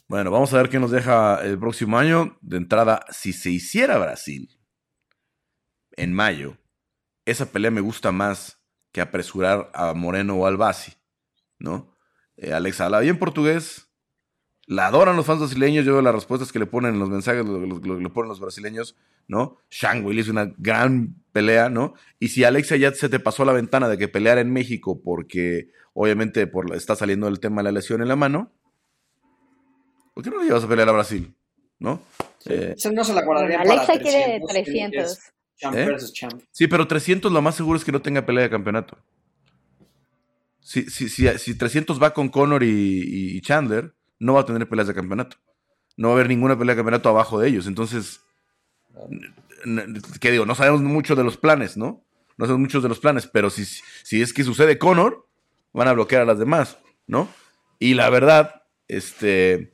Bueno, 0.09 0.33
vamos 0.33 0.53
a 0.53 0.57
ver 0.57 0.69
qué 0.69 0.81
nos 0.81 0.91
deja 0.91 1.41
el 1.45 1.59
próximo 1.61 1.97
año. 1.97 2.37
De 2.43 2.57
entrada, 2.57 3.05
si 3.11 3.33
se 3.33 3.51
hiciera 3.51 3.97
Brasil 3.99 4.58
en 5.99 6.15
mayo, 6.15 6.57
esa 7.25 7.47
pelea 7.47 7.71
me 7.71 7.81
gusta 7.81 8.13
más 8.13 8.59
que 8.93 9.01
apresurar 9.01 9.71
a 9.75 9.93
Moreno 9.95 10.37
o 10.37 10.47
al 10.47 10.57
Basi, 10.57 10.93
¿no? 11.59 11.95
Eh, 12.37 12.53
Alexa 12.53 12.87
habla 12.87 13.01
bien 13.01 13.19
portugués, 13.19 13.89
la 14.67 14.87
adoran 14.87 15.17
los 15.17 15.27
fans 15.27 15.41
brasileños. 15.41 15.85
Yo 15.85 15.95
veo 15.95 16.03
las 16.03 16.15
respuestas 16.15 16.53
que 16.53 16.59
le 16.59 16.67
ponen 16.67 16.95
en 16.95 17.01
los 17.01 17.09
mensajes, 17.09 17.45
lo, 17.45 17.59
lo, 17.59 18.13
ponen 18.13 18.29
los 18.29 18.39
brasileños, 18.39 18.97
¿no? 19.27 19.57
Shang 19.71 20.05
Will 20.05 20.19
hizo 20.19 20.31
una 20.31 20.53
gran 20.59 21.17
pelea, 21.33 21.71
¿no? 21.71 21.95
Y 22.21 22.29
si 22.29 22.45
Alexa 22.45 22.77
ya 22.77 22.93
se 22.93 23.09
te 23.09 23.19
pasó 23.19 23.45
la 23.45 23.53
ventana 23.53 23.89
de 23.89 23.99
que 23.99 24.09
peleara 24.09 24.41
en 24.41 24.53
México 24.53 25.01
porque 25.03 25.71
obviamente 25.95 26.47
por, 26.47 26.75
está 26.77 26.95
saliendo 26.97 27.29
el 27.29 27.41
tema 27.41 27.63
de 27.63 27.65
la 27.65 27.73
lesión 27.73 28.03
en 28.03 28.09
la 28.09 28.17
mano, 28.17 28.53
¿por 30.15 30.23
qué 30.23 30.31
no 30.31 30.39
le 30.39 30.45
llevas 30.45 30.65
a 30.65 30.69
pelear 30.69 30.89
a 30.91 30.93
Brasil? 30.93 31.35
¿No? 31.79 32.03
Eh, 32.45 32.75
no 32.93 33.05
se 33.05 33.15
la 33.15 33.25
guardaría 33.25 33.61
Alexa 33.61 33.99
quiere 33.99 34.41
300. 34.49 35.19
¿Eh? 35.61 35.97
Sí, 36.53 36.67
pero 36.67 36.87
300 36.87 37.33
lo 37.33 37.43
más 37.43 37.57
seguro 37.57 37.79
es 37.79 37.85
que 37.85 37.93
no 37.93 38.03
tenga 38.03 38.25
pelea 38.25 38.45
de 38.45 38.51
campeonato. 38.51 38.99
Si, 40.61 40.83
si, 40.91 41.09
si, 41.09 41.27
si 41.39 41.55
300 41.57 42.01
va 42.03 42.13
con 42.13 42.29
Conor 42.29 42.63
y 42.63 43.41
Chandler, 43.41 43.95
no 44.19 44.35
va 44.35 44.41
a 44.41 44.45
tener 44.45 44.69
peleas 44.69 44.89
de 44.89 44.95
campeonato. 44.95 45.37
No 45.97 46.09
va 46.09 46.15
a 46.15 46.17
haber 46.17 46.29
ninguna 46.29 46.59
pelea 46.59 46.75
de 46.75 46.79
campeonato 46.79 47.09
abajo 47.09 47.41
de 47.41 47.49
ellos. 47.49 47.67
Entonces, 47.67 48.21
¿qué 50.21 50.31
digo? 50.31 50.47
No 50.47 50.55
sabemos 50.55 50.83
mucho 50.83 51.17
de 51.17 51.25
los 51.25 51.37
planes, 51.37 51.77
¿no? 51.77 52.05
No 52.37 52.47
sabemos 52.47 52.61
muchos 52.61 52.83
de 52.83 52.89
los 52.89 53.01
planes, 53.01 53.27
pero 53.27 53.51
si, 53.51 53.65
si 53.65 54.23
es 54.23 54.33
que 54.33 54.45
sucede 54.45 54.79
Conor, 54.79 55.27
van 55.73 55.89
a 55.89 55.93
bloquear 55.93 56.23
a 56.23 56.27
las 56.27 56.39
demás. 56.39 56.79
¿no? 57.09 57.29
Y 57.81 57.95
la 57.95 58.09
verdad, 58.11 58.63
este, 58.87 59.73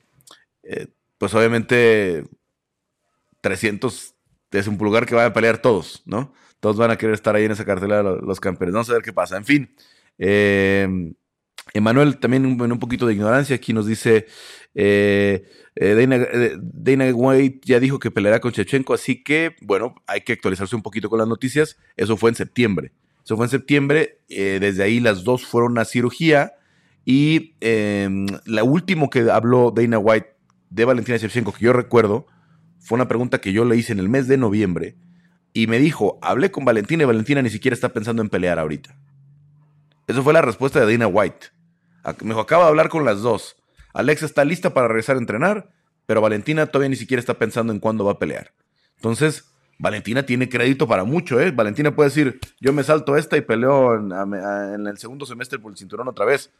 eh, 0.62 0.86
pues 1.18 1.34
obviamente 1.34 2.24
300 3.42 4.13
es 4.58 4.66
un 4.68 4.78
lugar 4.78 5.06
que 5.06 5.14
van 5.14 5.26
a 5.26 5.32
pelear 5.32 5.58
todos, 5.58 6.02
¿no? 6.06 6.32
Todos 6.60 6.76
van 6.76 6.90
a 6.90 6.96
querer 6.96 7.14
estar 7.14 7.34
ahí 7.34 7.44
en 7.44 7.52
esa 7.52 7.64
cartelera 7.64 8.02
los, 8.02 8.40
campeones. 8.40 8.72
Vamos 8.72 8.90
a 8.90 8.94
ver 8.94 9.02
qué 9.02 9.12
pasa. 9.12 9.36
En 9.36 9.44
fin, 9.44 9.74
eh, 10.18 11.12
Emanuel 11.74 12.18
también 12.18 12.44
en 12.44 12.72
un 12.72 12.78
poquito 12.78 13.06
de 13.06 13.14
ignorancia 13.14 13.56
aquí 13.56 13.72
nos 13.72 13.86
dice, 13.86 14.26
eh, 14.74 15.44
eh, 15.74 16.58
Dana, 16.62 17.12
White 17.12 17.60
ya 17.64 17.80
dijo 17.80 17.98
que 17.98 18.10
peleará 18.10 18.40
con 18.40 18.52
Chechenko, 18.52 18.94
así 18.94 19.22
que 19.22 19.56
bueno, 19.60 19.94
hay 20.06 20.22
que 20.22 20.32
actualizarse 20.32 20.76
un 20.76 20.82
poquito 20.82 21.10
con 21.10 21.18
las 21.18 21.28
noticias. 21.28 21.76
Eso 21.96 22.16
fue 22.16 22.30
en 22.30 22.36
septiembre. 22.36 22.92
Eso 23.24 23.36
fue 23.36 23.46
en 23.46 23.50
septiembre, 23.50 24.20
desde 24.28 24.82
ahí 24.82 25.00
las 25.00 25.24
dos 25.24 25.46
fueron 25.46 25.78
a 25.78 25.86
cirugía 25.86 26.52
y 27.06 27.54
la 27.60 28.64
última 28.64 29.08
que 29.08 29.30
habló 29.30 29.70
Dana 29.70 29.98
White 29.98 30.34
de 30.68 30.84
Valentina 30.84 31.16
Shevchenko, 31.16 31.52
que 31.52 31.64
yo 31.64 31.72
recuerdo, 31.72 32.26
fue 32.84 32.96
una 32.96 33.08
pregunta 33.08 33.40
que 33.40 33.52
yo 33.52 33.64
le 33.64 33.76
hice 33.76 33.92
en 33.92 33.98
el 33.98 34.08
mes 34.08 34.28
de 34.28 34.36
noviembre 34.36 34.96
y 35.52 35.66
me 35.66 35.78
dijo, 35.78 36.18
hablé 36.22 36.50
con 36.50 36.64
Valentina 36.64 37.02
y 37.02 37.06
Valentina 37.06 37.42
ni 37.42 37.50
siquiera 37.50 37.74
está 37.74 37.90
pensando 37.90 38.22
en 38.22 38.28
pelear 38.28 38.58
ahorita. 38.58 38.96
Esa 40.06 40.22
fue 40.22 40.32
la 40.32 40.42
respuesta 40.42 40.84
de 40.84 40.92
Dana 40.92 41.06
White. 41.06 41.46
Me 42.20 42.28
dijo, 42.28 42.40
acaba 42.40 42.64
de 42.64 42.70
hablar 42.70 42.88
con 42.88 43.04
las 43.04 43.20
dos. 43.20 43.56
Alexa 43.94 44.26
está 44.26 44.44
lista 44.44 44.74
para 44.74 44.88
regresar 44.88 45.16
a 45.16 45.20
entrenar, 45.20 45.70
pero 46.06 46.20
Valentina 46.20 46.66
todavía 46.66 46.90
ni 46.90 46.96
siquiera 46.96 47.20
está 47.20 47.34
pensando 47.34 47.72
en 47.72 47.80
cuándo 47.80 48.04
va 48.04 48.12
a 48.12 48.18
pelear. 48.18 48.52
Entonces, 48.96 49.46
Valentina 49.78 50.24
tiene 50.24 50.48
crédito 50.48 50.86
para 50.86 51.04
mucho, 51.04 51.40
¿eh? 51.40 51.50
Valentina 51.50 51.94
puede 51.94 52.10
decir, 52.10 52.40
yo 52.60 52.72
me 52.72 52.82
salto 52.82 53.16
esta 53.16 53.36
y 53.36 53.40
peleo 53.40 53.94
en, 53.94 54.12
en 54.12 54.86
el 54.86 54.98
segundo 54.98 55.24
semestre 55.24 55.58
por 55.58 55.72
el 55.72 55.78
cinturón 55.78 56.08
otra 56.08 56.24
vez 56.24 56.50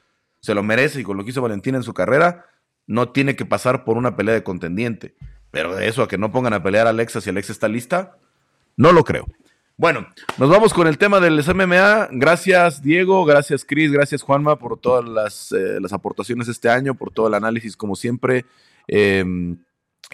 se 0.45 0.55
lo 0.55 0.63
merece 0.63 1.01
y 1.01 1.05
con 1.05 1.17
lo 1.17 1.25
que 1.25 1.31
hizo 1.31 1.41
Valentina 1.41 1.79
en 1.79 1.83
su 1.83 1.95
carrera, 1.95 2.45
no 2.87 3.09
tiene 3.09 3.35
que 3.35 3.47
pasar 3.47 3.83
por 3.83 3.97
una 3.97 4.15
pelea 4.15 4.35
de 4.35 4.43
contendiente. 4.43 5.15
Pero 5.55 5.77
de 5.77 5.87
eso 5.87 6.03
a 6.03 6.09
que 6.09 6.19
no 6.19 6.33
pongan 6.33 6.53
a 6.53 6.63
pelear 6.63 6.89
a 6.89 6.91
Alexa 6.91 7.21
si 7.21 7.31
Alexa 7.31 7.53
está 7.53 7.69
lista, 7.69 8.17
no 8.77 8.91
lo 8.91 9.05
creo. 9.05 9.25
Bueno, 9.77 10.07
nos 10.37 10.51
vamos 10.51 10.75
con 10.75 10.89
el 10.89 10.99
tema 10.99 11.21
del 11.21 11.43
MMA. 11.43 12.09
Gracias 12.11 12.83
Diego, 12.83 13.25
gracias 13.25 13.65
Cris, 13.65 13.93
gracias 13.93 14.23
Juanma 14.23 14.59
por 14.59 14.79
todas 14.79 15.09
las, 15.09 15.53
eh, 15.53 15.79
las, 15.81 15.93
aportaciones 15.93 16.49
este 16.49 16.69
año, 16.69 16.97
por 16.97 17.13
todo 17.13 17.29
el 17.29 17.35
análisis 17.35 17.77
como 17.77 17.95
siempre. 17.95 18.45
Em, 18.89 19.57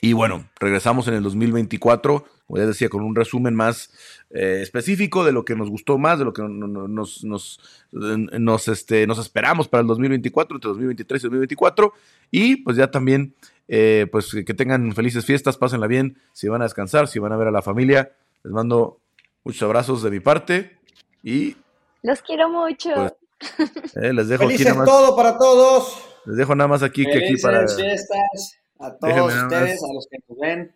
y 0.03 0.12
bueno, 0.12 0.47
regresamos 0.59 1.09
en 1.09 1.14
el 1.14 1.22
2024, 1.22 2.24
como 2.47 2.59
ya 2.59 2.66
decía, 2.66 2.91
con 2.91 3.03
un 3.03 3.14
resumen 3.14 3.55
más 3.55 3.91
eh, 4.30 4.61
específico 4.62 5.24
de 5.24 5.32
lo 5.32 5.45
que 5.45 5.57
nos 5.57 5.70
gustó 5.70 5.99
más, 5.99 6.18
de 6.18 6.24
lo 6.26 6.32
que 6.32 6.43
nos, 6.43 7.24
nos, 7.24 7.61
nos, 7.93 8.68
este, 8.68 9.07
nos 9.07 9.18
esperamos 9.18 9.68
para 9.68 9.80
el 9.80 9.86
2024, 9.86 10.57
entre 10.57 10.68
2023 10.68 11.22
y 11.22 11.24
2024. 11.24 11.93
Y 12.30 12.57
pues 12.57 12.76
ya 12.76 12.91
también, 12.91 13.34
eh, 13.73 14.09
pues 14.11 14.35
que 14.45 14.53
tengan 14.53 14.93
felices 14.95 15.25
fiestas, 15.25 15.57
pásenla 15.57 15.87
bien, 15.87 16.21
si 16.33 16.49
van 16.49 16.61
a 16.61 16.64
descansar, 16.64 17.07
si 17.07 17.21
van 17.21 17.33
a 17.33 17.37
ver 17.37 17.47
a 17.47 17.53
la 17.53 17.62
familia. 17.62 18.11
Les 18.43 18.53
mando 18.53 19.01
muchos 19.45 19.62
abrazos 19.62 20.03
de 20.03 20.11
mi 20.11 20.18
parte 20.18 20.77
y... 21.23 21.57
Los 22.03 22.21
quiero 22.21 22.49
mucho. 22.49 22.91
Pues, 22.97 23.95
eh, 23.95 24.12
les 24.12 24.27
dejo 24.27 24.43
Felices 24.43 24.75
todo 24.85 25.14
para 25.14 25.39
todos. 25.39 26.03
Les 26.27 26.37
dejo 26.37 26.57
nada 26.57 26.66
más 26.66 26.83
aquí 26.83 27.05
que 27.05 27.25
aquí 27.25 27.37
para... 27.41 27.68
fiestas 27.68 28.59
a 28.81 28.97
todos 28.97 29.35
ustedes, 29.35 29.81
a 29.85 29.95
los 29.95 30.09
que 30.11 30.18
nos 30.29 30.39
ven. 30.41 30.75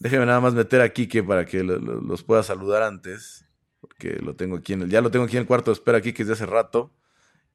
Déjeme 0.00 0.26
nada 0.26 0.40
más 0.40 0.54
meter 0.54 0.80
aquí 0.80 1.06
que 1.06 1.22
para 1.22 1.44
que 1.44 1.62
los 1.62 2.24
pueda 2.24 2.42
saludar 2.42 2.82
antes. 2.82 3.44
Porque 3.80 4.14
lo 4.20 4.34
tengo 4.34 4.56
aquí 4.56 4.72
en 4.72 4.82
el. 4.82 4.90
Ya 4.90 5.02
lo 5.02 5.10
tengo 5.12 5.26
aquí 5.26 5.36
en 5.36 5.42
el 5.42 5.46
cuarto 5.46 5.70
de 5.70 5.74
espera 5.74 5.98
aquí, 5.98 6.12
que 6.12 6.22
es 6.22 6.28
de 6.28 6.34
hace 6.34 6.46
rato. 6.46 6.90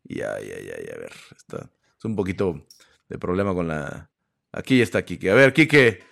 Y 0.06 0.20
ya, 0.20 0.40
ya, 0.40 0.56
ya, 0.56 0.78
ya, 0.86 0.94
a 0.94 1.00
ver. 1.00 1.12
Está, 1.36 1.70
es 1.98 2.06
un 2.06 2.16
poquito 2.16 2.66
de 3.10 3.18
problema 3.18 3.54
con 3.54 3.68
la. 3.68 4.10
Aquí 4.52 4.82
está 4.82 5.04
Kike. 5.04 5.32
A 5.32 5.36
ver, 5.36 5.54
Kike. 5.54 6.04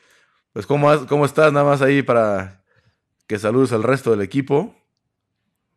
Pues, 0.52 0.66
¿cómo, 0.66 1.08
¿cómo 1.08 1.26
estás? 1.26 1.52
Nada 1.52 1.66
más 1.66 1.82
ahí 1.82 2.04
para 2.04 2.64
que 3.28 3.40
saludes 3.40 3.72
al 3.74 3.84
resto 3.84 4.12
del 4.12 4.22
equipo. 4.22 4.76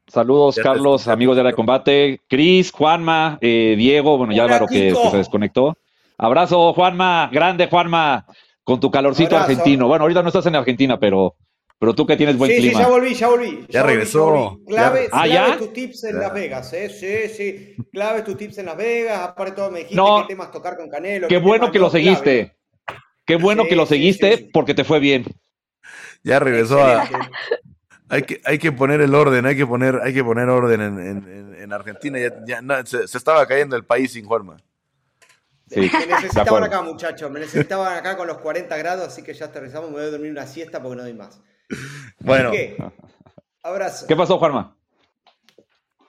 Saludos, 0.08 0.56
Carlos, 0.62 1.08
amigos 1.08 1.36
de 1.36 1.42
la 1.42 1.52
combate. 1.52 2.20
Cris, 2.28 2.70
Juanma, 2.70 3.38
eh, 3.40 3.74
Diego, 3.76 4.18
bueno, 4.18 4.32
ya 4.32 4.44
Álvaro 4.44 4.66
que, 4.66 4.94
se 4.94 5.16
desconectó. 5.16 5.76
Abrazo, 6.16 6.72
Juanma, 6.74 7.28
grande 7.32 7.66
Juanma, 7.66 8.24
con 8.62 8.78
tu 8.78 8.90
calorcito 8.90 9.36
argentino. 9.36 9.88
Bueno, 9.88 10.04
ahorita 10.04 10.22
no 10.22 10.28
estás 10.28 10.46
en 10.46 10.54
Argentina, 10.54 10.98
pero, 11.00 11.34
pero 11.78 11.94
tú 11.94 12.06
que 12.06 12.16
tienes 12.16 12.36
buen 12.36 12.50
clima. 12.50 12.78
Sí, 12.78 12.84
ya 12.84 12.88
volví, 12.88 13.14
ya 13.14 13.28
volví. 13.28 13.66
Ya, 13.68 13.82
regresó. 13.82 14.60
Clave, 14.66 15.08
¿Ah, 15.12 15.56
tus 15.58 15.72
tips 15.72 16.04
en 16.04 16.18
Las 16.18 16.32
Vegas, 16.32 16.72
¿eh? 16.72 16.88
Sí, 16.88 17.34
sí. 17.34 17.76
Clave 17.92 18.22
tus 18.22 18.36
tips 18.36 18.58
en 18.58 18.66
Las 18.66 18.76
Vegas. 18.76 19.20
Aparte 19.20 19.52
todo 19.52 19.70
me 19.70 19.80
dijiste 19.80 20.02
qué 20.02 20.24
temas 20.28 20.50
tocar 20.50 20.76
con 20.76 20.88
Canelo. 20.88 21.28
Qué 21.28 21.38
bueno 21.38 21.70
que 21.70 21.78
lo 21.78 21.90
seguiste. 21.90 22.56
Qué 23.24 23.36
bueno 23.36 23.64
que 23.68 23.76
lo 23.76 23.86
seguiste 23.86 24.48
porque 24.52 24.74
te 24.74 24.84
fue 24.84 25.00
bien. 25.00 25.24
Ya 26.22 26.38
regresó 26.38 26.80
a... 26.80 27.08
Hay 28.08 28.22
que, 28.22 28.40
hay 28.44 28.58
que 28.58 28.70
poner 28.70 29.00
el 29.00 29.12
orden, 29.16 29.46
hay 29.46 29.56
que 29.56 29.66
poner, 29.66 29.98
hay 30.00 30.14
que 30.14 30.22
poner 30.22 30.48
orden 30.48 30.80
en, 30.80 31.72
Argentina. 31.72 32.20
Ya, 32.46 32.62
se, 32.84 33.08
se, 33.08 33.18
estaba 33.18 33.44
cayendo 33.48 33.74
el 33.74 33.84
país 33.84 34.12
sin 34.12 34.24
Juanma 34.24 34.58
me 35.74 36.06
necesitaban 36.06 36.64
acá, 36.64 36.82
muchachos. 36.82 37.30
Me 37.30 37.40
necesitaban 37.40 37.96
acá 37.96 38.16
con 38.16 38.26
los 38.26 38.38
40 38.38 38.76
grados, 38.76 39.08
así 39.08 39.22
que 39.22 39.34
ya 39.34 39.46
aterrizamos. 39.46 39.90
Me 39.90 39.96
voy 39.96 40.04
a 40.04 40.10
dormir 40.10 40.30
una 40.30 40.46
siesta 40.46 40.82
porque 40.82 40.96
no 40.96 41.02
doy 41.02 41.14
más. 41.14 41.40
Bueno. 42.20 42.50
¿Qué? 42.50 42.76
Abrazo. 43.62 44.06
¿Qué 44.06 44.16
pasó, 44.16 44.38
Juanma? 44.38 44.76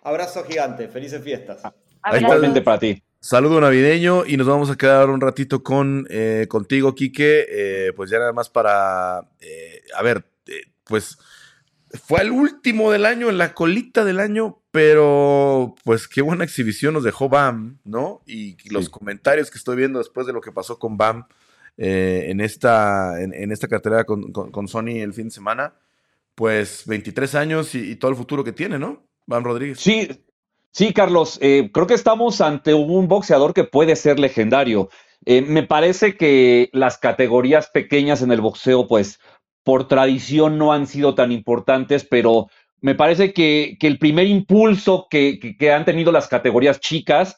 Abrazo 0.03 0.43
gigante. 0.43 0.87
Felices 0.87 1.23
fiestas. 1.23 1.61
Igualmente 2.19 2.61
para 2.61 2.79
ti. 2.79 3.03
Saludo 3.19 3.59
navideño 3.59 4.25
y 4.25 4.37
nos 4.37 4.47
vamos 4.47 4.69
a 4.69 4.77
quedar 4.77 5.09
un 5.09 5.19
ratito 5.19 5.63
con 5.63 6.07
eh, 6.09 6.45
contigo, 6.49 6.95
Quique. 6.95 7.45
Eh, 7.49 7.93
pues 7.95 8.09
ya 8.09 8.19
nada 8.19 8.33
más 8.33 8.49
para. 8.49 9.29
Eh, 9.39 9.81
a 9.95 10.03
ver, 10.03 10.23
pues 10.85 11.17
fue 11.91 12.21
el 12.21 12.31
último 12.31 12.91
del 12.91 13.05
año, 13.05 13.29
en 13.29 13.37
la 13.37 13.53
colita 13.53 14.05
del 14.05 14.19
año, 14.19 14.61
pero 14.71 15.75
pues 15.83 16.07
qué 16.07 16.21
buena 16.21 16.43
exhibición 16.43 16.93
nos 16.93 17.03
dejó 17.03 17.29
BAM, 17.29 17.79
¿no? 17.83 18.21
Y 18.25 18.57
los 18.69 18.89
comentarios 18.89 19.49
que 19.49 19.57
estoy 19.57 19.77
viendo 19.77 19.99
después 19.99 20.27
de 20.27 20.33
lo 20.33 20.41
que 20.41 20.51
pasó 20.51 20.79
con 20.79 20.97
BAM 20.97 21.25
eh, 21.77 22.25
en, 22.29 22.41
esta, 22.41 23.21
en, 23.21 23.51
esta 23.51 23.67
cartelera 23.67 24.03
con, 24.03 24.67
Sony 24.67 24.99
el 24.99 25.13
fin 25.13 25.25
de 25.25 25.31
semana, 25.31 25.73
pues 26.35 26.83
23 26.87 27.35
años 27.35 27.75
y, 27.75 27.95
todo 27.95 28.11
el 28.11 28.17
futuro 28.17 28.43
que 28.43 28.51
tiene, 28.51 28.79
¿no? 28.79 29.03
BAM 29.27 29.43
Rodríguez. 29.43 29.79
Sí, 29.79 30.25
sí, 30.71 30.93
Carlos, 30.93 31.37
eh, 31.41 31.69
creo 31.73 31.87
que 31.87 31.93
estamos 31.93 32.41
ante 32.41 32.73
un 32.73 33.07
boxeador 33.07 33.53
que 33.53 33.63
puede 33.63 33.95
ser 33.95 34.19
legendario. 34.19 34.89
Eh, 35.25 35.41
me 35.41 35.63
parece 35.63 36.15
que 36.15 36.69
las 36.73 36.97
categorías 36.97 37.69
pequeñas 37.69 38.21
en 38.21 38.31
el 38.31 38.41
boxeo, 38.41 38.87
pues 38.87 39.19
por 39.63 39.87
tradición 39.87 40.57
no 40.57 40.71
han 40.71 40.87
sido 40.87 41.13
tan 41.13 41.31
importantes, 41.31 42.05
pero 42.09 42.47
me 42.79 42.95
parece 42.95 43.33
que, 43.33 43.77
el 43.81 43.99
primer 43.99 44.27
impulso 44.27 45.07
que, 45.09 45.55
han 45.73 45.85
tenido 45.85 46.11
las 46.11 46.27
categorías 46.27 46.79
chicas 46.79 47.37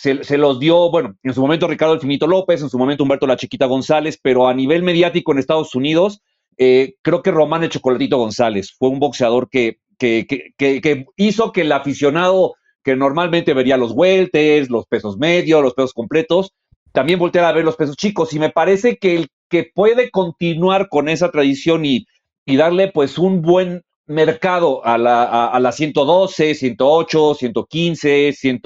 se, 0.00 0.38
los 0.38 0.60
dio, 0.60 0.90
bueno, 0.90 1.16
en 1.22 1.34
su 1.34 1.40
momento 1.40 1.66
Ricardo 1.66 1.94
El 1.94 2.00
Finito 2.00 2.26
López, 2.26 2.62
en 2.62 2.70
su 2.70 2.78
momento 2.78 3.02
Humberto 3.02 3.26
La 3.26 3.36
Chiquita 3.36 3.66
González, 3.66 4.18
pero 4.22 4.46
a 4.46 4.54
nivel 4.54 4.82
mediático 4.82 5.32
en 5.32 5.38
Estados 5.38 5.74
Unidos, 5.74 6.22
eh, 6.56 6.94
creo 7.02 7.22
que 7.22 7.32
Román 7.32 7.64
El 7.64 7.70
Chocolatito 7.70 8.16
González 8.16 8.74
fue 8.78 8.90
un 8.90 9.00
boxeador 9.00 9.48
que, 9.48 9.78
que, 9.98 11.06
hizo 11.16 11.52
que 11.52 11.62
el 11.62 11.72
aficionado 11.72 12.54
que 12.84 12.94
normalmente 12.94 13.54
vería 13.54 13.76
los 13.76 13.92
welters, 13.92 14.70
los 14.70 14.86
pesos 14.86 15.18
medios, 15.18 15.62
los 15.62 15.74
pesos 15.74 15.92
completos, 15.92 16.52
también 16.92 17.18
volteara 17.18 17.48
a 17.48 17.52
ver 17.52 17.64
los 17.64 17.76
pesos 17.76 17.96
chicos. 17.96 18.32
Y 18.32 18.38
me 18.38 18.50
parece 18.50 18.98
que 18.98 19.16
el 19.16 19.28
que 19.50 19.68
puede 19.74 20.10
continuar 20.10 20.88
con 20.88 21.08
esa 21.08 21.30
tradición 21.30 21.84
y, 21.84 22.06
darle 22.46 22.90
pues 22.90 23.18
un 23.18 23.42
buen 23.42 23.82
mercado 24.06 24.84
a 24.86 24.96
la, 24.96 25.46
a, 25.48 25.72
112, 25.72 26.54
108, 26.54 27.34
115, 27.34 28.32
100, 28.32 28.60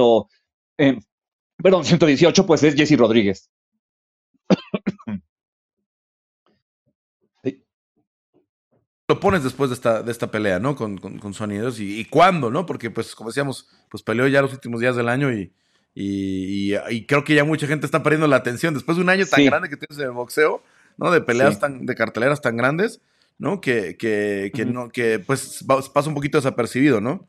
perdón, 1.62 1.84
118, 1.84 2.46
pues 2.46 2.62
es 2.62 2.74
Jesse 2.74 2.98
Rodríguez. 2.98 3.50
Lo 9.08 9.20
pones 9.20 9.44
después 9.44 9.68
de 9.68 9.74
esta, 9.74 10.02
de 10.02 10.10
esta 10.10 10.30
pelea, 10.30 10.58
¿no? 10.58 10.74
Con, 10.74 10.96
con, 10.96 11.18
con 11.18 11.34
Sonidos 11.34 11.80
y, 11.80 12.00
y, 12.00 12.04
cuándo, 12.06 12.50
¿no? 12.50 12.64
Porque, 12.64 12.90
pues, 12.90 13.14
como 13.14 13.30
decíamos, 13.30 13.68
pues 13.90 14.02
peleó 14.02 14.26
ya 14.26 14.40
los 14.40 14.52
últimos 14.54 14.80
días 14.80 14.96
del 14.96 15.08
año 15.08 15.30
y, 15.32 15.52
y, 15.94 17.06
creo 17.06 17.22
que 17.24 17.34
ya 17.34 17.44
mucha 17.44 17.66
gente 17.66 17.84
está 17.84 18.02
perdiendo 18.02 18.26
la 18.26 18.36
atención. 18.36 18.74
Después 18.74 18.96
de 18.96 19.02
un 19.02 19.10
año 19.10 19.26
tan 19.26 19.44
grande 19.44 19.68
que 19.68 19.76
tienes 19.76 19.98
en 19.98 20.04
el 20.04 20.12
boxeo, 20.12 20.62
¿no? 20.96 21.10
De 21.10 21.20
peleas 21.20 21.60
tan, 21.60 21.84
de 21.84 21.94
carteleras 21.94 22.40
tan 22.40 22.56
grandes, 22.56 23.02
¿no? 23.38 23.60
Que, 23.60 23.96
que, 23.96 24.50
que 24.54 24.64
no, 24.64 24.88
que 24.88 25.18
pues 25.18 25.64
pasa 25.66 26.08
un 26.08 26.14
poquito 26.14 26.38
desapercibido, 26.38 27.00
¿no? 27.00 27.28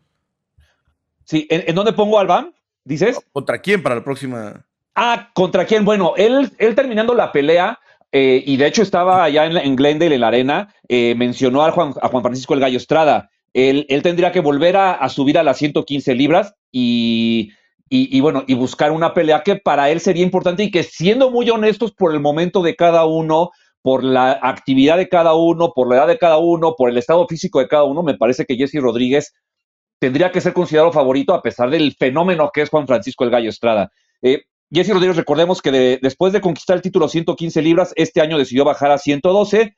Sí, 1.26 1.48
¿en, 1.50 1.76
dónde 1.76 1.94
pongo 1.94 2.20
al 2.20 2.28
BAM? 2.28 2.54
¿Dices? 2.86 3.20
¿Contra 3.32 3.60
quién 3.60 3.82
para 3.82 3.96
la 3.96 4.04
próxima? 4.04 4.66
Ah, 4.96 5.30
¿contra 5.34 5.66
quién? 5.66 5.86
Bueno, 5.86 6.14
él, 6.18 6.52
él 6.58 6.76
terminando 6.76 7.14
la 7.14 7.32
pelea, 7.32 7.80
eh, 8.12 8.44
y 8.46 8.58
de 8.58 8.68
hecho 8.68 8.82
estaba 8.82 9.24
allá 9.24 9.46
en, 9.46 9.76
Glendale, 9.76 10.16
en 10.16 10.22
la 10.22 10.28
arena, 10.28 10.74
eh, 10.88 11.16
mencionó 11.16 11.64
a 11.64 11.72
Juan, 11.72 11.94
a 12.02 12.10
Juan 12.10 12.24
Francisco 12.24 12.54
El 12.54 12.60
Gallo 12.60 12.78
Estrada. 12.78 13.30
Él, 13.54 13.86
él 13.90 14.02
tendría 14.02 14.32
que 14.32 14.40
volver 14.40 14.78
a, 14.78 14.94
a, 14.94 15.10
subir 15.10 15.38
a 15.38 15.44
las 15.44 15.58
115 15.58 16.16
libras 16.16 16.56
y 16.72 17.52
y, 17.96 18.22
bueno, 18.22 18.44
y 18.48 18.56
buscar 18.56 18.92
una 18.92 19.14
pelea 19.14 19.44
que 19.44 19.56
para 19.56 19.92
él 19.92 20.00
sería 20.00 20.24
importante 20.24 20.64
y 20.64 20.72
que 20.72 20.82
siendo 20.82 21.30
muy 21.30 21.48
honestos 21.52 21.92
por 21.92 22.12
el 22.12 22.20
momento 22.20 22.64
de 22.64 22.76
cada 22.76 23.06
uno, 23.06 23.52
por 23.84 24.04
la 24.04 24.32
actividad 24.42 24.98
de 24.98 25.10
cada 25.10 25.36
uno, 25.36 25.74
por 25.76 25.88
la 25.88 25.98
edad 25.98 26.08
de 26.08 26.18
cada 26.18 26.40
uno, 26.40 26.74
por 26.76 26.90
el 26.90 26.98
estado 26.98 27.28
físico 27.28 27.60
de 27.60 27.68
cada 27.68 27.84
uno, 27.84 28.02
me 28.02 28.18
parece 28.18 28.46
que 28.46 28.56
Jesse 28.56 28.82
Rodríguez 28.82 29.36
tendría 30.04 30.34
que 30.34 30.42
ser 30.42 30.52
considerado 30.52 30.92
favorito 30.92 31.34
a 31.34 31.42
pesar 31.42 31.70
del 31.70 31.94
fenómeno 31.94 32.52
que 32.54 32.62
es 32.62 32.70
Juan 32.70 32.86
Francisco 32.86 33.24
el 33.24 33.30
Gallo 33.30 33.48
Estrada. 33.48 33.90
Eh, 34.22 34.44
Jesse 34.70 34.90
Rodríguez, 34.90 35.16
recordemos 35.16 35.62
que 35.62 35.98
después 36.02 36.34
de 36.34 36.42
conquistar 36.42 36.76
el 36.76 36.82
título 36.82 37.08
115 37.08 37.62
libras, 37.62 37.94
este 37.96 38.20
año 38.20 38.38
decidió 38.38 38.66
bajar 38.66 38.92
a 38.92 38.98
112, 38.98 39.78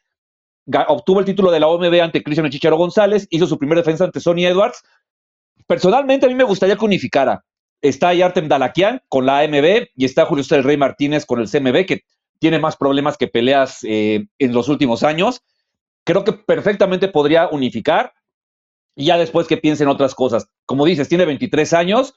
obtuvo 0.87 1.19
el 1.19 1.27
título 1.27 1.51
de 1.51 1.59
la 1.59 1.67
OMB 1.67 2.01
ante 2.01 2.23
Cristian 2.23 2.49
Chicharo 2.49 2.75
González, 2.75 3.27
hizo 3.29 3.45
su 3.45 3.59
primera 3.59 3.81
defensa 3.81 4.03
ante 4.03 4.19
Sonny 4.19 4.47
Edwards. 4.47 4.81
Personalmente, 5.67 6.25
a 6.25 6.29
mí 6.29 6.33
me 6.33 6.43
gustaría 6.43 6.75
que 6.75 6.85
unificara 6.85 7.45
está 7.81 8.07
ahí 8.07 8.23
Artem 8.23 8.47
Dalakian 8.47 9.03
con 9.09 9.27
la 9.27 9.41
AMB 9.41 9.89
y 9.95 10.05
está 10.05 10.25
Julio 10.25 10.43
César 10.43 10.65
Rey 10.65 10.75
Martínez 10.77 11.27
con 11.27 11.39
el 11.39 11.47
CMB, 11.47 11.85
que 11.85 12.01
tiene 12.39 12.57
más 12.57 12.77
problemas 12.77 13.15
que 13.15 13.27
peleas 13.27 13.83
eh, 13.83 14.25
en 14.39 14.53
los 14.53 14.69
últimos 14.69 15.03
años. 15.03 15.43
Creo 16.03 16.23
que 16.23 16.33
perfectamente 16.33 17.09
podría 17.09 17.47
unificar 17.47 18.13
y 18.95 19.05
ya 19.05 19.17
después 19.17 19.47
que 19.47 19.57
piensen 19.57 19.87
otras 19.87 20.15
cosas. 20.15 20.47
Como 20.65 20.85
dices, 20.85 21.09
tiene 21.09 21.25
23 21.25 21.73
años, 21.73 22.15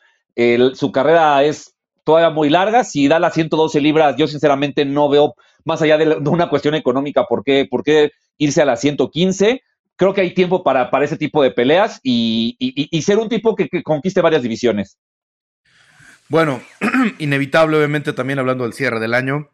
su 0.74 0.92
carrera 0.92 1.42
es 1.44 1.74
todavía 2.04 2.30
muy 2.30 2.48
larga. 2.48 2.84
Si 2.84 3.08
da 3.08 3.18
las 3.18 3.34
112 3.34 3.80
libras, 3.80 4.16
yo 4.16 4.28
sinceramente 4.28 4.84
no 4.84 5.08
veo, 5.08 5.34
más 5.64 5.82
allá 5.82 5.98
de, 5.98 6.16
una 6.28 6.48
cuestión 6.48 6.74
económica, 6.74 7.24
por 7.24 7.42
qué, 7.44 7.66
por 7.68 7.82
qué 7.82 8.12
irse 8.38 8.62
a 8.62 8.64
las 8.64 8.80
115 8.80 9.62
creo 9.98 10.14
que 10.14 10.20
hay 10.22 10.32
tiempo 10.32 10.62
para, 10.62 10.90
para 10.90 11.04
ese 11.04 11.16
tipo 11.16 11.42
de 11.42 11.50
peleas 11.50 12.00
y, 12.02 12.56
ser 13.04 13.18
un 13.18 13.28
tipo 13.28 13.54
que, 13.54 13.68
conquiste 13.82 14.22
varias 14.22 14.42
divisiones. 14.42 14.96
Bueno, 16.28 16.62
inevitable, 17.18 17.76
obviamente, 17.76 18.12
también 18.12 18.38
hablando 18.38 18.64
del 18.64 18.74
cierre 18.74 19.00
del 19.00 19.12
año, 19.12 19.50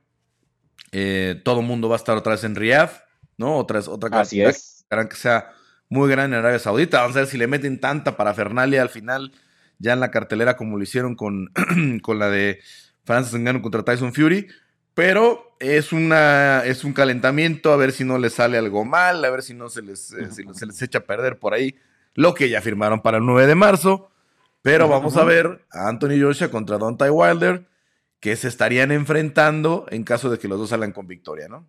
eh, 0.92 1.40
todo 1.44 1.60
el 1.60 1.66
mundo 1.66 1.88
va 1.88 1.96
a 1.96 1.96
estar 1.96 2.16
otra 2.16 2.32
vez 2.32 2.44
en 2.44 2.54
Riyadh, 2.54 2.90
¿no? 3.38 3.56
Otra, 3.56 3.80
otra 3.88 4.20
Así 4.20 4.42
es. 4.42 4.84
que 4.88 5.16
sea 5.16 5.50
muy 5.94 6.10
grande 6.10 6.36
en 6.36 6.40
Arabia 6.40 6.58
Saudita. 6.58 7.00
Vamos 7.00 7.16
a 7.16 7.20
ver 7.20 7.28
si 7.28 7.38
le 7.38 7.46
meten 7.46 7.80
tanta 7.80 8.16
parafernalia 8.16 8.82
al 8.82 8.90
final, 8.90 9.32
ya 9.78 9.92
en 9.92 10.00
la 10.00 10.10
cartelera, 10.10 10.56
como 10.56 10.76
lo 10.76 10.82
hicieron 10.82 11.14
con, 11.14 11.52
con 12.02 12.18
la 12.18 12.28
de 12.28 12.60
Francis 13.04 13.38
Ngannou 13.38 13.62
contra 13.62 13.84
Tyson 13.84 14.12
Fury. 14.12 14.48
Pero 14.92 15.56
es, 15.60 15.92
una, 15.92 16.64
es 16.64 16.84
un 16.84 16.92
calentamiento, 16.92 17.72
a 17.72 17.76
ver 17.76 17.92
si 17.92 18.04
no 18.04 18.18
les 18.18 18.34
sale 18.34 18.58
algo 18.58 18.84
mal, 18.84 19.24
a 19.24 19.30
ver 19.30 19.42
si 19.42 19.54
no 19.54 19.68
se 19.68 19.82
les, 19.82 20.12
eh, 20.12 20.28
se 20.30 20.66
les 20.66 20.82
echa 20.82 20.98
a 20.98 21.04
perder 21.04 21.38
por 21.38 21.54
ahí 21.54 21.76
lo 22.14 22.34
que 22.34 22.48
ya 22.48 22.60
firmaron 22.60 23.00
para 23.00 23.18
el 23.18 23.26
9 23.26 23.46
de 23.46 23.54
marzo. 23.54 24.10
Pero 24.62 24.88
vamos 24.88 25.16
a 25.16 25.24
ver 25.24 25.64
a 25.70 25.88
Anthony 25.88 26.20
Joshua 26.20 26.48
contra 26.48 26.78
Ty 26.78 27.10
Wilder, 27.10 27.66
que 28.18 28.34
se 28.34 28.48
estarían 28.48 28.92
enfrentando 28.92 29.86
en 29.90 30.04
caso 30.04 30.30
de 30.30 30.38
que 30.38 30.48
los 30.48 30.58
dos 30.58 30.70
salgan 30.70 30.92
con 30.92 31.06
victoria, 31.06 31.48
¿no? 31.48 31.68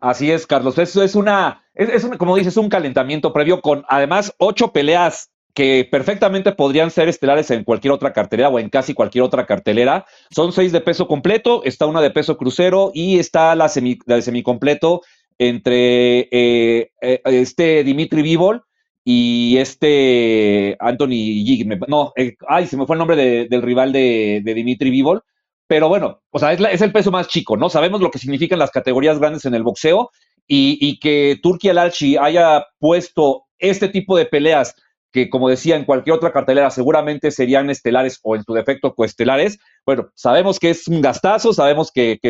Así 0.00 0.30
es, 0.30 0.46
Carlos. 0.46 0.78
Eso 0.78 1.02
es 1.02 1.14
una, 1.14 1.64
es, 1.74 2.06
como 2.18 2.36
dices, 2.36 2.56
un 2.56 2.68
calentamiento 2.68 3.32
previo 3.32 3.60
con 3.60 3.84
además 3.88 4.34
ocho 4.38 4.72
peleas 4.72 5.30
que 5.54 5.88
perfectamente 5.90 6.52
podrían 6.52 6.90
ser 6.90 7.08
estelares 7.08 7.50
en 7.50 7.64
cualquier 7.64 7.92
otra 7.92 8.12
cartelera 8.12 8.50
o 8.50 8.58
en 8.58 8.68
casi 8.68 8.92
cualquier 8.92 9.24
otra 9.24 9.46
cartelera. 9.46 10.04
Son 10.30 10.52
seis 10.52 10.70
de 10.70 10.82
peso 10.82 11.08
completo, 11.08 11.64
está 11.64 11.86
una 11.86 12.02
de 12.02 12.10
peso 12.10 12.36
crucero 12.36 12.90
y 12.92 13.18
está 13.18 13.54
la, 13.54 13.70
semi, 13.70 13.98
la 14.04 14.16
de 14.16 14.22
semicompleto 14.22 15.00
entre 15.38 16.28
eh, 16.30 16.90
eh, 17.00 17.20
este 17.24 17.84
Dimitri 17.84 18.20
Vivol 18.20 18.64
y 19.02 19.56
este 19.58 20.76
Anthony 20.80 21.44
Yig, 21.44 21.66
no, 21.88 22.12
eh, 22.16 22.36
ay, 22.48 22.66
se 22.66 22.76
me 22.76 22.86
fue 22.86 22.96
el 22.96 22.98
nombre 22.98 23.16
del 23.48 23.62
rival 23.62 23.92
de, 23.92 24.42
Dimitri 24.44 24.90
Vivol, 24.90 25.22
pero 25.66 25.88
bueno, 25.88 26.22
o 26.30 26.38
sea, 26.38 26.52
es, 26.52 26.80
el 26.80 26.92
peso 26.92 27.10
más 27.10 27.28
chico, 27.28 27.56
¿no? 27.56 27.68
Sabemos 27.68 28.00
lo 28.00 28.10
que 28.10 28.18
significan 28.18 28.58
las 28.58 28.70
categorías 28.70 29.18
grandes 29.18 29.44
en 29.44 29.54
el 29.54 29.62
boxeo 29.62 30.10
y, 30.46 30.98
que 31.00 31.38
Turki 31.42 31.68
Al-Alchi 31.68 32.16
haya 32.16 32.66
puesto 32.78 33.44
este 33.58 33.88
tipo 33.88 34.16
de 34.16 34.26
peleas 34.26 34.76
que, 35.12 35.28
como 35.28 35.48
decía, 35.48 35.76
en 35.76 35.84
cualquier 35.84 36.14
otra 36.16 36.32
cartelera 36.32 36.70
seguramente 36.70 37.30
serían 37.30 37.70
estelares 37.70 38.20
o 38.22 38.36
en 38.36 38.44
su 38.44 38.52
defecto 38.52 38.94
coestelares. 38.94 39.58
Bueno, 39.84 40.10
sabemos 40.14 40.60
que 40.60 40.70
es 40.70 40.86
un 40.88 41.00
gastazo, 41.00 41.52
sabemos 41.52 41.90
que, 41.90 42.20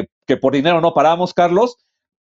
por 0.40 0.54
dinero 0.54 0.80
no 0.80 0.94
paramos, 0.94 1.34
Carlos. 1.34 1.76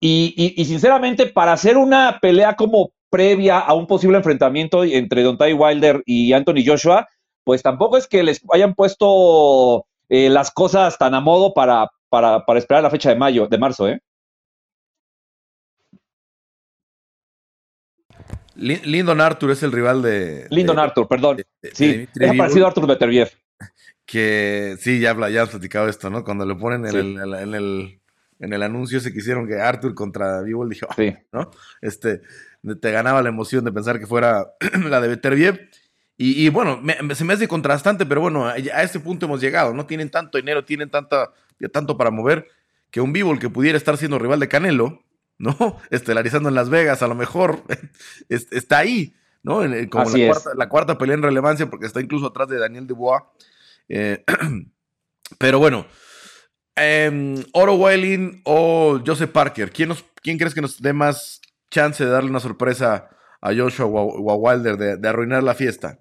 Y, 0.01 0.33
y, 0.57 0.65
sinceramente, 0.65 1.27
para 1.27 1.53
hacer 1.53 1.77
una 1.77 2.19
pelea 2.21 2.55
como 2.55 2.91
previa 3.09 3.59
a 3.59 3.73
un 3.73 3.87
posible 3.87 4.17
enfrentamiento 4.17 4.83
entre 4.83 5.23
Ty 5.23 5.53
Wilder 5.53 6.03
y 6.05 6.33
Anthony 6.33 6.65
Joshua, 6.65 7.07
pues 7.45 7.63
tampoco 7.63 7.95
es 7.97 8.07
que 8.07 8.23
les 8.23 8.41
hayan 8.51 8.73
puesto 8.73 9.85
eh, 10.09 10.29
las 10.29 10.51
cosas 10.51 10.97
tan 10.97 11.13
a 11.13 11.19
modo 11.19 11.53
para, 11.53 11.89
para, 12.09 12.43
esperar 12.55 12.83
la 12.83 12.89
fecha 12.89 13.09
de 13.09 13.15
mayo, 13.15 13.47
de 13.47 13.57
marzo, 13.57 13.87
¿eh? 13.87 13.99
Lindon 18.55 19.21
Arthur 19.21 19.51
es 19.51 19.61
el 19.61 19.71
rival 19.71 20.01
de. 20.01 20.47
Lindon 20.49 20.79
Arthur, 20.79 21.07
perdón. 21.07 21.43
sí, 21.73 22.07
es 22.19 22.37
parecido 22.37 22.65
a 22.65 22.69
Arthur 22.69 22.87
Beterbiev. 22.87 23.29
Que 24.07 24.77
sí, 24.79 25.01
ya, 25.01 25.13
ya 25.27 25.43
has 25.43 25.49
platicado 25.49 25.89
esto, 25.89 26.09
¿no? 26.09 26.23
Cuando 26.23 26.45
le 26.45 26.55
ponen 26.55 26.85
en, 26.85 26.95
el, 26.95 27.33
en, 27.33 27.53
el, 27.53 27.99
en 28.39 28.53
el 28.53 28.63
anuncio 28.63 29.01
se 29.01 29.11
quisieron 29.11 29.45
que 29.45 29.59
Arthur 29.59 29.93
contra 29.93 30.41
Bivol, 30.43 30.69
dije, 30.69 30.85
sí. 30.95 31.13
¿no? 31.33 31.51
Este, 31.81 32.21
te 32.79 32.91
ganaba 32.91 33.21
la 33.21 33.27
emoción 33.27 33.65
de 33.65 33.73
pensar 33.73 33.99
que 33.99 34.07
fuera 34.07 34.53
la 34.89 35.01
de 35.01 35.09
Beterbiev. 35.09 35.69
Y, 36.17 36.45
y 36.45 36.49
bueno, 36.49 36.81
se 37.13 37.23
me 37.23 37.33
hace 37.33 37.47
contrastante, 37.47 38.05
pero 38.05 38.21
bueno, 38.21 38.47
a, 38.47 38.57
este 38.57 38.99
punto 38.99 39.27
hemos 39.27 39.39
llegado, 39.39 39.73
¿no? 39.73 39.85
Tienen 39.85 40.09
tanto 40.09 40.37
dinero, 40.37 40.65
tienen 40.65 40.89
tanta, 40.89 41.31
tanto 41.71 41.95
para 41.95 42.09
mover, 42.09 42.47
que 42.89 43.01
un 43.01 43.13
Bivol 43.13 43.39
que 43.39 43.49
pudiera 43.49 43.77
estar 43.77 43.97
siendo 43.97 44.17
rival 44.17 44.39
de 44.39 44.47
Canelo, 44.47 45.03
¿no? 45.37 45.55
Estelarizando 45.91 46.49
en 46.49 46.55
Las 46.55 46.69
Vegas, 46.69 47.03
a 47.03 47.07
lo 47.07 47.15
mejor 47.15 47.63
está 48.29 48.79
ahí, 48.79 49.15
¿no? 49.43 49.61
Como 49.89 50.09
la 50.09 50.27
cuarta, 50.27 50.49
la 50.55 50.69
cuarta, 50.69 50.97
pelea 50.97 51.15
en 51.15 51.23
relevancia, 51.23 51.69
porque 51.69 51.85
está 51.85 52.01
incluso 52.01 52.27
atrás 52.27 52.47
de 52.47 52.57
Daniel 52.57 52.87
Dubois. 52.87 53.23
Eh, 53.89 54.23
pero 55.37 55.59
bueno, 55.59 55.85
eh, 56.75 57.43
Oro 57.53 57.75
Wailing 57.75 58.41
o 58.45 58.99
Joseph 59.05 59.31
Parker, 59.31 59.71
¿quién, 59.71 59.89
nos, 59.89 60.05
¿quién 60.21 60.37
crees 60.37 60.53
que 60.53 60.61
nos 60.61 60.81
dé 60.81 60.93
más 60.93 61.41
chance 61.71 62.03
de 62.03 62.09
darle 62.09 62.29
una 62.29 62.39
sorpresa 62.39 63.09
a 63.41 63.53
Joshua 63.53 63.85
o 63.87 64.31
a 64.31 64.35
Wilder 64.35 64.99
de, 64.99 65.09
arruinar 65.09 65.43
la 65.43 65.55
fiesta? 65.55 65.99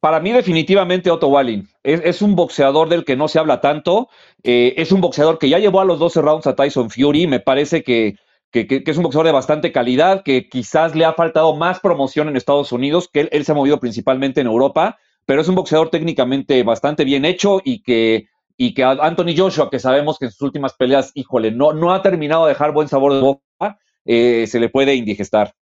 Para 0.00 0.18
mí, 0.18 0.32
definitivamente, 0.32 1.10
Otto 1.10 1.28
Walling. 1.28 1.64
Es, 1.82 2.22
un 2.22 2.34
boxeador 2.34 2.88
del 2.88 3.04
que 3.04 3.16
no 3.16 3.28
se 3.28 3.38
habla 3.38 3.60
tanto. 3.60 4.08
Eh, 4.42 4.74
es 4.78 4.92
un 4.92 5.02
boxeador 5.02 5.38
que 5.38 5.50
ya 5.50 5.58
llevó 5.58 5.80
a 5.80 5.84
los 5.84 5.98
12 5.98 6.22
rounds 6.22 6.46
a 6.46 6.56
Tyson 6.56 6.88
Fury. 6.88 7.26
Me 7.26 7.40
parece 7.40 7.82
que, 7.82 8.16
es 8.52 8.96
un 8.96 9.02
boxeador 9.02 9.26
de 9.26 9.32
bastante 9.32 9.72
calidad, 9.72 10.22
que 10.22 10.48
quizás 10.48 10.94
le 10.94 11.04
ha 11.04 11.12
faltado 11.12 11.54
más 11.54 11.80
promoción 11.80 12.28
en 12.28 12.36
Estados 12.36 12.72
Unidos, 12.72 13.10
que 13.12 13.28
él, 13.30 13.44
se 13.44 13.52
ha 13.52 13.54
movido 13.54 13.78
principalmente 13.78 14.40
en 14.40 14.46
Europa, 14.46 14.98
pero 15.26 15.42
es 15.42 15.48
un 15.48 15.54
boxeador 15.54 15.90
técnicamente 15.90 16.62
bastante 16.62 17.04
bien 17.04 17.26
hecho 17.26 17.60
y 17.62 17.82
que, 17.82 18.26
y 18.56 18.72
que 18.72 18.82
Anthony 18.82 19.36
Joshua, 19.36 19.68
que 19.70 19.78
sabemos 19.78 20.18
que 20.18 20.24
en 20.24 20.32
sus 20.32 20.42
últimas 20.42 20.72
peleas, 20.74 21.12
híjole, 21.14 21.50
no, 21.50 21.74
no 21.74 21.92
ha 21.92 22.00
terminado 22.00 22.46
de 22.46 22.52
dejar 22.52 22.72
buen 22.72 22.88
sabor 22.88 23.12
de 23.12 23.20
boca 23.20 23.78
eh, 24.06 24.46
se 24.46 24.58
le 24.58 24.68
puede 24.70 24.94
indigestar. 24.94 25.54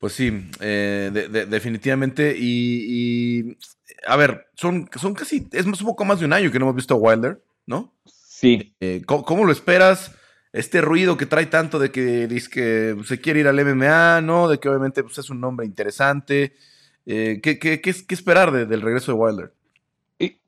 Pues 0.00 0.14
sí, 0.14 0.32
eh, 0.60 1.10
definitivamente. 1.46 2.34
Y, 2.36 3.58
a 4.06 4.16
ver, 4.16 4.46
son, 4.54 4.88
son 4.98 5.12
casi, 5.12 5.46
es 5.52 5.66
un 5.66 5.74
poco 5.74 6.06
más 6.06 6.18
de 6.18 6.24
un 6.24 6.32
año 6.32 6.50
que 6.50 6.58
no 6.58 6.64
hemos 6.64 6.76
visto 6.76 6.94
a 6.94 6.96
Wilder, 6.96 7.42
¿no? 7.66 7.92
Sí. 8.06 8.74
Eh, 8.80 9.02
¿cómo, 9.04 9.44
lo 9.44 9.52
esperas? 9.52 10.16
Este 10.54 10.80
ruido 10.80 11.18
que 11.18 11.26
trae 11.26 11.46
tanto 11.46 11.78
de 11.78 11.92
que 11.92 12.26
dice 12.26 12.48
que 12.50 12.96
se 13.04 13.20
quiere 13.20 13.40
ir 13.40 13.46
al 13.46 13.62
MMA, 13.62 14.22
¿no? 14.22 14.48
De 14.48 14.58
que 14.58 14.70
obviamente 14.70 15.02
pues, 15.02 15.18
es 15.18 15.28
un 15.28 15.38
nombre 15.38 15.66
interesante. 15.66 16.54
¿qué, 17.04 17.58
qué, 17.60 17.80
qué, 17.82 17.90
esperar 18.08 18.52
del 18.52 18.80
regreso 18.80 19.12
de 19.12 19.18
Wilder? 19.18 19.52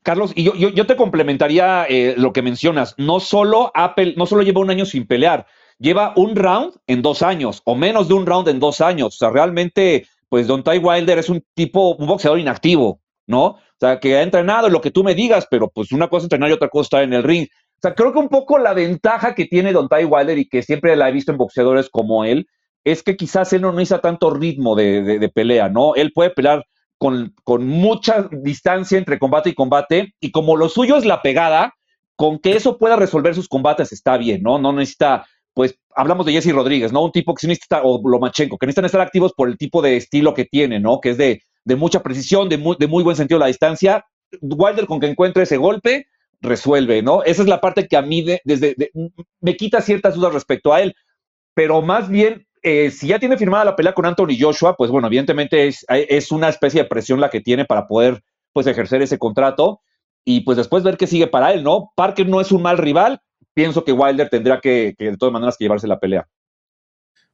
Carlos, 0.02 0.32
y 0.34 0.44
yo, 0.44 0.54
yo, 0.54 0.70
yo 0.70 0.86
te 0.86 0.96
complementaría 0.96 1.86
lo 2.16 2.32
que 2.32 2.40
mencionas. 2.40 2.94
No 2.96 3.20
solo 3.20 3.70
Apple, 3.74 4.14
no 4.16 4.24
solo 4.24 4.42
lleva 4.42 4.62
un 4.62 4.70
año 4.70 4.86
sin 4.86 5.06
pelear, 5.06 5.46
lleva 5.82 6.12
un 6.16 6.36
round 6.36 6.74
en 6.86 7.02
dos 7.02 7.22
años, 7.22 7.60
o 7.64 7.74
menos 7.74 8.08
de 8.08 8.14
un 8.14 8.24
round 8.24 8.48
en 8.48 8.60
dos 8.60 8.80
años. 8.80 9.14
O 9.14 9.18
sea, 9.18 9.30
realmente, 9.30 10.06
pues 10.28 10.46
Don 10.46 10.62
Ty 10.62 10.78
Wilder 10.78 11.18
es 11.18 11.28
un 11.28 11.44
tipo, 11.54 11.96
un 11.96 12.06
boxeador 12.06 12.38
inactivo, 12.38 13.00
¿no? 13.26 13.44
O 13.44 13.58
sea, 13.80 13.98
que 13.98 14.16
ha 14.16 14.22
entrenado 14.22 14.68
lo 14.68 14.80
que 14.80 14.92
tú 14.92 15.02
me 15.02 15.14
digas, 15.14 15.46
pero 15.50 15.68
pues 15.68 15.90
una 15.90 16.08
cosa 16.08 16.18
es 16.18 16.24
entrenar 16.26 16.50
y 16.50 16.52
otra 16.52 16.68
cosa 16.68 16.86
estar 16.86 17.02
en 17.02 17.12
el 17.12 17.24
ring. 17.24 17.48
O 17.50 17.80
sea, 17.82 17.94
creo 17.94 18.12
que 18.12 18.20
un 18.20 18.28
poco 18.28 18.58
la 18.58 18.74
ventaja 18.74 19.34
que 19.34 19.46
tiene 19.46 19.72
Don 19.72 19.88
Ty 19.88 20.04
Wilder 20.04 20.38
y 20.38 20.48
que 20.48 20.62
siempre 20.62 20.94
la 20.94 21.08
he 21.08 21.12
visto 21.12 21.32
en 21.32 21.38
boxeadores 21.38 21.90
como 21.90 22.24
él, 22.24 22.46
es 22.84 23.02
que 23.02 23.16
quizás 23.16 23.52
él 23.52 23.62
no 23.62 23.72
necesita 23.72 24.00
tanto 24.00 24.30
ritmo 24.30 24.76
de, 24.76 25.30
pelea, 25.34 25.68
¿no? 25.68 25.96
Él 25.96 26.12
puede 26.12 26.30
pelear 26.30 26.64
con, 26.96 27.34
con, 27.42 27.66
mucha 27.66 28.28
distancia 28.30 28.98
entre 28.98 29.18
combate 29.18 29.50
y 29.50 29.54
combate, 29.54 30.14
y 30.20 30.30
como 30.30 30.56
lo 30.56 30.68
suyo 30.68 30.96
es 30.96 31.04
la 31.04 31.22
pegada, 31.22 31.74
con 32.14 32.38
que 32.38 32.54
eso 32.54 32.78
pueda 32.78 32.94
resolver 32.94 33.34
sus 33.34 33.48
combates 33.48 33.92
está 33.92 34.16
bien, 34.16 34.42
¿no? 34.42 34.58
No 34.58 34.72
necesita 34.72 35.26
pues 35.54 35.78
hablamos 35.94 36.26
de 36.26 36.32
Jesse 36.32 36.52
Rodríguez, 36.52 36.92
¿no? 36.92 37.04
Un 37.04 37.12
tipo 37.12 37.34
que 37.34 37.46
necesita, 37.46 37.82
o 37.82 38.00
Lomachenko, 38.08 38.58
que 38.58 38.66
necesitan 38.66 38.86
estar 38.86 39.00
activos 39.00 39.32
por 39.34 39.48
el 39.48 39.58
tipo 39.58 39.82
de 39.82 39.96
estilo 39.96 40.34
que 40.34 40.44
tiene, 40.44 40.80
¿no? 40.80 41.00
Que 41.00 41.10
es 41.10 41.18
de, 41.18 41.42
mucha 41.76 42.02
precisión, 42.02 42.48
de 42.48 42.58
muy, 42.58 43.02
buen 43.02 43.16
sentido 43.16 43.38
de 43.38 43.44
la 43.44 43.48
distancia. 43.48 44.04
Wilder 44.40 44.86
con 44.86 45.00
que 45.00 45.06
encuentre 45.06 45.42
ese 45.42 45.58
golpe, 45.58 46.06
resuelve, 46.40 47.02
¿no? 47.02 47.22
Esa 47.22 47.42
es 47.42 47.48
la 47.48 47.60
parte 47.60 47.86
que 47.86 47.96
a 47.96 48.02
mí 48.02 48.24
desde 48.44 48.76
me 49.40 49.56
quita 49.56 49.80
ciertas 49.80 50.14
dudas 50.14 50.32
respecto 50.32 50.72
a 50.72 50.80
él, 50.80 50.94
pero 51.54 51.82
más 51.82 52.08
bien 52.08 52.46
eh, 52.62 52.90
si 52.90 53.08
ya 53.08 53.18
tiene 53.18 53.36
firmada 53.36 53.64
la 53.64 53.76
pelea 53.76 53.92
con 53.92 54.06
Anthony 54.06 54.36
Joshua, 54.38 54.76
pues 54.76 54.90
bueno, 54.90 55.08
evidentemente 55.08 55.66
es, 55.66 55.84
es, 55.88 56.30
una 56.32 56.48
especie 56.48 56.82
de 56.82 56.88
presión 56.88 57.20
la 57.20 57.28
que 57.28 57.40
tiene 57.40 57.64
para 57.64 57.86
poder 57.86 58.22
pues 58.52 58.66
ejercer 58.66 59.02
ese 59.02 59.18
contrato 59.18 59.80
y 60.24 60.42
pues 60.42 60.56
después 60.56 60.84
ver 60.84 60.96
qué 60.96 61.06
sigue 61.06 61.26
para 61.26 61.52
él, 61.52 61.64
¿no? 61.64 61.92
Parker 61.96 62.28
no 62.28 62.40
es 62.40 62.52
un 62.52 62.62
mal 62.62 62.78
rival, 62.78 63.20
pienso 63.54 63.84
que 63.84 63.92
Wilder 63.92 64.28
tendrá 64.28 64.60
que, 64.60 64.94
de 64.98 65.16
todas 65.16 65.32
maneras 65.32 65.56
que 65.56 65.64
llevarse 65.64 65.86
la 65.86 66.00
pelea. 66.00 66.28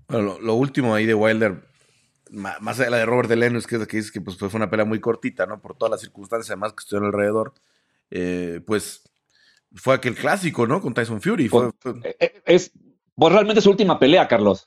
Bueno, 0.08 0.38
lo, 0.40 0.54
último 0.54 0.94
ahí 0.94 1.06
de 1.06 1.14
Wilder, 1.14 1.62
más 2.30 2.78
allá 2.78 2.84
de 2.86 2.90
la 2.90 2.96
de 2.98 3.06
Robert 3.06 3.28
Deleno, 3.28 3.58
es 3.58 3.66
que, 3.66 3.86
que 3.86 3.96
dice 3.98 4.10
que 4.12 4.20
pues, 4.20 4.36
fue 4.36 4.48
una 4.54 4.70
pelea 4.70 4.86
muy 4.86 5.00
cortita, 5.00 5.46
¿no? 5.46 5.60
Por 5.60 5.76
todas 5.76 5.90
las 5.90 6.00
circunstancias 6.00 6.50
además 6.50 6.72
que 6.72 6.80
estuvieron 6.80 7.06
alrededor, 7.08 7.54
eh, 8.10 8.62
pues 8.66 9.02
fue 9.74 9.94
aquel 9.94 10.14
clásico, 10.14 10.66
¿no? 10.66 10.80
Con 10.80 10.94
Tyson 10.94 11.20
Fury. 11.20 11.48
Fue, 11.48 11.68
eh, 12.04 12.16
eh, 12.18 12.42
Es 12.46 12.72
pues, 13.14 13.32
realmente 13.32 13.60
su 13.60 13.70
última 13.70 13.98
pelea, 13.98 14.26
Carlos, 14.28 14.66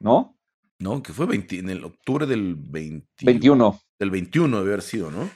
¿no? 0.00 0.36
No, 0.78 1.02
que 1.02 1.12
fue 1.12 1.26
en 1.34 1.70
el 1.70 1.84
octubre 1.84 2.26
del 2.26 2.54
21. 2.54 3.80
Del 3.98 4.10
21 4.10 4.58
debe 4.58 4.72
haber 4.72 4.82
sido, 4.82 5.10
¿no? 5.10 5.30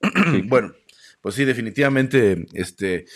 bueno, 0.48 0.72
pues 1.20 1.34
sí, 1.34 1.44
definitivamente, 1.44 2.46
este, 2.54 3.06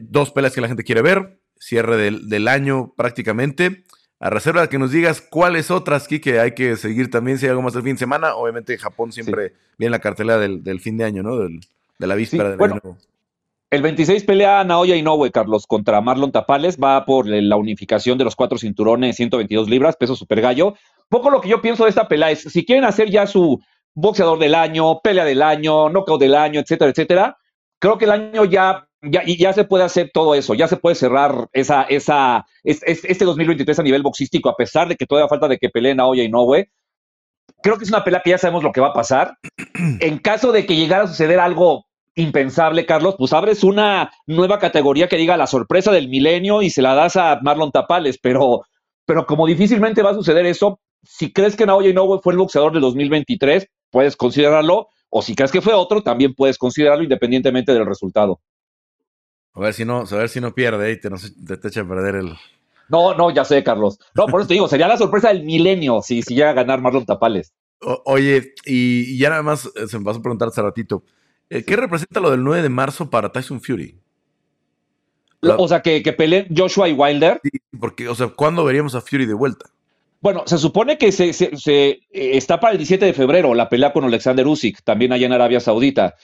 dos 0.00 0.30
peleas 0.30 0.54
que 0.54 0.60
la 0.60 0.68
gente 0.68 0.84
quiere 0.84 1.02
ver, 1.02 1.40
cierre 1.58 1.96
del, 1.96 2.28
del 2.28 2.48
año 2.48 2.92
prácticamente. 2.96 3.84
A 4.20 4.30
reserva 4.30 4.62
de 4.62 4.68
que 4.68 4.78
nos 4.78 4.90
digas 4.90 5.20
cuáles 5.20 5.70
otras, 5.70 6.08
que 6.08 6.40
hay 6.40 6.52
que 6.52 6.76
seguir 6.76 7.10
también 7.10 7.38
si 7.38 7.44
hay 7.44 7.50
algo 7.50 7.62
más 7.62 7.74
del 7.74 7.82
fin 7.82 7.92
de 7.92 7.98
semana. 7.98 8.34
Obviamente 8.36 8.78
Japón 8.78 9.12
siempre 9.12 9.52
viene 9.76 9.90
la 9.90 9.98
cartelera 9.98 10.38
del, 10.38 10.80
fin 10.80 10.96
de 10.96 11.04
año, 11.04 11.22
¿no? 11.22 11.36
de 11.36 12.06
la 12.06 12.14
víspera 12.14 12.48
del 12.50 12.58
bueno, 12.58 12.80
El 13.70 13.82
26 13.82 14.24
pelea 14.24 14.64
Naoya 14.64 14.96
Inoue, 14.96 15.30
Carlos, 15.30 15.66
contra 15.66 16.00
Marlon 16.00 16.32
Tapales. 16.32 16.78
Va 16.82 17.04
por 17.04 17.26
la 17.26 17.56
unificación 17.56 18.16
de 18.16 18.24
los 18.24 18.34
cuatro 18.34 18.56
cinturones, 18.56 19.16
122 19.16 19.68
libras, 19.68 19.96
peso 19.96 20.16
super 20.16 20.40
gallo. 20.40 20.74
Poco 21.08 21.28
lo 21.28 21.40
que 21.40 21.48
yo 21.48 21.60
pienso 21.60 21.84
de 21.84 21.90
esta 21.90 22.08
pelea 22.08 22.30
es, 22.30 22.44
si 22.44 22.64
quieren 22.64 22.84
hacer 22.84 23.10
ya 23.10 23.26
su 23.26 23.60
boxeador 23.94 24.38
del 24.38 24.54
año, 24.54 25.00
pelea 25.00 25.24
del 25.24 25.42
año, 25.42 25.88
knockout 25.88 26.20
del 26.20 26.34
año, 26.34 26.60
etcétera, 26.60 26.90
etcétera, 26.90 27.36
creo 27.78 27.98
que 27.98 28.04
el 28.04 28.10
año 28.10 28.44
ya 28.44 28.88
ya, 29.10 29.22
ya 29.24 29.52
se 29.52 29.64
puede 29.64 29.84
hacer 29.84 30.10
todo 30.12 30.34
eso, 30.34 30.54
ya 30.54 30.68
se 30.68 30.76
puede 30.76 30.96
cerrar 30.96 31.48
esa, 31.52 31.82
esa, 31.82 32.46
este 32.62 33.24
2023 33.24 33.78
a 33.78 33.82
nivel 33.82 34.02
boxístico, 34.02 34.48
a 34.48 34.56
pesar 34.56 34.88
de 34.88 34.96
que 34.96 35.06
todavía 35.06 35.28
falta 35.28 35.48
de 35.48 35.58
que 35.58 35.68
peleen 35.68 36.00
a 36.00 36.06
Oya 36.06 36.22
y 36.22 36.28
Nowe. 36.28 36.70
Creo 37.62 37.76
que 37.76 37.84
es 37.84 37.90
una 37.90 38.04
pelea 38.04 38.22
que 38.22 38.30
ya 38.30 38.38
sabemos 38.38 38.62
lo 38.62 38.72
que 38.72 38.80
va 38.80 38.88
a 38.88 38.92
pasar. 38.92 39.36
En 40.00 40.18
caso 40.18 40.52
de 40.52 40.66
que 40.66 40.76
llegara 40.76 41.04
a 41.04 41.08
suceder 41.08 41.40
algo 41.40 41.86
impensable, 42.14 42.86
Carlos, 42.86 43.16
pues 43.18 43.32
abres 43.32 43.64
una 43.64 44.10
nueva 44.26 44.58
categoría 44.58 45.08
que 45.08 45.16
diga 45.16 45.36
la 45.36 45.46
sorpresa 45.46 45.90
del 45.90 46.08
milenio 46.08 46.62
y 46.62 46.70
se 46.70 46.82
la 46.82 46.94
das 46.94 47.16
a 47.16 47.40
Marlon 47.42 47.72
Tapales, 47.72 48.18
pero, 48.22 48.62
pero 49.04 49.26
como 49.26 49.46
difícilmente 49.46 50.02
va 50.02 50.10
a 50.10 50.14
suceder 50.14 50.46
eso, 50.46 50.80
si 51.02 51.32
crees 51.32 51.56
que 51.56 51.66
Naoya 51.66 51.90
Inoue 51.90 52.20
fue 52.22 52.32
el 52.32 52.38
boxeador 52.38 52.72
del 52.72 52.82
2023, 52.82 53.68
puedes 53.94 54.16
considerarlo, 54.16 54.88
o 55.08 55.22
si 55.22 55.36
crees 55.36 55.52
que 55.52 55.60
fue 55.60 55.72
otro, 55.72 56.02
también 56.02 56.34
puedes 56.34 56.58
considerarlo 56.58 57.04
independientemente 57.04 57.72
del 57.72 57.86
resultado. 57.86 58.40
A 59.52 59.60
ver 59.60 59.72
si 59.72 59.84
no, 59.84 60.00
a 60.00 60.16
ver 60.16 60.28
si 60.28 60.40
no 60.40 60.52
pierde 60.52 60.90
y 60.90 61.00
te, 61.00 61.08
te, 61.08 61.68
echa 61.68 61.82
a 61.82 61.88
perder 61.88 62.16
el. 62.16 62.34
No, 62.88 63.14
no, 63.14 63.30
ya 63.30 63.44
sé, 63.44 63.62
Carlos. 63.62 64.00
No, 64.16 64.26
por 64.26 64.40
eso 64.40 64.48
te 64.48 64.54
digo, 64.54 64.66
sería 64.66 64.88
la 64.88 64.98
sorpresa 64.98 65.28
del 65.28 65.44
milenio 65.44 66.02
si, 66.02 66.22
si 66.22 66.34
llega 66.34 66.50
a 66.50 66.54
ganar 66.54 66.80
Marlon 66.80 67.06
Tapales. 67.06 67.54
oye, 68.04 68.54
y, 68.64 69.16
ya 69.16 69.30
nada 69.30 69.44
más 69.44 69.70
eh, 69.76 69.86
se 69.86 69.96
me 69.96 70.04
pasó 70.04 70.18
a 70.18 70.22
preguntar 70.22 70.48
hace 70.48 70.60
ratito. 70.60 71.04
Eh, 71.48 71.64
¿Qué 71.64 71.76
representa 71.76 72.18
lo 72.18 72.32
del 72.32 72.42
9 72.42 72.62
de 72.62 72.68
marzo 72.68 73.08
para 73.10 73.30
Tyson 73.30 73.60
Fury? 73.60 73.96
o 75.40 75.68
sea, 75.68 75.82
que, 75.82 76.02
que 76.02 76.12
peleen 76.12 76.48
Joshua 76.56 76.88
y 76.88 76.92
Wilder. 76.94 77.40
Sí, 77.44 77.50
porque, 77.78 78.08
o 78.08 78.14
sea, 78.16 78.26
¿cuándo 78.26 78.64
veríamos 78.64 78.96
a 78.96 79.00
Fury 79.00 79.26
de 79.26 79.34
vuelta? 79.34 79.70
Bueno, 80.24 80.42
se 80.46 80.58
supone 80.58 80.98
que 80.98 81.12
se, 81.12 81.32
se, 81.32 81.52
eh, 81.52 82.00
está 82.10 82.58
para 82.58 82.72
el 82.72 82.78
17 82.78 83.04
de 83.04 83.12
febrero 83.12 83.54
la 83.54 83.68
pelea 83.68 83.92
con 83.92 84.04
Alexander 84.04 84.46
Usyk, 84.46 84.82
también 84.82 85.12
allá 85.12 85.26
en 85.26 85.32
Arabia 85.34 85.60
Saudita. 85.60 86.16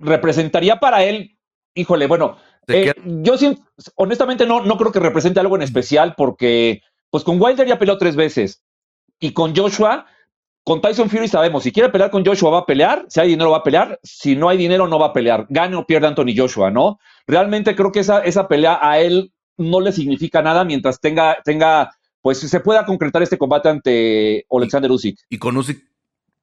representaría 0.00 0.80
para 0.80 1.04
él 1.04 1.38
híjole, 1.78 2.06
bueno, 2.06 2.36
eh, 2.66 2.92
yo 3.04 3.34
honestamente 3.94 4.46
no, 4.46 4.62
no 4.62 4.76
creo 4.76 4.92
que 4.92 5.00
represente 5.00 5.40
algo 5.40 5.56
en 5.56 5.62
especial 5.62 6.14
porque, 6.16 6.82
pues 7.10 7.24
con 7.24 7.40
Wilder 7.40 7.66
ya 7.66 7.78
peleó 7.78 7.96
tres 7.98 8.16
veces 8.16 8.62
y 9.20 9.32
con 9.32 9.54
Joshua, 9.54 10.06
con 10.64 10.80
Tyson 10.80 11.08
Fury 11.08 11.28
sabemos, 11.28 11.62
si 11.62 11.72
quiere 11.72 11.88
pelear 11.88 12.10
con 12.10 12.24
Joshua 12.26 12.50
va 12.50 12.58
a 12.58 12.66
pelear, 12.66 13.06
si 13.08 13.20
hay 13.20 13.28
dinero 13.28 13.52
va 13.52 13.58
a 13.58 13.62
pelear, 13.62 13.98
si 14.02 14.36
no 14.36 14.48
hay 14.48 14.58
dinero 14.58 14.86
no 14.86 14.98
va 14.98 15.06
a 15.06 15.12
pelear, 15.12 15.46
gane 15.48 15.76
o 15.76 15.86
pierda 15.86 16.08
Anthony 16.08 16.34
Joshua, 16.36 16.70
¿no? 16.70 16.98
Realmente 17.26 17.74
creo 17.74 17.92
que 17.92 18.00
esa, 18.00 18.20
esa 18.20 18.48
pelea 18.48 18.78
a 18.82 18.98
él 18.98 19.32
no 19.56 19.80
le 19.80 19.92
significa 19.92 20.42
nada 20.42 20.64
mientras 20.64 21.00
tenga, 21.00 21.38
tenga, 21.44 21.90
pues 22.22 22.38
se 22.38 22.60
pueda 22.60 22.84
concretar 22.84 23.22
este 23.22 23.38
combate 23.38 23.68
ante 23.68 24.46
Alexander 24.50 24.90
Usyk. 24.90 25.18
Y 25.28 25.38
con 25.38 25.56
Usyk 25.56 25.82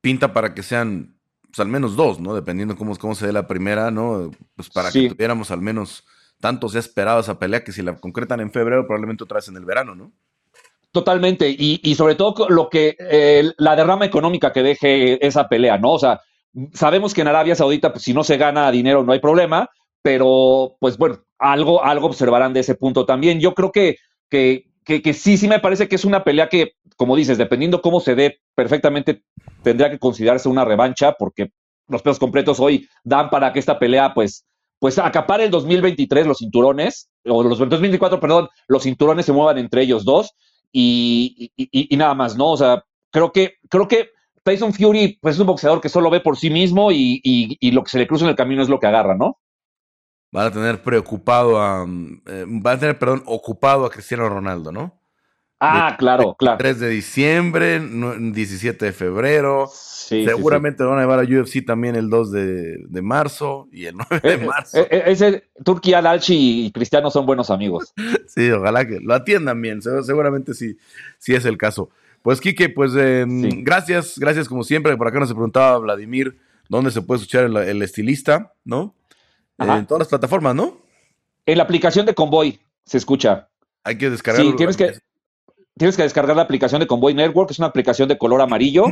pinta 0.01 0.33
para 0.33 0.53
que 0.53 0.63
sean 0.63 1.17
pues, 1.43 1.59
al 1.59 1.67
menos 1.67 1.95
dos, 1.95 2.19
¿no? 2.19 2.35
Dependiendo 2.35 2.75
cómo, 2.75 2.95
cómo 2.95 3.15
se 3.15 3.27
dé 3.27 3.33
la 3.33 3.47
primera, 3.47 3.91
¿no? 3.91 4.31
Pues 4.55 4.69
para 4.69 4.91
que 4.91 5.09
tuviéramos 5.09 5.51
al 5.51 5.61
menos 5.61 6.03
tanto 6.39 6.69
se 6.69 6.77
ha 6.77 6.79
esperado 6.79 7.19
esa 7.19 7.39
pelea 7.39 7.63
que 7.63 7.71
si 7.71 7.81
la 7.81 7.95
concretan 7.95 8.39
en 8.39 8.51
febrero, 8.51 8.85
probablemente 8.85 9.23
otra 9.23 9.37
vez 9.37 9.47
en 9.47 9.57
el 9.57 9.65
verano, 9.65 9.95
¿no? 9.95 10.11
Totalmente, 10.91 11.49
y, 11.49 11.81
y 11.83 11.95
sobre 11.95 12.15
todo 12.15 12.47
lo 12.49 12.69
que 12.69 12.95
eh, 12.99 13.51
la 13.57 13.75
derrama 13.75 14.05
económica 14.05 14.53
que 14.53 14.63
deje 14.63 15.25
esa 15.25 15.47
pelea, 15.49 15.77
¿no? 15.77 15.93
O 15.93 15.99
sea, 15.99 16.21
sabemos 16.73 17.13
que 17.13 17.21
en 17.21 17.27
Arabia 17.27 17.55
Saudita, 17.55 17.91
pues, 17.91 18.03
si 18.03 18.13
no 18.13 18.23
se 18.23 18.37
gana 18.37 18.71
dinero, 18.71 19.03
no 19.03 19.11
hay 19.11 19.19
problema, 19.19 19.69
pero 20.01 20.77
pues 20.79 20.97
bueno, 20.97 21.17
algo, 21.39 21.83
algo 21.83 22.07
observarán 22.07 22.53
de 22.53 22.61
ese 22.61 22.75
punto 22.75 23.05
también. 23.05 23.39
Yo 23.39 23.53
creo 23.53 23.71
que, 23.71 23.97
que, 24.29 24.71
que, 24.85 25.01
que 25.01 25.13
sí, 25.13 25.37
sí 25.37 25.47
me 25.47 25.59
parece 25.59 25.87
que 25.87 25.95
es 25.95 26.05
una 26.05 26.23
pelea 26.23 26.47
que 26.47 26.75
como 26.95 27.15
dices, 27.15 27.37
dependiendo 27.37 27.81
cómo 27.81 27.99
se 27.99 28.15
dé, 28.15 28.39
perfectamente 28.55 29.23
tendría 29.63 29.89
que 29.89 29.99
considerarse 29.99 30.49
una 30.49 30.65
revancha 30.65 31.13
porque 31.13 31.51
los 31.87 32.01
pesos 32.01 32.19
completos 32.19 32.59
hoy 32.59 32.87
dan 33.03 33.29
para 33.29 33.51
que 33.53 33.59
esta 33.59 33.77
pelea, 33.77 34.13
pues, 34.13 34.45
pues 34.79 34.97
acapare 34.97 35.45
el 35.45 35.51
2023 35.51 36.25
los 36.25 36.39
cinturones, 36.39 37.09
o 37.25 37.43
los 37.43 37.59
2024, 37.59 38.19
perdón, 38.19 38.49
los 38.67 38.83
cinturones 38.83 39.25
se 39.25 39.33
muevan 39.33 39.57
entre 39.57 39.81
ellos 39.81 40.05
dos 40.05 40.33
y, 40.71 41.51
y, 41.55 41.95
nada 41.95 42.13
más, 42.13 42.35
¿no? 42.35 42.51
O 42.51 42.57
sea, 42.57 42.83
creo 43.11 43.31
que, 43.31 43.55
creo 43.69 43.87
que 43.87 44.09
Tyson 44.43 44.73
Fury 44.73 45.17
pues, 45.21 45.35
es 45.35 45.41
un 45.41 45.47
boxeador 45.47 45.81
que 45.81 45.89
solo 45.89 46.09
ve 46.09 46.19
por 46.19 46.37
sí 46.37 46.49
mismo 46.49 46.91
y, 46.91 47.19
y, 47.23 47.71
lo 47.71 47.83
que 47.83 47.89
se 47.89 47.99
le 47.99 48.07
cruza 48.07 48.25
en 48.25 48.31
el 48.31 48.35
camino 48.35 48.61
es 48.61 48.69
lo 48.69 48.79
que 48.79 48.87
agarra, 48.87 49.15
¿no? 49.15 49.39
Van 50.35 50.47
a 50.47 50.51
tener 50.51 50.83
preocupado 50.83 51.61
a. 51.61 51.85
Eh, 52.27 52.45
van 52.45 52.75
a 52.75 52.79
tener, 52.79 52.99
perdón, 52.99 53.23
ocupado 53.25 53.85
a 53.85 53.89
Cristiano 53.89 54.27
Ronaldo, 54.27 54.71
¿no? 54.71 54.99
Ah, 55.59 55.95
claro, 55.97 56.35
claro. 56.37 56.57
3 56.57 56.79
de 56.81 56.89
diciembre, 56.89 57.79
17 57.79 58.85
de 58.85 58.91
febrero. 58.91 59.67
Seguramente 59.71 60.83
van 60.83 60.99
a 60.99 61.01
llevar 61.01 61.19
a 61.19 61.23
UFC 61.23 61.65
también 61.65 61.95
el 61.95 62.09
2 62.09 62.31
de, 62.31 63.01
marzo 63.01 63.69
y 63.71 63.85
el 63.85 63.95
9 64.09 64.19
de 64.21 64.33
eh, 64.33 64.45
marzo. 64.45 64.77
Eh, 64.77 64.87
eh, 64.91 65.03
ese 65.07 65.45
Turquía, 65.63 66.03
y 66.27 66.71
Cristiano 66.71 67.09
son 67.09 67.25
buenos 67.25 67.49
amigos. 67.49 67.93
sí, 68.27 68.51
ojalá 68.51 68.85
que 68.85 68.99
lo 68.99 69.13
atiendan 69.13 69.61
bien. 69.61 69.81
Seguramente 69.81 70.53
sí, 70.53 70.77
sí 71.17 71.33
es 71.33 71.45
el 71.45 71.57
caso. 71.57 71.89
Pues, 72.21 72.41
Quique, 72.41 72.69
pues 72.69 72.93
em, 72.95 73.63
gracias, 73.63 74.19
gracias 74.19 74.49
como 74.49 74.63
siempre. 74.63 74.97
Por 74.97 75.07
acá 75.07 75.19
nos 75.19 75.31
preguntaba 75.31 75.77
Vladimir 75.77 76.37
dónde 76.67 76.91
se 76.91 77.01
puede 77.01 77.21
escuchar 77.21 77.45
el, 77.45 77.81
estilista, 77.81 78.53
¿no? 78.65 78.93
En 79.57 79.85
todas 79.85 79.99
las 79.99 80.07
plataformas, 80.07 80.55
¿no? 80.55 80.77
En 81.45 81.57
la 81.57 81.63
aplicación 81.63 82.05
de 82.05 82.13
Convoy 82.13 82.59
se 82.85 82.97
escucha. 82.97 83.49
Hay 83.83 83.97
que 83.97 84.09
descargarlo. 84.09 84.51
Sí, 84.51 84.57
tienes 84.57 84.77
que, 84.77 84.97
tienes 85.77 85.95
que 85.95 86.03
descargar 86.03 86.35
la 86.35 86.41
aplicación 86.43 86.81
de 86.81 86.87
Convoy 86.87 87.13
Network, 87.13 87.51
es 87.51 87.59
una 87.59 87.67
aplicación 87.67 88.09
de 88.09 88.17
color 88.17 88.41
amarillo. 88.41 88.85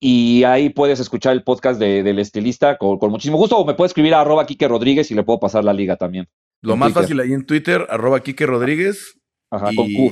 Y 0.00 0.44
ahí 0.44 0.68
puedes 0.70 1.00
escuchar 1.00 1.32
el 1.32 1.42
podcast 1.42 1.80
del 1.80 2.18
estilista 2.20 2.78
con, 2.78 2.98
muchísimo 3.10 3.36
gusto. 3.36 3.58
O 3.58 3.66
me 3.66 3.74
puedes 3.74 3.90
escribir 3.90 4.14
a 4.14 4.20
arroba 4.20 4.46
Kike 4.46 4.68
Rodríguez 4.68 5.10
y 5.10 5.14
le 5.14 5.24
puedo 5.24 5.40
pasar 5.40 5.64
la 5.64 5.72
liga 5.72 5.96
también. 5.96 6.28
Lo 6.60 6.76
más 6.76 6.92
fácil 6.92 7.18
ahí 7.20 7.32
en 7.32 7.46
Twitter, 7.46 7.86
arroba 7.90 8.20
Kike 8.20 8.46
Rodríguez. 8.46 9.18
Ajá, 9.50 9.72
y, 9.72 9.76
con 9.76 9.92
Q. 9.92 10.10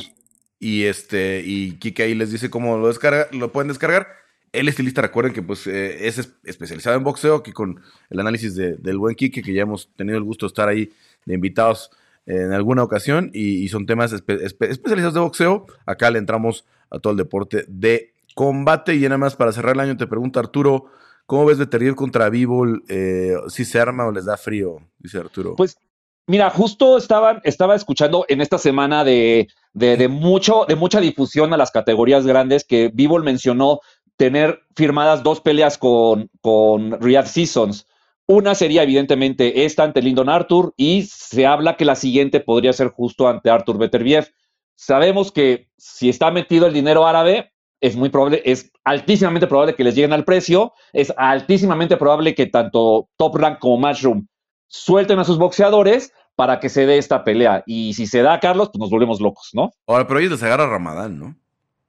Y 0.58 0.84
este, 0.84 1.42
y 1.44 1.78
Kike 1.78 2.02
ahí 2.02 2.14
les 2.14 2.32
dice 2.32 2.50
cómo 2.50 2.78
lo 2.78 2.88
descarga, 2.88 3.28
lo 3.32 3.52
pueden 3.52 3.68
descargar. 3.68 4.08
El 4.56 4.68
estilista, 4.68 5.02
recuerden 5.02 5.34
que 5.34 5.42
pues 5.42 5.66
eh, 5.66 6.08
es 6.08 6.32
especializado 6.44 6.96
en 6.96 7.04
boxeo, 7.04 7.36
aquí 7.36 7.52
con 7.52 7.82
el 8.08 8.20
análisis 8.20 8.56
del 8.56 8.96
buen 8.96 9.14
Kike, 9.14 9.42
que 9.42 9.52
ya 9.52 9.62
hemos 9.62 9.90
tenido 9.96 10.16
el 10.16 10.24
gusto 10.24 10.46
de 10.46 10.48
estar 10.48 10.68
ahí 10.68 10.90
de 11.26 11.34
invitados 11.34 11.90
en 12.24 12.52
alguna 12.52 12.82
ocasión 12.82 13.30
y, 13.34 13.68
son 13.68 13.86
temas 13.86 14.12
especializados 14.12 15.14
de 15.14 15.20
boxeo. 15.20 15.66
Acá 15.84 16.10
le 16.10 16.18
entramos 16.18 16.64
a 16.90 16.98
todo 16.98 17.12
el 17.12 17.16
deporte 17.18 17.64
de 17.68 18.14
combate. 18.34 18.94
Y 18.94 19.00
nada 19.02 19.18
más 19.18 19.36
para 19.36 19.52
cerrar 19.52 19.74
el 19.74 19.80
año 19.80 19.96
te 19.96 20.06
pregunto 20.06 20.40
Arturo, 20.40 20.86
¿cómo 21.26 21.44
ves 21.44 21.58
Terrier 21.68 21.94
contra 21.94 22.28
Vivo? 22.28 22.64
Eh, 22.88 23.36
¿Si 23.48 23.64
se 23.64 23.78
arma 23.78 24.06
o 24.06 24.12
les 24.12 24.24
da 24.24 24.36
frío? 24.36 24.78
Dice 24.98 25.18
Arturo. 25.18 25.54
Pues 25.56 25.78
mira, 26.26 26.50
justo 26.50 26.96
estaba, 26.96 27.40
estaba 27.44 27.76
escuchando 27.76 28.24
en 28.28 28.40
esta 28.40 28.58
semana 28.58 29.04
de, 29.04 29.48
de, 29.72 30.08
mucho, 30.08 30.64
de 30.66 30.74
mucha 30.74 31.00
difusión 31.00 31.52
a 31.52 31.56
las 31.56 31.70
categorías 31.70 32.26
grandes 32.26 32.64
que 32.64 32.90
Vivo 32.92 33.18
mencionó 33.20 33.80
tener 34.16 34.60
firmadas 34.74 35.22
dos 35.22 35.40
peleas 35.40 35.78
con, 35.78 36.30
con 36.40 37.00
Riyadh 37.00 37.26
Seasons 37.26 37.86
Una 38.26 38.54
sería 38.54 38.82
evidentemente 38.82 39.64
esta 39.64 39.84
ante 39.84 40.02
Lyndon 40.02 40.28
Arthur 40.28 40.74
y 40.76 41.02
se 41.02 41.46
habla 41.46 41.76
que 41.76 41.84
la 41.84 41.94
siguiente 41.94 42.40
podría 42.40 42.72
ser 42.72 42.88
justo 42.88 43.28
ante 43.28 43.50
Arthur 43.50 43.78
Beterbiev. 43.78 44.28
Sabemos 44.74 45.30
que 45.32 45.68
si 45.76 46.08
está 46.08 46.30
metido 46.30 46.66
el 46.66 46.74
dinero 46.74 47.06
árabe, 47.06 47.52
es 47.80 47.94
muy 47.96 48.08
probable, 48.08 48.42
es 48.44 48.72
altísimamente 48.84 49.46
probable 49.46 49.74
que 49.74 49.84
les 49.84 49.94
lleguen 49.94 50.12
al 50.12 50.24
precio, 50.24 50.72
es 50.92 51.12
altísimamente 51.16 51.96
probable 51.96 52.34
que 52.34 52.46
tanto 52.46 53.08
Top 53.16 53.36
Rank 53.36 53.58
como 53.58 53.78
Matchroom 53.78 54.26
suelten 54.66 55.18
a 55.18 55.24
sus 55.24 55.38
boxeadores 55.38 56.12
para 56.34 56.60
que 56.60 56.68
se 56.68 56.86
dé 56.86 56.98
esta 56.98 57.24
pelea. 57.24 57.62
Y 57.66 57.94
si 57.94 58.06
se 58.06 58.22
da, 58.22 58.40
Carlos, 58.40 58.70
pues 58.72 58.80
nos 58.80 58.90
volvemos 58.90 59.20
locos, 59.20 59.50
¿no? 59.52 59.70
Ahora, 59.86 60.06
pero 60.06 60.20
ellos 60.20 60.32
les 60.32 60.42
agarra 60.42 60.66
Ramadán, 60.66 61.18
¿no? 61.18 61.36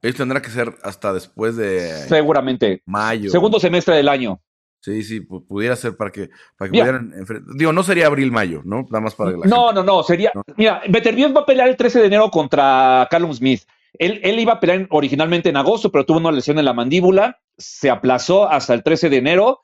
Ellos 0.02 0.16
tendrá 0.16 0.40
que 0.40 0.50
ser 0.50 0.74
hasta 0.82 1.12
después 1.12 1.56
de 1.56 1.88
Seguramente. 2.08 2.82
mayo. 2.86 3.30
Segundo 3.30 3.58
semestre 3.58 3.96
del 3.96 4.08
año. 4.08 4.40
Sí, 4.80 5.02
sí, 5.02 5.20
pu- 5.20 5.44
pudiera 5.46 5.74
ser 5.74 5.96
para 5.96 6.12
que, 6.12 6.30
para 6.56 6.70
que 6.70 6.78
pudieran 6.78 7.12
enfrentar. 7.18 7.52
Digo, 7.56 7.72
no 7.72 7.82
sería 7.82 8.06
abril-mayo, 8.06 8.62
¿no? 8.64 8.86
Nada 8.90 9.00
más 9.00 9.14
para 9.16 9.32
que 9.32 9.38
la 9.38 9.46
No, 9.46 9.66
gente- 9.68 9.74
no, 9.74 9.82
no, 9.84 10.02
sería. 10.04 10.30
¿no? 10.34 10.42
Mira, 10.56 10.82
Beterbiev 10.88 11.36
va 11.36 11.40
a 11.40 11.46
pelear 11.46 11.68
el 11.68 11.76
13 11.76 11.98
de 12.00 12.06
enero 12.06 12.30
contra 12.30 13.08
Callum 13.10 13.32
Smith. 13.34 13.62
Él, 13.98 14.20
él 14.22 14.38
iba 14.38 14.52
a 14.52 14.60
pelear 14.60 14.86
originalmente 14.90 15.48
en 15.48 15.56
agosto, 15.56 15.90
pero 15.90 16.06
tuvo 16.06 16.18
una 16.18 16.30
lesión 16.30 16.58
en 16.60 16.64
la 16.64 16.74
mandíbula. 16.74 17.40
Se 17.56 17.90
aplazó 17.90 18.48
hasta 18.48 18.72
el 18.74 18.84
13 18.84 19.10
de 19.10 19.16
enero, 19.16 19.60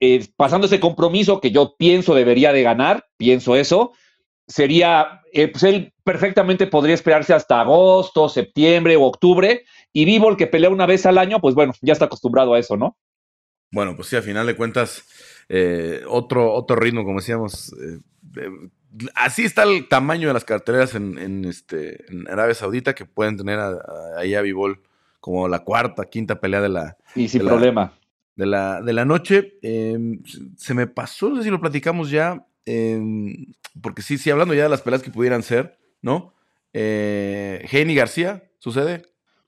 eh, 0.00 0.26
pasando 0.36 0.66
ese 0.66 0.80
compromiso 0.80 1.40
que 1.40 1.52
yo 1.52 1.76
pienso 1.78 2.14
debería 2.16 2.52
de 2.52 2.62
ganar, 2.64 3.06
pienso 3.16 3.54
eso. 3.54 3.92
Sería, 4.48 5.20
eh, 5.32 5.48
pues 5.48 5.62
él 5.64 5.92
perfectamente 6.02 6.66
podría 6.66 6.94
esperarse 6.94 7.34
hasta 7.34 7.60
agosto, 7.60 8.28
septiembre 8.28 8.96
o 8.96 9.02
octubre. 9.04 9.64
Y 9.92 10.04
Vivo, 10.06 10.30
el 10.30 10.36
que 10.36 10.46
pelea 10.46 10.70
una 10.70 10.86
vez 10.86 11.06
al 11.06 11.18
año, 11.18 11.40
pues 11.40 11.54
bueno, 11.54 11.72
ya 11.82 11.92
está 11.92 12.06
acostumbrado 12.06 12.54
a 12.54 12.58
eso, 12.58 12.76
¿no? 12.76 12.96
Bueno, 13.70 13.94
pues 13.94 14.08
sí, 14.08 14.16
a 14.16 14.22
final 14.22 14.46
de 14.46 14.56
cuentas, 14.56 15.04
eh, 15.50 16.02
otro, 16.08 16.52
otro 16.54 16.76
ritmo, 16.76 17.04
como 17.04 17.18
decíamos. 17.20 17.74
eh, 17.74 17.98
eh, 18.40 18.50
así 19.14 19.44
está 19.44 19.64
el 19.64 19.86
tamaño 19.88 20.28
de 20.28 20.34
las 20.34 20.44
carteleras 20.44 20.94
en, 20.94 21.18
en, 21.18 21.44
este, 21.44 22.10
en 22.10 22.26
Arabia 22.28 22.54
Saudita, 22.54 22.94
que 22.94 23.04
pueden 23.04 23.36
tener 23.36 23.58
a- 23.58 23.68
a- 23.72 24.18
ahí 24.18 24.34
a 24.34 24.42
como 25.20 25.46
la 25.48 25.58
cuarta, 25.58 26.04
quinta 26.06 26.40
pelea 26.40 26.62
de 26.62 26.68
la, 26.70 26.96
Y 27.14 27.28
sin 27.28 27.40
De 27.40 27.44
la- 27.44 27.50
problema. 27.50 27.92
de 28.36 28.46
la, 28.46 28.80
de 28.80 28.92
la 28.94 29.04
noche. 29.04 29.58
Eh, 29.62 29.98
se 30.56 30.72
me 30.72 30.86
pasó, 30.86 31.28
no 31.28 31.36
sé 31.36 31.42
si 31.42 31.50
lo 31.50 31.60
platicamos 31.60 32.08
ya, 32.10 32.46
eh, 32.68 33.00
porque 33.80 34.02
sí, 34.02 34.18
sí, 34.18 34.30
hablando 34.30 34.52
ya 34.52 34.64
de 34.64 34.68
las 34.68 34.82
peleas 34.82 35.02
que 35.02 35.10
pudieran 35.10 35.42
ser, 35.42 35.78
¿no? 36.02 36.34
Eh, 36.74 37.66
Heini 37.72 37.94
García, 37.94 38.42
¿sucede? 38.58 39.02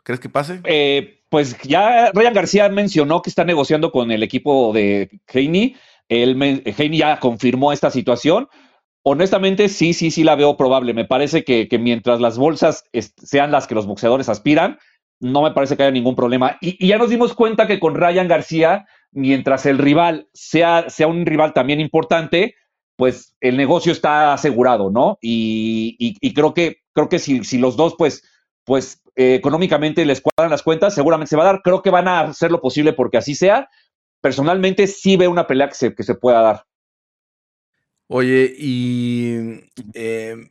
¿Crees 0.04 0.20
que 0.20 0.30
pase? 0.30 0.60
Eh, 0.64 1.22
pues 1.28 1.58
ya 1.62 2.10
Ryan 2.12 2.32
García 2.32 2.68
mencionó 2.70 3.20
que 3.20 3.28
está 3.28 3.44
negociando 3.44 3.92
con 3.92 4.10
el 4.10 4.22
equipo 4.22 4.72
de 4.72 5.10
Heini. 5.28 5.76
Él 6.08 6.62
Heini 6.64 6.96
ya 6.96 7.20
confirmó 7.20 7.72
esta 7.72 7.90
situación. 7.90 8.48
Honestamente, 9.02 9.68
sí, 9.68 9.92
sí, 9.92 10.10
sí 10.10 10.24
la 10.24 10.34
veo 10.34 10.56
probable. 10.56 10.94
Me 10.94 11.04
parece 11.04 11.44
que, 11.44 11.68
mientras 11.78 12.20
las 12.20 12.38
bolsas 12.38 12.84
sean 13.22 13.50
las 13.50 13.66
que 13.66 13.74
los 13.74 13.86
boxeadores 13.86 14.28
aspiran, 14.30 14.78
no 15.20 15.42
me 15.42 15.52
parece 15.52 15.76
que 15.76 15.82
haya 15.82 15.92
ningún 15.92 16.16
problema. 16.16 16.56
Y, 16.62 16.82
y 16.84 16.88
ya 16.88 16.96
nos 16.96 17.10
dimos 17.10 17.34
cuenta 17.34 17.66
que 17.66 17.78
con 17.78 17.94
Ryan 17.94 18.28
García, 18.28 18.86
mientras 19.12 19.66
el 19.66 19.76
rival 19.76 20.28
sea, 20.32 20.88
sea 20.88 21.06
un 21.06 21.26
rival 21.26 21.52
también 21.52 21.80
importante, 21.80 22.54
pues 23.00 23.34
el 23.40 23.56
negocio 23.56 23.92
está 23.92 24.34
asegurado, 24.34 24.90
¿no? 24.90 25.16
Y, 25.22 26.34
creo 26.34 26.52
que, 26.52 26.82
creo 26.92 27.08
que 27.08 27.18
si, 27.18 27.56
los 27.56 27.74
dos, 27.74 27.94
pues, 27.96 28.22
pues 28.62 29.00
eh, 29.16 29.36
económicamente 29.36 30.04
les 30.04 30.20
cuadran 30.20 30.50
las 30.50 30.62
cuentas, 30.62 30.94
seguramente 30.94 31.30
se 31.30 31.36
va 31.36 31.44
a 31.44 31.46
dar. 31.46 31.62
Creo 31.62 31.80
que 31.80 31.88
van 31.88 32.08
a 32.08 32.20
hacer 32.20 32.50
lo 32.50 32.60
posible 32.60 32.92
porque 32.92 33.16
así 33.16 33.34
sea. 33.34 33.70
Personalmente 34.20 34.86
sí 34.86 35.16
veo 35.16 35.30
una 35.30 35.46
pelea 35.46 35.70
que 35.70 36.02
se, 36.02 36.14
pueda 36.14 36.42
dar. 36.42 36.66
Oye, 38.06 38.54
y 38.58 39.62
eh, 39.94 40.50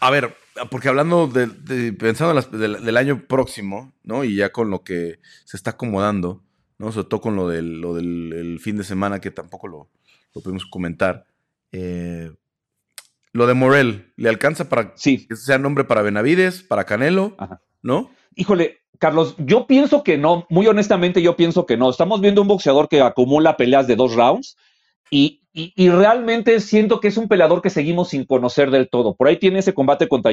a 0.00 0.10
ver, 0.10 0.34
porque 0.72 0.88
hablando 0.88 1.28
de, 1.28 1.92
pensando 1.92 2.42
del 2.50 2.96
año 2.96 3.28
próximo, 3.28 3.92
¿no? 4.02 4.24
Y 4.24 4.34
ya 4.34 4.50
con 4.50 4.70
lo 4.70 4.82
que 4.82 5.20
se 5.44 5.56
está 5.56 5.70
acomodando, 5.70 6.42
¿no? 6.78 6.92
Sobre 6.92 7.08
todo 7.08 7.20
con 7.20 7.36
lo 7.36 7.48
del, 7.48 7.80
lo 7.80 7.94
del 7.94 8.32
el 8.32 8.60
fin 8.60 8.76
de 8.76 8.84
semana 8.84 9.20
que 9.20 9.30
tampoco 9.30 9.68
lo, 9.68 9.88
lo 10.34 10.40
pudimos 10.40 10.66
comentar. 10.66 11.26
eh, 11.72 12.30
lo 13.34 13.46
de 13.46 13.54
Morel, 13.54 14.12
¿le 14.16 14.28
alcanza 14.28 14.68
para 14.68 14.92
Sí. 14.96 15.26
que 15.26 15.36
sea 15.36 15.56
nombre 15.58 15.84
para 15.84 16.02
Benavides, 16.02 16.62
para 16.62 16.84
Canelo, 16.84 17.34
Ajá. 17.38 17.62
¿no? 17.80 18.10
Híjole, 18.36 18.80
Carlos, 18.98 19.34
yo 19.38 19.66
pienso 19.66 20.02
que 20.04 20.18
no, 20.18 20.46
muy 20.50 20.66
honestamente 20.66 21.22
yo 21.22 21.34
pienso 21.34 21.64
que 21.64 21.78
no. 21.78 21.88
Estamos 21.88 22.20
viendo 22.20 22.42
un 22.42 22.48
boxeador 22.48 22.88
que 22.90 23.00
acumula 23.00 23.56
peleas 23.56 23.86
de 23.86 23.96
dos 23.96 24.14
rounds 24.14 24.56
y, 25.10 25.40
y- 25.54 25.72
y 25.74 25.88
realmente 25.88 26.60
siento 26.60 27.00
que 27.00 27.08
es 27.08 27.16
un 27.16 27.26
peleador 27.26 27.62
que 27.62 27.70
seguimos 27.70 28.10
sin 28.10 28.26
conocer 28.26 28.70
del 28.70 28.90
todo. 28.90 29.14
Por 29.16 29.28
ahí 29.28 29.38
tiene 29.38 29.60
ese 29.60 29.72
combate 29.74 30.08
contra 30.08 30.30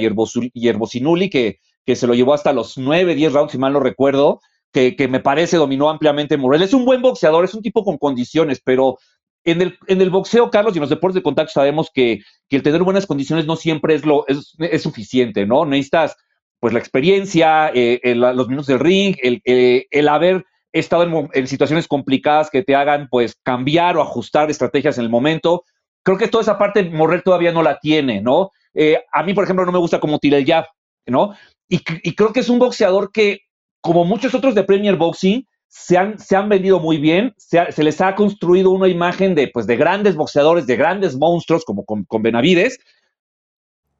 Yerbosinuli 0.53 1.29
que, 1.29 1.59
que 1.85 1.95
se 1.95 2.05
lo 2.05 2.13
llevó 2.15 2.33
hasta 2.33 2.53
los 2.53 2.77
nueve, 2.77 3.15
diez 3.15 3.31
rounds, 3.33 3.53
si 3.53 3.57
mal 3.57 3.71
no 3.73 3.79
recuerdo, 3.79 4.41
que, 4.71 5.07
me 5.07 5.19
parece 5.19 5.57
dominó 5.57 5.89
ampliamente 5.89 6.37
Morel. 6.37 6.61
Es 6.63 6.73
un 6.73 6.85
buen 6.85 7.01
boxeador, 7.01 7.45
es 7.45 7.53
un 7.53 7.61
tipo 7.61 7.83
con 7.83 7.97
condiciones, 7.97 8.61
pero 8.63 8.97
en 9.43 9.61
el, 9.61 9.77
en 9.87 10.01
el 10.01 10.09
boxeo, 10.09 10.49
Carlos, 10.51 10.73
y 10.75 10.77
en 10.77 10.81
los 10.81 10.89
deportes 10.89 11.15
de 11.15 11.23
contacto 11.23 11.53
sabemos 11.53 11.89
que, 11.93 12.19
que 12.47 12.57
el 12.57 12.63
tener 12.63 12.83
buenas 12.83 13.07
condiciones 13.07 13.45
no 13.45 13.55
siempre 13.55 13.95
es, 13.95 14.05
lo, 14.05 14.27
es, 14.27 14.55
es 14.59 14.83
suficiente, 14.83 15.45
¿no? 15.45 15.65
Necesitas 15.65 16.15
pues 16.59 16.73
la 16.73 16.79
experiencia, 16.79 17.71
eh, 17.73 17.99
el- 18.03 18.19
los 18.19 18.47
minutos 18.49 18.67
del 18.67 18.79
ring, 18.79 19.15
el, 19.23 19.41
eh, 19.45 19.85
el 19.91 20.07
haber 20.09 20.45
estado 20.73 21.03
en, 21.03 21.29
en 21.33 21.47
situaciones 21.47 21.87
complicadas 21.87 22.49
que 22.49 22.63
te 22.63 22.75
hagan 22.75 23.07
pues 23.09 23.35
cambiar 23.43 23.97
o 23.97 24.01
ajustar 24.01 24.51
estrategias 24.51 24.97
en 24.97 25.05
el 25.05 25.09
momento. 25.09 25.63
Creo 26.03 26.17
que 26.17 26.27
toda 26.27 26.41
esa 26.41 26.57
parte 26.57 26.83
Morrel 26.83 27.23
todavía 27.23 27.51
no 27.53 27.63
la 27.63 27.79
tiene, 27.79 28.21
¿no? 28.21 28.51
Eh, 28.73 29.01
a 29.11 29.23
mí, 29.23 29.33
por 29.33 29.45
ejemplo, 29.45 29.65
no 29.65 29.71
me 29.71 29.79
gusta 29.79 29.99
cómo 29.99 30.19
tira 30.19 30.37
el 30.37 30.45
jab, 30.45 30.65
¿no? 31.07 31.33
Y, 31.69 31.81
y 32.03 32.13
creo 32.13 32.33
que 32.33 32.41
es 32.41 32.49
un 32.49 32.59
boxeador 32.59 33.11
que, 33.11 33.39
como 33.81 34.05
muchos 34.05 34.33
otros 34.33 34.55
de 34.55 34.63
Premier 34.63 34.95
Boxing, 34.95 35.47
se 35.69 35.97
han, 35.97 36.17
se 36.17 36.35
han 36.35 36.49
vendido 36.49 36.79
muy 36.79 36.97
bien, 36.97 37.33
se, 37.37 37.83
les 37.83 38.01
ha 38.01 38.15
construido 38.15 38.71
una 38.71 38.87
imagen 38.87 39.35
de, 39.35 39.47
pues, 39.47 39.67
de 39.67 39.77
grandes 39.77 40.15
boxeadores, 40.15 40.65
de 40.65 40.75
grandes 40.75 41.15
monstruos, 41.15 41.63
como 41.63 41.85
con, 41.85 42.05
Benavides, 42.23 42.79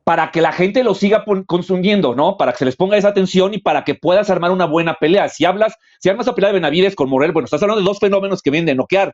para 0.04 0.32
que 0.32 0.42
la 0.42 0.52
gente 0.52 0.84
lo 0.84 0.96
siga 0.96 1.24
consumiendo, 1.46 2.16
¿no? 2.16 2.38
Para 2.38 2.54
que 2.54 2.58
se 2.58 2.66
les 2.66 2.76
ponga 2.76 2.98
esa 2.98 3.10
atención 3.10 3.54
y 3.54 3.60
para 3.60 3.84
que 3.84 3.94
puedas 3.94 4.32
armar 4.32 4.50
una 4.50 4.66
buena 4.66 4.96
pelea. 4.96 5.30
Si 5.30 5.46
hablas, 5.46 5.76
si 6.00 6.10
armas 6.10 6.26
una 6.26 6.34
pelea 6.34 6.50
de 6.50 6.56
Benavides 6.56 6.96
con 6.96 7.08
Morel, 7.08 7.32
bueno, 7.32 7.46
estás 7.46 7.62
hablando 7.62 7.82
de 7.82 7.88
dos 7.88 8.00
fenómenos 8.00 8.42
que 8.42 8.50
vienen 8.50 8.66
de 8.66 8.76
noquear. 8.76 9.14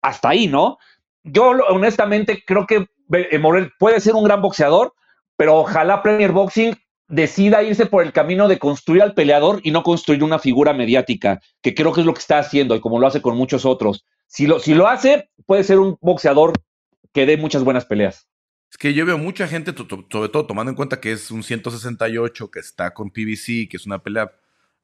Hasta 0.00 0.30
ahí, 0.30 0.46
¿no? 0.46 0.78
Yo 1.22 1.50
honestamente 1.68 2.42
creo 2.46 2.66
que 2.66 2.86
eh, 3.12 3.38
Morel 3.38 3.72
puede 3.78 4.00
ser 4.00 4.14
un 4.14 4.24
gran 4.24 4.40
boxeador, 4.40 4.94
pero 5.36 5.56
ojalá 5.56 6.02
Premier 6.02 6.32
Boxing 6.32 6.74
decida 7.08 7.62
irse 7.62 7.86
por 7.86 8.02
el 8.02 8.12
camino 8.12 8.48
de 8.48 8.58
construir 8.58 9.02
al 9.02 9.14
peleador 9.14 9.60
y 9.62 9.70
no 9.70 9.82
construir 9.82 10.22
una 10.22 10.38
figura 10.38 10.72
mediática, 10.72 11.40
que 11.62 11.74
creo 11.74 11.92
que 11.92 12.00
es 12.00 12.06
lo 12.06 12.14
que 12.14 12.20
está 12.20 12.38
haciendo 12.38 12.74
y 12.74 12.80
como 12.80 12.98
lo 12.98 13.06
hace 13.06 13.22
con 13.22 13.36
muchos 13.36 13.64
otros. 13.64 14.04
Si 14.26 14.46
lo, 14.46 14.58
si 14.58 14.74
lo 14.74 14.88
hace, 14.88 15.28
puede 15.46 15.64
ser 15.64 15.78
un 15.78 15.96
boxeador 16.00 16.52
que 17.12 17.26
dé 17.26 17.36
muchas 17.36 17.62
buenas 17.62 17.84
peleas. 17.84 18.26
Es 18.70 18.78
que 18.78 18.92
yo 18.92 19.06
veo 19.06 19.18
mucha 19.18 19.46
gente, 19.46 19.72
sobre 19.76 20.28
todo 20.28 20.46
tomando 20.46 20.70
en 20.70 20.76
cuenta 20.76 21.00
que 21.00 21.12
es 21.12 21.30
un 21.30 21.44
168, 21.44 22.50
que 22.50 22.58
está 22.58 22.92
con 22.92 23.10
PBC, 23.10 23.68
que 23.70 23.76
es 23.76 23.86
una 23.86 24.02
pelea 24.02 24.32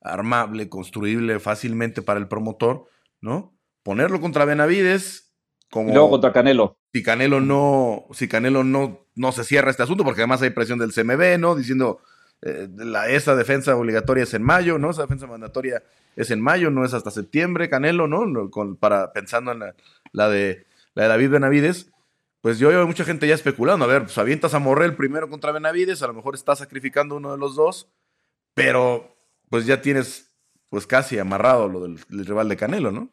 armable, 0.01 0.69
construible 0.69 1.41
fácilmente 1.41 2.01
para 2.01 2.21
el 2.21 2.29
promotor, 2.29 2.87
¿no? 3.21 3.59
Ponerlo 3.83 4.21
contra 4.21 4.45
Benavides, 4.45 5.33
como 5.71 5.91
Y 5.91 5.93
luego 5.93 6.11
contra 6.11 6.33
Canelo. 6.33 6.79
si 6.93 7.03
Canelo 7.03 7.41
no, 7.41 8.07
si 8.13 8.29
Canelo 8.29 8.63
no, 8.63 9.09
no 9.17 9.33
se 9.33 9.45
cierra 9.45 9.71
este 9.71 9.83
asunto, 9.83 10.05
porque 10.05 10.21
además 10.21 10.43
hay 10.43 10.51
presión 10.51 10.79
del 10.79 10.93
CMB, 10.93 11.39
¿no? 11.39 11.57
Diciendo 11.57 12.01
eh, 12.43 12.69
la, 12.77 13.09
esa 13.09 13.35
defensa 13.37 13.77
obligatoria 13.77 14.25
es 14.25 14.35
en 14.35 14.43
mayo, 14.43 14.79
¿no? 14.79 14.91
Esa 14.91 15.03
defensa 15.03 15.27
mandatoria 15.27 15.83
es 16.17 16.31
en 16.31 16.41
mayo, 16.41 16.71
no 16.71 16.85
es 16.85 16.95
hasta 16.95 17.11
septiembre, 17.11 17.69
Canelo, 17.69 18.07
¿no? 18.09 18.51
Para, 18.79 19.12
pensando 19.12 19.53
en 19.53 19.61
la, 20.12 20.29
de, 20.29 20.67
David 20.95 21.31
Benavides. 21.31 21.91
Pues 22.41 22.59
yo 22.59 22.69
veo 22.69 22.87
mucha 22.87 23.05
gente 23.05 23.29
ya 23.29 23.35
especulando. 23.35 23.85
A 23.85 23.89
ver, 23.89 24.03
pues 24.05 24.17
avientas 24.17 24.55
a 24.55 24.59
Morrel 24.59 24.97
primero 24.97 25.29
contra 25.29 25.53
Benavides, 25.53 26.03
a 26.03 26.07
lo 26.07 26.15
mejor 26.15 26.35
estás 26.35 26.59
sacrificando 26.59 27.17
uno 27.17 27.33
de 27.33 27.39
los 27.39 27.55
dos, 27.55 27.89
pero 28.55 29.15
pues 29.51 29.67
ya 29.67 29.83
tienes 29.83 30.31
pues 30.71 30.87
casi 30.87 31.19
amarrado 31.19 31.69
lo 31.69 31.81
del, 31.81 31.99
rival 32.09 32.49
de 32.49 32.57
Canelo, 32.57 32.93
¿no? 32.93 33.11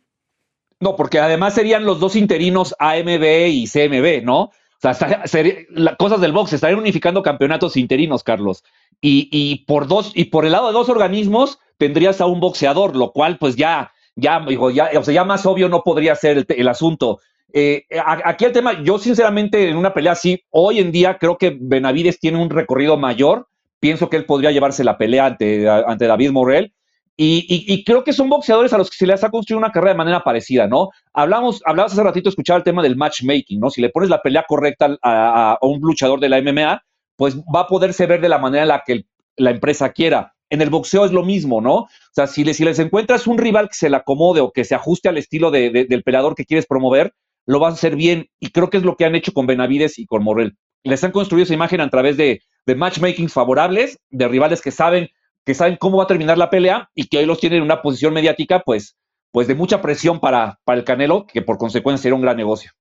No, 0.79 0.95
porque 0.95 1.19
además 1.19 1.55
serían 1.55 1.85
los 1.85 1.99
dos 1.99 2.15
interinos 2.15 2.75
AMB 2.79 3.47
y 3.49 3.67
CMB, 3.67 4.23
¿no? 4.23 4.41
O 4.43 4.79
sea, 4.79 4.91
estaría- 4.91 5.65
la- 5.71 5.95
cosas 5.95 6.21
del 6.21 6.31
box, 6.33 6.53
estarían 6.53 6.79
unificando 6.79 7.23
campeonatos 7.23 7.75
interinos, 7.77 8.23
Carlos. 8.23 8.63
Y, 9.01 9.29
y 9.31 9.65
por 9.65 9.87
dos, 9.87 10.11
y 10.15 10.25
por 10.25 10.45
el 10.45 10.51
lado 10.51 10.67
de 10.67 10.73
dos 10.73 10.89
organismos, 10.89 11.59
tendrías 11.77 12.19
a 12.21 12.25
un 12.25 12.39
boxeador, 12.39 12.95
lo 12.95 13.11
cual, 13.11 13.37
pues 13.37 13.55
ya, 13.55 13.91
ya, 14.15 14.39
digo, 14.47 14.71
ya, 14.71 14.89
o 14.97 15.03
sea, 15.03 15.13
ya 15.13 15.23
más 15.23 15.45
obvio 15.45 15.69
no 15.69 15.83
podría 15.83 16.15
ser 16.15 16.37
el, 16.37 16.45
el 16.49 16.67
asunto. 16.67 17.19
Eh, 17.53 17.85
aquí 18.25 18.45
el 18.45 18.51
tema, 18.51 18.83
yo 18.83 18.99
sinceramente, 18.99 19.69
en 19.69 19.77
una 19.77 19.93
pelea 19.93 20.11
así, 20.13 20.43
hoy 20.49 20.79
en 20.79 20.91
día 20.91 21.17
creo 21.17 21.37
que 21.37 21.57
Benavides 21.59 22.19
tiene 22.19 22.41
un 22.41 22.49
recorrido 22.49 22.97
mayor. 22.97 23.47
Pienso 23.79 24.09
que 24.09 24.17
él 24.17 24.25
podría 24.25 24.51
llevarse 24.51 24.83
la 24.83 24.97
pelea 24.97 25.27
ante, 25.27 25.69
ante 25.69 26.07
David 26.07 26.31
Morrell. 26.31 26.73
Y, 27.19 27.83
creo 27.83 28.03
que 28.03 28.13
son 28.13 28.29
boxeadores 28.29 28.73
a 28.73 28.77
los 28.77 28.91
que 28.91 28.97
se 28.97 29.07
les 29.07 29.23
ha 29.23 29.31
construido 29.31 29.57
una 29.57 29.71
carrera 29.71 29.93
de 29.93 29.97
manera 29.97 30.23
parecida, 30.23 30.67
¿no? 30.67 30.89
Hablamos, 31.13 31.63
hablabas 31.65 31.93
hace 31.93 32.03
ratito, 32.03 32.29
escuchaba 32.29 32.57
el 32.57 32.63
tema 32.63 32.83
del 32.83 32.95
matchmaking, 32.95 33.59
¿no? 33.59 33.71
Si 33.71 33.81
le 33.81 33.89
pones 33.89 34.11
la 34.11 34.21
pelea 34.21 34.45
correcta 34.47 34.95
a, 35.01 35.57
un 35.61 35.79
luchador 35.81 36.19
de 36.19 36.29
la 36.29 36.39
MMA, 36.39 36.83
pues 37.17 37.37
va 37.37 37.61
a 37.61 37.67
poderse 37.67 38.05
ver 38.05 38.21
de 38.21 38.29
la 38.29 38.37
manera 38.37 38.63
en 38.63 38.69
la 38.69 38.83
que 38.85 39.05
la 39.35 39.51
empresa 39.51 39.91
quiera. 39.91 40.33
En 40.49 40.61
el 40.61 40.69
boxeo 40.69 41.03
es 41.03 41.11
lo 41.11 41.23
mismo, 41.23 41.59
¿no? 41.59 41.75
O 41.75 41.89
sea, 42.13 42.27
si, 42.27 42.45
si 42.53 42.63
les 42.63 42.79
encuentras 42.79 43.27
un 43.27 43.37
rival 43.37 43.67
que 43.67 43.75
se 43.75 43.89
le 43.89 43.97
acomode 43.97 44.39
o 44.39 44.51
que 44.51 44.63
se 44.63 44.75
ajuste 44.75 45.09
al 45.09 45.17
estilo 45.17 45.51
del 45.51 46.03
peleador 46.03 46.35
que 46.35 46.45
quieres 46.45 46.65
promover, 46.65 47.13
lo 47.45 47.59
vas 47.59 47.73
a 47.73 47.75
hacer 47.75 47.97
bien. 47.97 48.29
Y 48.39 48.51
creo 48.51 48.69
que 48.69 48.77
es 48.77 48.83
lo 48.83 48.95
que 48.95 49.03
han 49.03 49.15
hecho 49.15 49.33
con 49.33 49.45
Benavides 49.45 49.99
y 49.99 50.05
con 50.05 50.23
Morrell. 50.23 50.55
Les 50.83 51.03
han 51.03 51.11
construido 51.11 51.43
esa 51.43 51.53
imagen 51.53 51.81
a 51.81 51.89
través 51.89 52.15
de, 52.15 52.41
de 52.65 52.75
matchmakings 52.75 53.33
favorables, 53.33 53.99
de 54.09 54.27
rivales 54.27 54.61
que 54.61 54.71
saben 54.71 55.09
que 55.47 55.53
saben 55.53 55.77
cómo 55.77 55.97
va 55.97 56.03
a 56.03 56.07
terminar 56.07 56.37
la 56.37 56.49
pelea 56.49 56.89
y 56.93 57.07
que 57.07 57.19
hoy 57.19 57.25
los 57.25 57.39
tienen 57.39 57.59
en 57.59 57.63
una 57.63 57.81
posición 57.81 58.13
mediática, 58.13 58.63
pues, 58.65 58.97
pues 59.31 59.47
de 59.47 59.55
mucha 59.55 59.81
presión 59.81 60.19
para, 60.19 60.59
para 60.65 60.77
el 60.77 60.83
Canelo, 60.83 61.25
que 61.25 61.41
por 61.41 61.57
consecuencia 61.57 62.03
será 62.03 62.15
un 62.15 62.21
gran 62.21 62.35
negocio. 62.35 62.71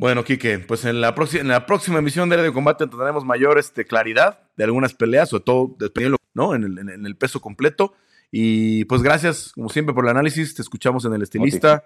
Bueno, 0.00 0.24
Quique, 0.24 0.58
pues 0.60 0.86
en 0.86 1.02
la, 1.02 1.14
próxima, 1.14 1.42
en 1.42 1.48
la 1.48 1.66
próxima 1.66 1.98
emisión 1.98 2.30
de 2.30 2.38
de 2.38 2.50
Combate 2.54 2.86
tendremos 2.86 3.22
mayor 3.22 3.58
este, 3.58 3.84
claridad 3.84 4.40
de 4.56 4.64
algunas 4.64 4.94
peleas, 4.94 5.28
sobre 5.28 5.44
todo 5.44 5.76
dependiendo, 5.78 6.16
¿no? 6.32 6.54
En 6.54 6.64
el, 6.64 6.78
en, 6.78 7.04
el, 7.04 7.16
peso 7.18 7.42
completo. 7.42 7.92
Y 8.32 8.86
pues 8.86 9.02
gracias, 9.02 9.52
como 9.52 9.68
siempre, 9.68 9.94
por 9.94 10.06
el 10.06 10.10
análisis. 10.12 10.54
Te 10.54 10.62
escuchamos 10.62 11.04
en 11.04 11.12
el 11.12 11.20
estilista. 11.20 11.84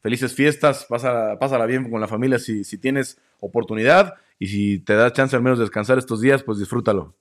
Felices 0.00 0.32
fiestas, 0.34 0.86
pásala, 0.88 1.38
pásala, 1.38 1.66
bien 1.66 1.90
con 1.90 2.00
la 2.00 2.08
familia 2.08 2.38
si, 2.38 2.64
si 2.64 2.78
tienes 2.78 3.20
oportunidad. 3.40 4.14
Y 4.38 4.46
si 4.46 4.78
te 4.78 4.94
da 4.94 5.12
chance 5.12 5.36
al 5.36 5.42
menos 5.42 5.58
de 5.58 5.64
descansar 5.64 5.98
estos 5.98 6.22
días, 6.22 6.42
pues 6.42 6.58
disfrútalo. 6.58 7.14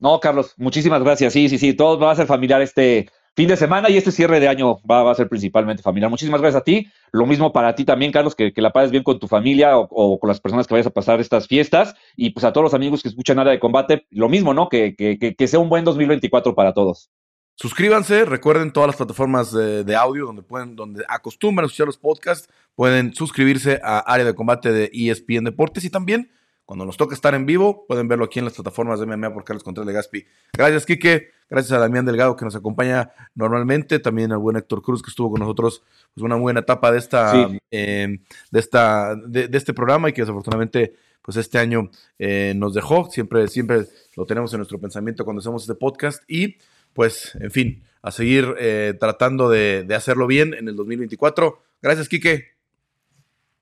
No, 0.00 0.18
Carlos, 0.18 0.52
muchísimas 0.56 1.00
gracias. 1.04 1.32
Sí, 1.32 1.48
sí, 1.48 1.58
sí, 1.58 1.74
todo 1.74 1.96
va 1.96 2.10
a 2.10 2.16
ser 2.16 2.26
familiar 2.26 2.60
este 2.60 3.08
fin 3.36 3.48
de 3.48 3.56
semana 3.56 3.90
y 3.90 3.98
este 3.98 4.10
cierre 4.10 4.40
de 4.40 4.48
año 4.48 4.78
va, 4.90 5.10
a 5.10 5.14
ser 5.14 5.28
principalmente 5.28 5.82
familiar. 5.82 6.10
Muchísimas 6.10 6.40
gracias 6.40 6.62
a 6.62 6.64
ti. 6.64 6.90
Lo 7.12 7.26
mismo 7.26 7.52
para 7.52 7.74
ti 7.74 7.84
también, 7.84 8.10
Carlos, 8.10 8.34
que, 8.34 8.52
la 8.56 8.72
pases 8.72 8.90
bien 8.90 9.02
con 9.02 9.18
tu 9.18 9.28
familia 9.28 9.76
o, 9.76 10.18
con 10.18 10.28
las 10.28 10.40
personas 10.40 10.66
que 10.66 10.72
vayas 10.72 10.86
a 10.86 10.90
pasar 10.90 11.20
estas 11.20 11.46
fiestas. 11.46 11.94
Y 12.16 12.30
pues 12.30 12.44
a 12.44 12.52
todos 12.52 12.64
los 12.64 12.74
amigos 12.74 13.02
que 13.02 13.10
escuchan 13.10 13.38
área 13.38 13.52
de 13.52 13.60
combate, 13.60 14.06
lo 14.10 14.30
mismo, 14.30 14.54
¿no? 14.54 14.70
Que, 14.70 14.96
que, 14.96 15.46
sea 15.46 15.60
un 15.60 15.68
buen 15.68 15.84
2024 15.84 16.54
para 16.54 16.72
todos. 16.72 17.10
Suscríbanse, 17.56 18.24
recuerden 18.24 18.72
todas 18.72 18.88
las 18.88 18.96
plataformas 18.96 19.52
de, 19.52 19.84
de, 19.84 19.96
audio 19.96 20.26
donde 20.26 20.42
pueden, 20.42 20.74
donde 20.74 21.04
acostumbran 21.08 21.66
escuchar 21.66 21.86
los 21.86 21.96
podcasts, 21.96 22.48
pueden 22.74 23.14
suscribirse 23.14 23.80
a 23.82 23.98
área 23.98 24.26
de 24.26 24.34
combate 24.34 24.72
de 24.72 24.90
ESPN 24.92 25.44
Deportes 25.44 25.84
y 25.84 25.90
también 25.90 26.30
cuando 26.66 26.84
nos 26.84 26.96
toca 26.96 27.14
estar 27.14 27.32
en 27.34 27.46
vivo, 27.46 27.86
pueden 27.86 28.08
verlo 28.08 28.24
aquí 28.24 28.40
en 28.40 28.44
las 28.44 28.54
plataformas 28.54 28.98
de 28.98 29.06
MMA 29.06 29.32
por 29.32 29.44
Carlos 29.44 29.62
Contreras 29.62 29.94
Gaspi. 29.94 30.26
Gracias, 30.52 30.84
Quique. 30.84 31.30
Gracias 31.48 31.72
a 31.72 31.78
Damián 31.78 32.04
Delgado 32.04 32.34
que 32.34 32.44
nos 32.44 32.56
acompaña 32.56 33.12
normalmente. 33.36 34.00
También 34.00 34.32
al 34.32 34.38
buen 34.38 34.56
Héctor 34.56 34.82
Cruz 34.82 35.00
que 35.00 35.10
estuvo 35.10 35.30
con 35.30 35.38
nosotros 35.38 35.84
pues, 36.12 36.24
una 36.24 36.34
buena 36.34 36.60
etapa 36.60 36.90
de 36.90 36.98
esta, 36.98 37.48
em, 37.70 38.18
de, 38.50 38.58
esta 38.58 39.14
de, 39.14 39.48
este 39.52 39.74
programa 39.74 40.08
y 40.08 40.12
que 40.12 40.22
desafortunadamente 40.22 40.96
pues 41.22 41.36
este 41.36 41.58
año 41.58 41.88
eh, 42.18 42.52
nos 42.56 42.74
dejó. 42.74 43.08
Siempre, 43.12 43.46
siempre 43.46 43.86
lo 44.16 44.26
tenemos 44.26 44.52
en 44.52 44.58
nuestro 44.58 44.80
pensamiento 44.80 45.24
cuando 45.24 45.38
hacemos 45.38 45.62
este 45.62 45.76
podcast. 45.76 46.24
Y 46.26 46.56
pues, 46.92 47.36
en 47.40 47.52
fin, 47.52 47.84
a 48.02 48.10
seguir 48.10 48.56
eh, 48.58 48.94
tratando 48.98 49.48
de, 49.48 49.84
de 49.84 49.94
hacerlo 49.94 50.26
bien 50.26 50.52
en 50.52 50.66
el 50.66 50.74
2024. 50.74 51.62
Gracias, 51.80 52.08
Quique. 52.08 52.55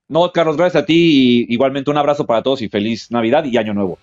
No, 0.09 0.31
Carlos, 0.33 0.57
gracias 0.57 0.83
a 0.83 0.87
ti. 0.87 1.47
Y 1.49 1.55
igualmente 1.55 1.91
un 1.91 1.97
abrazo 1.97 2.27
para 2.27 2.43
todos 2.43 2.63
y 2.63 2.69
feliz 2.69 3.11
Navidad 3.11 3.45
y 3.45 3.57
Año 3.57 3.75
Nuevo. 3.75 3.99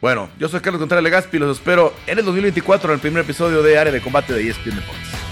Bueno, 0.00 0.30
yo 0.38 0.48
soy 0.48 0.60
Carlos 0.60 0.80
Contreras 0.80 1.04
Legaspi 1.04 1.36
y 1.36 1.40
los 1.40 1.58
espero 1.58 1.92
en 2.06 2.18
el 2.18 2.24
2024 2.24 2.90
en 2.90 2.94
el 2.94 3.00
primer 3.00 3.22
episodio 3.22 3.62
de 3.62 3.78
Área 3.78 3.92
de 3.92 4.00
Combate 4.00 4.32
de 4.32 4.48
ESPN 4.48 4.76
Deportes. 4.76 5.29